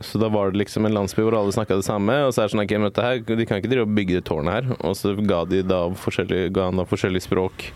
Så 0.00 0.18
da 0.20 0.28
var 0.28 0.50
det 0.50 0.60
liksom 0.60 0.84
en 0.84 0.92
landsby 0.92 1.22
hvor 1.24 1.38
alle 1.38 1.54
snakka 1.54 1.78
det 1.78 1.86
samme, 1.86 2.18
og 2.26 2.34
så 2.34 2.42
er 2.42 2.48
det 2.48 2.52
sånn 2.56 2.64
at 2.64 2.72
men 2.74 2.88
dette 2.90 3.04
her, 3.04 3.20
de 3.24 3.46
kan 3.48 3.60
ikke 3.62 3.70
drive 3.72 3.86
og 3.86 3.94
bygge 3.96 4.18
det 4.18 4.24
tårnet 4.28 4.52
her. 4.52 4.66
Og 4.84 4.96
så 4.98 5.14
ga, 5.24 5.44
de 5.48 5.62
da 5.64 5.86
forskjellige, 5.96 6.50
ga 6.56 6.66
han 6.68 6.82
da 6.82 6.84
forskjellige 6.88 7.24
språk 7.24 7.70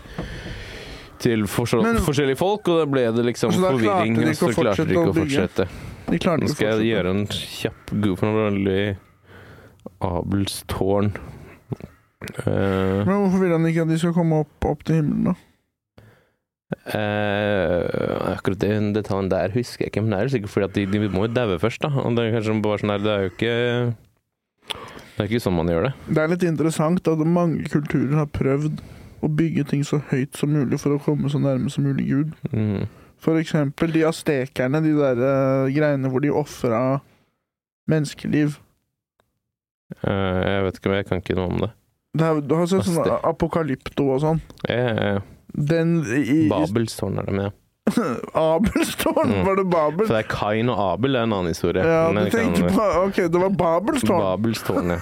til 1.21 1.45
forskjell, 1.49 1.83
Men- 1.85 2.01
forskjellige 2.01 2.37
folk, 2.37 2.67
og 2.67 2.81
da 2.81 2.85
ble 2.89 3.05
det 3.13 3.25
liksom 3.25 3.53
Så 3.53 3.61
forvirring, 3.61 4.15
de 4.17 4.27
og 4.29 4.35
så 4.35 4.51
klarte 4.53 4.85
de 4.85 4.93
ikke 4.93 5.13
å 5.13 5.17
fortsette. 5.17 5.67
De 6.11 6.19
klarte 6.19 6.41
Nå 6.41 6.49
ikke 6.49 6.51
å 6.51 6.55
skal 6.57 6.79
jeg 6.81 6.91
gjøre 6.91 7.09
en 7.09 7.25
kjapp 7.27 7.93
god 8.01 8.19
for 8.19 8.25
noe 8.25 8.49
veldig 8.51 8.97
Abels 10.01 10.61
tårn. 10.71 11.13
Uh, 12.45 13.01
Men 13.05 13.15
hvorfor 13.15 13.41
vil 13.41 13.55
han 13.55 13.65
ikke 13.65 13.85
at 13.85 13.89
de 13.89 13.97
skal 14.01 14.13
komme 14.13 14.43
opp, 14.43 14.67
opp 14.69 14.83
til 14.85 14.99
himmelen, 14.99 15.31
da? 15.31 15.37
Uh, 16.71 18.31
akkurat 18.31 18.61
den 18.61 18.93
detaljen 18.95 19.27
der 19.31 19.51
husker 19.51 19.85
jeg 19.85 19.91
ikke, 19.91 20.03
men 20.05 20.13
det 20.13 20.19
er 20.19 20.31
sikkert 20.31 20.53
fordi 20.53 20.67
at 20.69 20.77
de, 20.77 20.85
de 20.87 21.09
må 21.11 21.25
jo 21.25 21.33
daue 21.33 21.59
først, 21.59 21.81
da. 21.83 21.91
Og 21.99 22.15
det 22.15 22.27
er 22.27 22.37
kanskje 22.37 22.55
bare 22.63 22.81
sånn 22.81 22.93
der, 22.93 23.03
det 23.03 23.11
er 23.11 23.25
jo 23.25 23.33
ikke 23.33 23.55
Det 24.71 25.19
er 25.19 25.27
ikke 25.27 25.43
sånn 25.43 25.57
man 25.57 25.69
gjør 25.69 25.89
det. 25.89 25.93
Det 26.07 26.23
er 26.23 26.31
litt 26.31 26.47
interessant 26.47 27.11
at 27.11 27.25
mange 27.27 27.67
kulturer 27.73 28.15
har 28.21 28.31
prøvd 28.31 28.81
å 29.21 29.29
bygge 29.29 29.67
ting 29.69 29.83
så 29.85 29.99
høyt 30.09 30.37
som 30.39 30.53
mulig 30.55 30.79
for 30.81 30.95
å 30.95 31.03
komme 31.03 31.29
så 31.29 31.41
nærme 31.41 31.69
som 31.69 31.85
mulig 31.85 32.07
Gud. 32.09 32.33
Mm. 32.55 32.87
For 33.21 33.37
eksempel 33.37 33.93
de 33.93 34.05
astekerne, 34.07 34.81
de 34.81 34.95
der 34.97 35.19
uh, 35.21 35.69
greiene 35.69 36.09
hvor 36.09 36.23
de 36.23 36.31
ofra 36.33 37.01
menneskeliv. 37.91 38.57
Eh, 40.01 40.41
jeg 40.47 40.65
vet 40.67 40.79
ikke, 40.81 40.95
jeg 40.99 41.09
kan 41.09 41.23
ikke 41.23 41.37
noe 41.39 41.51
om 41.51 41.63
det. 41.65 41.71
Det 42.17 42.27
er, 42.27 42.41
du 42.43 42.55
har 42.59 42.67
sett 42.67 42.87
sånn 42.87 43.07
apokalypto 43.23 44.09
og 44.15 44.21
sånn. 44.23 44.41
Eh, 44.67 45.19
Den 45.51 46.01
i, 46.15 46.47
Babelstårn 46.51 47.19
er 47.21 47.29
det 47.29 47.35
med. 47.37 47.57
Abelstårn! 48.37 49.31
Mm. 49.31 49.45
Var 49.45 49.55
det 49.55 49.63
Babel? 49.65 50.05
For 50.05 50.13
det 50.15 50.19
er 50.21 50.27
Kain 50.29 50.69
og 50.69 50.79
Abel, 50.79 51.15
det 51.15 51.21
er 51.21 51.27
en 51.27 51.33
annen 51.33 51.51
historie. 51.51 51.83
Ja, 51.83 52.03
du 52.13 52.29
tenker 52.31 52.67
kan- 52.67 52.75
på 52.77 52.85
Ok, 53.07 53.15
det 53.33 53.41
var 53.41 53.49
Babelstårn. 53.49 54.21
Babelstårn, 54.21 54.93
ja. 54.93 54.99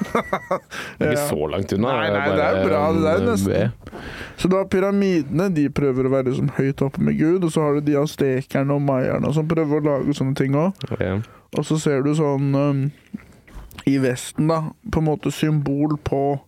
Det 1.00 1.08
er 1.08 1.12
ikke 1.12 1.28
så 1.28 1.50
langt 1.52 1.74
unna. 1.76 1.92
Nei, 2.00 2.10
nei, 2.16 2.26
det 2.38 2.48
er 2.48 2.60
bra, 2.66 2.82
det 2.96 3.14
er 3.14 3.26
nesten. 3.28 3.76
Så 4.40 4.44
Så 4.44 4.52
da 4.54 4.64
pyramidene 4.72 5.50
de 5.54 5.68
prøver 5.76 6.08
å 6.08 6.14
være 6.14 6.30
liksom 6.32 6.54
høyt 6.56 6.82
oppe 6.86 7.04
med 7.04 7.20
Gud, 7.20 7.44
og 7.44 7.52
så 7.52 7.66
har 7.68 7.78
du 7.80 7.82
de 7.90 7.98
aztekerne 8.00 8.78
og 8.78 8.86
mayerne 8.88 9.34
som 9.36 9.48
prøver 9.50 9.82
å 9.82 9.86
lage 9.90 10.16
sånne 10.16 10.38
ting 10.40 10.56
òg. 10.58 10.88
Okay. 10.90 11.20
Og 11.58 11.66
så 11.68 11.80
ser 11.82 12.06
du 12.06 12.14
sånn 12.16 12.54
um, 12.56 12.86
I 13.88 13.98
Vesten, 14.04 14.50
da, 14.50 14.62
på 14.92 15.02
en 15.02 15.08
måte 15.08 15.32
symbol 15.32 15.96
på 16.04 16.40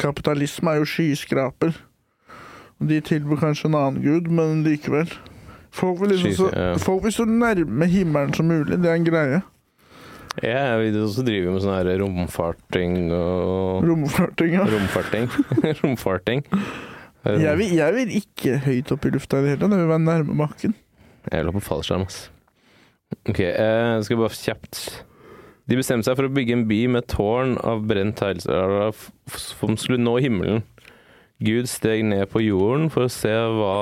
kapitalisme 0.00 0.72
er 0.72 0.82
jo 0.82 0.88
skyskraper. 0.88 1.74
De 2.78 3.00
tilbyr 3.00 3.40
kanskje 3.40 3.70
en 3.70 3.78
annen 3.78 4.02
gud, 4.04 4.28
men 4.28 4.62
likevel. 4.66 5.10
Folk 5.76 6.00
vil, 6.00 6.14
liksom 6.14 6.32
så, 6.36 6.48
folk 6.80 7.04
vil 7.04 7.12
så 7.12 7.24
nærme 7.28 7.88
himmelen 7.90 8.34
som 8.36 8.48
mulig. 8.48 8.78
Det 8.80 8.90
er 8.90 8.98
en 9.00 9.06
greie. 9.08 9.40
Ja, 10.44 10.76
vi 10.76 10.90
også 11.00 11.24
driver 11.24 11.54
med 11.54 11.64
sånn 11.64 11.76
her 11.78 11.88
romfarting 12.02 12.96
og 13.16 13.84
Romfarting. 13.88 14.52
Ja. 14.58 14.66
Romfarting. 14.68 15.30
Romfarting. 15.80 16.44
Jeg, 17.26 17.58
vil, 17.58 17.72
jeg 17.74 17.94
vil 17.96 18.12
ikke 18.20 18.58
høyt 18.66 18.92
opp 18.94 19.06
i 19.08 19.12
lufta 19.16 19.40
i 19.40 19.46
det 19.46 19.54
hele 19.54 19.62
tatt. 19.64 19.72
Jeg 19.74 19.82
vil 19.82 19.92
være 19.94 20.04
nærme 20.04 20.36
bakken. 20.38 20.76
Jeg 21.32 21.46
lå 21.46 21.54
på 21.56 21.64
fallskjerm, 21.64 22.04
ass. 22.06 22.26
Ok, 23.26 23.40
jeg 23.40 24.04
skal 24.06 24.20
bare 24.20 24.36
kjapt 24.36 24.82
De 25.66 25.76
bestemte 25.80 26.06
seg 26.06 26.16
for 26.18 26.28
å 26.28 26.32
bygge 26.34 26.52
en 26.54 26.66
by 26.70 26.80
med 26.94 27.08
tårn 27.10 27.56
av 27.66 27.82
brent 27.90 28.16
teglsteiner 28.20 28.94
som 29.34 29.76
skulle 29.80 29.98
nå 29.98 30.16
himmelen. 30.22 30.62
Gud 31.42 31.66
steg 31.68 32.04
ned 32.08 32.30
på 32.32 32.40
jorden 32.40 32.86
for 32.92 33.04
å 33.04 33.12
se 33.12 33.28
hva 33.28 33.72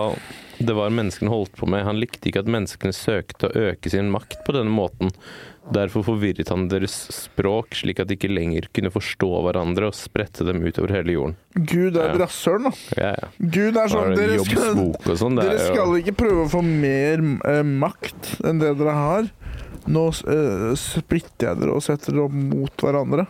det 0.64 0.74
var 0.74 0.91
menneskene 0.95 1.30
holdt 1.30 1.55
på 1.59 1.68
med. 1.70 1.85
Han 1.87 2.01
likte 2.01 2.30
ikke 2.30 2.41
at 2.43 2.51
menneskene 2.51 2.95
søkte 2.95 3.51
å 3.51 3.66
øke 3.70 3.91
sin 3.93 4.09
makt 4.11 4.41
på 4.47 4.55
denne 4.57 4.72
måten. 4.74 5.12
Derfor 5.74 6.03
forvirret 6.05 6.51
han 6.53 6.66
deres 6.68 6.93
språk, 7.14 7.72
slik 7.78 8.01
at 8.03 8.09
de 8.11 8.16
ikke 8.18 8.28
lenger 8.32 8.66
kunne 8.74 8.91
forstå 8.93 9.28
hverandre 9.47 9.89
og 9.89 9.97
spredte 9.97 10.45
dem 10.45 10.61
utover 10.66 10.93
hele 10.97 11.14
jorden. 11.14 11.37
Gud 11.55 11.97
er 11.97 12.11
Ja. 12.12 12.18
rasshøl, 12.24 12.64
da. 12.64 12.72
Ja, 12.99 13.14
ja. 13.22 13.28
Gud 13.41 13.76
er 13.76 13.89
sånn 13.89 14.16
Dere 14.16 14.39
skal, 14.45 15.16
sånn? 15.16 15.37
Dere 15.41 15.55
er 15.55 15.59
jo- 15.68 15.74
skal 15.74 15.97
ikke 16.03 16.16
prøve 16.16 16.45
å 16.45 16.51
få 16.51 16.62
mer 16.64 17.18
eh, 17.49 17.62
makt 17.62 18.41
enn 18.45 18.59
det 18.59 18.76
dere 18.78 18.93
har. 18.93 19.30
Nå 19.91 20.05
uh, 20.09 20.72
splitter 20.78 21.51
jeg 21.51 21.61
dere 21.61 21.74
og 21.76 21.85
setter 21.85 22.14
dere 22.14 22.28
opp 22.28 22.37
mot 22.37 22.87
hverandre. 22.87 23.26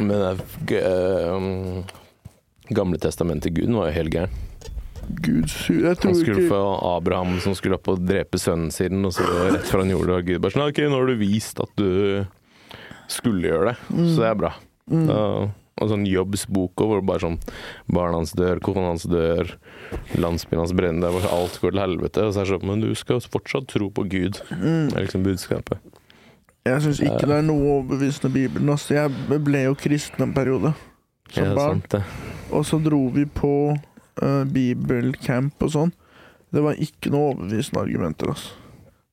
Men 0.00 0.40
det 0.66 0.80
eh, 0.82 1.32
um, 1.32 1.84
Gamle 2.74 2.98
testamentet 2.98 3.54
Gud 3.54 3.70
var 3.70 3.90
jo 3.90 3.96
helt 3.96 4.12
gæren. 4.12 4.32
Gud 5.06 5.52
Jeg 5.70 5.98
Han 6.02 6.16
skulle 6.18 6.40
ikke 6.42 6.50
få 6.50 6.62
Abraham 6.96 7.36
som 7.44 7.54
skulle 7.54 7.78
opp 7.78 7.92
og 7.92 8.02
drepe 8.02 8.40
sønnen 8.42 8.72
sin, 8.74 9.04
og 9.06 9.14
så 9.14 9.26
rett 9.52 9.68
før 9.68 9.84
han 9.84 9.92
gjorde 9.94 10.08
det, 10.10 10.16
og 10.16 10.30
Gud 10.30 10.40
bare 10.42 10.56
sånn 10.56 10.64
OK, 10.66 10.80
nå 10.82 10.98
har 10.98 11.12
du 11.12 11.20
vist 11.20 11.62
at 11.62 11.78
du 11.78 11.92
skulle 13.06 13.46
gjøre 13.46 13.70
det, 13.70 13.76
så 13.86 14.24
det 14.24 14.32
er 14.32 14.40
bra. 14.40 14.50
mm. 14.90 15.06
Og, 15.14 15.54
og 15.76 15.90
sånn 15.92 16.06
Jobbs 16.08 16.46
bok 16.50 16.82
hvor 16.82 17.02
bare 17.04 17.22
sånn 17.22 17.38
Barna 17.92 18.22
hans 18.22 18.32
dør, 18.34 18.58
kona 18.64 18.88
hans 18.94 19.04
dør, 19.06 19.52
landsbyen 20.16 20.62
hans 20.62 20.74
brenner, 20.74 21.18
er 21.20 21.28
alt 21.30 21.58
går 21.62 21.74
til 21.74 21.82
helvete. 21.82 22.24
Og 22.24 22.32
så 22.32 22.42
er 22.42 22.48
det 22.48 22.54
sånn 22.54 22.70
Men 22.70 22.82
du 22.82 22.90
skal 22.98 23.20
fortsatt 23.22 23.68
tro 23.70 23.90
på 23.92 24.06
Gud. 24.10 24.40
Mm. 24.56 24.94
Er 24.94 25.04
liksom 25.04 25.26
budskapet. 25.26 25.95
Jeg 26.66 26.82
syns 26.84 27.00
ikke 27.04 27.28
det 27.30 27.38
er 27.38 27.46
noe 27.46 27.72
overbevisende 27.76 28.32
Bibelen. 28.34 28.70
Altså, 28.72 28.96
jeg 28.96 29.40
ble 29.46 29.62
jo 29.68 29.76
kristen 29.78 30.26
en 30.26 30.34
periode 30.36 30.72
som 31.30 31.54
barn. 31.56 31.82
sant. 31.86 31.98
Og 32.54 32.66
så 32.66 32.78
dro 32.82 33.06
vi 33.14 33.26
på 33.26 33.52
uh, 33.74 34.44
bibelcamp 34.50 35.66
og 35.66 35.72
sånn. 35.74 35.92
Det 36.54 36.62
var 36.62 36.78
ikke 36.80 37.10
noe 37.14 37.32
overbevisende 37.32 37.82
argumenter, 37.82 38.32
altså. 38.34 38.62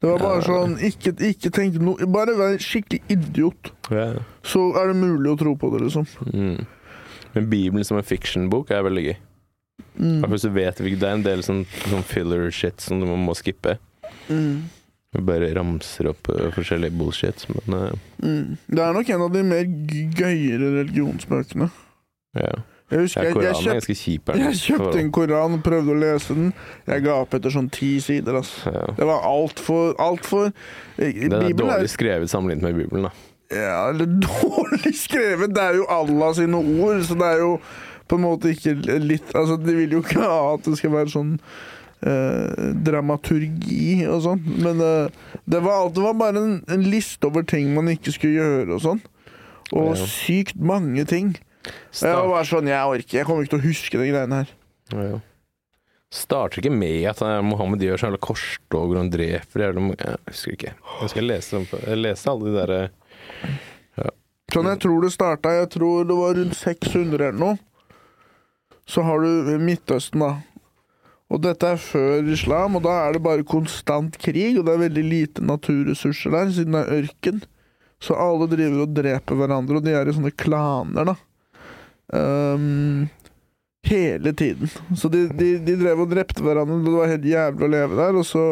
Det 0.04 0.10
var 0.12 0.20
bare 0.20 0.44
sånn 0.44 0.74
Ikke, 0.84 1.14
ikke 1.24 1.50
tenk 1.56 1.78
noe 1.80 2.08
Bare 2.12 2.34
vær 2.36 2.58
skikkelig 2.60 3.00
idiot. 3.14 3.70
Ja. 3.88 4.10
Så 4.44 4.66
er 4.76 4.92
det 4.92 4.98
mulig 5.00 5.32
å 5.32 5.38
tro 5.40 5.54
på 5.56 5.70
det, 5.72 5.86
liksom. 5.86 6.08
Mm. 6.34 6.66
Men 7.34 7.48
Bibelen 7.50 7.88
som 7.88 7.98
en 7.98 8.06
fiction-bok 8.06 8.74
er 8.76 8.84
veldig 8.86 9.06
gøy. 9.08 9.16
Mm. 9.96 10.20
Hvertfall 10.22 10.42
så 10.44 10.52
vet 10.54 10.82
vi 10.82 10.92
ikke 10.92 11.02
Det 11.02 11.10
er 11.10 11.18
en 11.18 11.26
del 11.26 11.44
sånn, 11.46 11.64
sånn 11.88 12.06
filler 12.06 12.52
shit 12.54 12.84
som 12.84 13.00
du 13.00 13.08
må 13.08 13.36
skippe. 13.38 13.78
Mm. 14.28 14.68
Vi 15.14 15.22
bare 15.26 15.52
ramser 15.56 16.10
opp 16.10 16.30
uh, 16.34 16.48
forskjellig 16.56 16.92
bullshit, 16.98 17.48
men 17.54 17.80
uh, 17.80 18.12
Mm. 18.24 18.56
Det 18.72 18.80
er 18.80 18.94
nok 18.96 19.10
en 19.12 19.22
av 19.26 19.34
de 19.34 19.42
mer 19.44 19.66
gøyere 20.18 20.70
religionsbøkene. 20.82 21.70
ja. 22.40 22.54
Jeg 22.94 23.00
husker 23.08 23.24
Ja, 23.24 23.30
jeg, 23.30 23.36
jeg, 23.42 23.50
er 23.50 23.54
kjøpt, 23.58 23.74
ganske 23.74 23.94
kjip. 23.98 24.30
er 24.30 24.34
den. 24.38 24.44
jeg 24.44 24.58
kjøpte 24.60 25.00
en 25.02 25.12
koran 25.16 25.54
og 25.56 25.62
prøvde 25.66 25.94
å 25.96 25.98
lese 25.98 26.36
den. 26.38 26.50
Jeg 26.86 27.04
ga 27.08 27.14
opp 27.24 27.32
etter 27.34 27.50
sånn 27.56 27.70
ti 27.74 27.90
sider. 28.04 28.36
Altså. 28.38 28.70
ja. 28.70 28.84
Det 29.00 29.08
var 29.10 29.24
altfor 29.26 29.96
altfor 30.04 30.52
Den 31.00 31.34
er 31.40 31.56
dårlig 31.58 31.90
skrevet 31.90 32.30
sammenlignet 32.30 32.68
med 32.68 32.84
Bibelen, 32.84 33.08
da. 33.08 33.14
Ja, 33.56 33.80
eller 33.90 34.06
dårlig 34.28 34.94
skrevet. 35.00 35.56
Det 35.56 35.64
er 35.64 35.80
jo 35.80 35.88
Allah 35.90 36.36
sine 36.38 36.60
ord, 36.60 37.02
så 37.08 37.18
det 37.18 37.32
er 37.32 37.42
jo 37.42 37.56
på 38.12 38.20
en 38.20 38.26
måte 38.28 38.52
ikke 38.54 38.76
litt 39.02 39.34
Altså, 39.34 39.58
de 39.58 39.74
vil 39.80 39.98
jo 39.98 40.04
ikke 40.04 40.22
ha 40.22 40.38
at 40.54 40.68
det 40.70 40.78
skal 40.78 40.94
være 40.94 41.10
sånn 41.16 41.34
eh, 42.04 42.70
dramaturgi 42.86 44.06
og 44.12 44.22
sånn. 44.26 44.44
Men 44.64 44.82
eh, 44.84 45.08
det, 45.50 45.62
var, 45.66 45.82
alt- 45.86 45.96
det 45.98 46.04
var 46.06 46.14
bare 46.20 46.38
en, 46.44 46.56
en 46.68 46.84
liste 46.92 47.28
over 47.30 47.44
ting 47.48 47.74
man 47.76 47.88
ikke 47.94 48.14
skulle 48.16 48.40
gjøre 48.42 48.78
og 48.78 48.82
sånn. 48.86 49.02
Og 49.74 49.94
Ja. 49.96 50.06
sykt 50.06 50.60
mange 50.60 51.06
ting. 51.10 51.36
Jeg 51.96 52.12
var 52.14 52.28
bare 52.28 52.46
sånn, 52.46 52.68
jeg 52.68 52.84
orker 52.92 53.18
Jeg 53.22 53.26
kommer 53.26 53.46
ikke 53.46 53.56
til 53.56 53.62
å 53.62 53.68
huske 53.70 54.00
de 54.02 54.10
greiene 54.12 54.42
her. 54.44 54.50
ja. 54.94 55.20
Starter 56.14 56.60
ikke 56.62 56.70
med 56.70 57.08
at 57.10 57.24
eh, 57.26 57.40
Mohammed 57.42 57.82
gjør 57.82 57.98
sånne 57.98 58.12
jævla 58.14 58.22
korstog 58.22 58.84
hvor 58.92 59.00
han 59.00 59.08
dreper 59.10 59.64
jævla 59.64 59.82
mange 59.82 59.98
Jeg 59.98 60.20
husker 60.28 60.52
ikke. 60.54 60.74
Jeg 61.02 61.10
skal 61.10 61.26
lese, 61.26 61.56
dem 61.56 61.66
på- 61.72 61.80
jeg 61.88 61.98
leste 62.04 62.30
alle 62.30 62.46
de 62.52 62.54
derre 62.60 62.82
Sånn 64.54 64.68
jeg 64.70 64.80
tror 64.84 65.02
det 65.02 65.10
starta, 65.16 65.50
jeg 65.58 65.70
tror 65.74 66.04
det 66.06 66.16
var 66.20 66.36
rundt 66.38 66.54
600 66.60 67.16
eller 67.32 67.40
noe. 67.40 67.58
Så 68.86 69.02
har 69.08 69.24
du 69.24 69.56
Midtøsten, 69.64 70.20
da. 70.22 70.36
Og 71.34 71.42
dette 71.42 71.66
er 71.66 71.82
før 71.82 72.28
islam, 72.30 72.78
og 72.78 72.84
da 72.86 72.94
er 73.08 73.16
det 73.16 73.24
bare 73.26 73.46
konstant 73.48 74.20
krig, 74.22 74.60
og 74.60 74.68
det 74.68 74.76
er 74.76 74.84
veldig 74.84 75.04
lite 75.08 75.46
naturressurser 75.46 76.36
der, 76.36 76.52
siden 76.54 76.78
det 76.78 76.84
er 76.84 77.00
ørken. 77.02 77.42
Så 78.04 78.18
alle 78.20 78.46
driver 78.52 78.84
og 78.84 78.94
dreper 78.94 79.40
hverandre, 79.40 79.80
og 79.80 79.86
de 79.86 79.96
er 79.98 80.10
i 80.10 80.14
sånne 80.14 80.34
klaner, 80.38 81.10
da. 81.10 81.16
Um, 82.14 83.08
hele 83.88 84.34
tiden. 84.38 84.70
Så 84.96 85.10
de, 85.10 85.26
de, 85.34 85.56
de 85.64 85.78
drev 85.80 86.04
og 86.04 86.12
drepte 86.12 86.44
hverandre, 86.46 86.82
det 86.86 86.94
var 86.94 87.14
helt 87.16 87.26
jævlig 87.32 87.66
å 87.66 87.74
leve 87.80 87.98
der, 87.98 88.20
og 88.20 88.28
så 88.30 88.46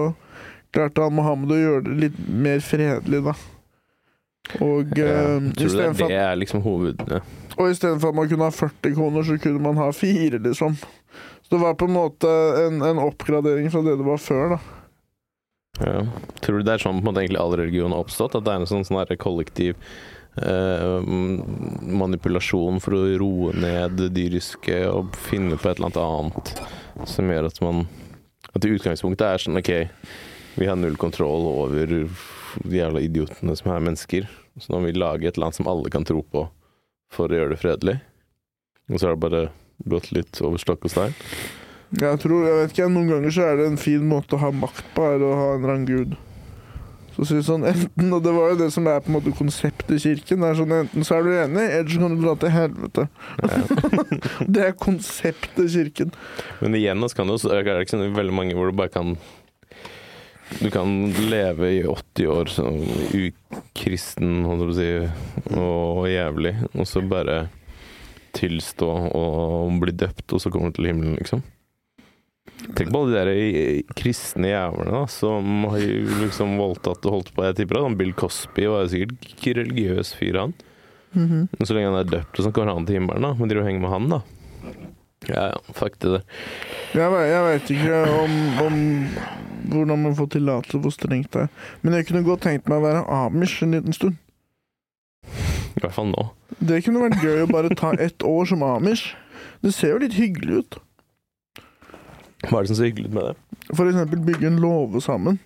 klarte 0.73 1.05
han 1.05 1.17
Mohammed 1.19 1.53
å 1.53 1.59
gjøre 1.59 1.83
det 1.89 1.97
litt 2.07 2.21
mer 2.31 2.63
fredelig, 2.65 3.21
da. 3.27 3.35
Og 4.57 4.97
ja, 4.97 5.11
uh, 5.37 5.51
Tror 5.53 5.69
du 5.69 5.77
det, 5.77 5.91
det 6.01 6.17
er 6.17 6.33
liksom 6.39 6.63
hoved... 6.65 7.05
Ja. 7.11 7.21
og 7.59 7.69
istedenfor 7.69 8.09
at 8.09 8.17
man 8.17 8.31
kunne 8.31 8.47
ha 8.47 8.55
40 8.55 8.95
kroner, 8.97 9.27
så 9.27 9.37
kunne 9.43 9.61
man 9.61 9.77
ha 9.77 9.91
fire, 9.93 10.41
liksom. 10.41 10.79
Så 11.51 11.57
det 11.57 11.63
var 11.65 11.73
på 11.75 11.85
en 11.85 11.91
måte 11.91 12.29
en, 12.65 12.77
en 12.81 12.99
oppgradering 13.03 13.65
fra 13.73 13.81
det 13.83 13.97
det 13.99 14.05
var 14.07 14.21
før, 14.23 14.53
da. 14.53 14.59
Ja. 15.83 15.97
Tror 16.39 16.61
du 16.61 16.63
det 16.63 16.77
er 16.77 16.79
sånn 16.79 17.01
på 17.01 17.03
en 17.03 17.09
måte 17.09 17.23
egentlig 17.25 17.41
all 17.41 17.55
religion 17.59 17.91
har 17.91 18.05
oppstått? 18.05 18.37
At 18.39 18.45
det 18.45 18.53
er 18.53 18.61
en 18.61 18.69
sånn, 18.69 18.85
sånn 18.87 19.19
kollektiv 19.19 19.75
eh, 20.39 21.11
manipulasjon 21.91 22.79
for 22.79 22.95
å 22.95 23.03
roe 23.19 23.51
ned 23.59 23.99
det 23.99 24.07
dyriske 24.15 24.79
og 24.93 25.11
finne 25.27 25.59
på 25.59 25.73
et 25.73 25.81
eller 25.81 25.91
annet 25.91 25.99
annet 26.05 27.11
som 27.11 27.35
gjør 27.35 27.49
at 27.49 27.59
man 27.67 27.83
At 28.55 28.71
utgangspunktet 28.71 29.27
er 29.27 29.43
sånn 29.43 29.59
OK, 29.59 29.73
vi 30.55 30.71
har 30.71 30.79
null 30.79 30.95
kontroll 30.99 31.51
over 31.51 31.91
de 31.91 32.77
jævla 32.79 33.03
idiotene 33.03 33.59
som 33.59 33.75
er 33.75 33.83
mennesker, 33.83 34.31
så 34.55 34.71
nå 34.71 34.79
må 34.79 34.89
vi 34.93 35.03
lage 35.03 35.27
et 35.27 35.39
land 35.39 35.55
som 35.55 35.67
alle 35.71 35.91
kan 35.91 36.07
tro 36.07 36.23
på 36.23 36.47
for 37.11 37.27
å 37.27 37.37
gjøre 37.37 37.57
det 37.57 37.59
fredelig. 37.59 37.99
Og 38.87 38.99
så 38.99 39.07
er 39.07 39.15
det 39.15 39.23
bare 39.27 39.43
gått 39.89 40.11
litt 40.15 40.41
over 40.45 40.61
stokk 40.61 40.87
og 40.87 40.93
stein. 40.93 41.15
Jeg 41.99 42.19
tror, 42.23 42.45
jeg 42.47 42.59
vet 42.59 42.73
ikke, 42.75 42.91
Noen 42.91 43.09
ganger 43.11 43.33
så 43.35 43.47
er 43.49 43.57
det 43.59 43.65
en 43.67 43.79
fin 43.79 44.03
måte 44.07 44.37
å 44.37 44.43
ha 44.45 44.51
makt 44.55 44.85
på, 44.95 45.03
er 45.03 45.23
å 45.27 45.31
ha 45.35 45.47
en 45.55 45.63
eller 45.63 45.73
annen 45.73 45.89
gud. 45.89 46.13
Så 47.17 47.27
sier 47.27 47.43
sånn, 47.43 47.65
enten, 47.71 48.13
og 48.15 48.23
Det 48.23 48.31
var 48.35 48.53
jo 48.53 48.59
det 48.61 48.69
som 48.71 48.87
er 48.87 49.01
på 49.03 49.11
en 49.11 49.17
måte 49.17 49.33
konseptet 49.35 49.91
i 49.97 49.99
kirken. 49.99 50.39
det 50.43 50.53
er 50.53 50.59
sånn, 50.61 50.77
Enten 50.77 51.07
så 51.07 51.17
er 51.17 51.27
du 51.27 51.33
enig, 51.35 51.67
eller 51.67 51.91
så 51.91 51.99
kan 52.05 52.15
du 52.15 52.23
dra 52.23 52.37
til 52.39 52.55
helvete. 52.55 53.07
det 54.55 54.65
er 54.69 54.79
konseptet 54.79 55.61
i 55.65 55.69
kirken. 55.75 56.15
Men 56.63 56.79
igjen 56.79 57.03
så 57.03 57.19
kan 57.19 57.35
også, 57.35 57.51
er 57.51 57.67
det 57.67 57.77
ikke 57.83 57.97
sånn 57.97 58.17
veldig 58.17 58.39
mange 58.39 58.57
hvor 58.57 58.71
du 58.71 58.77
bare 58.79 58.93
kan 58.93 59.15
Du 60.59 60.67
kan 60.67 60.89
leve 61.31 61.67
i 61.77 61.83
80 61.87 62.27
år 62.27 62.49
som 62.51 62.79
ukristen, 63.15 64.41
holdt 64.43 64.63
jeg 64.63 64.67
på 64.67 64.73
å 64.73 64.79
si, 64.79 65.59
og 65.61 66.07
jævlig, 66.11 66.51
og 66.75 66.89
så 66.89 67.03
bare 67.07 67.37
tilstå 68.37 68.89
og 69.17 69.81
bli 69.81 69.93
døpt, 69.95 70.27
og 70.31 70.43
så 70.43 70.51
kommer 70.53 70.71
du 70.71 70.79
til 70.79 70.91
himmelen, 70.91 71.17
liksom. 71.19 71.43
Tenk 72.77 72.91
på 72.93 72.99
alle 73.01 73.13
de 73.13 73.21
der 73.21 73.95
kristne 73.97 74.51
jævlene 74.51 74.93
da, 74.93 75.05
som 75.09 75.65
har 75.71 75.81
liksom 76.21 76.57
voldtatt 76.61 77.05
og 77.09 77.15
holdt 77.17 77.31
på. 77.35 77.45
Jeg 77.47 77.57
tipper 77.57 77.81
at 77.81 77.97
Bill 77.97 78.13
Cosby 78.17 78.67
var 78.69 78.89
sikkert 78.91 79.31
ikke 79.31 79.57
religiøs 79.61 80.13
fyr, 80.17 80.39
han. 80.45 80.53
Mm 81.11 81.49
Men 81.57 81.67
så 81.67 81.75
lenge 81.75 81.89
han 81.91 81.99
er 81.99 82.11
døpt, 82.11 82.37
og 82.37 82.45
sånn 82.45 82.53
kommer 82.55 82.75
han 82.75 82.85
til 82.87 82.99
himmelen, 82.99 83.25
da. 83.25 83.33
Men 83.37 83.51
driver 83.51 83.65
og 83.65 83.69
henger 83.69 83.83
med 83.83 83.95
han, 83.95 84.09
da. 84.13 84.21
Ja, 85.29 85.43
ja, 85.51 85.57
fuck 85.77 85.99
det 86.01 86.15
der. 86.15 86.23
Jeg, 86.97 87.25
jeg 87.29 87.41
vet 87.45 87.71
ikke 87.75 87.97
om, 88.23 88.37
om 88.65 88.77
hvordan 89.71 90.03
man 90.07 90.15
får 90.17 90.31
tillatelse, 90.37 90.81
hvor 90.81 90.93
strengt 90.95 91.33
det 91.35 91.45
er. 91.45 91.51
Men 91.81 91.97
jeg 91.97 92.07
kunne 92.07 92.25
godt 92.25 92.45
tenkt 92.47 92.69
meg 92.69 92.81
å 92.81 92.85
være 92.87 93.03
amish 93.21 93.61
en 93.65 93.75
liten 93.77 93.95
stund. 93.95 94.17
I 95.77 95.83
hvert 95.83 95.95
fall 95.95 96.11
nå. 96.11 96.27
Det 96.59 96.81
kunne 96.85 97.05
vært 97.07 97.23
gøy 97.23 97.45
å 97.45 97.51
bare 97.51 97.75
ta 97.77 97.93
ett 97.99 98.23
år 98.27 98.49
som 98.51 98.63
amish. 98.65 99.13
Det 99.61 99.73
ser 99.75 99.95
jo 99.95 100.01
litt 100.03 100.17
hyggelig 100.17 100.63
ut. 100.63 100.81
Hva 102.47 102.57
er 102.57 102.65
det 102.65 102.71
som 102.71 102.79
ser 102.79 102.89
hyggelig 102.89 103.11
ut 103.11 103.15
med 103.17 103.29
det? 103.29 103.65
For 103.71 103.87
eksempel 103.87 104.21
bygge 104.25 104.49
en 104.49 104.61
låve 104.61 105.01
sammen. 105.03 105.39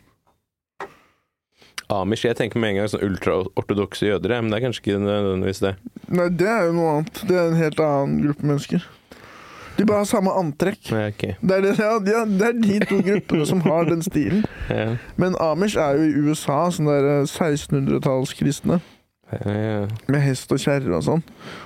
Amish, 1.92 2.26
jeg 2.26 2.38
tenker 2.40 2.58
med 2.58 2.72
en 2.72 2.80
gang 2.80 2.88
sånn 2.90 3.04
ultraortodokse 3.06 4.08
jøder, 4.08 4.40
men 4.42 4.50
det 4.50 4.58
er 4.58 4.64
kanskje 4.66 4.82
ikke 4.82 5.02
nødvendigvis 5.04 5.62
det. 5.62 5.76
Nei, 6.10 6.30
det 6.34 6.48
er 6.50 6.70
jo 6.70 6.78
noe 6.80 6.94
annet. 6.96 7.20
Det 7.30 7.36
er 7.38 7.50
en 7.52 7.60
helt 7.60 7.82
annen 7.86 8.16
gruppe 8.24 8.50
mennesker. 8.50 8.88
De 9.76 9.84
bare 9.84 10.02
har 10.02 10.08
samme 10.08 10.32
antrekk. 10.40 10.88
Ja, 10.88 11.10
okay. 11.12 11.36
Det 11.42 11.58
er, 11.58 11.66
det, 11.68 11.74
ja, 12.10 12.24
det 12.26 12.48
er 12.48 12.58
de 12.58 12.80
to 12.88 13.02
gruppene 13.04 13.46
som 13.46 13.62
har 13.68 13.90
den 13.92 14.02
stilen. 14.06 14.46
Ja, 14.72 14.96
Men 15.20 15.36
amish 15.44 15.76
er 15.78 16.00
jo 16.00 16.08
i 16.08 16.26
USA, 16.30 16.64
sånn 16.72 16.88
der 16.90 17.10
eh, 17.12 17.28
1600-tallskristne. 17.28 18.80
Med 19.32 20.22
hest 20.22 20.52
og 20.54 20.62
kjerre 20.62 20.94
og 21.00 21.04
sånn. 21.06 21.24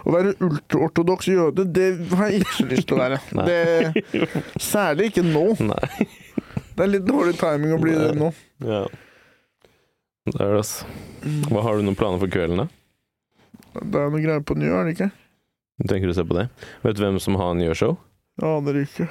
Å 0.07 0.14
være 0.16 0.32
ultraortodoks 0.45 1.28
jøde, 1.28 1.66
det 1.68 1.89
har 2.16 2.32
jeg 2.32 2.45
ikke 2.45 2.68
lyst 2.72 2.88
til 2.89 2.97
å 2.97 3.01
være. 3.01 3.20
Det, 3.49 4.24
særlig 4.64 5.10
ikke 5.12 5.26
nå. 5.28 5.45
Nei. 5.68 6.07
Det 6.74 6.86
er 6.86 6.91
litt 6.93 7.07
dårlig 7.07 7.36
timing 7.39 7.76
å 7.76 7.80
bli 7.82 7.95
det 7.99 8.14
nå. 8.16 8.32
Ja. 8.64 8.86
Det 10.30 10.38
er 10.38 10.53
det, 10.53 10.62
altså. 10.62 10.88
Hva 11.49 11.64
Har 11.66 11.80
du 11.80 11.84
noen 11.84 11.97
planer 11.99 12.22
for 12.22 12.32
kvelden, 12.32 12.64
da? 12.64 12.68
Det 13.80 13.99
er 13.99 14.14
noe 14.14 14.22
greier 14.24 14.45
på 14.45 14.55
Njø, 14.57 14.72
er 14.80 14.88
det 14.88 14.95
ikke? 14.95 15.10
Tenker 15.84 16.10
du 16.10 16.14
å 16.14 16.18
se 16.18 16.26
på 16.28 16.38
det? 16.38 16.47
Vet 16.86 16.97
du 16.97 17.03
hvem 17.03 17.20
som 17.24 17.38
har 17.39 17.57
Njø-show? 17.60 17.97
Aner 18.45 18.82
ikke. 18.86 19.10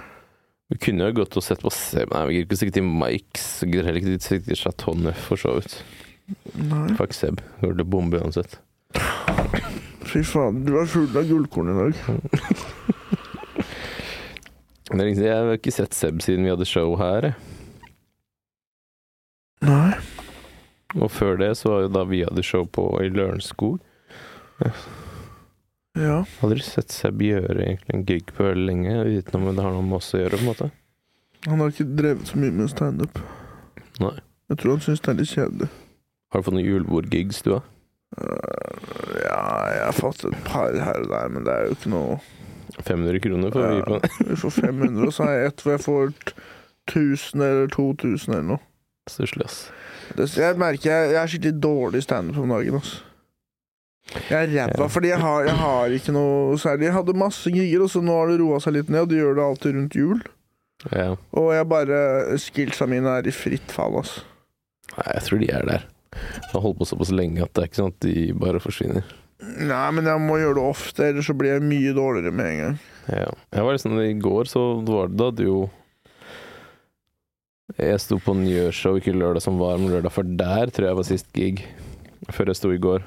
Vi 0.69 0.77
kunne 0.85 1.09
jo 1.09 1.21
gått 1.21 1.37
og 1.41 1.45
sett 1.45 1.63
på 1.65 1.71
Nei, 1.73 2.25
vi 2.29 2.39
gidder 2.39 2.49
ikke 2.49 2.59
stikke 2.61 2.77
til 2.77 2.89
Mikes. 2.89 3.47
Heller 3.65 4.01
ikke 4.01 4.19
stikke 4.21 4.51
til 4.51 4.61
Chateau 4.61 4.97
Neuf, 4.97 5.21
for 5.31 5.41
så 5.41 5.55
vidt. 5.57 5.79
Nei. 6.59 6.89
Fuck 6.99 7.15
Seb. 7.17 7.41
Går 7.63 7.77
til 7.79 7.89
bombe 7.89 8.21
uansett. 8.21 8.59
Fy 10.09 10.23
faen, 10.25 10.63
du 10.65 10.75
er 10.81 10.89
full 10.89 11.09
av 11.17 11.29
gullkorn 11.29 11.73
i 11.73 11.79
dag. 11.79 11.93
Det 14.89 14.97
er 14.97 15.05
liksom, 15.05 15.25
jeg 15.27 15.37
har 15.37 15.59
ikke 15.59 15.73
sett 15.75 15.93
Seb 15.93 16.23
siden 16.25 16.47
vi 16.47 16.53
hadde 16.55 16.65
show 16.65 16.95
her. 16.97 17.35
Nei. 19.69 19.91
Og 20.97 21.11
før 21.13 21.37
det 21.37 21.51
så 21.61 21.75
var 21.75 21.83
jo 21.85 21.91
da 21.93 22.05
vi 22.09 22.23
hadde 22.25 22.45
show 22.47 22.65
på 22.65 22.87
i 23.05 23.11
Lørenskog. 23.13 23.83
Ja. 25.99 26.23
Aldri 26.41 26.65
sett 26.65 26.95
Seb 26.95 27.21
gjøre 27.21 27.59
egentlig 27.67 27.99
en 27.99 28.07
gig 28.09 28.33
på 28.33 28.47
veldig 28.49 28.65
lenge, 28.71 28.95
utenom 29.19 29.51
det 29.53 29.67
har 29.67 29.77
noe 29.77 29.85
med 29.85 29.99
oss 30.01 30.15
å 30.17 30.23
gjøre, 30.23 30.39
på 30.39 30.47
en 30.47 30.51
måte. 30.55 30.71
Han 31.45 31.61
har 31.61 31.75
ikke 31.75 31.91
drevet 31.99 32.33
så 32.33 32.41
mye 32.41 32.57
med 32.57 32.73
standup. 32.73 33.21
Jeg 34.01 34.57
tror 34.57 34.73
han 34.73 34.83
syns 34.87 35.05
det 35.05 35.13
er 35.13 35.21
litt 35.21 35.35
kjedelig. 35.35 35.69
Har 36.29 36.41
du 36.41 36.47
fått 36.47 36.57
noen 36.59 36.67
julebordgigs, 36.67 37.43
du, 37.45 37.55
da? 37.57 37.61
Øh, 38.19 39.21
ja, 39.23 39.41
jeg 39.73 39.85
har 39.85 39.97
fått 39.97 40.25
et 40.29 40.37
par 40.47 40.73
her 40.73 41.03
og 41.05 41.11
der, 41.13 41.33
men 41.33 41.47
det 41.47 41.55
er 41.55 41.69
jo 41.69 41.77
ikke 41.77 41.93
noe 41.93 42.19
500 42.79 43.21
kroner 43.25 43.51
får 43.55 43.67
vi 43.73 43.83
på. 43.83 43.99
Vi 44.29 44.37
får 44.37 44.51
500, 44.51 45.07
og 45.09 45.15
så 45.15 45.27
har 45.27 45.37
jeg 45.37 45.51
ett 45.51 45.65
hvor 45.65 45.75
jeg 45.75 45.85
får 45.85 46.13
1000 46.89 47.43
eller 47.43 47.73
2000 47.75 48.35
eller 48.35 48.49
noe. 48.55 48.65
Stusslig, 49.09 49.49
ass. 49.49 49.61
Det, 50.17 50.29
jeg 50.37 50.57
merker 50.61 50.91
jeg, 50.91 51.13
jeg 51.15 51.21
er 51.21 51.31
skikkelig 51.33 51.63
dårlig 51.65 52.03
standup 52.05 52.43
om 52.45 52.53
dagen. 52.55 52.79
ass. 52.81 52.99
Jeg 54.31 54.39
er 54.39 54.53
ræva, 54.55 54.89
fordi 54.89 55.11
jeg 55.11 55.21
har, 55.21 55.45
jeg 55.45 55.57
har 55.59 55.97
ikke 55.99 56.15
noe 56.17 56.57
særlig. 56.61 56.89
Jeg 56.89 56.97
hadde 56.97 57.19
masse 57.21 57.53
gigger, 57.53 57.85
og 57.85 57.93
så 57.93 58.01
nå 58.05 58.15
har 58.17 58.31
det 58.31 58.39
roa 58.41 58.61
seg 58.65 58.79
litt 58.79 58.93
ned, 58.93 59.05
og 59.05 59.11
det 59.11 59.21
gjør 59.21 59.37
det 59.37 59.45
alltid 59.45 59.77
rundt 59.77 59.99
jul. 59.99 60.23
Ja. 60.95 61.11
Og 61.37 61.51
jeg 61.57 61.69
bare 61.69 62.01
Skillsa 62.41 62.87
mine 62.89 63.19
er 63.19 63.29
i 63.29 63.35
fritt 63.35 63.73
fall, 63.75 63.99
ass. 64.01 64.21
Nei, 64.95 65.09
jeg 65.17 65.27
tror 65.27 65.43
de 65.43 65.51
er 65.53 65.69
der. 65.69 65.89
Har 66.53 66.63
holdt 66.65 66.79
på 66.81 66.89
såpass 66.89 67.13
lenge 67.15 67.43
at 67.45 67.53
det 67.55 67.65
er 67.65 67.71
ikke 67.71 67.83
sånn 67.83 67.95
at 67.95 68.05
de 68.05 68.15
bare 68.39 68.63
forsvinner. 68.63 69.09
Nei, 69.39 69.85
men 69.95 70.09
jeg 70.09 70.23
må 70.25 70.39
gjøre 70.41 70.57
det 70.59 70.65
ofte, 70.67 71.05
ellers 71.07 71.29
så 71.31 71.35
blir 71.39 71.55
jeg 71.55 71.67
mye 71.67 71.93
dårligere 71.95 72.35
med 72.35 72.49
en 72.49 72.63
gang. 72.63 72.79
Ja. 73.07 73.29
Jeg 73.55 73.67
var 73.67 73.77
liksom, 73.77 73.99
I 74.03 74.17
går 74.19 74.51
så 74.51 74.63
var 74.89 75.13
det 75.13 75.21
da 75.21 75.29
du 75.33 75.45
jo 75.47 75.59
Jeg 77.79 78.01
sto 78.03 78.17
på 78.25 78.35
Njøshow 78.35 78.97
ikke 78.99 79.15
lørdag 79.15 79.45
som 79.45 79.61
var, 79.61 79.77
men 79.79 79.93
lørdag 79.93 80.15
før 80.15 80.27
der 80.41 80.73
tror 80.73 80.89
jeg 80.89 80.99
var 80.99 81.07
sist 81.07 81.29
gig. 81.37 81.63
Før 82.33 82.51
jeg 82.51 82.59
sto 82.59 82.73
i 82.75 82.81
går. 82.83 83.05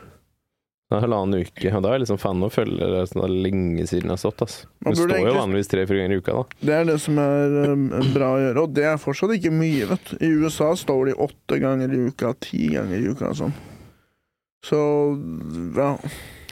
Det 0.92 0.98
er 0.98 1.04
halvannen 1.06 1.40
uke. 1.48 1.70
Og 1.72 1.84
da 1.86 1.88
er 1.88 1.94
jeg 1.96 2.02
liksom 2.04 2.18
fan 2.20 2.42
å 2.44 2.50
følge 2.52 2.88
det 2.92 3.02
sånn, 3.08 3.22
det 3.22 3.28
er 3.30 3.36
lenge 3.46 3.84
siden 3.88 4.10
jeg 4.10 4.12
har 4.12 4.20
stått. 4.20 4.42
ass. 4.44 4.56
Du 4.68 4.68
Det 4.68 4.92
egentlig... 4.92 5.06
står 5.16 5.30
jo 5.30 5.36
vanligvis 5.38 5.70
tre-fire 5.72 6.02
ganger 6.02 6.12
i 6.18 6.20
uka, 6.20 6.34
da. 6.36 6.60
Det 6.68 6.74
er 6.76 6.90
det 6.90 6.98
som 7.00 7.22
er 7.24 7.56
um, 7.72 7.86
bra 8.12 8.32
å 8.36 8.42
gjøre, 8.42 8.66
og 8.66 8.74
det 8.76 8.84
er 8.90 8.98
fortsatt 9.00 9.32
ikke 9.38 9.54
mye, 9.56 9.86
vet 9.94 10.12
du. 10.12 10.18
I 10.28 10.32
USA 10.44 10.68
står 10.76 11.06
de 11.14 11.16
åtte 11.24 11.60
ganger 11.64 11.96
i 11.96 12.02
uka, 12.12 12.34
ti 12.44 12.68
ganger 12.76 13.00
i 13.00 13.08
uka 13.16 13.30
og 13.32 13.40
sånn. 13.40 13.56
Så 14.68 14.82
ja, 15.80 15.96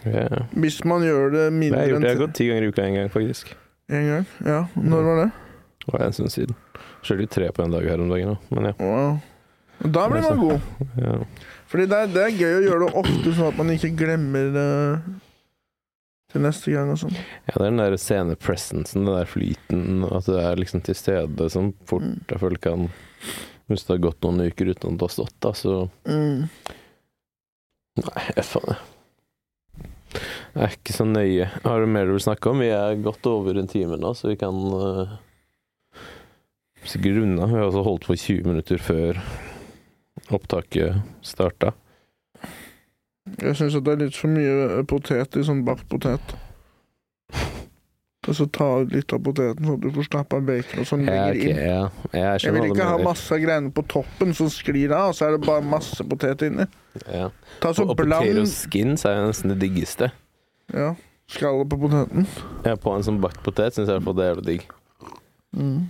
Yeah. 0.07 0.45
hvis 0.55 0.77
man 0.87 1.03
gjør 1.03 1.33
det 1.33 1.41
Det 1.49 1.53
mindre 1.59 1.81
enn 1.81 1.83
jeg 1.83 1.89
gjort. 1.91 1.97
enn 1.99 2.05
Jeg 2.07 2.15
har 2.15 2.21
gått 2.23 2.35
ti 2.39 2.45
ganger 2.47 2.63
i 2.63 2.67
uka 2.71 2.83
en 2.87 2.93
gang, 2.95 3.09
faktisk. 3.11 3.49
En 3.91 4.05
gang 4.07 4.25
Ja, 4.47 4.59
når 4.79 5.03
var 5.03 5.17
det? 5.19 5.25
Det 5.83 5.91
var 5.91 6.05
en 6.05 6.13
stund 6.15 6.31
siden. 6.31 6.55
Kjørte 7.03 7.25
jo 7.25 7.31
tre 7.35 7.49
på 7.51 7.65
en 7.65 7.71
dag 7.75 7.83
her 7.83 7.99
om 7.99 8.07
dagen 8.13 8.31
òg, 8.31 8.45
men 8.55 8.69
ja. 8.69 8.73
Wow. 8.79 9.19
Da 9.83 10.05
blir 10.07 10.23
man 10.23 10.39
god. 10.39 10.61
ja. 11.03 11.17
Fordi 11.69 11.85
det 11.89 11.97
er, 12.01 12.07
det 12.13 12.21
er 12.25 12.37
gøy 12.39 12.53
å 12.57 12.61
gjøre 12.65 12.85
det 12.87 12.93
ofte, 13.03 13.33
sånn 13.37 13.51
at 13.51 13.57
man 13.59 13.73
ikke 13.75 13.91
glemmer 13.99 14.47
det 14.55 14.69
til 16.33 16.43
neste 16.45 16.73
gang 16.73 16.89
og 16.93 16.99
sånn. 17.01 17.13
Ja, 17.13 17.53
det 17.55 17.59
er 17.61 17.67
den 17.67 17.81
der 17.81 17.95
scenepresensen, 18.01 19.05
den 19.05 19.13
der 19.17 19.29
flyten, 19.29 20.03
at 20.09 20.25
du 20.29 20.35
er 20.41 20.57
liksom 20.61 20.81
til 20.85 20.97
stede 20.97 21.49
som 21.53 21.71
fort 21.89 22.05
Mm. 22.05 22.19
jeg 22.29 22.41
føler 22.41 22.61
kan 22.63 22.89
Hvis 23.69 23.83
det 23.85 23.93
har 23.93 24.01
gått 24.07 24.23
noen 24.25 24.47
uker 24.49 24.71
uten 24.71 24.93
at 24.95 24.97
du 24.97 25.03
har 25.05 25.13
stått, 25.13 25.35
da, 25.45 25.51
så 25.53 25.89
Mm. 26.09 26.47
Nei, 27.99 28.21
jeg 28.35 28.45
faen, 28.45 28.73
jeg. 28.73 28.79
Det 30.53 30.63
er 30.65 30.73
ikke 30.73 30.93
så 30.95 31.05
nøye. 31.05 31.45
Har 31.63 31.79
du 31.79 31.85
mer 31.85 32.05
du 32.09 32.15
vil 32.15 32.23
snakke 32.25 32.49
om? 32.49 32.59
Vi 32.63 32.69
er 32.73 32.95
godt 33.03 33.27
over 33.29 33.59
en 33.59 33.67
time 33.69 33.97
nå, 34.01 34.13
så 34.17 34.31
vi 34.31 34.37
kan 34.41 34.55
uh, 34.73 35.17
sikkert 36.81 37.19
runde 37.21 37.43
av. 37.43 37.51
Vi 37.53 37.59
har 37.59 37.67
også 37.69 37.83
holdt 37.85 38.07
på 38.09 38.17
20 38.17 38.47
minutter 38.49 38.81
før 38.81 39.19
opptaket 40.35 40.99
starta. 41.25 41.73
Jeg 43.39 43.55
syns 43.59 43.75
det 43.77 43.91
er 43.93 43.99
litt 44.05 44.15
for 44.17 44.31
mye 44.33 44.83
potet 44.89 45.35
i 45.37 45.43
sånn 45.45 45.63
bakt 45.67 45.85
potet. 45.91 46.35
Og 48.27 48.35
så 48.35 48.45
ta 48.53 48.65
ut 48.83 48.91
litt 48.93 49.13
av 49.15 49.21
poteten, 49.25 49.65
så 49.65 49.75
du 49.79 49.87
får 49.95 50.05
stappa 50.09 50.39
bacon 50.45 50.81
og 50.83 50.87
sånn 50.89 51.05
Ja, 51.07 51.29
okay, 51.31 51.49
inn. 51.49 51.59
ja. 51.63 51.83
Jeg 52.13 52.41
Jeg 52.43 52.53
vil 52.53 52.65
ikke 52.73 52.87
ha 52.89 52.97
masse 53.01 53.31
av 53.33 53.39
greiene 53.41 53.71
på 53.73 53.83
toppen 53.89 54.33
som 54.37 54.49
sklir 54.53 54.91
av, 54.93 55.09
og 55.13 55.15
så 55.17 55.27
er 55.29 55.37
det 55.37 55.47
bare 55.47 55.63
masse 55.65 56.03
potet 56.03 56.43
inni. 56.45 56.65
Ja. 57.07 57.29
Ta 57.63 57.71
så 57.73 57.87
Og 57.89 57.95
bland 57.97 58.45
skins 58.51 59.05
er 59.05 59.21
jo 59.21 59.29
nesten 59.31 59.53
det 59.55 59.59
diggeste. 59.63 60.11
ja, 60.73 60.95
skallet 61.29 61.69
på 61.69 61.79
poteten. 61.79 62.27
Ja, 62.65 62.75
på 62.75 62.93
en 62.95 63.03
sånn 63.07 63.21
bakt 63.21 63.41
potet 63.43 63.73
syns 63.73 63.87
jeg 63.87 63.95
i 63.95 63.99
hvert 63.99 64.03
fall 64.09 64.17
det 64.19 64.25
er 64.25 64.33
jævlig 64.35 64.45
digg. 64.45 64.67
Mm. 65.55 65.89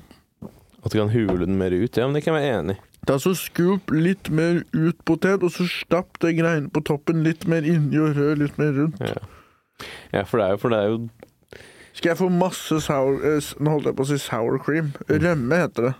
At 0.85 0.91
du 0.91 0.97
kan 0.99 1.09
hule 1.09 1.45
den 1.45 1.57
mer 1.57 1.71
ut. 1.71 1.97
Ja, 1.97 2.05
men 2.07 2.13
det 2.13 2.23
kan 2.23 2.35
jeg 2.35 2.43
være 2.45 2.59
enig 2.61 2.77
i. 2.77 2.81
Ta 3.09 3.15
så 3.17 3.31
Scoop 3.33 3.89
litt 3.89 4.27
mer 4.29 4.59
ut 4.75 4.99
potet, 5.01 5.41
og 5.41 5.49
så 5.49 5.65
stapp 5.65 6.19
det 6.21 6.35
greiene 6.37 6.69
på 6.69 6.83
toppen 6.85 7.23
litt 7.25 7.47
mer 7.49 7.65
inni 7.65 7.97
og 7.97 8.13
rør 8.13 8.35
litt 8.37 8.59
mer 8.61 8.75
rundt. 8.75 8.99
Ja. 9.01 9.87
ja, 10.13 10.21
for 10.29 10.37
det 10.37 10.45
er 10.45 10.51
jo, 10.53 10.59
for 10.61 10.75
det 10.75 10.81
er 10.83 10.91
jo 10.91 10.99
Skal 11.97 12.11
jeg 12.11 12.19
få 12.19 12.27
masse 12.29 12.77
sour 12.85 13.17
eh, 13.25 13.47
Nå 13.57 13.73
holdt 13.73 13.89
jeg 13.89 13.97
på 13.97 14.05
å 14.05 14.09
si 14.11 14.17
sour 14.21 14.59
cream. 14.61 14.91
Rømme 15.09 15.57
heter 15.57 15.87
det. 15.87 15.93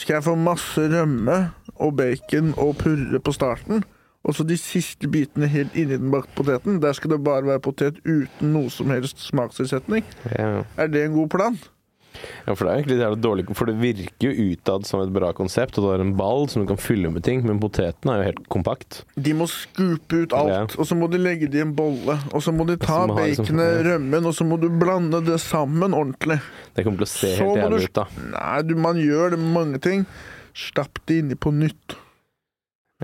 Skal 0.00 0.16
jeg 0.16 0.24
få 0.30 0.34
masse 0.40 0.84
rømme 0.94 1.36
og 1.76 1.92
bacon 1.98 2.54
og 2.56 2.78
purre 2.80 3.20
på 3.20 3.34
starten, 3.36 3.84
og 4.24 4.36
så 4.36 4.46
de 4.48 4.56
siste 4.56 5.10
bitene 5.12 5.48
helt 5.50 5.76
inni 5.76 5.98
den 6.00 6.12
bakte 6.14 6.32
poteten, 6.38 6.80
der 6.80 6.96
skal 6.96 7.12
det 7.12 7.20
bare 7.26 7.44
være 7.50 7.64
potet 7.68 8.00
uten 8.06 8.54
noe 8.54 8.72
som 8.72 8.88
helst 8.94 9.20
smakstilsetning. 9.26 10.08
ja. 10.38 10.64
Er 10.80 10.88
det 10.88 11.04
en 11.04 11.18
god 11.18 11.28
plan? 11.36 11.60
Ja, 12.46 12.54
for 12.54 12.64
det 12.66 12.70
er 12.72 12.78
egentlig 12.80 12.98
jævlig 13.00 13.20
dårlig 13.24 13.44
For 13.56 13.66
det 13.70 13.74
virker 13.80 14.26
jo 14.30 14.48
utad 14.52 14.86
som 14.88 15.00
et 15.04 15.12
bra 15.14 15.30
konsept, 15.36 15.78
og 15.78 15.84
du 15.84 15.88
har 15.92 16.02
en 16.04 16.14
ball 16.18 16.48
som 16.52 16.62
du 16.64 16.68
kan 16.68 16.80
fylle 16.80 17.10
med 17.12 17.24
ting, 17.26 17.44
men 17.46 17.60
poteten 17.62 18.10
er 18.12 18.20
jo 18.22 18.26
helt 18.30 18.42
kompakt. 18.52 19.02
De 19.16 19.32
må 19.36 19.46
skupe 19.50 20.24
ut 20.24 20.32
alt, 20.36 20.76
og 20.78 20.86
så 20.88 20.96
må 20.98 21.08
de 21.12 21.18
legge 21.22 21.48
det 21.50 21.60
i 21.60 21.64
en 21.66 21.74
bolle. 21.76 22.18
Og 22.34 22.42
så 22.44 22.52
må 22.54 22.66
de 22.68 22.76
ta 22.80 23.06
må 23.06 23.14
baconet, 23.16 23.30
liksom- 23.36 23.46
baconet, 23.50 23.70
ja. 23.76 23.86
rømmen, 23.92 24.26
og 24.26 24.34
så 24.36 24.44
må 24.48 24.60
du 24.60 24.68
blande 24.68 25.22
det 25.24 25.40
sammen 25.40 25.92
ordentlig. 25.96 26.40
Det 26.76 26.84
kommer 26.84 26.98
til 27.04 27.08
å 27.08 27.14
se 27.14 27.32
Så 27.36 27.48
helt 27.50 27.62
jævlig 27.64 27.78
du- 27.78 27.84
ut, 27.84 27.92
da. 27.94 28.06
Nei, 28.36 28.62
du, 28.62 28.74
man 28.76 28.96
gjør 28.96 29.30
det 29.36 29.38
med 29.38 29.52
mange 29.54 29.80
ting. 29.80 30.06
Stapp 30.54 30.98
det 31.06 31.20
inni 31.24 31.34
på 31.38 31.52
nytt. 31.54 31.96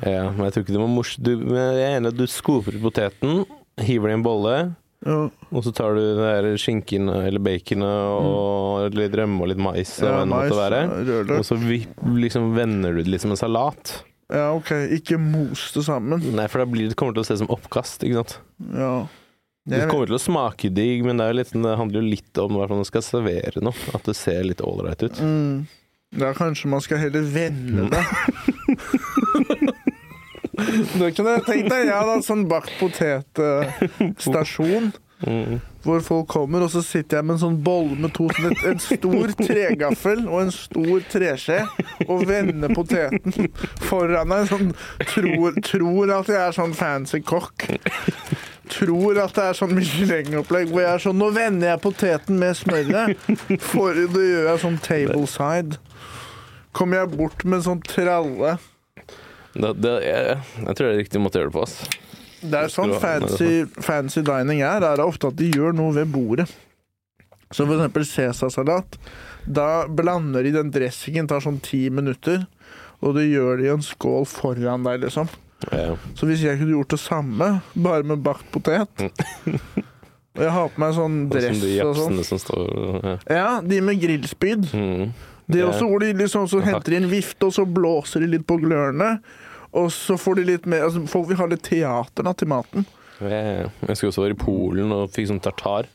Ja, 0.04 0.30
men 0.30 0.44
jeg 0.44 0.52
tror 0.52 0.64
ikke 0.66 0.74
det 0.76 0.82
var 0.82 0.90
morsomt. 0.92 1.24
Du, 1.24 1.54
jeg 1.54 1.80
er 1.80 1.96
enig 2.00 2.10
at 2.12 2.18
du 2.18 2.26
skoper 2.28 2.74
ut 2.76 2.82
poteten, 2.84 3.46
hiver 3.80 4.10
det 4.10 4.16
i 4.16 4.18
en 4.18 4.24
bolle, 4.26 4.56
Ja, 5.05 5.18
og 5.28 5.62
så 5.62 5.70
tar 5.76 5.94
du 5.94 6.01
det 6.01 6.14
der 6.18 6.57
skinken 6.59 7.11
eller 7.12 7.42
baconet 7.42 7.84
og 8.16 8.97
litt 8.97 9.14
rømme 9.18 9.44
og 9.44 9.51
litt 9.53 9.61
mais, 9.61 9.92
ja, 10.01 10.22
og, 10.22 10.30
mais. 10.30 10.51
Og 11.36 11.44
så 11.47 11.59
vi, 11.61 11.82
liksom 12.16 12.55
vender 12.57 12.97
du 12.97 13.03
det 13.05 13.12
litt 13.12 13.24
som 13.26 13.34
en 13.34 13.40
salat. 13.40 13.99
Ja, 14.32 14.49
OK. 14.57 14.72
Ikke 14.97 15.20
mos 15.22 15.68
det 15.76 15.84
sammen. 15.86 16.24
Nei, 16.34 16.49
for 16.51 16.64
da 16.64 16.66
blir 16.70 16.88
det, 16.88 16.97
kommer 16.99 17.14
til 17.14 17.22
å 17.22 17.28
se 17.28 17.38
som 17.42 17.53
oppkast, 17.53 18.03
ikke 18.03 18.22
sant. 18.22 18.38
Ja. 18.74 19.07
Det 19.66 19.86
kommer 19.90 20.07
til 20.09 20.18
å 20.18 20.22
smake 20.22 20.70
digg, 20.74 21.03
men 21.07 21.18
det, 21.18 21.30
litt, 21.34 21.55
det 21.55 21.78
handler 21.78 22.01
jo 22.01 22.11
litt 22.14 22.38
om 22.42 22.59
hva 22.59 22.68
man 22.70 22.86
skal 22.86 23.03
servere 23.03 23.62
noe. 23.62 23.74
At 23.94 24.07
det 24.07 24.16
ser 24.18 24.47
litt 24.47 24.62
ålreit 24.62 25.03
ut. 25.07 25.18
mm, 25.22 25.66
ja, 26.22 26.30
kanskje 26.38 26.70
man 26.70 26.82
skal 26.82 27.03
heller 27.03 27.26
vende 27.34 27.88
det. 27.94 28.05
Det 30.57 31.16
kunne 31.16 31.30
jeg 31.36 31.44
tenkt 31.46 31.70
deg. 31.70 31.86
Jeg 31.86 31.94
hadde 31.94 32.14
hatt 32.14 32.26
sånn 32.26 32.46
bakt 32.50 32.72
potet-stasjon. 32.80 34.92
Mm. 35.24 35.61
Hvor 35.80 36.00
folk 36.04 36.26
kommer, 36.28 36.61
og 36.66 36.70
så 36.70 36.82
sitter 36.84 37.16
jeg 37.16 37.24
med 37.24 37.34
en 37.38 37.40
sånn 37.40 37.62
bolle 37.64 37.94
med 37.96 38.12
to 38.16 38.26
sånn 38.36 38.50
et, 38.50 38.64
En 38.68 38.80
stor 38.82 39.30
tregaffel 39.38 40.26
og 40.26 40.42
en 40.42 40.50
stor 40.52 41.07
treskje 41.09 41.62
og 42.04 42.26
vender 42.28 42.74
poteten 42.76 43.48
foran 43.86 44.34
deg. 44.34 44.50
Sånn, 44.50 44.74
tror, 45.14 45.57
tror 45.64 46.12
at 46.18 46.28
jeg 46.32 46.42
er 46.42 46.59
sånn 46.59 46.76
fancy 46.76 47.22
kokk. 47.24 47.68
Tror 48.76 49.22
at 49.22 49.32
det 49.38 49.46
er 49.46 49.57
sånn 49.57 49.76
Michelin-opplegg 49.78 50.72
hvor 50.72 50.82
jeg 50.82 50.90
er 50.90 51.04
sånn 51.07 51.20
Nå 51.22 51.30
vender 51.36 51.70
jeg 51.70 51.84
poteten 51.84 52.40
med 52.42 52.59
smøret. 52.59 53.28
For 53.70 53.96
det 53.96 54.26
gjør 54.26 54.50
jeg 54.50 54.64
sånn 54.66 54.80
tableside. 54.84 55.78
Kommer 56.76 57.04
jeg 57.04 57.14
bort 57.14 57.46
med 57.46 57.62
en 57.62 57.68
sånn 57.70 57.84
tralle. 57.86 58.59
Det, 59.57 59.72
det, 59.80 59.94
jeg, 60.04 60.36
jeg 60.61 60.76
tror 60.76 60.86
det 60.86 60.92
er 60.92 61.00
riktig 61.00 61.22
måte 61.22 61.38
å 61.38 61.44
gjøre 61.44 61.52
det 61.52 61.57
på. 61.57 61.64
ass. 61.64 62.04
Det 62.46 62.59
er 62.61 62.70
sånn 62.72 62.92
fancy, 63.00 63.50
fancy 63.82 64.22
dining 64.26 64.61
er, 64.66 64.84
er 64.84 65.02
ofte 65.02 65.30
at 65.32 65.38
de 65.38 65.48
gjør 65.50 65.74
noe 65.76 65.94
ved 65.96 66.11
bordet. 66.12 66.46
Som 67.54 67.70
eksempel 67.72 68.04
cæsarsalat. 68.07 68.98
Da 69.46 69.86
blander 69.88 70.44
de 70.46 70.52
den 70.57 70.72
dressingen, 70.74 71.28
tar 71.30 71.42
sånn 71.44 71.61
ti 71.62 71.86
minutter, 71.94 72.44
og 73.00 73.16
det 73.16 73.28
gjør 73.30 73.61
de 73.61 73.68
i 73.68 73.72
en 73.74 73.84
skål 73.86 74.26
foran 74.28 74.86
deg, 74.86 75.04
liksom. 75.07 75.30
Ja. 75.70 75.94
Så 76.18 76.28
hvis 76.28 76.42
jeg 76.44 76.59
kunne 76.61 76.74
gjort 76.74 76.92
det 76.92 77.00
samme, 77.00 77.48
bare 77.72 78.04
med 78.04 78.20
bakt 78.20 78.44
potet 78.52 79.07
Og 80.36 80.42
jeg 80.44 80.52
har 80.52 80.66
på 80.68 80.82
meg 80.82 80.92
sånn 80.92 81.14
Og 81.24 81.30
dress 81.32 81.62
de 81.62 81.70
og 81.80 81.94
sånn. 81.96 82.18
som 82.28 82.40
står 82.42 82.66
ja. 83.09 83.14
Ja, 83.32 83.46
de 83.64 83.78
med 83.80 84.02
grillspyd. 84.02 84.66
mm. 84.68 85.14
Det 85.48 85.62
er 85.62 85.68
også 85.70 85.86
hvor 85.88 86.02
de 86.02 86.11
liksom 86.18 86.44
så 86.50 86.59
henter 86.61 86.92
de 86.92 86.98
en 86.98 87.09
vifte, 87.09 87.46
og 87.46 87.54
så 87.54 87.62
blåser 87.64 88.24
de 88.24 88.32
litt 88.34 88.44
på 88.50 88.59
glørne. 88.59 89.12
Og 89.77 89.91
så 89.93 90.16
får 90.20 90.39
de 90.41 90.45
litt 90.49 90.66
mer 90.70 90.87
altså 90.87 91.03
Folk 91.11 91.29
vil 91.29 91.37
ha 91.41 91.47
litt 91.51 91.64
teater 91.66 92.24
da, 92.27 92.33
til 92.33 92.49
maten. 92.49 92.87
Jeg 93.20 93.70
husker 93.89 94.11
også 94.11 94.24
var 94.27 94.33
i 94.35 94.37
Polen 94.41 94.91
og 94.93 95.11
fikk 95.14 95.31
sånn 95.31 95.41
tartar. 95.45 95.87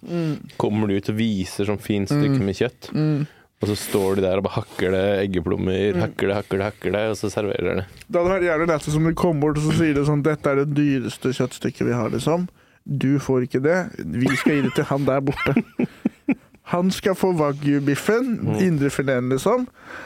Kommer 0.62 0.90
du 0.90 0.96
ut 0.98 1.10
og 1.14 1.18
viser 1.20 1.68
sånn 1.70 1.82
fint 1.82 2.10
stykke 2.10 2.42
med 2.42 2.58
kjøtt, 2.58 2.90
Mm. 2.96 3.28
og 3.62 3.68
så 3.70 3.76
står 3.78 4.16
de 4.18 4.24
der 4.26 4.40
og 4.42 4.46
bare 4.48 4.56
hakker 4.64 4.90
det 4.96 5.04
eggeplommer, 5.28 6.00
hakker 6.02 6.32
det, 6.32 6.36
hakker 6.40 6.58
det, 6.58 6.66
hakker 6.72 6.96
det, 6.96 7.04
og 7.12 7.18
så 7.20 7.30
serverer 7.30 7.76
det. 7.82 7.86
Det 8.10 8.18
hadde 8.18 8.34
vært 8.34 8.48
jævlig 8.50 8.68
lættis 8.72 8.96
om 8.98 9.06
de 9.06 9.14
kom 9.22 9.40
bort 9.44 9.58
og 9.62 9.68
så 9.70 9.76
sier 9.78 9.94
det 10.00 10.08
sånn 10.10 10.24
Dette 10.26 10.50
er 10.50 10.64
det 10.64 10.74
dyreste 10.80 11.30
kjøttstykket 11.38 11.86
vi 11.92 11.94
har, 11.94 12.10
liksom. 12.10 12.48
Du 12.86 13.20
får 13.22 13.46
ikke 13.46 13.62
det. 13.62 13.78
Vi 14.02 14.34
skal 14.42 14.56
gi 14.58 14.62
det 14.66 14.74
til 14.80 14.90
han 14.90 15.06
der 15.06 15.22
borte. 15.22 15.54
Han 16.72 16.92
skal 16.96 17.16
få 17.20 17.34
wagyu-biffen, 17.36 18.28
indrefileten, 18.64 19.30
liksom. 19.34 19.66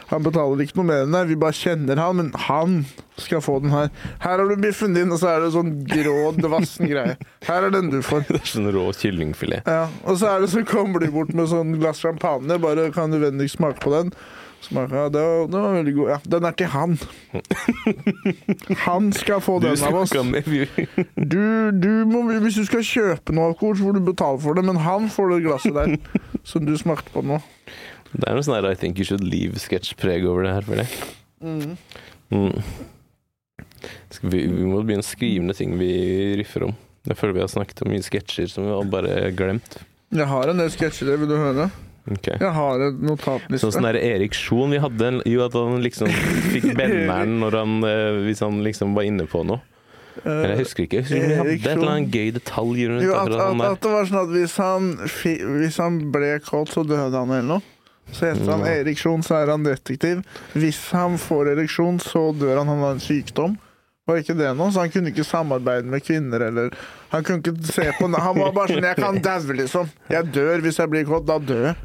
Han 0.09 0.23
betaler 0.25 0.63
ikke 0.65 0.79
noe 0.79 0.87
mer 0.89 1.03
enn 1.05 1.13
det. 1.13 1.21
Vi 1.29 1.37
bare 1.39 1.53
kjenner 1.57 1.99
han, 2.01 2.17
men 2.19 2.31
han 2.47 2.79
skal 3.21 3.43
få 3.45 3.59
den 3.63 3.73
her. 3.73 3.91
Her 4.23 4.41
har 4.41 4.49
du 4.49 4.55
biffen 4.59 4.95
din, 4.97 5.13
og 5.13 5.21
så 5.21 5.35
er 5.35 5.45
det 5.45 5.51
sånn 5.55 5.75
grå, 5.89 6.31
dvassen 6.39 6.89
greie. 6.89 7.17
Her 7.45 7.67
er 7.67 7.75
den 7.75 7.91
du 7.93 7.99
får. 8.05 8.25
Det 8.31 8.41
er 8.41 8.49
sånn 8.55 8.71
rå 8.73 8.87
kyllingfilet. 8.97 9.69
Ja, 9.69 9.85
Og 10.09 10.17
så 10.21 10.33
er 10.33 10.41
det 10.43 10.49
så 10.55 10.65
kommer 10.67 11.05
de 11.05 11.11
bort 11.13 11.31
med 11.37 11.51
sånn 11.53 11.77
glass 11.77 12.01
champagne. 12.03 12.57
Bare 12.61 12.89
kan 12.95 13.13
du 13.13 13.21
vennligst 13.21 13.59
smake 13.59 13.79
på 13.85 13.93
den. 13.93 14.11
Smake, 14.65 14.97
ja, 14.97 15.09
det 15.13 15.21
var, 15.21 15.47
det 15.51 15.61
var 15.61 15.75
veldig 15.75 15.93
god. 15.93 16.09
Ja, 16.09 16.17
den 16.33 16.47
er 16.49 16.55
til 16.57 16.69
han. 16.73 16.95
Han 18.87 19.11
skal 19.13 19.43
få 19.45 19.59
den 19.61 19.77
av 19.85 19.97
oss. 19.99 20.13
Du, 20.13 21.43
du 21.71 21.91
må, 22.09 22.23
hvis 22.31 22.57
du 22.57 22.65
skal 22.65 22.85
kjøpe 22.85 23.35
noe 23.35 23.51
alkohol, 23.51 23.77
så 23.77 23.85
får 23.85 23.99
du 23.99 24.07
betale 24.07 24.41
for 24.41 24.57
det, 24.57 24.65
men 24.65 24.79
han 24.81 25.09
får 25.13 25.35
det 25.35 25.43
glasset 25.45 25.77
der 25.77 25.95
som 26.49 26.65
du 26.65 26.73
smakte 26.81 27.13
på 27.13 27.23
nå. 27.25 27.37
Det 28.15 28.25
er 28.25 28.37
noe 28.37 28.45
sånn 28.47 28.57
her 28.57 28.69
I 28.71 28.77
think 28.79 28.99
you 29.01 29.07
should 29.07 29.25
leave-sketsjpreg 29.25 30.25
over 30.29 30.47
det 30.47 30.55
her, 30.55 30.67
føler 30.67 30.85
jeg. 30.85 31.15
Mm. 31.45 31.75
Mm. 32.33 32.61
Vi, 34.25 34.39
vi 34.39 34.65
må 34.65 34.81
begynne 34.81 35.03
å 35.03 35.07
skrive 35.07 35.45
ned 35.45 35.59
ting 35.59 35.75
vi 35.77 35.91
riffer 36.39 36.69
om. 36.69 36.77
Jeg 37.05 37.19
føler 37.19 37.37
vi 37.37 37.43
har 37.43 37.51
snakket 37.51 37.83
om 37.85 37.91
mye 37.93 38.05
sketsjer 38.05 38.49
som 38.49 38.65
vi 38.65 38.73
har 38.73 38.87
bare 38.89 39.17
glemt. 39.37 39.77
Jeg 40.15 40.25
har 40.31 40.49
en 40.49 40.61
del 40.61 40.71
sketsjer, 40.73 41.17
vil 41.21 41.29
du 41.29 41.35
høre? 41.37 41.67
Ok. 42.11 42.27
Jeg 42.29 42.51
har 42.53 42.81
en 42.85 42.97
notatliste. 43.01 43.63
Sånn 43.63 43.77
som 43.79 43.87
der 43.87 43.97
Erik 43.97 44.35
Sjon, 44.37 44.73
vi 44.75 44.81
hadde 44.81 45.07
en, 45.09 45.21
jo 45.25 45.41
at 45.45 45.55
han 45.57 45.79
liksom 45.81 46.11
fikk 46.53 46.67
benneren 46.77 47.39
når 47.41 47.57
han, 47.61 47.79
eh, 47.89 48.19
hvis 48.27 48.43
han 48.45 48.59
liksom 48.65 48.93
var 48.97 49.07
inne 49.09 49.25
på 49.29 49.41
noe. 49.47 49.63
Eller 50.23 50.53
jeg 50.53 50.61
husker 50.63 50.85
ikke. 50.85 51.01
Jeg 51.01 51.07
husker 51.07 51.25
vi 51.27 51.37
hadde 51.39 51.55
et 51.57 51.69
eller 51.73 51.91
annet 51.91 52.13
gøy 52.15 52.29
detalj 52.37 52.85
rundt 52.87 53.03
jo, 53.03 53.15
at, 53.17 53.31
at, 53.33 53.39
sånn 53.41 53.63
at 53.67 53.81
det 53.83 53.93
var 53.95 54.09
sånn 54.09 54.21
at 54.21 54.35
hvis 54.35 54.57
han, 54.61 54.91
hvis 55.59 55.79
han 55.83 55.97
ble 56.13 56.29
kåt, 56.45 56.71
så 56.71 56.85
døde 56.87 57.11
han 57.11 57.33
eller 57.35 57.49
noe. 57.57 57.71
Så 58.13 58.29
heter 58.29 58.51
han 58.51 58.63
Erik 58.69 58.93
ereksjon, 58.93 59.23
så 59.25 59.39
er 59.41 59.49
han 59.49 59.65
detektiv. 59.65 60.21
Hvis 60.53 60.79
han 60.93 61.17
får 61.19 61.55
ereksjon, 61.55 61.97
så 62.03 62.27
dør 62.37 62.61
han. 62.61 62.69
Han 62.69 62.83
har 62.85 62.95
en 62.95 63.01
sykdom. 63.03 63.57
Var 64.05 64.21
ikke 64.21 64.35
det 64.37 64.51
noe? 64.53 64.69
Så 64.69 64.83
han 64.83 64.91
kunne 64.93 65.09
ikke 65.09 65.25
samarbeide 65.25 65.89
med 65.89 66.05
kvinner 66.05 66.45
eller 66.45 66.75
Han 67.11 67.23
kunne 67.23 67.39
ikke 67.39 67.53
se 67.69 67.85
på 67.99 68.07
Han 68.11 68.35
var 68.39 68.51
bare 68.55 68.67
sånn 68.75 68.83
Jeg 68.89 68.97
kan 68.99 69.19
daue, 69.23 69.53
liksom. 69.55 69.89
Jeg 70.11 70.31
dør 70.35 70.59
hvis 70.65 70.79
jeg 70.81 70.89
blir 70.91 71.05
kåt. 71.07 71.25
Da 71.29 71.37
dør 71.39 71.67
jeg. 71.69 71.75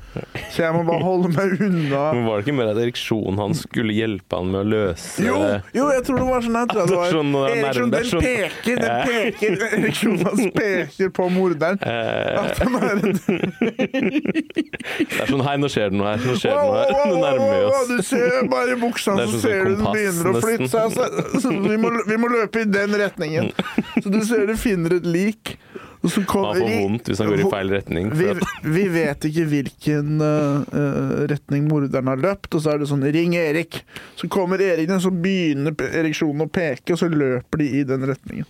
Så 0.50 0.64
jeg 0.64 0.72
må 0.74 0.80
bare 0.88 1.04
holde 1.06 1.28
meg 1.30 1.60
unna. 1.62 2.00
Men 2.16 2.24
var 2.26 2.40
det 2.40 2.46
ikke 2.48 2.56
mer 2.58 2.70
at 2.72 2.80
ereksjonen 2.82 3.38
hans 3.38 3.60
skulle 3.62 3.94
hjelpe 3.94 4.34
han 4.40 4.48
med 4.50 4.60
å 4.64 4.66
løse 4.66 5.22
Jo, 5.22 5.36
jo, 5.76 5.84
jeg 5.94 6.02
tror 6.08 6.16
det 6.18 6.26
var 6.26 6.40
sånn. 6.42 6.56
Jeg 6.58 6.68
tror 6.72 6.86
det 6.90 6.96
var 6.98 7.14
Sånn, 7.14 7.30
det 7.30 7.38
er 7.40 7.46
Ereksjon, 7.60 7.86
nærme- 7.86 7.90
det 7.90 8.00
er 8.00 8.02
den 8.02 8.10
sånn- 8.10 8.24
peker, 8.26 8.76
den 8.80 8.96
peker 9.06 9.52
Ereksjonen 9.78 10.24
hans 10.26 10.44
peker 10.56 11.08
på 11.20 11.28
morderen. 11.30 11.78
Eh, 11.80 12.34
At 12.40 12.58
han 12.58 12.74
er 12.80 12.90
en 12.90 13.00
det 14.10 15.20
er 15.20 15.30
sånn 15.30 15.44
Hei, 15.46 15.54
nå 15.60 15.68
skjer 15.72 15.90
det 15.90 15.98
noe 16.00 16.10
her. 16.10 16.18
Nå 16.26 16.34
skjer 16.38 16.54
det 16.54 16.64
noe 16.66 16.80
her. 16.80 16.90
Nå 17.10 17.14
nærmer 17.22 17.50
vi 17.54 17.60
oss. 17.70 17.88
Du 17.90 18.02
ser 18.10 18.48
bare 18.50 18.74
i 18.74 18.78
buksa, 18.80 19.14
så 19.16 19.26
sånn 19.30 19.42
ser 19.44 19.64
du 19.64 19.72
den 19.76 19.86
begynner 19.94 20.26
å 20.30 20.42
flytte 20.42 20.68
seg. 20.74 20.86
Må, 21.80 21.88
vi 22.08 22.16
må 22.20 22.30
løpe 22.32 22.64
i 22.64 22.68
den 22.68 22.90
retningen. 23.00 23.50
Så 24.00 24.10
du 24.12 24.20
ser 24.26 24.46
du 24.50 24.54
finner 24.60 24.96
et 24.98 25.06
lik. 25.12 25.56
som 26.08 26.24
kom 26.24 26.46
Han 26.48 26.56
får 26.56 26.70
vondt 26.80 27.08
hvis 27.10 27.20
han 27.20 27.28
går 27.28 27.42
i 27.42 27.48
feil 27.52 27.72
retning. 27.74 28.10
vi, 28.16 28.30
vi 28.64 28.84
vet 28.88 29.26
ikke 29.28 29.44
hvilken 29.50 30.22
uh, 30.24 31.26
retning 31.28 31.66
morderen 31.68 32.08
har 32.08 32.22
løpt, 32.22 32.54
og 32.56 32.64
så 32.64 32.72
er 32.72 32.80
det 32.80 32.88
sånn 32.88 33.04
'ring 33.04 33.36
Erik'. 33.36 33.82
Så 34.16 34.30
kommer 34.32 34.62
Erik 34.64 34.88
ned, 34.88 35.02
så 35.04 35.12
begynner 35.12 35.76
ereksjonen 35.76 36.46
å 36.46 36.48
peke, 36.48 36.96
og 36.96 37.02
så 37.02 37.10
løper 37.12 37.60
de 37.60 37.68
i 37.80 37.84
den 37.84 38.06
retningen. 38.08 38.48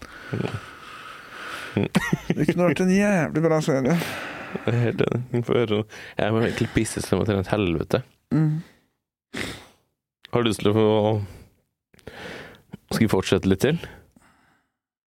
Det 1.74 2.47
kunne 2.51 2.70
vært 2.70 2.82
en 2.82 2.95
jævlig 2.95 3.43
bra 3.43 3.61
serie. 3.62 3.99
jeg 4.66 4.74
er 4.74 4.81
helt 4.87 5.05
enig. 5.07 5.85
Jeg 6.19 6.32
må 6.32 6.43
egentlig 6.43 6.70
pisse 6.74 7.03
så 7.03 7.15
jeg 7.15 7.20
må 7.20 7.27
til 7.28 7.43
et 7.43 7.53
helvete. 7.55 8.03
Mm. 8.35 8.62
Har 10.31 10.43
du 10.43 10.51
lyst 10.51 10.62
til 10.62 10.70
å 10.70 11.23
Skal 12.91 13.05
vi 13.05 13.11
fortsette 13.11 13.51
litt 13.51 13.62
til? 13.62 13.78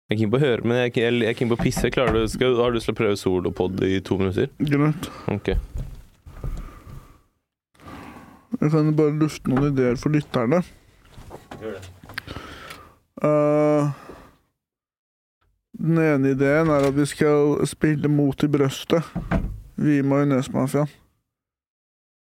Jeg 0.07 0.15
er 0.15 0.21
keen 0.21 0.31
på 0.31 0.39
å 0.39 0.45
høre, 0.45 0.63
men 0.63 0.77
jeg 0.85 0.93
keen- 0.95 1.23
jeg 1.23 1.29
er 1.33 1.35
keen 1.35 1.49
på 1.51 1.57
å 1.59 1.63
pisse. 1.65 1.91
Klarer 1.91 2.13
du, 2.15 2.29
skal, 2.31 2.55
har 2.61 2.71
du 2.71 2.77
lyst 2.79 2.87
til 2.87 2.95
å 2.95 2.99
prøve 3.01 3.17
solopod 3.19 3.81
i 3.83 3.99
to 4.07 4.17
minutter? 4.21 4.47
Greit. 4.63 5.09
Ok. 5.35 5.49
Jeg 8.61 8.71
kan 8.71 8.93
bare 8.97 9.19
lufte 9.19 9.51
noen 9.51 9.73
ideer 9.73 9.97
for 9.99 10.15
lytterne. 10.15 10.63
Eh, 13.27 13.91
den 15.77 15.99
ene 15.99 16.31
ideen 16.37 16.71
er 16.71 16.87
at 16.89 16.95
vi 16.97 17.05
skal 17.11 17.67
spille 17.67 18.09
Mot 18.09 18.45
i 18.47 18.49
brøstet. 18.53 19.03
Vi 19.77 19.99
i 19.99 20.07
Majonesmafiaen. 20.07 20.89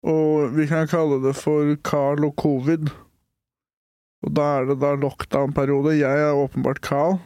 Og 0.05 0.53
vi 0.55 0.67
kan 0.69 0.87
kalle 0.87 1.19
det 1.25 1.35
for 1.37 1.75
Carl 1.83 2.25
og 2.29 2.37
covid. 2.37 2.91
Og 4.25 4.33
da 4.37 4.49
er 4.61 4.67
det 4.71 4.79
da 4.81 4.95
lockdown-periode. 4.97 5.99
Jeg 5.99 6.23
er 6.29 6.37
åpenbart 6.39 6.81
Carl, 6.85 7.19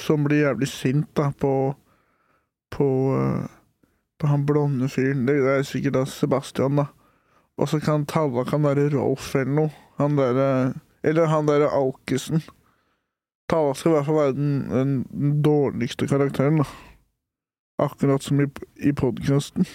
som 0.00 0.24
blir 0.26 0.44
jævlig 0.44 0.68
sint 0.70 1.10
da 1.16 1.30
på 1.38 1.54
på, 2.74 3.16
eh, 3.20 3.46
på 4.18 4.26
han 4.26 4.46
blonde 4.46 4.88
fyren. 4.88 5.26
Det 5.26 5.36
er 5.38 5.62
sikkert 5.62 5.94
da 5.94 6.04
Sebastian, 6.04 6.76
da. 6.76 6.86
Og 7.58 7.68
så 7.70 7.78
kan 7.80 8.06
Talla 8.06 8.44
kan 8.44 8.64
være 8.66 8.90
Rolf 8.96 9.34
eller 9.34 9.54
noe. 9.54 9.70
Han 9.98 10.18
derre 10.18 10.74
Eller 11.04 11.26
han 11.26 11.46
derre 11.46 11.68
Alkesen. 11.68 12.42
Talla 13.48 13.74
skal 13.74 13.90
i 13.90 13.94
hvert 13.94 14.06
fall 14.06 14.14
være 14.14 14.32
den, 14.32 14.70
den, 14.70 14.92
den 15.12 15.42
dårligste 15.42 16.08
karakteren, 16.08 16.62
da. 16.62 16.64
Akkurat 17.78 18.22
som 18.22 18.40
i, 18.40 18.46
i 18.76 18.92
podkasten. 18.92 19.66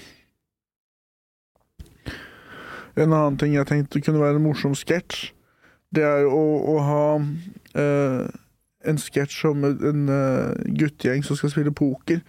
En 2.97 3.13
annen 3.13 3.37
ting 3.37 3.53
jeg 3.53 3.67
tenkte 3.67 4.01
kunne 4.01 4.19
være 4.19 4.39
en 4.39 4.43
morsom 4.43 4.73
sketsj, 4.75 5.29
det 5.95 6.03
er 6.03 6.25
å, 6.25 6.41
å 6.73 6.75
ha 6.83 7.03
eh, 7.77 8.25
en 8.87 9.01
sketsj 9.01 9.49
om 9.49 9.65
en, 9.65 10.07
eh, 10.09 10.71
guttegjeng 10.79 11.25
som 11.25 11.35
skal 11.35 11.51
spille 11.51 11.75
poker. 11.75 12.21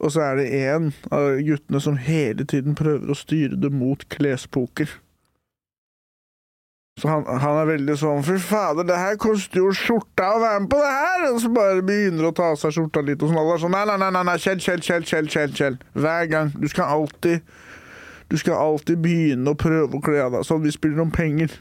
Og 0.00 0.12
så 0.12 0.24
er 0.24 0.36
det 0.36 0.52
én 0.56 0.92
av 1.12 1.36
guttene 1.44 1.80
som 1.80 1.96
hele 2.00 2.44
tiden 2.48 2.74
prøver 2.74 3.12
å 3.12 3.18
styre 3.18 3.58
det 3.60 3.72
mot 3.72 4.08
klespoker. 4.08 4.88
Så 7.00 7.08
han, 7.08 7.24
han 7.24 7.58
er 7.62 7.68
veldig 7.68 7.94
sånn 7.96 8.24
Fy 8.26 8.36
fader, 8.42 8.84
det 8.84 8.96
her 8.98 9.16
koster 9.20 9.62
jo 9.62 9.70
skjorta 9.76 10.34
å 10.34 10.40
være 10.42 10.60
med 10.64 10.70
på 10.72 10.80
det 10.82 10.90
her! 10.92 11.26
Og 11.30 11.38
så 11.40 11.52
bare 11.54 11.84
begynner 11.86 12.28
å 12.28 12.34
ta 12.36 12.50
av 12.52 12.58
seg 12.60 12.74
skjorta 12.76 13.04
litt, 13.04 13.22
og 13.22 13.30
sånn. 13.30 13.40
Alle 13.40 13.56
er 13.56 13.62
sånn 13.62 13.76
nei, 13.76 13.84
nei, 13.88 14.10
nei, 14.10 14.24
nei. 14.28 14.36
Kjell, 14.42 14.60
Kjell, 14.60 14.84
Kjell, 14.84 15.06
Kjell, 15.08 15.30
Kjell, 15.32 15.54
Kjell. 15.56 15.78
Hver 15.96 16.30
gang. 16.32 16.52
Du 16.60 16.68
skal 16.68 16.96
alltid 16.98 17.40
Du 18.30 18.36
skal 18.38 18.60
alltid 18.62 19.00
begynne 19.02 19.50
å 19.50 19.58
prøve 19.58 19.96
å 19.98 20.02
kle 20.04 20.20
av 20.22 20.36
deg 20.36 20.44
sånn. 20.46 20.62
Vi 20.62 20.70
spiller 20.70 21.02
om 21.02 21.10
penger. 21.10 21.56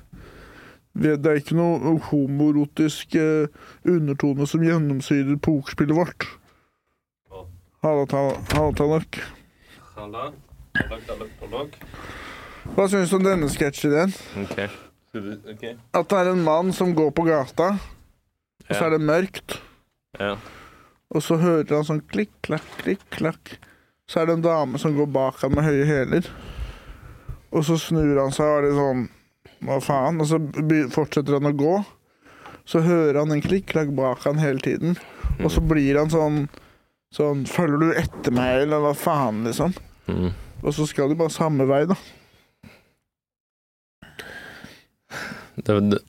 Vi- 0.95 1.15
Det 1.17 1.25
er 1.25 1.35
ikke 1.39 1.55
noe 1.55 1.99
homorotisk 2.09 3.15
eh, 3.15 3.47
undertone 3.85 4.47
som 4.47 4.61
gjennomsyrer 4.61 5.37
pokerspillet 5.39 5.95
vårt. 5.95 6.25
Halla, 7.83 8.05
Tal- 8.05 8.37
halla, 8.51 8.71
Tallak. 8.75 9.19
Hva 12.75 12.85
syns 12.91 13.09
du 13.11 13.15
om 13.17 13.23
denne 13.25 13.49
sketsjideen? 13.51 14.11
Ok. 14.43 14.59
Skal. 15.09 15.77
At 15.97 16.09
det 16.11 16.17
er 16.19 16.31
en 16.33 16.43
mann 16.45 16.73
som 16.75 16.91
går 16.95 17.09
på 17.17 17.23
gata, 17.25 17.71
og 18.69 18.75
så 18.75 18.85
er 18.85 18.89
det 18.97 19.01
mørkt, 19.01 19.59
Ja. 20.19 20.35
og 21.09 21.21
så 21.25 21.37
hører 21.41 21.75
han 21.75 21.83
sånn 21.87 22.03
klikk, 22.07 22.29
klakk, 22.43 22.67
klikk, 22.83 23.01
klakk. 23.09 23.57
Så 24.07 24.21
er 24.21 24.25
det 24.25 24.35
en 24.37 24.41
dame 24.45 24.77
som 24.77 24.93
går 24.95 25.07
bak 25.11 25.41
han 25.41 25.51
med 25.55 25.63
høye 25.63 25.85
hæler. 25.85 26.27
Og 27.51 27.63
så 27.65 27.77
snur 27.81 28.19
han 28.21 28.31
seg 28.31 28.45
og 28.45 28.57
er 28.57 28.67
litt 28.67 28.77
sånn 28.77 29.09
Hva 29.65 29.79
faen? 29.83 30.19
Og 30.23 30.29
så 30.29 30.39
fortsetter 30.93 31.37
han 31.39 31.49
å 31.49 31.55
gå. 31.57 31.75
Så 32.69 32.83
hører 32.85 33.21
han 33.21 33.33
en 33.33 33.43
klikk, 33.43 33.71
klakk 33.73 33.91
bak 33.97 34.23
han 34.27 34.39
hele 34.41 34.61
tiden. 34.63 34.97
Og 35.39 35.51
så 35.53 35.63
blir 35.63 35.99
han 35.99 36.11
sånn 36.13 36.47
Sånn 37.09 37.39
Følger 37.49 37.81
du 37.81 37.87
etter 37.97 38.33
meg, 38.37 38.67
eller 38.67 38.83
hva 38.83 38.91
faen, 38.93 39.39
liksom? 39.47 39.71
Mm. 40.05 40.27
Og 40.61 40.75
så 40.77 40.85
skal 40.85 41.09
de 41.09 41.15
bare 41.17 41.33
samme 41.33 41.65
vei, 41.65 41.79
da. 41.89 41.95
Det, 45.55 45.73
det, 45.89 45.99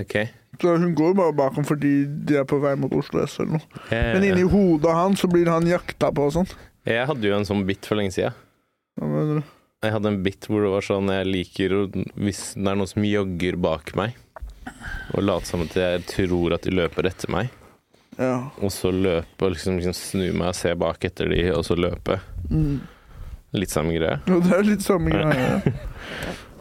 ok. 0.00 0.14
Så 0.62 0.76
hun 0.76 0.94
går 0.96 1.12
jo 1.12 1.18
bare 1.18 1.34
bak 1.36 1.56
ham 1.58 1.66
fordi 1.66 1.92
de 2.28 2.38
er 2.40 2.46
på 2.48 2.58
vei 2.62 2.72
mot 2.80 2.92
Oslo 2.96 3.22
S 3.24 3.38
eller 3.40 3.58
noe. 3.58 3.82
Jeg, 3.90 4.14
Men 4.16 4.26
inni 4.28 4.46
hodet 4.48 4.94
hans 4.96 5.22
så 5.22 5.30
blir 5.30 5.50
han 5.50 5.68
jakta 5.68 6.10
på 6.14 6.28
og 6.28 6.34
sånn. 6.36 6.48
jeg 6.88 7.06
hadde 7.08 7.28
jo 7.28 7.36
en 7.36 7.48
sånn 7.48 7.64
bit 7.68 7.86
for 7.88 7.98
lenge 8.00 8.14
siden. 8.16 8.36
Hva 8.98 9.08
mener 9.10 9.40
du? 9.42 9.52
Jeg 9.82 9.92
hadde 9.96 10.10
en 10.12 10.20
bit 10.22 10.46
hvor 10.46 10.62
det 10.62 10.70
var 10.76 10.84
sånn 10.86 11.08
jeg 11.10 11.26
liker 11.26 11.72
Hvis 12.22 12.42
det 12.54 12.68
er 12.70 12.76
noen 12.78 12.86
som 12.90 13.02
jogger 13.06 13.56
bak 13.58 13.90
meg, 13.98 14.14
og 15.12 15.24
later 15.26 15.48
som 15.48 15.64
at 15.64 15.74
jeg 15.74 16.04
tror 16.06 16.54
at 16.54 16.62
de 16.68 16.74
løper 16.76 17.08
etter 17.10 17.32
meg, 17.34 17.50
Ja. 18.20 18.50
og 18.62 18.70
så 18.70 18.92
løpe 18.94 19.46
og 19.48 19.54
liksom, 19.56 19.78
liksom 19.80 19.94
snu 19.96 20.28
meg 20.36 20.52
og 20.52 20.54
se 20.58 20.74
bak 20.78 21.02
etter 21.08 21.32
de, 21.32 21.40
og 21.56 21.64
så 21.66 21.74
løpe. 21.74 22.20
Mm. 22.50 22.78
Litt 23.58 23.72
samme 23.74 23.92
greie. 23.96 24.20
Jo, 24.30 24.38
det 24.44 24.52
er 24.56 24.62
litt 24.70 24.86
samme 24.86 25.10
greie. 25.12 25.58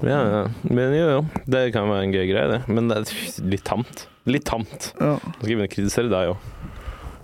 Ja, 0.02 0.18
ja. 0.26 0.38
Men 0.65 0.95
jo, 0.98 1.03
jo. 1.11 1.18
Det 1.45 1.60
kan 1.76 1.85
være 1.85 2.07
en 2.07 2.14
gøy 2.15 2.23
greie, 2.31 2.48
det. 2.49 2.56
Men 2.73 2.88
det 2.89 2.95
er 3.03 3.11
litt 3.52 3.61
tamt. 3.68 4.07
Litt 4.26 4.48
tamt. 4.49 4.88
Ja. 4.98 5.11
Nå 5.22 5.35
skal 5.35 5.52
jeg 5.52 5.60
begynne 5.60 5.68
å 5.69 5.73
kritisere 5.76 6.10
deg 6.10 6.31
òg. 6.31 6.70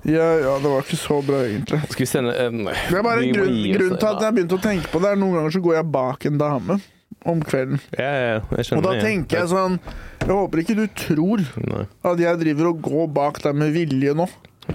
Ja, 0.06 0.28
ja, 0.40 0.52
det 0.62 0.70
var 0.72 0.82
ikke 0.86 1.00
så 1.00 1.18
bra, 1.26 1.40
egentlig. 1.48 1.80
Skal 1.90 2.04
vi 2.04 2.06
sende 2.06 2.34
en 2.46 2.66
Det 2.68 2.94
er 3.00 3.04
bare 3.04 3.24
en 3.26 3.34
grunn, 3.34 3.58
grunn 3.74 3.98
til 3.98 4.08
at 4.08 4.22
jeg 4.22 4.36
begynte 4.38 4.56
å 4.60 4.62
tenke 4.64 4.92
på 4.94 5.02
det. 5.02 5.10
er 5.12 5.16
Noen 5.20 5.34
ganger 5.40 5.52
så 5.58 5.62
går 5.66 5.76
jeg 5.80 5.92
bak 5.92 6.26
en 6.30 6.38
dame 6.38 6.80
om 7.28 7.42
kvelden. 7.44 7.80
Ja, 7.98 8.12
ja. 8.14 8.40
Jeg 8.56 8.66
skjønner 8.70 8.78
Og 8.78 8.88
da 8.88 9.02
tenker 9.04 9.40
jeg 9.42 9.50
sånn 9.52 9.80
Jeg 10.22 10.30
håper 10.32 10.62
ikke 10.62 10.76
du 10.78 10.86
tror 10.96 11.44
Nei. 11.68 11.86
at 12.04 12.20
jeg 12.20 12.40
driver 12.44 12.70
og 12.72 12.82
går 12.86 13.08
bak 13.18 13.42
deg 13.44 13.56
med 13.56 13.74
vilje 13.74 14.14
nå. 14.16 14.28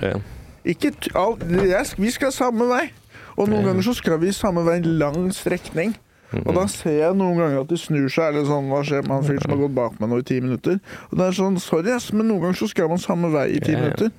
Ja. 0.03 0.17
Ikke 0.65 0.91
t 0.95 1.11
all, 1.19 1.37
jeg, 1.41 1.87
Vi 1.99 2.11
skal 2.11 2.33
samme 2.35 2.67
vei. 2.71 2.91
Og 3.39 3.49
noen 3.49 3.65
ganger 3.65 3.83
så 3.87 3.95
skal 3.97 4.19
vi 4.21 4.33
samme 4.37 4.65
vei 4.67 4.77
en 4.83 4.91
lang 4.99 5.31
strekning. 5.33 5.95
Mhm. 6.33 6.47
Og 6.49 6.55
da 6.57 6.67
ser 6.69 6.99
jeg 6.99 7.17
noen 7.17 7.37
ganger 7.41 7.61
at 7.61 7.69
de 7.69 7.77
snur 7.81 8.09
seg. 8.13 8.33
Eller 8.35 8.45
sånn, 8.49 8.69
hva 8.73 8.83
skjer 8.85 9.03
med 9.07 9.13
han 9.17 9.25
fyren 9.25 9.43
som 9.45 9.53
har 9.55 9.63
gått 9.65 9.75
bak 9.77 9.97
meg 10.01 10.09
nå 10.13 10.19
i 10.21 10.27
ti 10.29 10.41
minutter? 10.41 10.79
Og 11.11 11.19
det 11.19 11.27
er 11.27 11.33
sånn, 11.37 11.59
sorry 11.61 11.93
ass, 11.93 12.11
men 12.13 12.29
noen 12.29 12.41
ganger 12.47 12.61
så 12.63 12.69
skal 12.73 12.89
man 12.93 13.01
samme 13.01 13.29
vei 13.33 13.49
i 13.57 13.61
ti 13.61 13.73
Ja, 13.73 13.79
ja. 13.79 13.85
minutter. 13.85 14.13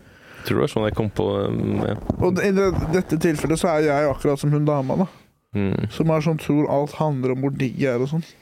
Tror 0.44 0.58
det 0.58 0.64
var 0.66 0.72
sånn 0.74 0.88
jeg 0.90 0.96
kom 0.98 1.10
på 1.16 1.26
um, 1.48 1.84
ja. 1.88 1.96
Og 2.20 2.40
i 2.44 2.52
det, 2.56 2.70
dette 2.92 3.20
tilfellet 3.24 3.62
så 3.62 3.70
er 3.76 3.86
jeg 3.88 4.10
akkurat 4.12 4.42
som 4.42 4.52
hun 4.52 4.66
dama, 4.68 5.04
da. 5.04 5.08
mm. 5.56 5.90
Som 5.96 6.12
er 6.12 6.26
sånn 6.26 6.42
tror 6.42 6.68
alt 6.72 6.98
handler 7.00 7.36
om 7.36 7.46
hvor 7.46 7.54
digg 7.56 7.80
jeg 7.80 7.96
er 7.96 8.04
og 8.04 8.12
sånn. 8.12 8.26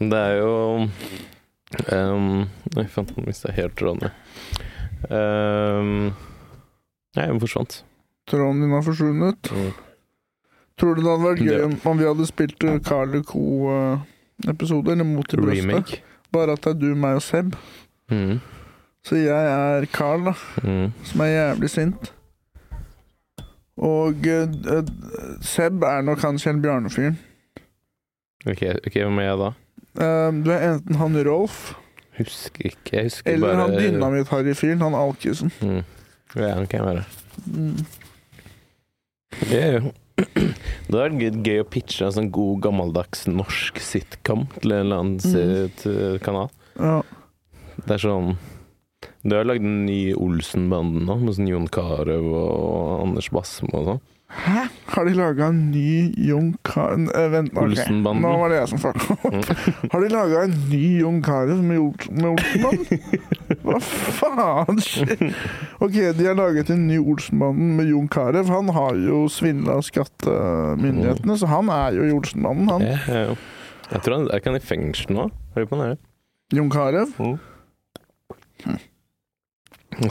Det 0.00 0.16
er 0.16 0.38
jo 0.38 0.52
um, 0.86 2.46
faen, 2.88 3.10
nå 3.12 3.26
mista 3.26 3.50
jeg 3.50 3.58
helt 3.58 3.76
tråden. 3.76 4.14
Um, 5.10 6.10
nei, 7.16 7.26
den 7.26 7.42
forsvant. 7.42 7.82
Tråden 8.30 8.62
din 8.64 8.72
har 8.72 8.84
forsvunnet. 8.86 9.50
Mm. 9.52 9.72
Tror 10.80 10.96
du 10.96 11.02
det 11.02 11.10
hadde 11.10 11.26
vært 11.26 11.44
gøy 11.44 11.66
om, 11.66 11.98
vi 11.98 12.08
hadde 12.08 12.28
spilt 12.30 12.64
uh, 12.64 12.78
Carl 12.84 13.18
Co-episode, 13.28 14.94
eller 14.94 15.04
Mot 15.08 15.34
i 15.34 15.42
brøstet? 15.42 15.66
Remake. 15.66 16.00
Bare 16.32 16.54
at 16.56 16.64
det 16.64 16.76
er 16.76 16.80
du, 16.80 16.88
meg 16.96 17.18
og 17.18 17.24
Seb. 17.26 17.52
Mm. 18.12 18.38
Så 19.06 19.16
jeg 19.16 19.28
er 19.50 19.86
Carl, 19.94 20.24
da, 20.28 20.34
Mm. 20.62 20.92
som 21.04 21.20
er 21.24 21.30
jævlig 21.32 21.70
sint. 21.70 22.12
Og 23.80 24.14
uh, 24.28 24.82
Seb 25.40 25.82
er 25.88 26.02
nok 26.04 26.20
han 26.26 26.38
Kjell 26.38 26.58
Bjarne-fyren. 26.60 27.16
Ok, 28.46 28.60
hvem 28.92 29.18
er 29.22 29.28
jeg 29.30 29.38
da? 29.40 29.50
Um, 30.00 30.42
du 30.44 30.50
er 30.54 30.66
enten 30.74 30.96
han 31.00 31.16
Rolf 31.26 31.72
Husker 32.20 32.68
ikke. 32.70 32.92
Jeg 32.98 33.08
husker 33.08 33.32
eller 33.32 33.46
bare 33.48 33.62
han 33.64 33.74
Dynamitt-Harry-fyren, 33.80 34.82
han 34.84 34.94
Alkisen. 34.94 35.50
Mm. 35.64 35.80
Ja, 36.36 36.52
det 36.60 36.68
kan 36.68 36.84
være. 36.84 37.04
Mm. 37.46 37.86
Det 39.48 39.62
er 39.62 39.72
jo 39.78 39.92
Det 40.90 40.98
er 41.00 41.14
vært 41.16 41.40
gøy 41.46 41.62
å 41.62 41.68
pitche 41.72 42.04
en 42.04 42.12
sånn 42.12 42.28
god, 42.34 42.58
gammeldags 42.66 43.24
norsk 43.30 43.78
sitcom 43.80 44.44
til 44.60 44.74
en 44.76 44.82
eller 44.84 45.00
annen 45.00 45.70
Mm. 45.80 46.18
kanal. 46.20 46.50
Ja. 46.76 46.98
Det 47.86 47.94
er 47.96 48.02
sånn 48.04 48.34
Du 49.22 49.36
har 49.36 49.44
lagd 49.44 49.64
en 49.66 49.82
ny 49.84 50.14
Olsen-banden 50.16 51.04
nå, 51.04 51.18
med 51.20 51.36
sånn 51.36 51.50
Jon 51.50 51.68
Carew 51.72 52.30
og 52.32 53.02
Anders 53.04 53.28
Basmo 53.34 53.68
og 53.76 53.88
sånn. 53.90 54.00
Hæ? 54.30 54.62
Har 54.94 55.08
de 55.08 55.12
laga 55.18 55.48
en 55.50 55.58
ny 55.72 56.12
Jon 56.22 56.52
Carew 56.64 57.08
eh, 57.18 57.26
Vent, 57.32 57.50
ok. 57.50 57.64
Olsenbanden. 57.64 58.22
Nå 58.22 58.30
var 58.38 58.52
det 58.52 58.60
jeg 58.60 58.70
som 58.70 58.80
fucka 58.80 59.16
opp. 59.26 59.50
Har 59.92 60.04
de 60.04 60.10
laga 60.12 60.44
en 60.46 60.54
ny 60.70 60.84
Jon 61.00 61.18
Carew 61.26 61.60
med, 61.66 61.80
Olsen, 61.82 62.20
med 62.20 62.28
Olsenbanden? 62.30 63.24
Hva 63.66 63.80
faen 63.82 64.80
skjer? 64.86 65.24
Ok, 65.82 65.98
de 66.16 66.28
har 66.30 66.38
laget 66.38 66.70
en 66.72 66.86
ny 66.86 67.00
Olsenbanden 67.02 67.74
med 67.80 67.90
Jon 67.90 68.08
Carew. 68.14 68.46
Han 68.54 68.70
har 68.76 69.00
jo 69.02 69.24
svindla 69.32 69.80
skattemyndighetene, 69.84 71.36
så 71.42 71.50
han 71.50 71.72
er 71.74 71.98
jo 71.98 72.06
i 72.06 72.14
Olsenbanden, 72.14 72.70
han. 72.70 72.86
Jeg 73.90 74.04
tror 74.06 74.16
han 74.16 74.30
er 74.30 74.38
ikke 74.40 74.54
han 74.54 74.60
i 74.62 74.66
fengsel 74.70 75.16
nå? 75.18 75.28
Hør 75.58 75.66
på 75.66 75.76
han 75.76 75.90
her. 75.90 76.00
Jon 76.54 76.70
Carew. 76.70 77.10
Han 78.62 78.78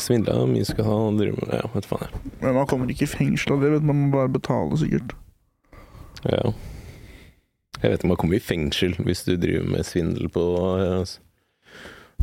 svindla 0.01 0.35
mye 0.49 0.65
skal 0.67 0.85
han 0.85 1.17
drive 1.19 1.39
med 1.39 1.53
Ja, 1.55 1.69
vet 1.73 1.87
faen 1.87 2.07
jeg. 2.07 2.21
Men 2.41 2.57
man 2.59 2.67
kommer 2.69 2.89
ikke 2.91 3.07
i 3.07 3.11
fengsel 3.11 3.55
av 3.55 3.61
det, 3.63 3.71
vet 3.77 3.85
man 3.87 4.01
må 4.05 4.09
bare 4.17 4.31
betale, 4.33 4.77
sikkert. 4.81 5.13
Ja. 6.27 6.51
Jeg 7.79 7.93
vet 7.93 8.03
om 8.03 8.15
kommer 8.19 8.35
i 8.35 8.43
fengsel 8.43 8.97
hvis 9.07 9.23
du 9.23 9.37
driver 9.39 9.69
med 9.71 9.87
svindel 9.87 10.27
på 10.33 10.43
ja, 10.81 10.97
s- 11.05 11.19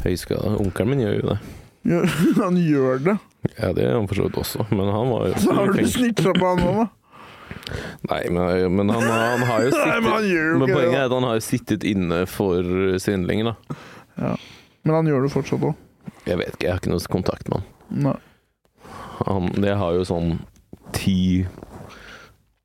høyskala. 0.04 0.58
Onkelen 0.60 0.92
min 0.92 1.00
gjør 1.06 1.16
jo 1.20 1.30
det. 1.30 1.38
Ja, 1.86 2.02
han 2.44 2.60
gjør 2.60 3.00
det. 3.06 3.16
Ja, 3.56 3.72
det 3.72 3.86
gjør 3.86 3.98
han 4.00 4.08
for 4.10 4.18
så 4.20 4.26
vidt 4.28 4.38
også, 4.42 4.66
men 4.74 4.88
han 4.90 5.10
var 5.14 5.28
jo 5.30 5.40
Så 5.40 5.54
har 5.54 5.72
du 5.72 5.82
snitcha 5.86 6.32
på 6.36 6.48
han 6.52 6.60
nå, 6.64 6.72
da. 6.82 6.86
Nei, 8.10 8.20
men, 8.30 8.74
men 8.76 8.90
han, 8.90 9.02
han 9.06 9.42
har 9.48 9.64
jo 9.64 9.70
Nei, 9.74 9.98
men 10.02 10.60
Men 10.60 10.70
poenget 10.74 10.98
er 10.98 11.06
at 11.08 11.14
han 11.14 11.26
har 11.26 11.38
jo 11.38 11.44
sittet 11.46 11.86
inne 11.88 12.24
for 12.30 12.66
svindlingen, 13.02 13.52
da. 13.54 13.76
Ja. 14.18 14.32
Men 14.86 14.98
han 15.00 15.08
gjør 15.10 15.24
det 15.26 15.32
fortsatt 15.32 15.64
òg. 15.70 15.78
Jeg 16.26 16.40
vet 16.40 16.54
ikke, 16.56 16.66
jeg 16.66 16.72
har 16.74 16.80
ikke 16.82 16.92
noe 16.92 17.12
kontakt 17.12 17.48
med 17.52 17.60
han. 17.60 18.02
Nei. 18.06 18.16
han 19.26 19.50
det 19.62 19.76
har 19.78 19.94
jo 19.94 20.02
sånn 20.08 20.32
ti 20.96 21.46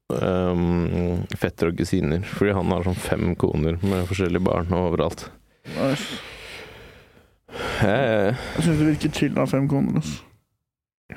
um, 0.09 1.21
fetter 1.38 1.71
og 1.71 1.77
kusiner, 1.79 2.25
fordi 2.27 2.55
han 2.57 2.73
har 2.73 2.88
sånn 2.88 2.97
fem 2.99 3.35
koner 3.39 3.77
med 3.85 4.07
forskjellige 4.09 4.43
barn 4.47 4.73
overalt. 4.77 5.27
Nice. 5.77 6.19
Jeg, 7.81 8.33
Jeg 8.33 8.63
syns 8.65 8.77
det 8.79 8.88
virker 8.88 9.13
chill 9.15 9.38
av 9.41 9.49
fem 9.51 9.67
koner. 9.69 9.99
ass. 10.01 10.17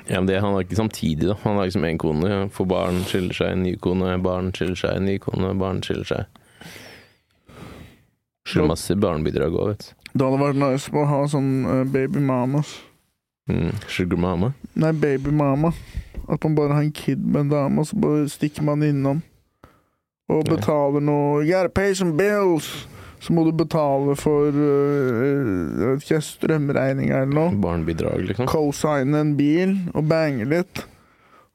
Ja, 0.09 0.19
men 0.19 0.27
det, 0.27 0.41
Han 0.43 0.53
har 0.53 0.65
ikke 0.65 0.75
samtidig, 0.75 1.29
da. 1.29 1.37
Han 1.45 1.55
har 1.57 1.69
liksom 1.69 1.85
én 1.87 1.97
kone, 1.97 2.49
får 2.51 2.65
barn, 2.67 2.97
skiller 3.07 3.33
seg, 3.37 3.53
en 3.55 3.63
ny 3.63 3.75
kone, 3.81 4.17
barn, 4.21 4.51
skiller 4.53 4.75
seg, 4.77 4.97
en 4.99 5.07
ny 5.07 5.17
kone, 5.23 5.53
barn, 5.57 5.79
skiller 5.85 6.05
seg. 6.09 6.25
Så 8.45 8.65
masse 8.67 8.93
barnebidrag 9.01 9.55
òg, 9.57 9.71
vet 9.71 9.87
du. 9.87 10.04
Det 10.15 10.23
hadde 10.23 10.39
vært 10.39 10.59
nice 10.61 10.91
å 10.95 11.05
ha 11.09 11.21
sånn 11.27 11.51
uh, 11.67 11.83
baby 11.91 12.21
mamas. 12.23 12.77
Mm, 13.51 13.75
sugar 13.91 14.17
mama. 14.17 14.53
Nei, 14.79 14.93
baby 14.95 15.33
mama. 15.35 15.73
At 16.31 16.41
man 16.47 16.55
bare 16.57 16.77
har 16.77 16.85
en 16.85 16.93
kid 16.95 17.21
med 17.21 17.45
en 17.45 17.51
dame, 17.51 17.83
og 17.83 17.89
så 17.89 17.99
bare 17.99 18.29
stikker 18.31 18.63
man 18.65 18.83
innom. 18.85 19.19
Og 20.31 20.47
betaler 20.49 21.03
noe 21.05 21.43
You 21.43 21.51
gotta 21.51 21.69
pay 21.69 21.93
some 21.93 22.15
bills! 22.17 22.87
Så 23.21 23.33
må 23.33 23.43
du 23.45 23.51
betale 23.57 24.13
for 24.19 24.53
uh, 24.53 25.19
jeg 25.81 25.91
vet 25.91 26.03
ikke, 26.05 26.21
strømregninga 26.25 27.21
eller 27.25 27.35
noe. 27.35 27.53
Barnebidrag, 27.61 28.23
liksom. 28.29 28.49
Co-signe 28.49 29.19
en 29.19 29.35
bil 29.37 29.77
og 29.95 30.07
bange 30.09 30.45
litt. 30.49 30.83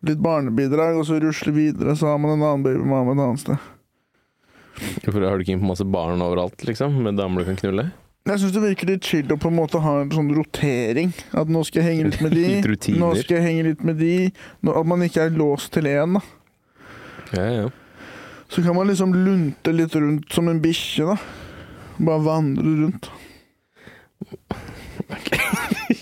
Litt 0.07 0.21
barnebidrag, 0.25 0.99
og 0.99 1.07
så 1.09 1.19
rusle 1.23 1.53
videre, 1.55 1.95
så 1.97 2.13
har 2.13 2.21
man 2.21 2.35
en 2.37 2.45
annen 2.45 2.65
baby 2.67 2.85
mama 2.85 3.15
et 3.15 3.25
annet 3.25 3.45
sted. 3.45 3.69
For 5.05 5.21
har 5.23 5.37
du 5.37 5.45
ikke 5.45 5.57
inn 5.57 5.63
på 5.63 5.71
masse 5.73 5.87
barn 5.87 6.25
overalt, 6.25 6.65
liksom? 6.67 7.01
Med 7.05 7.21
damer 7.21 7.43
du 7.43 7.51
kan 7.51 7.59
knulle? 7.61 7.91
Jeg 8.31 8.39
syns 8.39 8.53
det 8.55 8.61
virker 8.63 8.87
litt 8.93 9.03
chill 9.07 9.33
å 9.35 9.37
på 9.41 9.49
en 9.51 9.57
måte 9.59 9.79
ha 9.83 9.93
en 10.05 10.13
sånn 10.15 10.31
rotering. 10.37 11.11
At 11.35 11.49
nå 11.51 11.61
skal 11.67 11.83
jeg 11.83 11.89
henge 11.91 12.05
litt 12.13 12.21
med 12.23 12.33
de, 12.39 12.45
Litt 12.63 12.87
nå 13.01 13.09
skal 13.19 13.35
jeg 13.41 13.45
henge 13.49 13.65
litt 13.73 13.83
med 13.87 13.97
de. 13.99 14.15
At 14.71 14.87
man 14.87 15.03
ikke 15.07 15.21
er 15.27 15.31
låst 15.35 15.69
til 15.75 15.85
én, 15.91 16.11
da. 16.15 16.21
Ja, 17.35 17.47
ja. 17.57 17.67
Så 18.51 18.63
kan 18.67 18.75
man 18.79 18.87
liksom 18.91 19.11
lunte 19.15 19.71
litt 19.75 19.95
rundt 19.99 20.31
som 20.35 20.49
en 20.51 20.63
bikkje, 20.63 21.05
da. 21.11 21.17
Bare 21.99 22.23
vandre 22.27 22.71
rundt. 22.85 23.05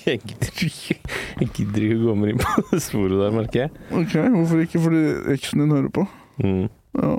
Jeg 0.09 1.49
gidder 1.55 1.85
ikke 1.85 1.97
å 1.97 2.03
gå 2.03 2.15
mer 2.19 2.33
inn 2.33 2.41
på 2.43 2.63
det 2.71 2.81
sporet 2.83 3.19
der, 3.21 3.35
merker 3.35 3.59
jeg. 3.65 3.71
Ok, 3.95 4.15
Hvorfor 4.35 4.57
ikke? 4.65 4.81
Fordi 4.83 5.03
eksen 5.35 5.63
din 5.63 5.75
hører 5.75 5.93
på? 5.95 6.03
Mm. 6.43 6.65
Ja. 6.99 7.13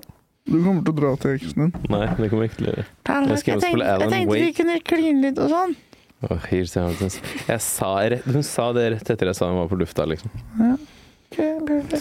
Du 0.50 0.58
kommer 0.64 0.82
til 0.82 0.94
å 0.94 0.98
dra 0.98 1.12
til 1.22 1.36
eksen 1.38 1.62
din. 1.62 1.74
Nei, 1.94 2.06
det 2.18 2.30
kommer 2.32 2.48
jeg 2.48 2.52
ikke 2.52 2.60
til 2.60 2.70
å 2.70 2.72
gjøre. 2.74 2.86
Jeg 3.30 3.42
skal 3.42 3.52
hjem 3.52 3.60
og 3.60 3.66
spille 3.68 3.90
Alan 3.94 4.30
Wake. 4.32 4.54
kunne 4.58 4.78
kline 4.90 5.22
litt 5.28 5.42
og 5.44 5.52
sånn. 5.54 5.76
Irriterende. 6.20 7.10
Jeg 7.48 7.62
sa 7.64 7.92
rett, 8.12 8.26
hun 8.28 8.44
sa 8.44 8.72
det 8.76 8.88
rett 8.96 9.12
etter 9.14 9.30
jeg 9.30 9.38
sa 9.38 9.48
hun 9.52 9.62
var 9.62 9.70
på 9.72 9.78
lufta, 9.80 10.08
liksom. 10.10 10.34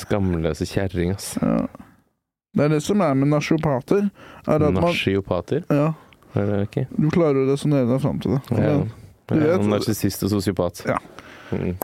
Skamløse 0.00 0.66
kjerring, 0.66 1.12
ass. 1.14 1.36
Ja. 1.42 1.66
Det 2.56 2.64
er 2.64 2.72
det 2.72 2.80
som 2.82 3.04
er 3.04 3.14
med 3.14 3.30
nasjopater. 3.30 4.08
Er 4.48 4.64
man, 4.72 4.88
ja, 5.70 5.92
Er 6.34 6.48
det 6.48 6.62
ikke? 6.66 6.86
du 6.96 7.10
klarer 7.14 7.44
å 7.44 7.52
resonnere 7.52 7.86
deg 7.92 8.00
fram 8.02 8.18
til 8.24 8.38
det. 8.38 8.40
Ja. 8.58 8.78
Du 9.28 9.36
Ja, 9.36 9.58
Narsissist 9.60 10.24
og 10.24 10.32
sosiopat. 10.32 10.82
Ja. 10.88 10.96
Mm. 11.52 11.76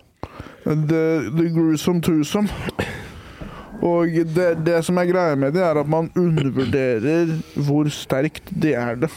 The, 0.64 1.30
the 1.36 1.50
gruesome 1.52 2.00
twosome. 2.00 2.48
Og 3.84 4.16
det, 4.32 4.48
det 4.64 4.80
som 4.86 4.98
er 5.00 5.10
greia 5.10 5.36
med 5.36 5.52
det, 5.56 5.62
er 5.64 5.76
at 5.76 5.88
man 5.90 6.08
undervurderer 6.16 7.34
hvor 7.66 7.90
sterkt 7.92 8.48
de 8.48 8.72
er 8.80 8.96
det. 9.04 9.12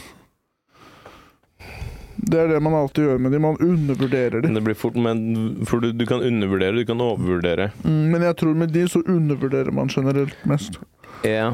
Det 2.27 2.39
er 2.41 2.49
det 2.52 2.60
man 2.64 2.76
alltid 2.76 3.06
gjør 3.06 3.22
med 3.23 3.31
dem. 3.31 3.45
Man 3.45 3.60
undervurderer 3.64 4.41
dem. 4.44 4.56
Det 4.57 4.64
blir 4.65 4.76
fort 4.76 4.98
Men 4.99 5.64
for 5.69 5.80
du, 5.80 5.94
du 5.95 6.06
kan 6.10 6.23
undervurdere, 6.26 6.76
du 6.76 6.85
kan 6.85 7.02
overvurdere. 7.02 7.69
Mm, 7.85 8.11
Men 8.11 8.26
jeg 8.27 8.38
tror 8.41 8.57
med 8.57 8.73
de 8.76 8.88
så 8.91 9.03
undervurderer 9.07 9.72
man 9.72 9.88
generelt 9.88 10.35
mest. 10.44 10.80
Ja. 11.23 11.53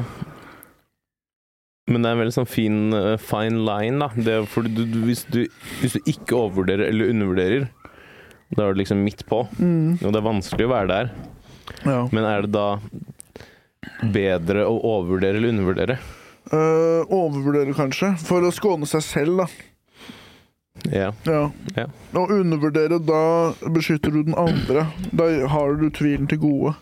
Men 1.86 2.02
det 2.02 2.08
er 2.08 2.16
en 2.16 2.22
veldig 2.24 2.34
sånn 2.38 2.48
fin 2.48 2.78
uh, 2.96 3.14
fine 3.20 3.60
line, 3.62 4.00
da. 4.00 4.08
Det 4.16 4.38
er 4.40 4.48
for 4.50 4.66
du, 4.66 4.82
du, 4.88 5.02
hvis, 5.04 5.26
du, 5.30 5.44
hvis 5.82 5.94
du 5.94 6.10
ikke 6.10 6.38
overvurderer 6.40 6.88
eller 6.88 7.12
undervurderer, 7.12 7.68
da 8.56 8.64
er 8.64 8.74
du 8.74 8.80
liksom 8.80 9.04
midt 9.04 9.22
på. 9.28 9.44
Mm. 9.60 10.00
Og 10.00 10.08
det 10.08 10.18
er 10.18 10.26
vanskelig 10.26 10.66
å 10.66 10.74
være 10.74 10.90
der. 10.90 11.14
Ja. 11.82 12.04
Men 12.14 12.24
er 12.28 12.46
det 12.46 12.52
da 12.54 12.68
bedre 14.14 14.64
å 14.68 14.76
overvurdere 14.80 15.38
eller 15.40 15.52
undervurdere? 15.54 15.98
Uh, 16.52 17.04
overvurdere, 17.12 17.74
kanskje. 17.76 18.14
For 18.20 18.44
å 18.44 18.52
skåne 18.54 18.86
seg 18.88 19.04
selv, 19.06 19.44
da. 19.44 19.46
Ja. 20.92 21.10
Ja. 21.24 21.42
Ja. 21.78 21.86
Og 22.18 22.32
undervurdere, 22.34 22.98
da 23.00 23.20
beskytter 23.72 24.12
du 24.12 24.22
den 24.26 24.36
andre. 24.38 24.86
Da 25.16 25.28
har 25.52 25.76
du 25.80 25.86
tvilen 25.94 26.28
til 26.30 26.42
gode. 26.42 26.74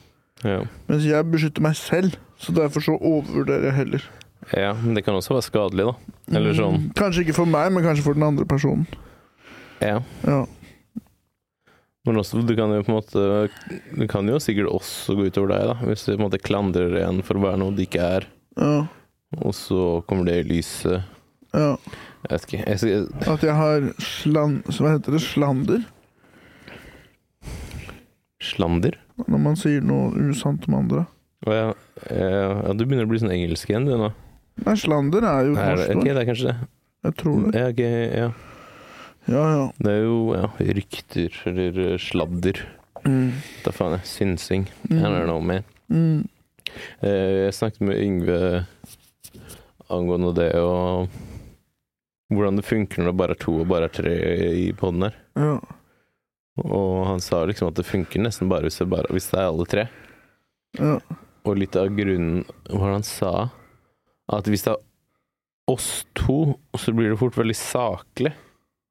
ja. 0.43 0.62
Mens 0.89 1.05
jeg 1.06 1.28
beskytter 1.31 1.62
meg 1.62 1.77
selv, 1.78 2.16
så 2.43 2.55
derfor 2.56 2.82
så 2.82 2.97
overvurderer 2.98 3.69
jeg 3.70 3.78
heller. 3.78 4.09
Ja, 4.59 4.73
men 4.74 4.97
det 4.98 5.05
kan 5.06 5.14
også 5.14 5.36
være 5.36 5.47
skadelig, 5.47 5.85
da. 5.93 6.16
Eller 6.35 6.56
sånn. 6.59 6.81
Mm, 6.89 6.89
Kanskje 6.98 7.23
ikke 7.23 7.36
for 7.36 7.47
meg, 7.47 7.69
men 7.73 7.85
kanskje 7.86 8.02
for 8.09 8.19
den 8.19 8.27
andre 8.27 8.47
personen. 8.51 8.89
Ja. 9.82 10.01
Ja. 10.27 10.40
Men 12.07 12.19
også, 12.19 12.41
du 12.43 12.55
kan 12.59 12.73
jo 12.74 12.83
på 12.83 12.91
en 12.91 12.97
måte 12.97 13.24
Du 13.95 14.07
kan 14.11 14.27
jo 14.27 14.41
sikkert 14.43 14.66
også 14.73 15.15
gå 15.15 15.29
utover 15.31 15.53
deg, 15.55 15.69
da. 15.70 15.74
Hvis 15.87 16.03
du 16.03 16.11
på 16.12 16.19
en 16.19 16.24
måte 16.27 16.41
klandrer 16.43 16.97
en 17.05 17.20
for 17.23 17.39
å 17.39 17.45
være 17.45 17.61
noe 17.62 17.74
det 17.77 17.87
ikke 17.87 18.03
er, 18.19 18.27
Ja. 18.59 18.87
og 19.39 19.55
så 19.55 20.03
kommer 20.09 20.27
det 20.27 20.41
i 20.43 20.49
lyset 20.51 21.05
ja. 21.53 21.77
Jeg 22.23 22.31
vet 22.33 22.45
ikke. 22.49 22.65
Jeg 22.65 22.79
skal, 22.81 23.33
At 23.35 23.43
jeg 23.45 23.55
har 23.59 23.87
sland... 24.01 24.62
Hva 24.73 24.93
heter 24.95 25.12
det? 25.16 25.20
Slander? 25.24 25.83
slander? 28.43 28.97
Når 29.29 29.43
man 29.43 29.59
sier 29.59 29.83
noe 29.85 30.11
usant 30.31 30.65
om 30.69 30.79
andre. 30.81 31.05
Å 31.47 31.55
ja, 31.55 31.66
ja, 32.09 32.73
du 32.74 32.85
begynner 32.87 33.07
å 33.07 33.11
bli 33.11 33.20
sånn 33.23 33.35
engelsk 33.35 33.70
igjen, 33.70 33.87
du 33.89 33.97
nå. 33.99 34.12
Nei, 34.62 34.74
slander 34.79 35.27
er 35.27 35.49
jo 35.49 35.57
norsk 35.59 35.93
ok, 35.97 36.07
det 36.07 36.23
er 36.23 36.29
kanskje 36.29 36.49
det. 36.51 36.57
Jeg 37.03 37.16
tror 37.19 37.39
det. 37.45 37.53
Ja, 37.59 37.69
ok, 37.73 37.83
ja. 38.23 38.29
Ja, 39.31 39.43
ja. 39.55 39.66
Det 39.78 39.93
er 39.93 40.03
jo 40.05 40.16
ja, 40.35 40.49
rykter 40.78 41.36
eller 41.47 41.78
eh, 41.93 41.99
sladder. 42.03 42.59
Mm. 43.07 43.32
Da 43.65 43.73
faen 43.74 43.97
jeg. 43.99 44.07
Synsing. 44.09 44.65
I 44.90 44.94
Mm. 44.94 45.03
don't 45.05 45.24
know, 45.28 45.40
man. 45.40 45.65
Mm. 45.90 46.28
Eh, 47.03 47.47
Jeg 47.47 47.55
snakket 47.55 47.81
med 47.86 48.01
Yngve 48.03 48.66
angående 49.93 50.32
det 50.35 50.51
og 50.57 51.09
hvordan 52.32 52.57
det 52.57 52.65
funker 52.65 53.03
når 53.03 53.11
det 53.12 53.16
bare 53.20 53.35
er 53.36 53.40
to 53.43 53.55
og 53.61 53.69
bare 53.69 53.85
er 53.90 53.93
tre 53.93 54.15
i 54.57 54.73
poden 54.73 55.03
her. 55.05 55.16
Ja. 55.36 55.59
Og 56.65 57.07
han 57.09 57.20
sa 57.20 57.43
liksom 57.49 57.69
at 57.69 57.74
det 57.77 57.85
funker 57.89 58.20
nesten 58.24 58.49
bare 58.49 58.62
hvis 58.69 58.78
det, 58.81 58.89
bare, 58.89 59.09
hvis 59.12 59.28
det 59.31 59.39
er 59.40 59.51
alle 59.51 59.66
tre. 59.69 59.89
ja. 60.78 60.99
Og 61.44 61.57
litt 61.59 61.74
av 61.74 61.89
grunnen 61.90 62.44
var 62.70 62.93
han 62.94 63.03
sa? 63.03 63.51
At 64.31 64.47
hvis 64.47 64.62
det 64.62 64.77
er 64.77 65.73
oss 65.73 66.05
to, 66.15 66.55
så 66.78 66.93
blir 66.94 67.11
det 67.11 67.19
fort 67.19 67.35
veldig 67.35 67.57
saklig. 67.59 68.31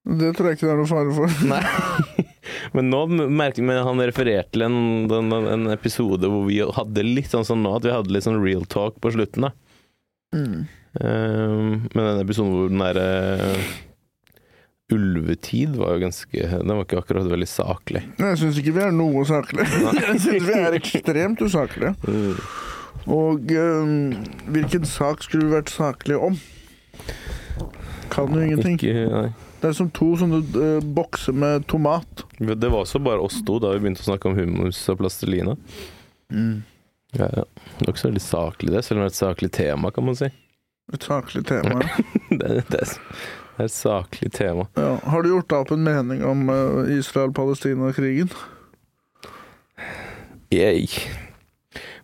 Det 0.01 0.31
tror 0.33 0.49
jeg 0.49 0.57
ikke 0.57 0.67
det 0.67 0.73
er 0.73 0.79
noe 0.81 0.89
fare 0.89 1.13
for. 1.13 1.41
Nei. 1.51 2.27
Men 2.73 2.89
nå 2.89 3.01
merker 3.29 3.65
men 3.65 3.83
han 3.85 4.01
refererte 4.01 4.55
til 4.55 4.65
en, 4.65 4.77
en, 5.13 5.33
en, 5.37 5.67
episode 5.73 6.29
hvor 6.31 6.47
vi 6.47 6.57
hadde 6.63 7.05
litt 7.05 7.29
sånn 7.31 7.45
som 7.47 7.61
nå, 7.61 7.75
at 7.77 7.85
vi 7.85 7.93
hadde 7.93 8.13
litt 8.13 8.25
sånn 8.25 8.41
real 8.41 8.65
talk 8.69 8.97
på 9.03 9.13
slutten. 9.13 9.47
da. 9.47 9.53
Mm. 10.33 10.57
Uh, 10.91 11.79
men 11.93 12.01
den 12.01 12.21
episoden 12.23 12.51
hvor 12.51 12.71
den 12.71 12.81
derre 12.81 13.53
uh, 13.55 13.69
Ulvetid 14.91 15.77
var 15.79 15.93
jo 15.95 16.01
ganske 16.01 16.47
Den 16.51 16.67
var 16.67 16.81
ikke 16.83 16.99
akkurat 16.99 17.29
veldig 17.31 17.47
saklig. 17.47 18.01
Nei, 18.17 18.33
Jeg 18.33 18.41
syns 18.41 18.59
ikke 18.59 18.73
vi 18.75 18.83
er 18.83 18.95
noe 18.95 19.23
saklig. 19.27 19.67
Jeg 20.01 20.17
syns 20.25 20.49
vi 20.49 20.57
er 20.57 20.77
ekstremt 20.81 21.45
usaklige. 21.45 21.95
Mm. 23.01 23.07
Og 23.09 23.49
um, 23.57 24.11
hvilken 24.53 24.83
sak 24.85 25.23
skulle 25.25 25.47
vi 25.47 25.55
vært 25.55 25.71
saklige 25.73 26.19
om? 26.21 26.35
Kan 28.13 28.35
jo 28.35 28.43
ingenting. 28.43 28.75
Ikke, 28.77 29.07
nei. 29.09 29.50
Det 29.61 29.69
er 29.69 29.77
som 29.77 29.91
to 29.93 30.07
sånne 30.17 30.41
uh, 30.55 30.81
bokser 30.81 31.35
med 31.37 31.67
tomat. 31.69 32.23
Det 32.39 32.69
var 32.69 32.81
også 32.81 33.01
bare 33.03 33.21
oss 33.21 33.37
to 33.45 33.59
da 33.61 33.75
vi 33.75 33.83
begynte 33.83 34.01
å 34.01 34.09
snakke 34.09 34.31
om 34.31 34.37
hummus 34.39 34.79
og 34.89 35.01
plastelina. 35.03 35.53
Mm. 36.33 36.63
Ja, 37.13 37.27
ja. 37.27 37.43
Det 37.77 37.85
er 37.85 37.91
ikke 37.91 38.01
så 38.01 38.09
veldig 38.09 38.23
saklig, 38.25 38.71
det, 38.73 38.81
selv 38.87 38.99
om 38.99 39.03
det 39.05 39.11
er 39.11 39.13
et 39.13 39.19
saklig 39.19 39.51
tema, 39.53 39.91
kan 39.93 40.07
man 40.07 40.17
si. 40.17 40.31
Et 40.95 41.05
saklig 41.05 41.43
tema. 41.47 41.81
det, 42.39 42.41
er, 42.41 42.63
det, 42.71 42.81
det 42.81 43.59
er 43.59 43.67
et 43.67 43.75
saklig 43.75 44.31
tema. 44.33 44.65
Ja. 44.79 44.95
Har 45.13 45.21
du 45.21 45.31
gjort 45.33 45.51
deg 45.51 45.65
opp 45.65 45.75
en 45.75 45.85
mening 45.85 46.23
om 46.25 46.47
uh, 46.49 46.81
Israel-Palestina-krigen? 46.97 48.33
Jeg 50.51 50.89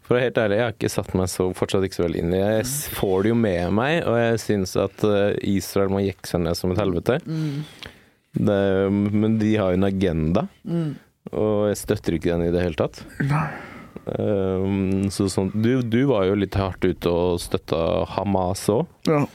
For 0.07 0.15
å 0.15 0.17
være 0.17 0.27
helt 0.29 0.37
ærlig, 0.39 0.57
jeg 0.61 0.63
har 0.69 0.75
ikke 0.77 0.89
satt 0.93 1.13
meg 1.19 1.27
så 1.27 1.45
fortsatt 1.57 1.83
ikke 1.83 1.97
så 1.99 2.05
veldig 2.05 2.21
inn 2.23 2.31
i 2.31 2.39
det. 2.39 2.51
Jeg 2.61 2.95
får 2.95 3.25
det 3.25 3.31
jo 3.33 3.37
med 3.43 3.73
meg, 3.75 3.97
og 4.07 4.15
jeg 4.21 4.39
syns 4.39 4.75
at 4.79 5.03
uh, 5.03 5.33
Israel 5.43 5.91
må 5.91 5.99
jekke 6.05 6.29
seg 6.31 6.45
ned 6.45 6.55
som 6.55 6.71
et 6.71 6.79
helvete. 6.79 7.17
Det, 8.37 8.59
men 8.93 9.35
de 9.41 9.51
har 9.59 9.73
jo 9.73 9.79
en 9.81 9.87
agenda, 9.89 10.45
Mm. 10.67 10.93
og 11.33 11.67
jeg 11.73 11.77
støtter 11.83 12.15
ikke 12.15 12.31
den 12.37 12.47
i 12.47 12.51
det 12.55 12.63
hele 12.63 12.79
tatt. 12.79 13.01
Um, 14.07 15.09
så 15.11 15.25
sånn, 15.31 15.49
du, 15.59 15.81
du 15.83 15.99
var 16.07 16.27
jo 16.29 16.35
litt 16.39 16.55
hardt 16.55 16.85
ute 16.87 17.11
og 17.11 17.41
støtta 17.43 17.79
Hamas 18.15 18.63
òg. 18.71 18.85
Ja. 19.09 19.25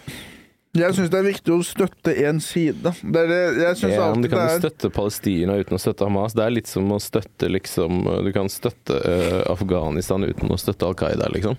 Jeg 0.73 0.95
syns 0.97 1.11
det 1.13 1.19
er 1.19 1.27
viktig 1.27 1.53
å 1.53 1.59
støtte 1.69 2.15
én 2.17 2.39
side. 2.41 2.95
Det 3.05 3.23
er 3.23 3.27
det, 3.29 3.41
Ja, 3.61 4.07
du 4.17 4.29
kan 4.33 4.47
er 4.47 4.55
støtte 4.57 4.89
Palestina 4.89 5.59
uten 5.61 5.77
å 5.77 5.81
støtte 5.83 6.07
Hamas. 6.09 6.33
Det 6.33 6.47
er 6.47 6.55
litt 6.55 6.71
som 6.71 6.87
å 6.89 7.01
støtte 7.03 7.51
liksom 7.53 8.07
Du 8.25 8.31
kan 8.33 8.49
støtte 8.49 8.97
uh, 8.97 9.43
Afghanistan 9.53 10.25
uten 10.25 10.49
å 10.49 10.57
støtte 10.57 10.89
Al 10.89 10.97
Qaida, 10.97 11.29
liksom. 11.35 11.59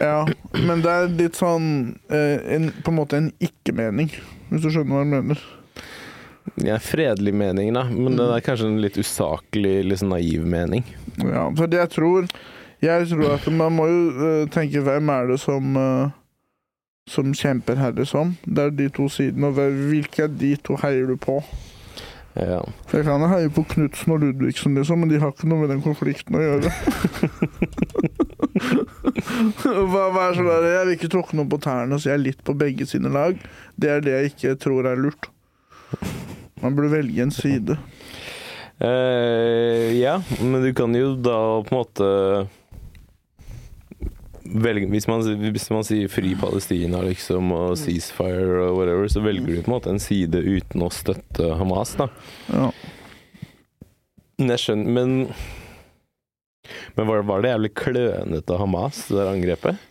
Ja, 0.00 0.22
men 0.64 0.80
det 0.80 0.94
er 0.94 1.12
litt 1.12 1.36
sånn 1.36 1.66
uh, 2.08 2.38
en, 2.48 2.70
På 2.80 2.94
en 2.94 2.98
måte 3.02 3.20
en 3.20 3.28
ikke-mening, 3.36 4.14
hvis 4.48 4.64
du 4.64 4.70
skjønner 4.70 4.96
hva 4.96 5.04
jeg 5.04 5.12
mener. 5.12 5.44
Ja, 6.64 6.80
fredelig 6.82 7.36
mening, 7.36 7.74
da, 7.76 7.84
men 7.92 8.16
det 8.16 8.30
er 8.32 8.42
kanskje 8.48 8.72
en 8.72 8.80
litt 8.82 8.96
usaklig, 8.96 9.76
litt 9.84 10.00
sånn 10.00 10.16
naiv 10.16 10.48
mening. 10.48 10.88
Ja, 11.20 11.50
for 11.52 11.68
jeg 11.68 11.92
tror 11.92 12.26
Jeg 12.82 13.06
tror 13.12 13.36
at 13.36 13.44
man 13.52 13.76
må 13.76 13.92
jo 13.92 14.02
uh, 14.16 14.50
tenke 14.50 14.80
hvem 14.88 15.12
er 15.14 15.28
det 15.30 15.38
som 15.44 15.76
eh, 15.78 16.18
som 17.10 17.34
kjemper 17.34 17.76
her, 17.80 17.92
liksom. 17.96 18.36
Det 18.44 18.62
er 18.62 18.70
de 18.78 18.88
to 18.94 19.08
sidene, 19.10 19.50
og 19.50 19.58
hvilke 19.90 20.26
av 20.28 20.36
de 20.38 20.54
to 20.62 20.76
heier 20.82 21.06
du 21.10 21.16
på? 21.20 21.40
Ja. 22.32 22.62
For 22.88 23.02
Jeg 23.02 23.04
kan 23.04 23.26
heie 23.28 23.50
på 23.52 23.64
Knutsen 23.68 24.14
og 24.14 24.22
Ludvigsen, 24.22 24.76
liksom, 24.78 25.02
men 25.02 25.10
de 25.10 25.20
har 25.20 25.34
ikke 25.34 25.48
noe 25.50 25.64
med 25.64 25.72
den 25.74 25.82
konflikten 25.84 26.38
å 26.38 26.44
gjøre. 26.44 26.70
er 29.42 30.36
sånn 30.38 30.48
der, 30.48 30.68
Jeg 30.70 30.86
vil 30.86 30.96
ikke 30.96 31.12
tråkke 31.12 31.36
noen 31.36 31.50
på 31.52 31.60
tærne, 31.60 31.98
så 31.98 32.12
jeg 32.12 32.16
er 32.16 32.26
litt 32.28 32.42
på 32.46 32.56
begge 32.56 32.88
sine 32.88 33.12
lag. 33.12 33.36
Det 33.76 33.90
er 33.90 34.00
det 34.04 34.16
jeg 34.16 34.32
ikke 34.32 34.56
tror 34.62 34.88
er 34.88 35.00
lurt. 35.00 35.28
Man 36.62 36.78
burde 36.78 36.94
velge 36.94 37.26
en 37.26 37.34
side. 37.34 37.76
Eh, 38.82 39.92
ja, 39.98 40.16
men 40.40 40.62
du 40.62 40.72
kan 40.74 40.94
jo 40.96 41.12
da 41.20 41.38
på 41.66 41.74
en 41.74 41.78
måte 41.82 42.08
velge, 44.52 44.88
hvis, 44.92 45.08
man, 45.10 45.24
hvis 45.52 45.68
man 45.72 45.86
sier 45.86 46.10
fri 46.12 46.34
Palestina 46.38 47.02
liksom, 47.06 47.52
og 47.56 47.76
ceasefire 47.80 48.66
og 48.68 48.80
whatever, 48.80 49.08
så 49.12 49.22
velger 49.24 49.48
du 49.48 49.62
på 49.62 49.70
en 49.70 49.76
måte 49.76 49.92
en 49.92 50.02
side 50.02 50.42
uten 50.42 50.84
å 50.84 50.90
støtte 50.92 51.54
Hamas, 51.60 51.94
da. 52.00 52.08
Ja. 52.52 52.68
Men 54.40 54.54
jeg 54.54 54.62
skjønner 54.62 54.96
Men, 54.96 55.16
men 56.96 57.08
var, 57.08 57.24
var 57.28 57.42
det 57.42 57.52
jævlig 57.52 57.72
klønete 57.78 58.54
av 58.54 58.62
Hamas, 58.64 59.06
det 59.08 59.18
der 59.20 59.32
angrepet? 59.32 59.88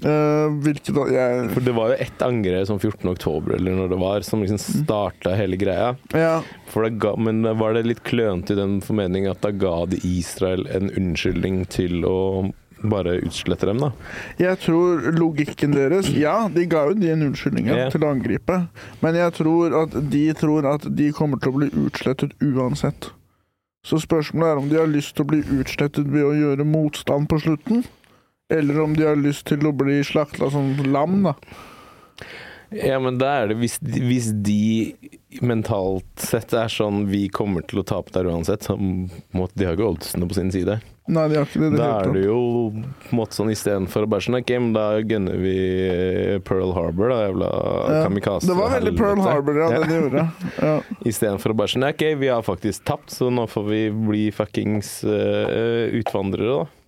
Uh, 0.00 0.48
hvilket 0.64 0.94
da 0.96 1.02
jeg, 1.12 1.40
For 1.52 1.64
det 1.64 1.72
var 1.76 1.90
jo 1.92 1.96
ett 2.00 2.22
angrep 2.24 2.64
som 2.70 2.78
14. 2.80 3.02
oktober, 3.10 3.58
eller 3.58 3.74
når 3.76 3.90
det 3.92 3.98
var, 4.00 4.24
som 4.24 4.40
liksom 4.40 4.60
starta 4.62 5.34
hele 5.36 5.58
greia. 5.60 5.90
ja, 6.16 6.38
ga, 6.72 7.12
men 7.20 7.44
var 7.60 7.76
det 7.76 7.84
litt 7.84 8.00
klønete 8.08 8.54
i 8.54 8.60
den 8.60 8.78
formening 8.84 9.28
at 9.28 9.42
da 9.44 9.52
ga 9.52 9.82
de 9.90 10.00
Israel 10.08 10.64
en 10.72 10.88
unnskyldning 10.96 11.66
til 11.68 12.08
å 12.08 12.16
bare 12.82 13.18
utsletter 13.20 13.66
dem, 13.72 13.78
da? 13.82 13.90
Jeg 14.40 14.58
tror 14.64 15.10
logikken 15.12 15.74
deres 15.76 16.08
Ja, 16.16 16.48
de 16.48 16.64
ga 16.66 16.86
jo 16.88 16.94
de 16.94 17.10
en 17.12 17.22
unnskyldning 17.28 17.66
Ja. 17.68 17.88
til 17.92 18.00
å 18.06 18.10
angripe, 18.14 18.68
men 19.02 19.14
jeg 19.14 19.32
tror 19.36 19.74
at 19.82 19.96
de 20.10 20.32
tror 20.32 20.64
at 20.74 20.86
de 20.96 21.10
kommer 21.12 21.38
til 21.40 21.52
å 21.52 21.58
bli 21.58 21.70
utslettet 21.86 22.32
uansett. 22.40 23.10
Så 23.84 23.96
spørsmålet 24.00 24.50
er 24.52 24.58
om 24.60 24.68
de 24.68 24.76
har 24.76 24.86
lyst 24.88 25.14
til 25.16 25.24
å 25.24 25.28
bli 25.28 25.42
utslettet 25.60 26.06
ved 26.08 26.24
å 26.24 26.34
gjøre 26.36 26.64
motstand 26.68 27.28
på 27.28 27.40
slutten, 27.40 27.84
eller 28.50 28.80
om 28.82 28.94
de 28.96 29.04
har 29.06 29.16
lyst 29.16 29.46
til 29.46 29.58
å 29.68 29.72
bli 29.76 30.00
slakta 30.04 30.50
som 30.50 30.74
lam, 30.90 31.22
da. 31.22 31.34
Ja, 32.72 32.98
men 33.02 33.18
da 33.18 33.26
er 33.42 33.48
det 33.50 33.56
hvis 33.58 33.78
de, 33.82 34.00
hvis 34.04 34.28
de 34.46 34.94
mentalt 35.40 36.06
sett 36.18 36.52
er 36.56 36.70
sånn 36.72 37.04
Vi 37.10 37.28
kommer 37.32 37.62
til 37.66 37.82
å 37.82 37.86
tape 37.86 38.12
der 38.14 38.28
uansett, 38.30 38.66
så 38.66 38.76
de 38.76 39.66
har 39.66 39.76
ikke 39.76 39.92
oddsene 39.92 40.28
på 40.28 40.36
sin 40.36 40.50
side. 40.54 40.80
Nei, 41.10 41.24
de 41.30 41.38
har 41.40 41.46
ikke 41.48 41.60
det. 41.62 41.70
det 41.74 41.78
Da 41.80 41.88
er 42.04 42.12
det 42.14 42.22
jo 42.22 42.40
på 42.70 43.10
en 43.10 43.18
måte 43.18 43.34
sånn 43.34 43.50
istedenfor 43.50 44.06
å 44.06 44.10
bare 44.12 44.24
sånn 44.26 44.38
Ok, 44.38 44.52
men 44.62 44.74
da 44.76 44.84
gunner 45.02 45.38
vi 45.42 45.54
Pearl 46.46 46.74
Harbor, 46.76 47.10
da, 47.10 47.20
jævla 47.26 47.50
Ja, 47.50 48.02
kamikaze. 48.06 48.50
Det 48.50 48.58
var 48.58 48.74
veldig 48.76 48.92
Pearl. 48.98 49.22
Harbor, 49.24 49.58
ja, 49.58 49.70
det 49.74 49.88
de 49.88 50.00
gjorde. 50.00 50.26
Ja. 50.60 50.74
Istedenfor 51.10 51.54
å 51.54 51.58
bare 51.62 51.74
sånn 51.74 51.88
Ok, 51.90 52.04
vi 52.20 52.30
har 52.30 52.44
faktisk 52.46 52.86
tapt, 52.86 53.10
så 53.14 53.30
nå 53.32 53.46
får 53.50 53.66
vi 53.70 53.80
bli 53.94 54.26
fuckings 54.34 55.00
uh, 55.06 55.90
utvandrere, 55.98 56.60
da. 56.60 56.79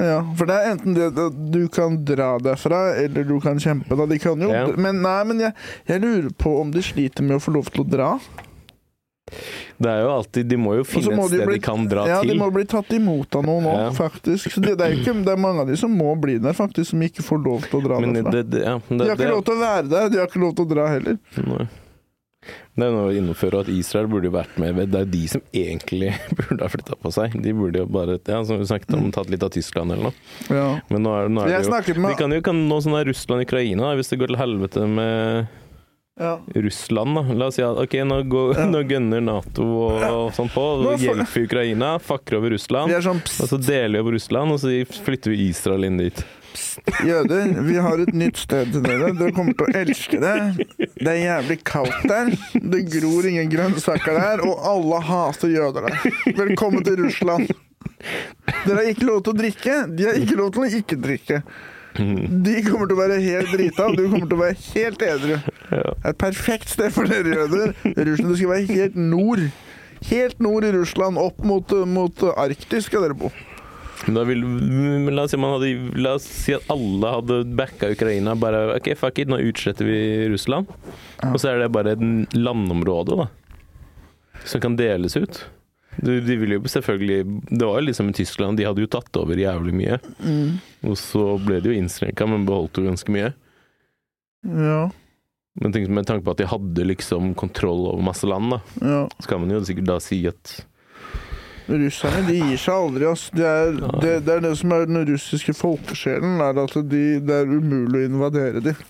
Ja, 0.00 0.22
for 0.38 0.46
det 0.48 0.54
er 0.56 0.70
enten 0.72 0.94
det 0.96 1.10
at 1.12 1.34
du 1.52 1.60
kan 1.68 1.98
dra 2.04 2.38
derfra, 2.42 2.94
eller 3.04 3.24
du 3.28 3.36
kan 3.44 3.58
kjempe. 3.60 3.94
Da. 3.96 4.06
De 4.06 4.18
kan 4.18 4.40
jo, 4.40 4.48
Ja. 4.50 4.64
Men 4.76 5.02
nei, 5.04 5.18
men 5.28 5.38
jeg, 5.44 5.52
jeg 5.86 6.00
lurer 6.02 6.30
på 6.38 6.54
om 6.60 6.70
de 6.72 6.80
sliter 6.82 7.22
med 7.22 7.36
å 7.36 7.42
få 7.44 7.52
lov 7.54 7.68
til 7.70 7.84
å 7.84 7.88
dra. 7.92 8.08
Det 9.82 9.88
er 9.88 10.02
jo 10.02 10.08
alltid 10.12 10.48
De 10.50 10.56
må 10.60 10.74
jo 10.76 10.82
finne 10.84 11.14
må 11.16 11.24
et 11.24 11.30
de 11.30 11.36
sted 11.38 11.46
bli- 11.48 11.54
de 11.56 11.62
kan 11.64 11.86
dra 11.88 12.02
ja, 12.08 12.18
til. 12.20 12.32
de 12.32 12.38
må 12.40 12.48
bli 12.52 12.64
tatt 12.68 12.90
imot 12.92 13.36
av 13.38 13.44
noen 13.46 13.62
nå, 13.64 13.72
Ja. 13.78 13.90
faktisk. 13.96 14.50
Så 14.52 14.60
det, 14.60 14.74
det, 14.78 14.88
er 14.88 14.96
ikke, 14.98 15.14
det 15.24 15.32
er 15.32 15.40
mange 15.40 15.60
av 15.62 15.70
de 15.70 15.76
som 15.78 15.90
må 15.96 16.10
bli 16.20 16.38
der, 16.42 16.52
faktisk, 16.52 16.90
som 16.90 17.00
ikke 17.06 17.22
får 17.24 17.38
lov 17.44 17.62
til 17.70 17.78
å 17.80 17.84
dra 17.86 18.00
Men 18.02 18.12
derfra. 18.18 18.42
det, 18.42 18.64
ja, 18.66 18.74
de 18.88 18.98
har 19.06 19.14
ikke 19.16 19.30
lov 19.30 19.44
til 19.46 19.54
å 19.54 19.60
være 19.62 19.88
der, 19.88 20.08
de 20.12 20.18
har 20.20 20.26
ikke 20.28 20.42
lov 20.42 20.54
til 20.58 20.66
å 20.66 20.70
dra 20.74 20.88
heller. 20.90 21.16
Nei. 21.46 21.68
Det 22.74 22.86
er 22.86 22.94
noe 22.94 23.10
å 23.10 23.14
innføre 23.14 23.62
at 23.62 23.70
Israel 23.70 24.08
burde 24.10 24.30
jo 24.30 24.34
vært 24.34 24.58
med. 24.60 24.78
Det 24.90 25.00
er 25.02 25.08
de 25.12 25.22
som 25.30 25.42
egentlig 25.54 26.12
burde 26.38 26.60
ha 26.64 26.70
flytta 26.72 26.98
på 26.98 27.12
seg. 27.14 27.36
De 27.44 27.54
burde 27.56 27.82
jo 27.84 27.88
bare 27.92 28.18
ja, 28.18 28.42
som 28.48 28.60
vi 28.60 28.68
snakket 28.68 28.96
om, 28.98 29.10
tatt 29.14 29.32
litt 29.32 29.44
av 29.46 29.52
Tyskland 29.54 29.94
eller 29.94 30.10
noe. 30.10 30.28
Ja. 30.50 30.68
Men 30.90 31.06
nå 31.06 31.16
er, 31.18 31.32
nå 31.32 31.46
er 31.46 31.52
det 31.52 31.92
jo 31.94 32.06
Vi 32.08 32.18
kan 32.18 32.34
jo 32.34 32.42
kan 32.44 32.62
nå 32.68 32.80
sånn 32.82 32.96
der 32.98 33.10
Russland-Ukraina, 33.12 33.92
hvis 33.98 34.12
det 34.12 34.20
går 34.22 34.32
til 34.32 34.40
helvete 34.40 34.86
med 34.90 35.50
ja. 36.20 36.34
Russland. 36.54 37.14
da 37.16 37.38
La 37.38 37.46
oss 37.48 37.56
si 37.56 37.64
at 37.64 37.78
ok, 37.78 37.96
nå, 38.08 38.22
går, 38.32 38.54
Ja. 38.58 38.66
nå 38.74 38.82
gønner 38.88 39.24
Nato 39.24 39.64
og, 39.64 40.02
og 40.02 40.36
sånn 40.36 40.50
på, 40.52 40.66
og 40.82 41.00
hjelper 41.00 41.46
Ukraina, 41.46 41.94
fucker 42.02 42.40
over 42.40 42.56
Russland. 42.56 42.92
Er 42.92 43.04
sånn 43.04 43.22
Og 43.22 43.52
så 43.52 43.60
deler 43.60 43.98
vi 43.98 44.04
opp 44.04 44.14
Russland, 44.16 44.56
og 44.56 44.62
så 44.62 44.74
flytter 45.06 45.34
vi 45.34 45.48
Israel 45.50 45.88
inn 45.88 46.00
dit. 46.02 46.24
Jøder, 47.06 47.52
vi 47.66 47.76
har 47.82 48.02
et 48.02 48.12
nytt 48.16 48.40
sted 48.42 48.72
til 48.74 48.84
dere. 48.84 49.10
Dere 49.18 49.34
kommer 49.36 49.56
til 49.58 49.68
å 49.68 49.82
elske 49.82 50.20
det. 50.22 50.36
Det 50.78 51.08
er 51.08 51.20
jævlig 51.20 51.58
kaldt 51.68 52.06
der. 52.10 52.32
Det 52.54 52.82
gror 52.92 53.28
ingen 53.30 53.50
grønnsaker 53.52 54.18
der, 54.18 54.44
og 54.46 54.62
alle 54.72 55.02
hater 55.08 55.52
jøder 55.52 55.88
der. 55.88 56.08
Velkommen 56.38 56.84
til 56.86 57.00
Russland. 57.04 57.52
Dere 58.66 58.78
har 58.80 58.88
ikke 58.92 59.08
lov 59.08 59.22
til 59.26 59.34
å 59.34 59.38
drikke. 59.42 59.76
De 59.96 60.08
har 60.08 60.18
ikke 60.20 60.38
lov 60.38 60.52
til 60.54 60.64
å 60.64 60.70
ikke 60.82 61.00
drikke. 61.02 61.42
De 61.92 62.54
kommer 62.64 62.88
til 62.88 62.96
å 62.96 63.00
være 63.02 63.18
helt 63.20 63.50
drita, 63.52 63.90
og 63.90 63.98
du 63.98 64.06
kommer 64.08 64.28
til 64.30 64.38
å 64.38 64.42
være 64.46 64.56
helt 64.72 65.02
edru. 65.04 65.34
Et 66.08 66.18
perfekt 66.18 66.72
sted 66.72 66.94
for 66.94 67.08
dere 67.10 67.34
jøder. 67.36 67.74
Russland 67.84 68.32
Du 68.32 68.38
skal 68.40 68.54
være 68.54 68.68
helt 68.72 68.96
nord. 68.96 69.44
Helt 70.08 70.40
nord 70.42 70.64
i 70.66 70.72
Russland, 70.74 71.20
opp 71.20 71.44
mot, 71.46 71.74
mot 71.86 72.24
Arktis 72.32 72.88
skal 72.88 73.04
dere 73.06 73.14
bo. 73.18 73.28
Vil, 74.02 74.40
la, 75.14 75.22
oss 75.22 75.30
si 75.30 75.38
man 75.38 75.54
hadde, 75.54 75.68
la 76.02 76.16
oss 76.18 76.24
si 76.26 76.56
at 76.56 76.64
alle 76.72 77.12
hadde 77.16 77.42
backa 77.58 77.92
Ukraina. 77.94 78.34
Bare 78.38 78.64
OK, 78.76 78.92
fuck 78.98 79.20
it, 79.22 79.30
nå 79.30 79.38
utsletter 79.46 79.86
vi 79.86 80.00
Russland. 80.32 80.70
Og 81.28 81.38
så 81.38 81.52
er 81.52 81.62
det 81.62 81.70
bare 81.74 81.94
et 81.94 82.34
landområde 82.34 83.20
da 83.22 83.28
som 84.44 84.60
kan 84.60 84.76
deles 84.76 85.16
ut. 85.16 85.44
De, 85.96 86.20
de 86.20 86.36
ville 86.40 86.56
jo 86.56 86.70
selvfølgelig 86.72 87.18
Det 87.50 87.66
var 87.66 87.76
jo 87.76 87.84
liksom 87.84 88.08
i 88.08 88.14
Tyskland, 88.16 88.56
de 88.56 88.64
hadde 88.64 88.80
jo 88.80 88.88
tatt 88.90 89.16
over 89.20 89.38
jævlig 89.38 89.74
mye. 89.76 89.98
Og 90.88 90.96
så 90.98 91.36
ble 91.42 91.60
det 91.60 91.72
jo 91.72 91.78
innskrenka, 91.78 92.26
men 92.26 92.46
beholdt 92.48 92.80
jo 92.80 92.86
ganske 92.88 93.12
mye. 93.12 93.32
Ja, 94.42 94.90
Men 95.60 95.74
tenk, 95.74 95.90
med 95.92 96.06
tanke 96.08 96.24
på 96.24 96.32
at 96.32 96.40
de 96.40 96.48
hadde 96.48 96.88
liksom 96.88 97.34
kontroll 97.38 97.84
over 97.90 98.02
masse 98.02 98.26
land, 98.26 98.54
da, 98.54 98.60
ja. 98.80 99.00
så 99.20 99.28
kan 99.28 99.42
man 99.42 99.52
jo 99.52 99.60
sikkert 99.68 99.90
da 99.90 99.98
si 100.00 100.22
at 100.26 100.54
Russerne 101.68 102.24
de 102.26 102.38
gir 102.40 102.58
seg 102.58 102.74
aldri. 102.74 103.06
ass. 103.06 103.28
Det 103.34 103.44
er 103.46 103.76
det, 104.02 104.14
det, 104.26 104.34
er 104.34 104.40
det 104.44 104.54
som 104.58 104.72
er 104.74 104.86
den 104.88 105.04
russiske 105.08 105.54
folkesjelen, 105.54 106.40
er 106.42 106.58
at 106.64 106.74
de, 106.90 107.02
det 107.22 107.36
er 107.42 107.52
umulig 107.52 108.02
å 108.02 108.08
invadere 108.10 108.62
dem. 108.64 108.80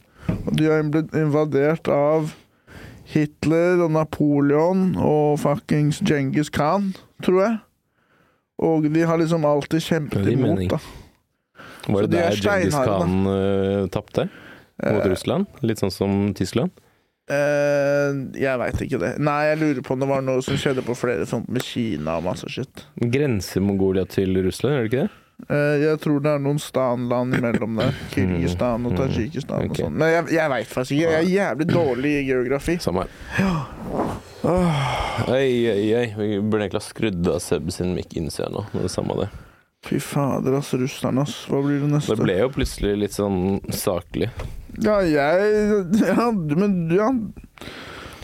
Og 0.47 0.55
de 0.57 0.71
har 0.71 0.83
blitt 0.89 1.13
invadert 1.19 1.89
av 1.93 2.33
Hitler 3.13 3.83
og 3.85 3.93
Napoleon 3.93 4.95
og 5.03 5.41
fuckings 5.43 6.01
Djengis 6.01 6.49
Khan, 6.55 6.93
tror 7.27 7.43
jeg. 7.45 7.59
Og 8.63 8.87
de 8.95 9.03
har 9.09 9.19
liksom 9.19 9.45
alltid 9.49 9.83
kjempet 9.83 10.29
imot, 10.33 10.63
da. 10.71 10.79
Var 11.91 12.07
det 12.07 12.13
de 12.13 12.21
er 12.23 12.31
der 12.31 12.41
Djengis. 12.41 12.77
Khan 12.79 13.19
uh, 13.27 13.89
tapte? 13.93 14.29
Mot 14.83 15.03
Eh, 15.05 15.11
Russland? 15.13 15.47
Litt 15.63 15.79
sånn 15.83 15.93
som 15.95 16.15
Tyskland? 16.35 16.73
Eh, 17.31 18.21
jeg 18.43 18.59
veit 18.63 18.85
ikke 18.87 19.01
det. 19.03 19.15
Nei, 19.23 19.39
jeg 19.53 19.61
lurer 19.63 19.83
på 19.87 19.95
om 19.95 20.03
det 20.03 20.11
var 20.11 20.23
noe 20.27 20.43
som 20.43 20.59
skjedde 20.59 20.85
på 20.87 20.97
flere 20.99 21.27
fronter 21.29 21.55
med 21.55 21.67
Kina 21.67 22.19
og 22.19 22.27
masse 22.31 22.49
shit. 22.51 22.87
Grenser 22.97 23.63
Mongolia 23.65 24.07
til 24.09 24.39
Russland, 24.43 24.75
gjør 24.75 24.89
det 24.89 24.93
ikke 24.93 25.05
det? 25.05 25.11
Eh, 25.51 25.77
jeg 25.83 25.99
tror 26.03 26.21
det 26.23 26.31
er 26.37 26.43
noen 26.43 26.61
stanland 26.63 27.35
imellom 27.39 27.81
der. 27.81 27.95
Kirgistan 28.15 28.87
og 28.87 28.93
Mm. 28.93 28.99
Tadsjikistan 29.01 29.65
okay. 29.65 29.71
og 29.71 29.81
sånn. 29.87 29.97
Men 29.99 30.13
jeg, 30.13 30.27
jeg 30.37 30.53
veit 30.53 30.69
faktisk 30.71 30.97
ikke. 30.99 31.13
Jeg 31.15 31.23
er 31.23 31.31
jævlig 31.33 31.69
dårlig 31.73 32.13
i 32.19 32.27
geografi. 32.29 32.77
Samme 32.83 33.07
her. 33.07 33.53
Oi, 34.43 35.49
oi, 35.71 35.87
oi. 35.97 36.07
Vi 36.19 36.29
burde 36.41 36.67
egentlig 36.67 36.83
ha 36.83 36.85
skrudd 36.85 37.29
av 37.31 37.41
Seb 37.43 37.73
sin 37.75 37.95
mic 37.97 38.15
innsida 38.19 38.51
nå. 38.53 38.67
Men 38.73 38.85
det 38.85 38.91
er 38.91 38.95
samme 38.95 39.19
det. 39.23 39.29
Fy 39.87 39.99
fader, 40.03 40.55
ass. 40.61 40.71
Russerne, 40.79 41.25
ass. 41.27 41.41
Hva 41.51 41.63
blir 41.65 41.81
det 41.83 41.91
neste? 41.91 42.15
Det 42.15 42.23
ble 42.23 42.39
jo 42.39 42.51
plutselig 42.55 42.95
litt 43.01 43.17
sånn 43.17 43.59
saklig. 43.75 44.31
Ja, 44.81 45.01
jeg 45.05 45.85
Ja, 46.01 46.31
men 46.33 46.77
ja. 46.91 47.11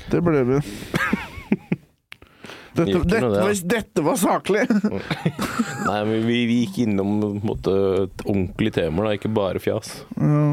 Det 0.08 0.22
ble 0.24 0.44
vi. 0.48 0.60
Dette, 2.78 2.92
dette, 2.92 3.08
det, 3.10 3.20
da. 3.34 3.46
hvis 3.48 3.60
dette 3.66 4.02
var 4.06 4.14
saklig 4.20 4.60
Nei, 5.88 5.96
men 6.06 6.20
vi, 6.28 6.36
vi 6.46 6.58
gikk 6.60 6.76
innom 6.84 7.40
måte, 7.42 7.72
et 8.04 8.22
ordentlig 8.22 8.70
tema, 8.76 9.02
da, 9.02 9.16
ikke 9.18 9.32
bare 9.34 9.58
fjas. 9.62 10.04
ja. 10.14 10.52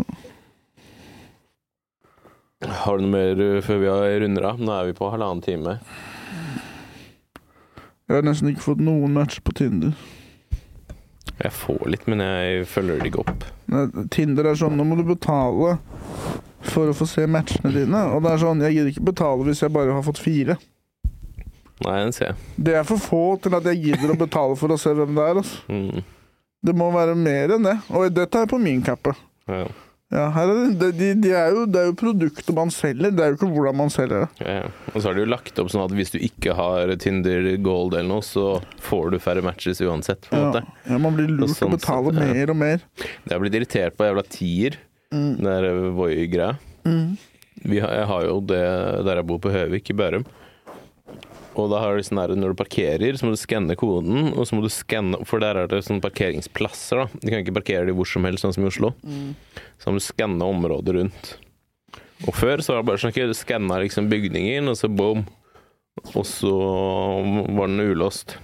Har 2.65 2.97
du 2.97 3.05
noe 3.05 3.11
mer 3.13 3.37
uh, 3.37 3.61
før 3.61 3.81
vi 3.81 3.89
har 3.91 4.19
runder 4.23 4.45
av? 4.49 4.61
Nå 4.63 4.73
er 4.73 4.87
vi 4.87 4.95
på 4.97 5.09
halvannen 5.11 5.43
time. 5.45 5.75
Jeg 8.05 8.15
har 8.15 8.25
nesten 8.25 8.49
ikke 8.51 8.63
fått 8.63 8.81
noen 8.81 9.13
match 9.13 9.37
på 9.45 9.53
Tinder. 9.57 9.93
Jeg 11.41 11.51
får 11.51 11.83
litt, 11.91 12.05
men 12.07 12.23
jeg 12.23 12.67
følger 12.71 13.01
det 13.01 13.11
ikke 13.11 13.25
opp. 13.25 13.45
Tinder 14.13 14.51
er 14.51 14.59
sånn, 14.59 14.77
nå 14.79 14.85
må 14.87 14.97
du 14.99 15.03
betale 15.07 15.75
for 16.65 16.89
å 16.89 16.95
få 16.95 17.07
se 17.09 17.25
matchene 17.29 17.73
dine. 17.75 18.05
Og 18.15 18.23
det 18.23 18.31
er 18.31 18.41
sånn, 18.45 18.63
jeg 18.63 18.77
gidder 18.77 18.93
ikke 18.93 19.09
betale 19.11 19.47
hvis 19.49 19.63
jeg 19.65 19.73
bare 19.75 19.95
har 19.95 20.05
fått 20.05 20.21
fire. 20.23 20.57
Nei, 21.83 21.97
den 22.05 22.13
ser 22.15 22.31
jeg. 22.31 22.37
Det 22.67 22.75
er 22.79 22.85
for 22.87 23.03
få 23.03 23.23
til 23.43 23.57
at 23.57 23.65
jeg 23.67 23.81
gidder 23.83 24.13
å 24.13 24.19
betale 24.19 24.55
for 24.59 24.71
å 24.71 24.79
se 24.79 24.93
hvem 24.95 25.17
det 25.17 25.25
er. 25.25 25.41
Altså. 25.41 25.59
Mm. 25.67 26.05
Det 26.65 26.75
må 26.77 26.87
være 26.93 27.17
mer 27.19 27.57
enn 27.57 27.67
det. 27.67 27.75
Og 27.91 28.07
dette 28.15 28.41
er 28.41 28.49
på 28.49 28.59
min 28.61 28.79
kappe. 28.85 29.11
Ja, 29.51 29.65
Ja, 30.13 30.27
her 30.35 30.51
er 30.53 30.67
det, 30.77 30.89
de, 30.99 31.07
de 31.17 31.31
er 31.33 31.49
jo, 31.55 31.63
det 31.65 31.79
er 31.81 31.87
jo 31.89 31.95
produktet 31.97 32.51
man 32.55 32.69
selger, 32.71 33.09
det 33.15 33.23
er 33.25 33.31
jo 33.33 33.37
ikke 33.39 33.49
hvordan 33.55 33.75
man 33.79 33.89
selger 33.89 34.25
det. 34.25 34.45
ja, 34.45 34.53
ja. 34.61 34.67
Og 34.93 34.99
så 35.01 35.09
har 35.09 35.15
de 35.17 35.23
jo 35.23 35.29
lagt 35.33 35.57
opp 35.59 35.71
sånn 35.73 35.83
at 35.87 35.95
hvis 35.97 36.13
du 36.13 36.19
ikke 36.21 36.53
har 36.55 36.93
Tinder 37.01 37.47
Gold 37.65 37.95
eller 37.97 38.07
noe, 38.13 38.23
så 38.25 38.59
får 38.85 39.15
du 39.15 39.19
færre 39.23 39.41
matches 39.43 39.81
uansett. 39.81 40.27
på 40.29 40.37
en 40.37 40.45
måte. 40.51 40.61
ja, 40.85 40.99
man 41.01 41.17
blir 41.17 41.27
lurt 41.33 41.55
sånn 41.55 41.57
til 41.57 41.71
å 41.73 41.77
betale 41.79 42.13
sett, 42.13 42.21
ja. 42.21 42.33
mer 42.37 42.53
og 42.53 42.59
mer. 42.61 42.85
Jeg 43.01 43.33
har 43.33 43.41
blitt 43.43 43.57
irritert 43.61 43.97
på 43.97 44.07
jævla 44.11 44.25
tier, 44.29 44.77
Mm. 45.13 45.35
den 45.37 45.45
der 45.45 45.65
Voi-greia. 45.95 46.55
Mm. 46.83 47.17
Jeg 47.71 48.05
har 48.09 48.23
jo 48.25 48.39
det 48.41 48.57
der 49.05 49.19
jeg 49.21 49.27
bor 49.29 49.37
på 49.39 49.51
Høvik, 49.53 49.89
i 49.93 49.93
Bærum. 49.95 50.25
Og 51.55 51.69
da 51.71 51.79
har 51.79 51.95
du 51.95 52.03
sånn 52.03 52.19
når 52.19 52.51
du 52.51 52.59
parkerer, 52.59 53.15
så 53.15 53.27
må 53.27 53.31
du 53.31 53.39
skanne 53.39 53.77
koden, 53.79 54.33
og 54.33 54.43
så 54.47 54.57
må 54.57 54.65
du 54.65 54.71
skanne 54.73 55.21
For 55.27 55.39
der 55.43 55.61
er 55.61 55.69
det 55.71 55.85
sånne 55.87 56.03
parkeringsplasser, 56.03 57.05
da. 57.05 57.21
Du 57.21 57.29
kan 57.31 57.41
ikke 57.41 57.55
parkere 57.61 57.87
de 57.87 57.95
hvor 57.95 58.09
som 58.09 58.27
helst, 58.27 58.43
sånn 58.43 58.55
som 58.57 58.65
i 58.65 58.69
Oslo. 58.69 58.91
Så 59.79 59.91
må 59.91 60.01
du 60.01 60.03
skanne 60.03 60.51
området 60.51 60.97
rundt. 60.97 61.31
Og 62.25 62.35
før 62.35 62.63
så 62.63 62.75
var 62.75 62.83
det 62.83 62.89
bare 62.91 63.03
sånn, 63.03 63.15
at 63.15 63.31
du 63.31 63.37
skanna 63.37 63.79
liksom 63.83 64.11
bygningen, 64.11 64.67
og 64.71 64.77
så 64.79 64.91
boom. 64.91 65.25
Og 66.11 66.25
så 66.27 66.51
var 67.55 67.71
den 67.71 67.83
ulåst. 67.87 68.37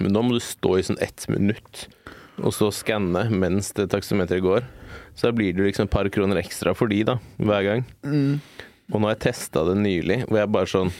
Men 0.00 0.14
nå 0.14 0.24
må 0.24 0.36
du 0.36 0.42
stå 0.44 0.78
i 0.78 0.84
sånn 0.86 1.00
ett 1.04 1.26
minutt, 1.28 1.86
og 2.40 2.54
så 2.56 2.70
skanne 2.72 3.26
mens 3.28 3.72
det 3.76 3.90
taksometeret 3.92 4.44
går. 4.44 4.68
Så 5.12 5.28
da 5.28 5.36
blir 5.36 5.52
det 5.52 5.66
liksom 5.66 5.88
et 5.88 5.92
par 5.92 6.08
kroner 6.12 6.40
ekstra 6.40 6.72
for 6.76 6.88
de, 6.88 7.02
da, 7.04 7.18
hver 7.36 7.66
gang. 7.66 7.82
Mm. 8.06 8.38
Og 8.92 9.00
nå 9.00 9.08
har 9.08 9.16
jeg 9.16 9.26
testa 9.28 9.64
det 9.68 9.76
nylig, 9.80 10.22
hvor 10.28 10.40
jeg 10.40 10.52
bare 10.54 10.70
sånn 10.72 10.92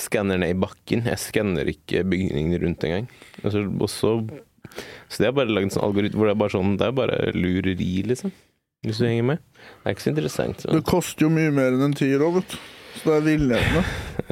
skanner 0.00 0.40
ned 0.40 0.54
i 0.54 0.60
bakken. 0.62 1.04
Jeg 1.08 1.20
skanner 1.20 1.68
ikke 1.72 2.04
bygningen 2.08 2.62
rundt 2.62 2.88
engang. 2.88 3.10
Altså, 3.42 3.66
og 3.66 3.90
så 3.90 4.16
så 5.08 5.22
det 5.22 5.28
er 5.28 5.34
bare 5.36 5.52
lagd 5.52 5.68
en 5.68 5.74
sånn 5.74 5.84
algoritme 5.84 6.20
hvor 6.20 6.30
det 6.30 6.32
er 6.32 6.40
bare 6.40 6.54
sånn 6.54 6.76
Det 6.80 6.86
er 6.86 6.94
bare 6.96 7.16
lureri, 7.36 7.90
liksom. 8.08 8.32
Hvis 8.82 8.98
du 8.98 9.04
henger 9.06 9.26
med. 9.34 9.42
Det 9.52 9.90
er 9.90 9.94
ikke 9.94 10.04
så 10.06 10.10
interessant. 10.10 10.64
Det 10.66 10.80
koster 10.88 11.26
jo 11.26 11.28
mye 11.30 11.52
mer 11.54 11.76
enn 11.76 11.84
en 11.86 11.92
tier 11.94 12.22
òg, 12.24 12.40
vet 12.40 12.54
du. 12.54 12.56
Så 12.96 13.08
det 13.08 13.12
er 13.14 13.26
villedende. 13.28 13.82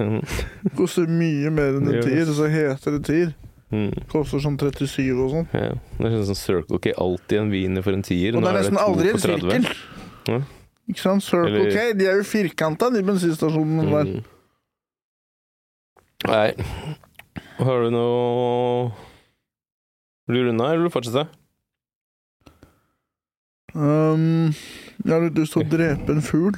Det 0.64 0.72
koster 0.76 1.06
mye 1.08 1.52
mer 1.54 1.78
enn 1.78 1.86
en 1.86 2.02
tier, 2.02 2.32
så 2.34 2.48
heter 2.50 2.96
det 2.96 3.02
tier. 3.06 3.30
Mm. 3.70 3.92
Koster 4.10 4.42
sånn 4.42 4.58
37 4.58 5.06
og 5.14 5.30
sånn. 5.36 5.46
Ja. 5.54 5.76
Det 6.00 6.10
er 6.10 6.16
sånn 6.26 6.40
Circle 6.40 6.80
K. 6.82 6.90
Alltid 6.98 7.44
en 7.44 7.52
wiener 7.54 7.86
for 7.86 7.94
en 7.94 8.02
tier. 8.06 8.34
Og 8.34 8.42
det 8.42 8.50
er 8.50 8.58
nesten 8.58 8.80
aldri 8.82 9.12
en 9.12 9.22
for 9.22 9.36
30. 9.36 9.46
sirkel. 9.46 9.86
Ja. 10.32 10.40
Ikke 10.90 11.04
sant? 11.04 11.24
Circle 11.28 11.64
K, 11.70 11.86
de 12.00 12.10
er 12.10 12.18
jo 12.18 12.26
firkanta, 12.26 12.90
de 12.90 13.04
bensinstasjonene 13.06 13.86
der. 13.94 14.12
Nei. 16.28 16.50
Har 17.60 17.84
du 17.84 17.92
noe 17.92 18.90
Vil 20.28 20.40
du 20.40 20.48
runde 20.48 20.66
eller 20.66 20.80
vil 20.80 20.90
du 20.90 20.94
fortsette? 20.94 21.26
Um, 23.70 24.50
jeg 25.04 25.12
har 25.14 25.22
litt 25.24 25.38
lyst 25.38 25.54
til 25.54 25.62
å 25.62 25.70
drepe 25.70 26.14
en 26.16 26.24
fugl. 26.24 26.56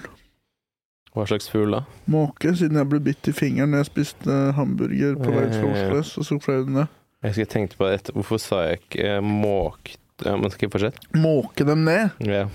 Hva 1.13 1.27
slags 1.29 1.51
fugl 1.53 1.75
da? 1.77 1.83
Måke, 2.11 2.55
siden 2.57 2.79
jeg 2.81 2.89
ble 2.89 3.03
bitt 3.05 3.29
i 3.29 3.35
fingeren 3.37 3.75
når 3.75 3.83
jeg 3.83 3.91
spiste 3.91 4.37
hamburger 4.57 5.19
på 5.21 5.35
vei 5.35 5.45
til. 5.53 5.67
Oslo 5.69 5.99
S, 6.01 6.15
og 6.17 6.29
så 6.29 6.39
fløy 6.41 6.63
den 6.65 6.79
ned. 6.81 6.95
Jeg 7.23 7.35
husker 7.35 7.45
jeg 7.45 7.53
tenkte 7.53 7.79
på 7.79 7.89
det 7.89 7.99
etter. 7.99 8.17
Hvorfor 8.17 8.41
sa 8.43 8.63
jeg 8.67 8.81
ikke 8.81 9.19
måke 9.25 9.99
Ja, 10.23 10.37
men 10.39 10.53
skal 10.55 10.67
jeg 10.67 10.73
fortsette? 10.73 11.13
Måke 11.19 11.67
dem 11.69 11.85
ned? 11.85 12.17
Ja. 12.25 12.47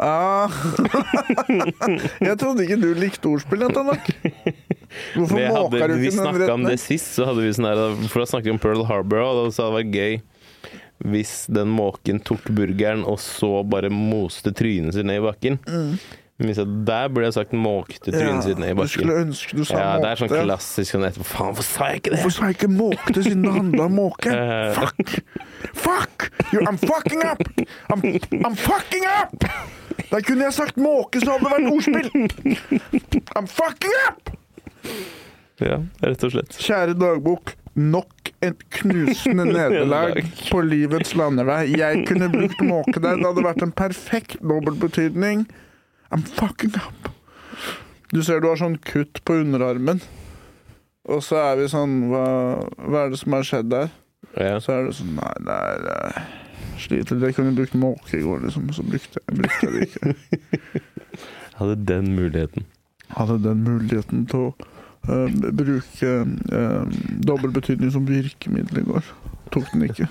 Ah. 0.00 0.52
jeg 2.28 2.36
trodde 2.40 2.64
ikke 2.64 2.80
du 2.80 2.90
likte 2.96 3.30
ordspill, 3.30 3.64
dette 3.66 3.84
nok. 3.84 4.10
Hvorfor 5.16 5.40
hadde, 5.40 5.88
du 5.92 5.98
vi 6.00 6.10
ikke 6.10 6.16
den 6.16 6.24
snakka 6.24 6.54
om 6.54 6.66
det 6.66 6.78
sist, 6.82 7.14
så 7.16 7.28
hadde 7.30 7.44
vi 7.44 7.52
sånn 7.56 7.68
her 7.68 7.82
For 8.10 8.22
da 8.22 8.28
snakket 8.30 8.50
vi 8.50 8.54
om 8.56 8.62
Pearl 8.62 8.84
Harbor, 8.88 9.24
og 9.26 9.40
da 9.40 9.54
sa 9.54 9.68
det 9.70 9.78
var 9.80 9.94
gøy 10.00 10.18
hvis 11.04 11.44
den 11.52 11.68
måken 11.76 12.22
tok 12.24 12.46
burgeren 12.56 13.02
og 13.04 13.18
så 13.20 13.58
bare 13.68 13.90
moste 13.92 14.48
trynet 14.56 14.96
sitt 14.96 15.04
ned 15.04 15.20
i 15.20 15.26
bakken. 15.26 15.58
Mm. 15.68 15.98
Der 16.38 17.08
burde 17.08 17.24
jeg 17.30 17.32
sagt 17.36 17.52
måkte 17.56 18.12
trynet 18.12 18.44
sitt 18.44 18.58
ned 18.60 18.72
i 18.72 18.74
du 18.74 18.80
bakken. 18.82 18.92
skulle 18.92 19.18
ønske 19.24 19.56
du 19.56 19.62
sa 19.64 19.78
Ja, 19.80 19.90
det 20.02 20.10
er 20.10 20.20
sånn 20.20 20.32
klassisk 20.32 20.92
sånn 20.92 21.06
etterpå 21.08 21.24
Faen, 21.30 21.54
hvorfor 21.56 21.68
sa 21.68 21.88
jeg 21.88 22.02
ikke 22.02 22.12
det? 22.12 22.18
Hvorfor 22.20 22.34
sa 22.36 22.50
jeg 22.50 22.58
ikke 22.58 22.72
måkte 22.74 23.24
siden 23.24 23.46
det 23.46 23.54
handla 23.56 23.86
om 23.88 23.96
måke? 23.96 24.34
Eh, 24.36 24.76
Fuck! 24.76 25.14
Fuck! 25.72 26.26
You, 26.52 26.60
I'm 26.68 26.76
fucking 26.80 27.24
up! 27.24 27.40
I'm, 27.92 28.04
I'm 28.44 28.56
fucking 28.56 29.08
up! 29.08 29.48
Da 30.10 30.20
kunne 30.20 30.44
jeg 30.44 30.56
sagt 30.56 30.76
måke, 30.76 31.20
så 31.20 31.36
hadde 31.36 31.48
det 31.48 31.54
vært 31.56 31.72
ordspill. 31.72 32.10
I'm 33.36 33.48
fucking 33.48 33.96
up! 34.06 34.36
Ja, 35.62 35.78
rett 36.04 36.24
og 36.26 36.34
slett. 36.34 36.58
Kjære 36.60 36.96
dagbok. 37.00 37.54
Nok 37.76 38.30
et 38.44 38.62
knusende 38.78 39.44
nederlag 39.56 40.20
på 40.50 40.62
livets 40.64 41.14
landevei. 41.16 41.62
Jeg 41.76 42.06
kunne 42.08 42.30
brukt 42.32 42.62
måke 42.64 43.00
der. 43.00 43.18
Det 43.20 43.28
hadde 43.28 43.44
vært 43.44 43.64
en 43.66 43.74
perfekt 43.76 44.38
dobbeltbetydning. 44.40 45.46
I'm 46.12 46.24
fucking 46.24 46.76
up. 46.80 47.10
Du 48.12 48.22
ser 48.22 48.40
du 48.40 48.48
har 48.48 48.60
sånn 48.60 48.78
kutt 48.86 49.20
på 49.26 49.40
underarmen. 49.42 50.00
Og 51.10 51.22
så 51.22 51.38
er 51.38 51.60
vi 51.60 51.68
sånn 51.70 52.08
Hva, 52.10 52.24
hva 52.82 53.04
er 53.04 53.12
det 53.12 53.18
som 53.20 53.34
har 53.36 53.46
skjedd 53.46 53.68
der? 53.70 53.92
Ja. 54.34 54.56
Så 54.62 54.74
er 54.74 54.88
det 54.88 54.96
sånn 54.98 55.14
Nei, 55.18 55.32
det 55.46 55.58
er 55.70 55.90
eh, 55.92 56.32
Sliter. 56.82 57.20
Jeg 57.22 57.36
kunne 57.36 57.54
brukt 57.56 57.76
måke 57.78 58.18
i 58.18 58.24
går, 58.24 58.42
liksom. 58.44 58.66
Så 58.76 58.84
brukte 58.84 59.20
jeg, 59.22 59.36
brukte 59.38 59.68
jeg 59.68 59.72
det 59.72 59.86
ikke. 59.86 60.82
Hadde 61.58 61.76
den 61.88 62.10
muligheten. 62.18 62.66
Hadde 63.16 63.38
den 63.46 63.62
muligheten 63.64 64.26
til 64.28 64.50
å 64.50 64.66
eh, 65.08 65.52
bruke 65.60 66.14
uh, 66.52 66.96
dobbeltbetydning 67.28 67.92
som 67.94 68.08
virkemiddel 68.08 68.82
i 68.82 68.86
går. 68.86 69.12
Tok 69.54 69.70
den 69.72 69.86
ikke. 69.88 70.08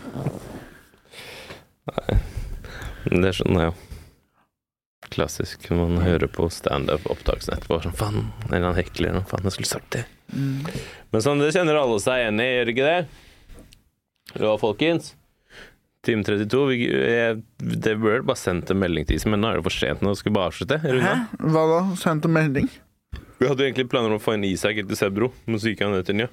Men 3.05 3.21
Det 3.21 3.31
er 3.31 3.37
sånn, 3.37 3.59
jo. 3.67 3.73
Klassisk. 5.13 5.67
Man 5.69 5.99
hører 6.01 6.29
på 6.31 6.47
standup-opptakene 6.51 7.59
etterpå. 7.59 7.81
Sånn, 7.83 7.97
faen, 7.97 8.31
eller 8.49 8.71
han 8.71 8.79
hekler 8.79 9.11
eller 9.11 9.21
noe. 9.21 9.29
Faen, 9.29 9.45
jeg 9.45 9.57
skulle 9.57 9.73
sagt 9.75 9.91
det. 9.95 10.05
Men 10.33 11.23
sånn, 11.23 11.43
det 11.43 11.53
kjenner 11.55 11.77
alle 11.79 11.99
seg 12.03 12.23
igjen 12.23 12.41
i, 12.41 12.49
gjør 12.55 12.73
ikke 12.73 12.89
det? 12.89 12.97
Ja, 14.41 14.55
folkens. 14.59 15.13
Time 16.05 16.25
32. 16.25 16.63
Vi, 16.69 16.79
jeg, 16.89 17.37
det 17.61 17.95
burde 18.01 18.25
bare 18.27 18.39
sendt 18.39 18.69
en 18.73 18.81
melding 18.81 19.07
til 19.07 19.17
Isen, 19.17 19.31
men 19.33 19.41
nå 19.41 19.51
er 19.51 19.59
det 19.59 19.67
for 19.67 19.73
sent. 19.73 20.03
Nå 20.05 20.13
skal 20.17 20.31
vi 20.31 20.37
bare 20.37 20.51
avslutte. 20.51 20.81
Hæ? 20.81 21.13
Hva 21.41 21.63
da? 21.71 21.79
Sendt 22.01 22.27
en 22.27 22.35
melding? 22.35 22.69
Vi 23.45 23.49
hadde 23.51 23.61
jo 23.61 23.69
egentlig 23.69 23.89
planer 23.91 24.09
om 24.09 24.17
å 24.17 24.23
få 24.23 24.33
inn 24.33 24.45
Isak 24.47 24.79
etter 24.81 24.97
Sebro, 24.97 25.29
men 25.45 25.61
så 25.61 25.69
gikk 25.69 25.83
han 25.85 25.91
ned 25.93 26.07
til 26.07 26.17
Nja 26.17 26.31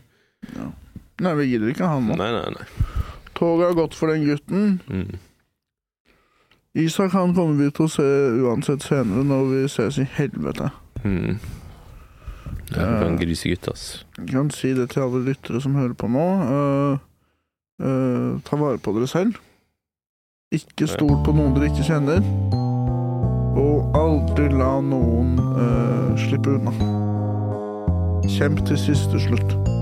Nei, 1.21 1.33
vi 1.37 1.45
gidder 1.51 1.69
ikke 1.75 1.91
han 1.91 2.07
nå. 2.09 2.17
Nei, 2.17 2.31
nei, 2.33 2.55
nei. 2.57 2.87
Toget 3.37 3.67
har 3.69 3.77
gått 3.77 3.95
for 3.95 4.09
den 4.09 4.25
gutten. 4.25 4.79
Mm. 4.89 5.21
Isak 6.81 7.13
han 7.13 7.35
kommer 7.37 7.61
vi 7.61 7.69
til 7.77 7.85
å 7.85 7.93
se 7.93 8.07
uansett 8.41 8.87
senere, 8.87 9.27
når 9.29 9.45
vi 9.51 9.61
ses 9.69 10.01
i 10.01 10.07
helvete. 10.17 10.71
Mm. 11.05 11.37
Ja, 12.73 12.87
du 12.89 12.97
kan 13.05 13.21
grisegutt, 13.21 13.69
ass. 13.69 13.85
Jeg 14.17 14.33
kan 14.33 14.49
si 14.57 14.73
det 14.73 14.89
til 14.95 15.05
alle 15.05 15.21
lyttere 15.29 15.61
som 15.61 15.77
hører 15.77 15.93
på 16.01 16.09
nå. 16.09 16.27
Uh, 16.49 16.97
uh, 17.85 18.41
ta 18.49 18.57
vare 18.57 18.81
på 18.81 18.97
dere 18.97 19.11
selv. 19.13 19.37
Ikke 20.49 20.89
stol 20.89 21.21
på 21.29 21.37
noen 21.37 21.53
dere 21.59 21.69
ikke 21.69 21.87
kjenner. 21.93 22.25
Og 23.61 24.01
aldri 24.01 24.49
la 24.57 24.75
noen 24.81 25.37
uh, 25.37 26.13
slippe 26.25 26.57
unna. 26.57 27.02
Kjemp 28.29 28.67
til 28.67 28.79
siste 28.79 29.21
slutt. 29.21 29.82